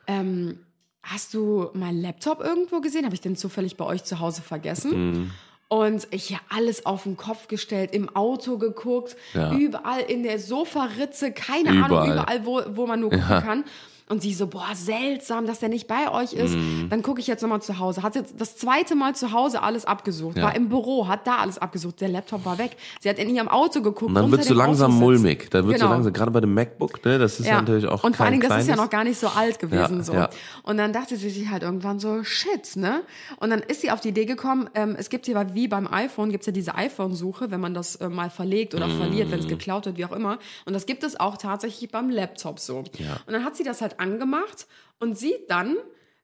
ähm, 0.05 0.59
hast 1.01 1.33
du 1.33 1.71
meinen 1.73 1.99
Laptop 2.01 2.39
irgendwo 2.39 2.81
gesehen? 2.81 3.03
Habe 3.05 3.15
ich 3.15 3.21
den 3.21 3.35
zufällig 3.35 3.75
bei 3.75 3.85
euch 3.85 4.03
zu 4.03 4.19
Hause 4.19 4.43
vergessen? 4.43 4.91
Mhm. 5.11 5.31
Und 5.71 6.05
ich 6.11 6.25
hier 6.25 6.39
alles 6.49 6.85
auf 6.85 7.03
den 7.03 7.15
Kopf 7.15 7.47
gestellt, 7.47 7.93
im 7.95 8.13
Auto 8.13 8.57
geguckt, 8.57 9.15
Ja. 9.33 9.53
überall 9.53 10.01
in 10.01 10.23
der 10.23 10.37
Sofaritze, 10.37 11.31
keine 11.31 11.69
Ahnung, 11.69 11.85
Überall. 11.85 12.11
überall, 12.11 12.45
wo, 12.45 12.61
wo 12.75 12.87
man 12.87 12.99
nur 12.99 13.09
gucken 13.11 13.25
kann. 13.41 13.63
Und 14.11 14.21
sie 14.21 14.33
so, 14.33 14.45
boah, 14.47 14.67
seltsam, 14.75 15.45
dass 15.47 15.59
der 15.59 15.69
nicht 15.69 15.87
bei 15.87 16.11
euch 16.11 16.33
ist. 16.33 16.53
Mhm. 16.53 16.87
Dann 16.89 17.01
gucke 17.01 17.21
ich 17.21 17.27
jetzt 17.27 17.41
nochmal 17.41 17.61
zu 17.61 17.79
Hause. 17.79 18.03
Hat 18.03 18.15
jetzt 18.15 18.35
das 18.37 18.57
zweite 18.57 18.93
Mal 18.95 19.15
zu 19.15 19.31
Hause 19.31 19.61
alles 19.63 19.85
abgesucht. 19.85 20.35
Ja. 20.37 20.43
War 20.43 20.55
im 20.55 20.67
Büro, 20.69 21.07
hat 21.07 21.25
da 21.27 21.37
alles 21.37 21.57
abgesucht. 21.57 22.01
Der 22.01 22.09
Laptop 22.09 22.43
war 22.43 22.57
weg. 22.57 22.75
Sie 22.99 23.09
hat 23.09 23.17
in 23.19 23.33
ihrem 23.33 23.47
Auto 23.47 23.81
geguckt. 23.81 24.09
Und 24.09 24.15
dann 24.15 24.29
wird 24.31 24.43
so 24.43 24.53
langsam 24.53 24.99
mulmig. 24.99 25.49
Dann 25.49 25.65
wird 25.65 25.79
so 25.79 25.85
Genau. 25.85 25.93
langsam, 25.95 26.11
gerade 26.13 26.31
bei 26.31 26.41
dem 26.41 26.53
MacBook, 26.53 27.03
ne, 27.05 27.17
das 27.19 27.39
ist 27.39 27.45
ja, 27.47 27.61
natürlich 27.61 27.87
auch 27.87 28.03
und 28.03 28.17
vor 28.17 28.25
allen 28.25 28.39
Dingen, 28.39 28.49
das 28.49 28.61
ist 28.63 28.67
ja 28.67 28.75
noch 28.75 28.89
gar 28.89 29.05
nicht 29.05 29.17
so 29.17 29.27
alt 29.29 29.59
gewesen. 29.59 29.97
Ja, 29.99 30.03
so. 30.03 30.37
Und 30.63 30.77
dann 30.77 30.91
dachte 30.91 31.15
sie 31.15 31.29
sich 31.29 31.49
halt 31.49 31.63
irgendwann 31.63 31.99
so, 31.99 32.23
shit, 32.23 32.75
ne? 32.75 33.03
Und 33.39 33.49
dann 33.49 33.61
ist 33.61 33.79
sie 33.81 33.91
auf 33.91 34.01
die 34.01 34.09
Idee 34.09 34.25
gekommen, 34.25 34.69
ähm, 34.75 34.95
es 34.99 35.09
gibt 35.09 35.25
ja 35.27 35.55
wie 35.55 35.67
beim 35.69 35.87
iPhone, 35.91 36.31
gibt's 36.31 36.47
ja 36.47 36.51
diese 36.51 36.75
iPhone-Suche, 36.75 37.49
wenn 37.51 37.61
man 37.61 37.73
das 37.73 37.95
äh, 37.95 38.09
mal 38.09 38.29
verlegt 38.29 38.75
oder 38.75 38.89
verliert, 38.89 39.29
Mm. 39.29 39.31
wenn 39.31 39.39
es 39.39 39.47
geklaut 39.47 39.85
wird, 39.85 39.97
wie 39.97 40.03
auch 40.05 40.11
immer. 40.11 40.37
Und 40.65 40.73
das 40.73 40.85
gibt 40.85 41.03
es 41.05 41.17
auch 41.19 41.37
tatsächlich 41.37 41.89
beim 41.91 42.09
Laptop 42.09 42.59
so. 42.59 42.79
Und 42.79 42.89
dann 43.27 43.45
hat 43.45 43.55
sie 43.55 43.63
das 43.63 43.81
halt 43.81 44.00
angemacht 44.01 44.67
und 44.99 45.17
sieht 45.17 45.49
dann, 45.49 45.77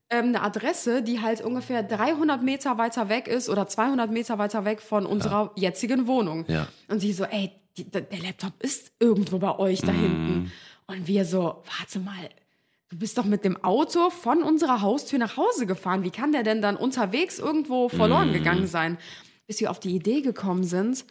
ähm, 0.10 0.28
eine 0.28 0.42
Adresse, 0.42 1.04
die 1.04 1.22
halt 1.22 1.42
ungefähr 1.42 1.84
300 1.84 2.42
Meter 2.42 2.78
weiter 2.78 3.10
weg 3.10 3.28
ist 3.28 3.50
oder 3.50 3.68
200 3.68 4.10
Meter 4.12 4.38
weiter 4.38 4.66
weg 4.66 4.82
von 4.82 5.06
unserer 5.06 5.52
jetzigen 5.56 6.08
Wohnung. 6.08 6.46
Ja. 6.48 6.68
Und 6.88 7.00
sie 7.00 7.12
so, 7.12 7.26
ey, 7.26 7.52
die, 7.76 7.90
der 7.90 8.02
der 8.02 8.20
Laptop 8.20 8.54
ist 8.60 8.92
irgendwo 9.00 9.38
bei 9.40 9.58
euch 9.60 9.82
da 9.82 9.92
hinten. 9.92 10.52
Und 10.88 11.08
wir 11.08 11.26
so, 11.26 11.64
warte 11.78 12.00
mal, 12.00 12.30
du 12.90 12.98
bist 12.98 13.18
doch 13.18 13.26
mit 13.26 13.44
dem 13.44 13.62
Auto 13.64 14.10
von 14.10 14.44
unserer 14.44 14.82
Haustür 14.82 15.20
nach 15.20 15.36
Hause 15.36 15.66
gefahren. 15.66 16.04
Wie 16.04 16.10
kann 16.10 16.32
der 16.32 16.44
denn 16.44 16.62
dann 16.62 16.78
unterwegs 16.78 17.40
irgendwo 17.40 17.90
verloren 17.90 18.32
gegangen 18.32 18.68
sein? 18.68 18.98
Bis 19.46 19.60
wir 19.60 19.70
auf 19.70 19.80
die 19.80 19.94
Idee 19.94 20.22
gekommen 20.22 20.64
sind, 20.64 21.06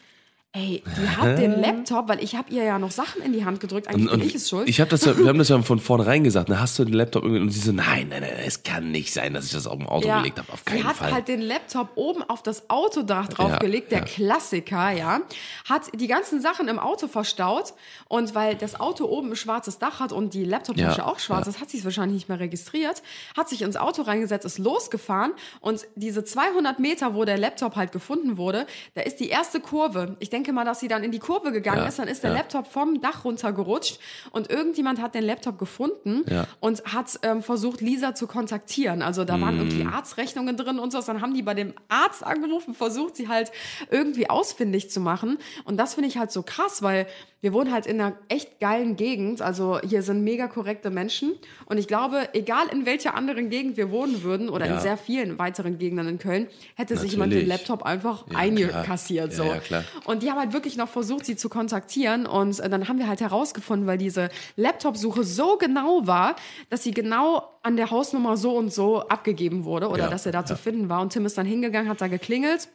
ey, 0.56 0.82
die 0.96 1.08
hat 1.08 1.38
den 1.38 1.60
Laptop, 1.60 2.08
weil 2.08 2.22
ich 2.22 2.34
habe 2.34 2.50
ihr 2.50 2.64
ja 2.64 2.78
noch 2.78 2.90
Sachen 2.90 3.22
in 3.22 3.32
die 3.32 3.44
Hand 3.44 3.60
gedrückt, 3.60 3.88
eigentlich 3.88 4.10
bin 4.10 4.22
ich 4.22 4.34
es 4.34 4.48
schuld. 4.48 4.68
Ich 4.68 4.80
habe 4.80 4.90
das, 4.90 5.04
ja, 5.04 5.16
wir 5.16 5.28
haben 5.28 5.38
das 5.38 5.48
ja 5.48 5.60
von 5.62 5.78
vornherein 5.78 6.24
gesagt. 6.24 6.48
Na, 6.48 6.58
hast 6.60 6.78
du 6.78 6.84
den 6.84 6.94
Laptop 6.94 7.22
irgendwie? 7.24 7.42
Und 7.42 7.50
sie 7.50 7.60
so, 7.60 7.72
nein, 7.72 8.08
nein, 8.08 8.22
nein, 8.22 8.30
es 8.44 8.62
kann 8.62 8.90
nicht 8.90 9.12
sein, 9.12 9.34
dass 9.34 9.44
ich 9.46 9.52
das 9.52 9.66
auf 9.66 9.76
dem 9.76 9.86
Auto 9.86 10.08
gelegt 10.08 10.38
habe. 10.38 10.52
Auf 10.52 10.64
keinen 10.64 10.78
sie 10.78 10.84
hat 10.84 10.96
Fall. 10.96 11.12
halt 11.12 11.28
den 11.28 11.42
Laptop 11.42 11.90
oben 11.96 12.22
auf 12.22 12.42
das 12.42 12.70
Autodach 12.70 13.28
draufgelegt, 13.28 13.92
der 13.92 14.00
ja. 14.00 14.04
Klassiker, 14.04 14.90
ja. 14.90 15.20
Hat 15.68 15.82
die 15.94 16.06
ganzen 16.06 16.40
Sachen 16.40 16.68
im 16.68 16.78
Auto 16.78 17.06
verstaut 17.06 17.74
und 18.08 18.34
weil 18.34 18.54
das 18.54 18.80
Auto 18.80 19.04
oben 19.04 19.30
ein 19.30 19.36
schwarzes 19.36 19.78
Dach 19.78 20.00
hat 20.00 20.12
und 20.12 20.32
die 20.32 20.44
Laptoptasche 20.44 20.98
Ja, 20.98 21.06
auch 21.06 21.18
schwarz 21.18 21.46
ist, 21.46 21.60
hat 21.60 21.70
sie 21.70 21.78
es 21.78 21.84
wahrscheinlich 21.84 22.14
nicht 22.14 22.28
mehr 22.28 22.40
registriert, 22.40 23.02
hat 23.36 23.48
sich 23.48 23.62
ins 23.62 23.76
Auto 23.76 24.02
reingesetzt, 24.02 24.46
ist 24.46 24.58
losgefahren 24.58 25.32
und 25.60 25.86
diese 25.96 26.24
200 26.24 26.78
Meter, 26.78 27.14
wo 27.14 27.24
der 27.24 27.36
Laptop 27.36 27.76
halt 27.76 27.92
gefunden 27.92 28.38
wurde, 28.38 28.66
da 28.94 29.02
ist 29.02 29.20
die 29.20 29.28
erste 29.28 29.60
Kurve. 29.60 30.16
Ich 30.20 30.30
denke 30.30 30.45
mal, 30.52 30.64
dass 30.64 30.80
sie 30.80 30.88
dann 30.88 31.02
in 31.04 31.10
die 31.12 31.18
Kurve 31.18 31.52
gegangen 31.52 31.78
Ja, 31.82 31.86
ist, 31.86 31.98
dann 31.98 32.08
ist 32.08 32.22
der 32.22 32.30
ja. 32.30 32.36
Laptop 32.38 32.66
vom 32.66 33.00
Dach 33.00 33.24
runtergerutscht 33.24 33.98
und 34.30 34.50
irgendjemand 34.50 35.00
hat 35.00 35.14
den 35.14 35.24
Laptop 35.24 35.58
gefunden 35.58 36.22
Ja. 36.28 36.46
und 36.60 36.82
hat 36.84 37.18
ähm, 37.22 37.42
versucht, 37.42 37.80
Lisa 37.80 38.14
zu 38.14 38.26
kontaktieren. 38.26 39.02
Also 39.02 39.24
da 39.24 39.40
waren 39.40 39.56
irgendwie 39.58 39.84
Mhm. 39.84 39.92
Arztrechnungen 39.92 40.56
drin 40.56 40.78
und 40.78 40.92
so. 40.92 41.00
Dann 41.00 41.20
haben 41.20 41.34
die 41.34 41.42
bei 41.42 41.54
dem 41.54 41.74
Arzt 41.88 42.24
angerufen, 42.24 42.74
versucht, 42.74 43.16
sie 43.16 43.28
halt 43.28 43.52
irgendwie 43.90 44.28
ausfindig 44.30 44.90
zu 44.90 45.00
machen. 45.00 45.38
Und 45.64 45.76
das 45.78 45.94
finde 45.94 46.08
ich 46.08 46.18
halt 46.18 46.30
so 46.32 46.42
krass, 46.42 46.82
weil 46.82 47.06
wir 47.42 47.52
wohnen 47.52 47.70
halt 47.72 47.86
in 47.86 48.00
einer 48.00 48.14
echt 48.28 48.58
geilen 48.60 48.96
Gegend. 48.96 49.40
Also 49.42 49.78
hier 49.86 50.02
sind 50.02 50.24
mega 50.24 50.48
korrekte 50.48 50.90
Menschen. 50.90 51.32
Und 51.66 51.78
ich 51.78 51.86
glaube, 51.86 52.28
egal 52.32 52.66
in 52.72 52.86
welcher 52.86 53.14
anderen 53.14 53.50
Gegend 53.50 53.76
wir 53.76 53.90
wohnen 53.90 54.22
würden 54.22 54.48
oder 54.48 54.66
in 54.66 54.80
sehr 54.80 54.96
vielen 54.96 55.38
weiteren 55.38 55.78
Gegenden 55.78 56.08
in 56.08 56.18
Köln, 56.18 56.48
hätte 56.74 56.96
sich 56.96 57.12
jemand 57.12 57.32
den 57.32 57.40
Natürlich. 57.46 57.58
Laptop 57.60 57.82
einfach 57.84 58.24
Ja, 58.30 58.38
eingekassiert. 58.38 59.32
So. 59.32 59.44
Ja, 59.44 59.54
ja, 59.54 59.58
klar. 59.60 59.84
Und 60.04 60.22
die 60.26 60.30
haben 60.32 60.38
halt 60.40 60.52
wirklich 60.52 60.76
noch 60.76 60.88
versucht, 60.88 61.24
sie 61.24 61.36
zu 61.36 61.48
kontaktieren. 61.48 62.26
Und 62.26 62.58
äh, 62.60 62.68
dann 62.68 62.88
haben 62.88 62.98
wir 62.98 63.06
halt 63.08 63.20
herausgefunden, 63.20 63.86
weil 63.86 63.96
diese 63.98 64.28
Laptop-Suche 64.56 65.22
so 65.24 65.56
genau 65.56 66.06
war, 66.06 66.36
dass 66.68 66.82
sie 66.82 66.90
genau 66.90 67.48
an 67.62 67.76
der 67.76 67.90
Hausnummer 67.90 68.36
so 68.36 68.56
und 68.56 68.72
so 68.72 69.02
abgegeben 69.08 69.64
wurde 69.64 69.88
oder 69.88 70.04
Ja, 70.04 70.10
dass 70.10 70.26
er 70.26 70.32
da 70.32 70.44
zu 70.44 70.56
finden 70.56 70.88
war. 70.88 71.00
Und 71.00 71.12
Tim 71.12 71.24
ist 71.26 71.38
dann 71.38 71.46
hingegangen, 71.46 71.88
hat 71.88 72.00
da 72.00 72.08
geklingelt. 72.08 72.68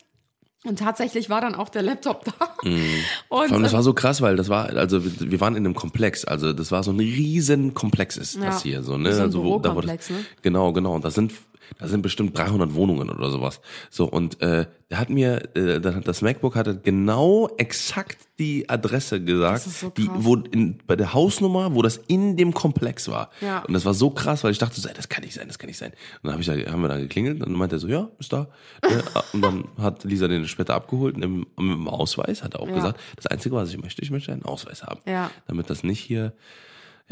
Und 0.64 0.78
tatsächlich 0.78 1.28
war 1.30 1.42
dann 1.42 1.56
auch 1.56 1.70
der 1.70 1.82
Laptop 1.82 2.24
da. 2.24 2.32
Und 2.62 2.70
Mhm. 2.72 2.88
Vor 3.30 3.42
allem, 3.42 3.64
das 3.64 3.72
äh, 3.74 3.76
war 3.76 3.84
so 3.84 3.94
krass, 3.94 4.22
weil 4.22 4.36
das 4.36 4.48
war, 4.48 4.70
also 4.70 5.02
wir 5.04 5.42
waren 5.42 5.56
in 5.56 5.66
einem 5.66 5.74
Komplex, 5.74 6.24
also 6.24 6.54
das 6.54 6.72
war 6.72 6.84
so 6.84 6.92
ein 6.92 7.00
riesen 7.00 7.74
Komplex 7.74 8.16
ist 8.16 8.36
das 8.38 8.44
Ja. 8.44 8.62
hier, 8.72 8.84
so, 8.84 8.96
ne? 8.98 9.12
So 9.12 9.20
ein 9.22 9.26
also, 9.26 9.44
wo- 9.44 9.60
da 9.60 9.74
wurde- 9.76 9.88
ne? 9.88 9.98
Genau, 10.44 10.72
genau. 10.72 10.94
Und 10.94 11.04
da 11.04 11.10
sind 11.10 11.34
Da 11.80 11.88
sind 11.88 12.02
bestimmt 12.02 12.38
300 12.38 12.74
Wohnungen 12.76 13.10
oder 13.10 13.32
sowas. 13.32 13.60
So 13.90 14.06
und 14.06 14.42
äh, 14.42 14.68
der 14.92 15.00
hat 15.00 15.10
mir, 15.10 15.56
äh, 15.56 15.80
das 15.80 16.22
MacBook 16.22 16.56
hatte 16.56 16.78
genau 16.78 17.48
exakt 17.58 18.18
die 18.40 18.70
Adresse 18.70 19.24
gesagt, 19.24 19.62
so 19.64 19.90
die 19.90 20.10
wo 20.14 20.36
in, 20.36 20.80
bei 20.86 20.96
der 20.96 21.14
Hausnummer, 21.14 21.74
wo 21.74 21.82
das 21.82 21.98
in 22.08 22.38
dem 22.38 22.54
Komplex 22.54 23.08
war. 23.08 23.30
Ja. 23.40 23.60
Und 23.64 23.74
das 23.74 23.86
war 23.86 23.94
so 23.94 24.10
krass, 24.10 24.44
weil 24.44 24.52
ich 24.52 24.58
dachte, 24.58 24.80
so, 24.82 24.90
das 24.94 25.10
kann 25.10 25.24
nicht 25.24 25.34
sein, 25.34 25.48
das 25.48 25.58
kann 25.60 25.68
nicht 25.68 25.78
sein. 25.78 25.92
Und 26.22 26.28
dann 26.28 26.34
hab 26.34 26.40
ich 26.42 26.48
da, 26.48 26.54
haben 26.72 26.82
wir 26.82 26.90
da 26.90 26.98
geklingelt 26.98 27.36
und 27.42 27.50
dann 27.50 27.58
meinte 27.58 27.78
er 27.78 27.80
so, 27.80 27.88
ja, 27.88 28.10
ist 28.20 28.34
da. 28.34 28.48
Ne? 28.88 29.04
und 29.34 29.42
dann 29.42 29.66
hat 29.78 30.04
Lisa 30.04 30.28
den 30.28 30.48
später 30.48 30.76
abgeholt 30.76 31.16
und 31.16 31.24
im, 31.24 31.38
mit 31.40 31.48
dem 31.58 31.88
Ausweis 31.88 32.44
hat 32.44 32.56
er 32.56 32.60
auch 32.60 32.68
Ja. 32.68 32.76
gesagt, 32.76 33.00
das 33.16 33.28
Einzige, 33.28 33.56
was 33.56 33.70
ich 33.70 33.82
möchte, 33.82 34.02
ich 34.02 34.12
möchte 34.12 34.32
einen 34.34 34.44
Ausweis 34.44 34.84
haben. 34.84 35.00
Ja. 35.06 35.32
Damit 35.48 35.70
das 35.70 35.84
nicht 35.84 36.00
hier 36.00 36.34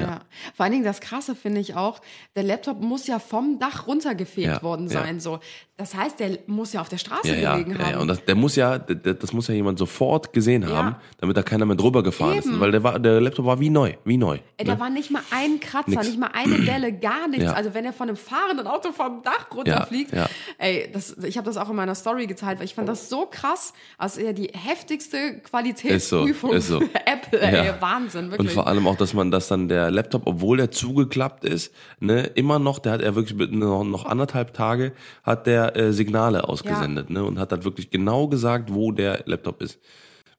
Ja. 0.01 0.21
Vor 0.55 0.63
allen 0.63 0.71
Dingen 0.73 0.83
das 0.85 1.01
Krasse 1.01 1.35
finde 1.35 1.59
ich 1.61 1.75
auch, 1.75 2.01
der 2.35 2.43
Laptop 2.43 2.79
muss 2.81 3.07
ja 3.07 3.19
vom 3.19 3.59
Dach 3.59 3.87
runtergefegt 3.87 4.47
Ja, 4.47 4.61
worden 4.63 4.87
ja. 4.87 4.93
sein. 5.01 5.19
So. 5.19 5.39
Das 5.77 5.95
heißt, 5.95 6.19
der 6.19 6.39
muss 6.47 6.73
ja 6.73 6.81
auf 6.81 6.89
der 6.89 6.97
Straße 6.97 7.29
Ja, 7.29 7.35
ja, 7.35 7.51
gelegen 7.53 7.71
ja, 7.71 7.79
haben. 7.85 7.91
ja. 7.93 7.99
Und 7.99 8.07
das, 8.09 8.23
der 8.25 8.35
muss 8.35 8.55
ja, 8.57 8.77
das 8.77 9.31
muss 9.33 9.47
ja 9.47 9.53
jemand 9.53 9.79
sofort 9.79 10.33
gesehen 10.33 10.67
haben, 10.67 10.89
Ja. 10.89 11.01
damit 11.19 11.37
da 11.37 11.43
keiner 11.43 11.65
mehr 11.65 11.77
drüber 11.77 12.03
gefahren 12.03 12.37
ist. 12.37 12.47
Eben. 12.47 12.59
Weil 12.59 12.71
der, 12.71 12.83
war, 12.83 12.99
der 12.99 13.21
Laptop 13.21 13.45
war 13.45 13.59
wie 13.59 13.69
neu, 13.69 13.93
wie 14.03 14.17
neu. 14.17 14.39
Ey, 14.57 14.65
ne? 14.65 14.73
da 14.73 14.79
war 14.79 14.89
nicht 14.89 15.09
mal 15.09 15.21
ein 15.31 15.59
Kratzer, 15.61 15.89
Nix. 15.91 16.07
nicht 16.07 16.19
mal 16.19 16.31
eine 16.33 16.59
Delle, 16.65 16.91
gar 16.91 17.27
nichts. 17.29 17.45
Ja. 17.45 17.53
Also 17.53 17.73
wenn 17.73 17.85
er 17.85 17.93
von 17.93 18.09
einem 18.09 18.17
fahrenden 18.17 18.67
Auto 18.67 18.91
vom 18.91 19.21
Dach 19.23 19.47
runterfliegt, 19.55 20.11
Ja, 20.11 20.23
ja. 20.23 20.29
ey, 20.57 20.89
das, 20.91 21.15
ich 21.23 21.37
habe 21.37 21.45
das 21.45 21.55
auch 21.57 21.69
in 21.69 21.75
meiner 21.77 21.95
Story 21.95 22.27
geteilt, 22.27 22.59
weil 22.59 22.65
ich 22.65 22.75
fand 22.75 22.89
das 22.89 23.07
so 23.09 23.25
krass, 23.29 23.73
als 23.97 24.17
eher 24.17 24.33
die 24.33 24.47
heftigste 24.53 25.39
Qualitätsprüfung 25.39 26.51
Ist 26.53 26.67
so, 26.67 26.79
ist 26.79 26.89
so. 26.93 26.99
Apple. 27.05 27.39
Ey, 27.39 27.67
Ja. 27.67 27.81
Wahnsinn, 27.81 28.25
Und 28.25 28.31
wirklich. 28.31 28.51
vor 28.53 28.67
allem 28.67 28.85
auch, 28.87 28.97
dass 28.97 29.13
man, 29.13 29.31
dass 29.31 29.47
dann 29.47 29.67
der 29.69 29.88
Laptop, 29.91 30.23
obwohl 30.25 30.57
der 30.57 30.71
zugeklappt 30.71 31.43
ist, 31.45 31.73
ne, 31.99 32.23
immer 32.35 32.59
noch, 32.59 32.79
der 32.79 32.93
hat 32.93 33.01
er 33.01 33.15
wirklich 33.15 33.37
noch, 33.51 33.83
noch 33.83 34.05
anderthalb 34.05 34.53
Tage, 34.53 34.93
hat 35.23 35.47
der 35.47 35.75
äh, 35.75 35.93
Signale 35.93 36.47
ausgesendet, 36.47 37.09
ne, 37.09 37.23
und 37.23 37.39
hat 37.39 37.51
dann 37.51 37.63
wirklich 37.63 37.89
genau 37.89 38.27
gesagt, 38.27 38.73
wo 38.73 38.91
der 38.91 39.23
Laptop 39.25 39.61
ist. 39.61 39.79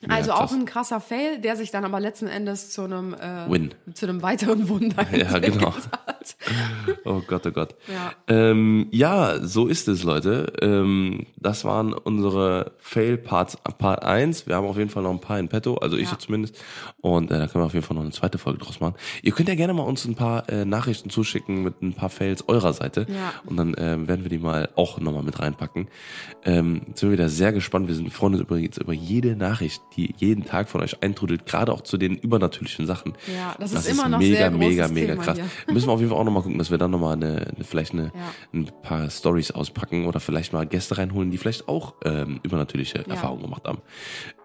Also 0.09 0.31
krass. 0.31 0.41
auch 0.41 0.55
ein 0.55 0.65
krasser 0.65 1.01
Fail, 1.01 1.41
der 1.41 1.57
sich 1.57 1.71
dann 1.71 1.85
aber 1.85 2.01
letzten 2.01 2.27
Endes 2.27 2.71
zu 2.71 2.85
einem 2.85 3.13
äh, 3.13 3.51
Win. 3.51 3.75
zu 3.93 4.07
einem 4.07 4.23
weiteren 4.23 4.69
Wunder 4.69 5.07
Ja, 5.13 5.39
genau. 5.39 5.75
hat. 5.75 6.10
Oh 7.05 7.22
Gott, 7.26 7.47
oh 7.47 7.51
Gott. 7.51 7.74
Ja. 7.89 8.12
Ähm, 8.28 8.87
ja, 8.91 9.39
so 9.45 9.66
ist 9.66 9.89
es, 9.89 10.03
Leute. 10.05 10.53
Ähm, 10.61 11.26
das 11.37 11.64
waren 11.64 11.93
unsere 11.93 12.72
Fail-Parts, 12.78 13.59
Part 13.78 14.05
1. 14.05 14.47
Wir 14.47 14.57
haben 14.57 14.66
auf 14.66 14.76
jeden 14.76 14.91
Fall 14.91 15.03
noch 15.03 15.11
ein 15.11 15.20
paar 15.20 15.39
in 15.39 15.49
petto, 15.49 15.76
also 15.76 15.97
ich 15.97 16.11
Ja. 16.11 16.18
zumindest. 16.18 16.57
Und 17.01 17.31
äh, 17.31 17.39
da 17.39 17.47
können 17.47 17.62
wir 17.62 17.66
auf 17.66 17.74
jeden 17.74 17.85
Fall 17.85 17.95
noch 17.97 18.03
eine 18.03 18.12
zweite 18.12 18.39
Folge 18.39 18.59
draus 18.59 18.81
machen. 18.81 18.95
Ihr 19.22 19.33
könnt 19.33 19.49
ja 19.49 19.55
gerne 19.55 19.72
mal 19.72 19.83
uns 19.83 20.05
ein 20.05 20.14
paar 20.14 20.49
äh, 20.49 20.64
Nachrichten 20.64 21.11
zuschicken 21.11 21.62
mit 21.62 21.81
ein 21.83 21.95
paar 21.95 22.11
Fails 22.11 22.49
eurer 22.49 22.72
Seite. 22.72 23.07
Ja. 23.09 23.33
Und 23.47 23.57
dann 23.57 23.74
ähm, 23.78 24.09
werden 24.09 24.22
wir 24.24 24.31
die 24.31 24.39
mal 24.39 24.68
auch 24.76 25.01
nochmal 25.01 25.22
mit 25.22 25.39
reinpacken. 25.41 25.89
Ähm, 26.45 26.83
jetzt 26.89 27.01
sind 27.01 27.11
wir 27.11 27.14
wieder 27.18 27.28
sehr 27.28 27.53
gespannt. 27.53 27.89
Wir 27.89 27.95
sind 27.95 28.12
freuen 28.12 28.35
uns 28.35 28.43
übrigens 28.43 28.78
über 28.78 28.93
jede 28.93 29.37
Nachricht, 29.37 29.83
die 29.97 30.14
jeden 30.18 30.45
Tag 30.45 30.68
von 30.68 30.81
euch 30.83 31.03
eintrudelt, 31.03 31.47
gerade 31.47 31.72
auch 31.72 31.81
zu 31.83 31.97
den 31.97 32.16
übernatürlichen 32.16 32.87
Sachen. 32.87 33.14
Ja, 33.35 33.55
das 33.59 33.72
ist 33.72 33.89
immer 33.89 34.09
noch 34.09 34.18
mega, 34.18 34.37
sehr 34.37 34.51
mega, 34.51 34.89
mega 34.89 35.12
Thema 35.12 35.22
krass. 35.22 35.39
hier. 35.39 35.72
Müssen 35.74 35.89
wir 35.89 35.93
auf 35.93 36.01
jeden 36.01 36.11
Fall 36.11 36.20
auch 36.21 36.25
nochmal 36.25 36.43
gucken, 36.43 36.59
dass 36.59 36.71
wir 36.71 36.79
dann 36.79 36.91
nochmal 36.91 37.14
eine, 37.14 37.47
eine, 37.55 37.64
vielleicht 37.64 37.93
eine, 37.93 38.05
Ja. 38.05 38.11
ein 38.55 38.68
paar 38.83 39.11
Stories 39.11 39.51
auspacken 39.51 40.07
oder 40.07 40.21
vielleicht 40.21 40.53
mal 40.53 40.66
Gäste 40.66 40.99
reinholen, 40.99 41.31
die 41.31 41.39
vielleicht 41.39 41.68
auch 41.68 41.95
ähm, 42.05 42.41
übernatürliche 42.43 43.07
Erfahrungen 43.09 43.43
gemacht 43.43 43.66
haben. 43.66 43.79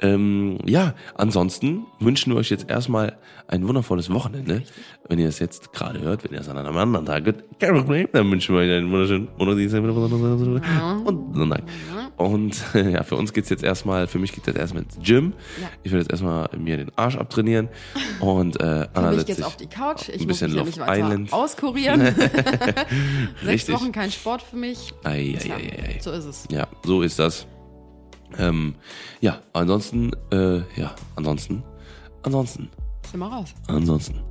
Ähm, 0.02 0.58
ja, 0.66 0.94
ansonsten 1.16 1.86
wünschen 2.00 2.34
wir 2.34 2.38
euch 2.40 2.50
jetzt 2.50 2.70
erstmal 2.70 3.18
ein 3.48 3.68
wundervolles 3.68 4.12
Wochenende. 4.12 4.64
Wenn 5.08 5.20
ihr 5.20 5.28
es 5.28 5.40
jetzt 5.40 5.74
gerade 5.74 6.02
hört, 6.02 6.24
wenn 6.24 6.32
ihr 6.34 6.40
es 6.40 6.50
an 6.50 6.58
einem 6.58 6.76
anderen 6.76 7.06
Tag 7.06 7.26
hört, 7.26 7.44
kein 7.60 7.76
Problem, 7.76 8.08
dann 8.12 8.32
wünschen 8.32 8.56
wir 8.56 8.62
euch 8.62 8.72
einen 8.72 8.92
wunderschönen 8.92 9.28
und 11.06 11.36
Sonntag. 11.36 11.64
Und 12.18 12.64
ja, 12.74 13.04
für 13.04 13.16
uns 13.16 13.34
geht's 13.34 13.50
jetzt 13.50 13.64
erstmal, 13.64 14.08
für 14.08 14.20
mich 14.20 14.32
geht's 14.32 14.48
jetzt 14.48 14.58
erstmal 14.58 14.84
ins 14.84 14.98
Gym. 15.02 15.34
Ja. 15.62 15.68
Ich 15.84 15.92
will 15.92 16.00
jetzt 16.00 16.12
erstmal 16.12 16.50
mir 16.58 16.78
den 16.78 16.92
Arsch 16.96 17.18
abtrainieren 17.18 17.70
und 18.20 18.60
äh, 18.60 18.88
Anna 18.94 19.14
setzt 19.14 19.36
sich 19.36 19.46
auf 19.46 19.58
die 19.58 19.68
Couch. 19.68 20.10
Ich 20.10 20.22
ein 20.22 20.28
bisschen 20.28 20.54
ja 20.56 20.64
Love 20.64 20.72
Island. 20.88 21.34
Auskurieren. 21.56 22.02
Sechs. 23.44 23.70
Wochen 23.70 23.92
kein 23.92 24.12
Sport 24.12 24.42
für 24.42 24.56
mich. 24.56 24.94
Ei, 25.04 25.38
Tja, 25.40 25.56
ei, 25.56 25.60
ei, 25.60 25.96
ei. 25.96 26.00
so 26.02 26.12
ist 26.12 26.26
es. 26.26 26.48
Ja, 26.50 26.68
so 26.84 27.02
ist 27.02 27.20
das. 27.20 27.48
Ähm, 28.38 28.76
ja, 29.22 29.40
ansonsten, 29.54 30.12
äh, 30.32 30.58
ja, 30.80 30.94
ansonsten, 31.16 31.64
ansonsten, 32.24 32.70
Sind 33.10 33.20
wir 33.20 33.28
raus. 33.28 33.54
ansonsten. 33.68 34.22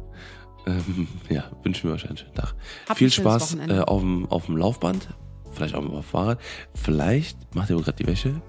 Ähm, 0.67 1.09
ja, 1.29 1.45
wünschen 1.63 1.89
wir 1.89 1.95
euch 1.95 2.07
einen 2.07 2.17
schönen 2.17 2.35
Tag. 2.35 2.55
Habt 2.89 2.99
Viel 2.99 3.11
Spaß 3.11 3.57
äh, 3.69 3.81
auf 3.81 4.01
dem 4.01 4.27
auf 4.31 4.47
dem 4.47 4.57
Laufband, 4.57 5.09
vielleicht 5.53 5.75
auch 5.75 5.85
auf 5.85 5.91
dem 5.91 6.03
Fahrrad. 6.03 6.39
Vielleicht 6.75 7.55
macht 7.55 7.71
ihr 7.71 7.77
gerade 7.77 7.97
die 7.97 8.07
Wäsche, 8.07 8.41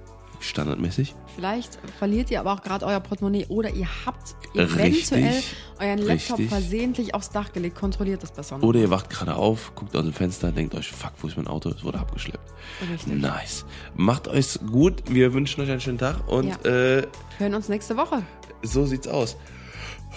standardmäßig. 0.50 1.14
Vielleicht 1.36 1.78
verliert 1.98 2.32
ihr 2.32 2.40
aber 2.40 2.54
auch 2.54 2.62
gerade 2.62 2.86
euer 2.86 3.00
Portemonnaie 3.00 3.46
oder 3.50 3.70
ihr 3.72 3.88
habt 4.06 4.36
Richtig, 4.56 5.12
eventuell 5.12 5.42
euren 5.80 5.98
Laptop 6.00 6.38
richtig. 6.40 6.50
versehentlich 6.50 7.14
aufs 7.16 7.30
Dach 7.30 7.52
gelegt. 7.54 7.76
Kontrolliert 7.78 8.24
das 8.24 8.32
besser 8.32 8.58
noch. 8.58 8.64
Oder 8.68 8.80
ihr 8.80 8.90
wacht 8.90 9.10
gerade 9.10 9.36
auf, 9.36 9.74
guckt 9.76 9.96
aus 9.96 10.04
dem 10.04 10.14
Fenster, 10.14 10.52
denkt 10.52 10.74
euch, 10.76 10.90
fuck, 10.92 11.12
wo 11.22 11.28
ist 11.28 11.36
mein 11.38 11.48
Auto? 11.48 11.70
Es 11.70 11.84
wurde 11.84 12.00
abgeschleppt. 12.00 12.54
Richtig. 12.92 13.14
Nice. 13.22 13.66
Macht 13.96 14.28
euch's 14.28 14.60
gut. 14.72 15.04
Wir 15.10 15.34
wünschen 15.34 15.62
euch 15.62 15.70
einen 15.72 15.82
schönen 15.82 15.98
Tag 15.98 16.28
und 16.28 16.48
Ja. 16.64 16.70
äh, 16.72 17.08
Hören 17.38 17.54
uns 17.56 17.68
nächste 17.70 17.98
Woche. 17.98 18.22
so 18.64 18.86
sieht's 18.86 19.08
aus. 19.08 19.36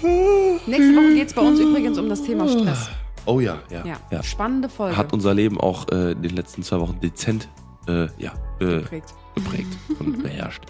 Nächste 0.01 0.95
Woche 0.95 1.15
geht 1.15 1.29
es 1.29 1.35
bei 1.35 1.43
uns 1.43 1.59
übrigens 1.59 1.99
um 1.99 2.09
das 2.09 2.23
Thema 2.23 2.49
Stress. 2.49 2.89
Oh 3.27 3.41
ja, 3.41 3.59
ja. 3.71 3.85
Ja, 3.85 3.97
ja. 4.11 4.23
spannende 4.23 4.69
Folge. 4.69 4.97
Hat 4.97 5.13
unser 5.13 5.35
Leben 5.35 5.61
auch 5.61 5.89
äh, 5.91 6.13
in 6.13 6.23
den 6.23 6.37
letzten 6.37 6.63
zwei 6.63 6.79
Wochen 6.81 6.99
dezent 7.01 7.49
äh, 7.89 8.07
ja, 8.17 8.33
äh, 8.61 8.81
geprägt. 8.81 9.15
geprägt 9.35 9.77
und 10.01 10.23
beherrscht. 10.23 10.63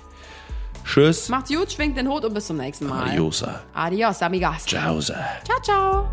Tschüss. 0.84 1.28
Macht's 1.28 1.51
gut, 1.51 1.70
schwingt 1.70 1.97
den 1.99 2.09
Hut 2.09 2.24
und 2.24 2.32
bis 2.32 2.47
zum 2.47 2.57
nächsten 2.57 2.86
Mal. 2.86 3.09
Adiosa. 3.11 3.61
Adios, 3.74 4.22
amigas. 4.22 4.64
Ciao. 4.64 5.01
Ciao, 5.01 5.61
ciao. 5.62 6.09